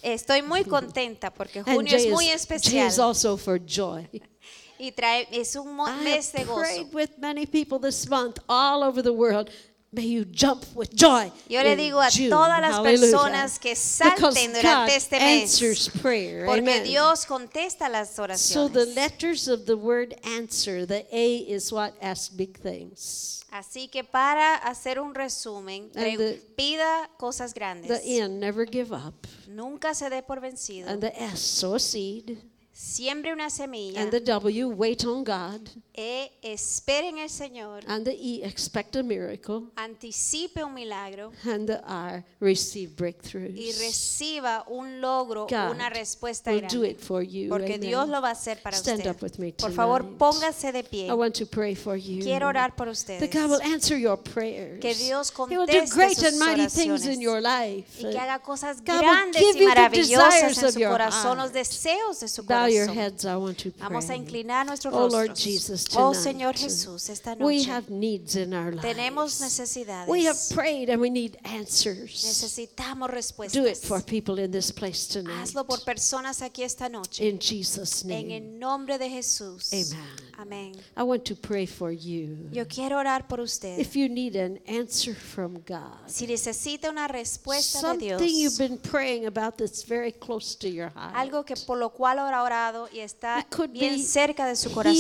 Estoy 0.03 0.43
muy 0.43 0.63
contenta 0.65 1.31
porque 1.33 1.63
junio 1.63 1.97
es 1.97 2.05
J 2.05 2.11
muy 2.15 2.27
J 2.27 2.35
especial 2.35 2.87
is 2.87 2.99
also 2.99 3.37
for 3.37 3.59
joy. 3.59 4.09
y 4.79 4.93
trae 4.93 5.27
es 5.33 5.57
un 5.57 5.77
I 5.81 6.05
mes 6.05 6.31
de 6.33 6.45
gozo. 6.45 6.61
prayed 6.61 6.95
with 6.95 7.11
many 7.19 7.47
people 7.47 7.81
this 7.81 8.09
month 8.09 8.39
all 8.49 8.85
over 8.85 9.03
the 9.03 9.13
world. 9.13 9.51
May 9.91 10.05
you 10.05 10.27
jump 10.27 10.67
with 10.75 10.95
joy. 10.95 11.33
Yo 11.49 11.63
le 11.63 11.75
digo 11.75 11.99
a 11.99 12.11
June. 12.11 12.29
todas 12.29 12.61
las 12.61 12.75
Hallelujah. 12.77 13.11
personas 13.11 13.59
que 13.59 13.75
salten 13.75 14.17
Because 14.17 14.61
durante 14.61 14.91
God 14.93 14.97
este 14.97 15.19
mes, 15.19 15.91
prayer. 16.03 16.45
Porque 16.45 16.61
Amen. 16.61 16.85
Dios 16.85 17.25
contesta 17.25 17.89
las 17.89 18.15
So 18.15 18.23
oraciones. 18.25 18.73
the 18.75 18.85
letters 18.95 19.49
of 19.49 19.65
the 19.65 19.77
word 19.77 20.15
answer, 20.25 20.85
the 20.87 21.07
A 21.11 21.39
is 21.49 21.73
what 21.73 21.95
ask 22.03 22.37
big 22.37 22.59
things. 22.59 23.47
Así 23.51 23.89
que 23.91 24.05
para 24.05 24.57
hacer 24.57 25.01
un 25.01 25.15
resumen, 25.15 25.91
the- 25.93 26.39
pida 26.55 27.09
cosas 27.19 27.55
grandes. 27.55 27.89
The 27.89 28.21
N, 28.21 28.39
never 28.39 28.67
give 28.71 28.93
up. 28.93 29.27
Nunca 29.47 29.95
se 29.95 30.11
dé 30.11 30.23
por 30.23 30.39
vencido. 30.41 30.87
And 30.87 31.01
the 31.01 31.13
S, 31.19 31.41
sow 31.41 31.77
a 31.77 31.79
seed. 31.81 32.37
Siembre 32.75 33.33
una 33.33 33.49
semilla. 33.49 34.03
And 34.03 34.11
the 34.11 34.21
W, 34.21 34.69
wait 34.69 35.03
on 35.07 35.25
God. 35.25 35.71
E 36.01 36.31
espere 36.43 37.09
en 37.09 37.19
el 37.19 37.29
Señor. 37.29 37.83
And 37.89 38.05
the 38.05 38.13
E, 38.13 38.45
expect 38.45 38.95
a 38.95 39.03
miracle. 39.03 39.63
Anticipe 39.75 40.63
un 40.63 40.73
milagro. 40.73 41.33
And 41.45 41.67
the 41.67 41.81
R, 41.85 42.25
receive 42.39 42.93
Y 42.93 42.95
breakthroughs. 42.95 43.79
reciba 43.81 44.65
un 44.69 45.01
logro, 45.01 45.49
God 45.51 45.73
una 45.73 45.91
respuesta 45.91 46.53
will 46.53 46.61
do 46.61 46.69
grande. 46.83 46.91
it 46.91 47.01
for 47.01 47.23
you. 47.25 47.49
Porque. 47.49 47.79
Dios 47.79 48.09
lo 48.09 48.21
va 48.21 48.29
a 48.29 48.33
hacer 48.33 48.63
para 48.63 48.77
Stand 48.77 48.99
usted. 49.01 49.11
up 49.11 49.23
with 49.25 49.39
me 49.41 49.53
Por 49.53 49.73
favor, 49.73 50.05
póngase 50.17 50.71
de 50.71 50.85
pie. 50.85 51.09
I 51.09 51.15
want 51.15 51.35
to 51.37 51.47
pray 51.47 51.75
for 51.75 51.97
you. 51.97 52.23
Quiero 52.23 52.47
orar 52.47 52.77
por 52.77 52.87
That 52.87 52.93
ustedes. 52.93 53.31
God 53.35 53.51
will 53.51 53.63
answer 53.63 53.99
your 53.99 54.17
prayers. 54.23 54.81
Que 54.81 54.95
Dios 54.95 55.33
He 55.37 55.57
will 55.59 55.67
do 55.67 55.73
conteste 55.73 55.95
great 55.97 56.17
sus 56.17 56.29
and 56.29 56.39
mighty 56.39 56.69
things 56.69 57.03
oraciones. 57.03 57.07
in 57.17 57.21
your 57.21 57.41
life. 57.41 57.99
Y 57.99 58.11
que 58.13 58.19
haga 58.21 58.39
cosas 58.39 58.79
God 58.85 59.01
grandes 59.01 59.43
y 59.57 59.63
maravillosas 59.65 60.65
en 60.65 60.73
su 60.73 60.79
corazón, 60.81 61.39
los 61.39 61.53
deseos 61.53 62.21
de 62.21 62.29
su 62.29 62.45
Bow 62.45 62.69
your 62.69 62.89
heads, 62.89 63.25
I 63.25 63.35
want 63.35 63.57
to 63.65 63.71
pray. 63.73 63.83
Vamos 63.83 64.09
a 64.11 64.15
inclinar 64.15 64.65
nuestros 64.65 64.95
Oh 64.95 65.09
Lord 65.09 65.31
rostros. 65.31 65.41
Jesus, 65.45 65.88
oh 65.97 66.13
Señor 66.15 66.55
Jesús, 66.57 67.09
esta 67.09 67.35
We 67.39 67.59
noche 67.59 67.71
have 67.71 67.91
needs 67.91 68.37
in 68.37 68.53
our 68.55 68.75
tenemos 68.77 69.41
lives. 69.41 69.41
necesidades. 69.41 70.09
We 70.09 70.27
have 70.27 70.37
prayed 70.55 70.91
and 70.91 71.01
we 71.01 71.11
need 71.11 71.39
answers. 71.45 72.25
Necesitamos 72.25 73.11
respuestas. 73.11 73.53
Do 73.63 73.69
it 73.69 73.77
for 73.79 74.03
people 74.03 74.39
in 74.43 74.51
this 74.51 74.71
place 74.73 75.07
tonight. 75.07 75.43
Hazlo 75.43 75.67
por 75.67 75.79
personas 75.85 76.43
aquí 76.43 76.63
esta 76.63 76.89
noche. 76.89 77.27
In 77.27 77.39
Jesus' 77.39 78.03
En 78.03 78.09
name. 78.29 78.37
el 78.37 78.59
nombre 78.59 78.99
de 78.99 79.09
Jesús. 79.09 79.73
Amen. 79.73 80.07
Amén. 80.39 80.73
I 80.97 81.03
want 81.03 81.25
to 81.25 81.35
pray 81.35 81.67
for 81.67 81.91
you. 81.91 82.49
Yo 82.53 82.65
quiero 82.67 82.99
orar 82.99 83.27
por 83.27 83.41
usted. 83.41 83.79
If 83.79 83.97
you 83.97 84.09
need 84.09 84.37
an 84.37 84.61
answer 84.69 85.15
from 85.15 85.55
God, 85.67 86.07
Si 86.07 86.27
necesita 86.27 86.91
una 86.91 87.09
respuesta 87.09 87.81
de 87.95 87.99
Dios, 87.99 88.19
something 88.21 88.37
you've 88.37 88.59
been 88.59 88.79
praying 88.79 89.27
about 89.27 89.57
that's 89.57 89.83
very 89.85 90.13
close 90.13 90.57
to 90.57 90.69
your 90.69 90.91
heart. 90.95 91.15
algo 91.17 91.45
que 91.45 91.57
por 91.67 91.77
lo 91.79 91.91
cual 91.91 92.19
ha 92.19 92.43
orado 92.43 92.89
y 92.93 93.01
está 93.01 93.45
bien 93.73 93.99
cerca 94.05 94.47
de 94.47 94.55
su 94.57 94.71
corazón. 94.71 94.95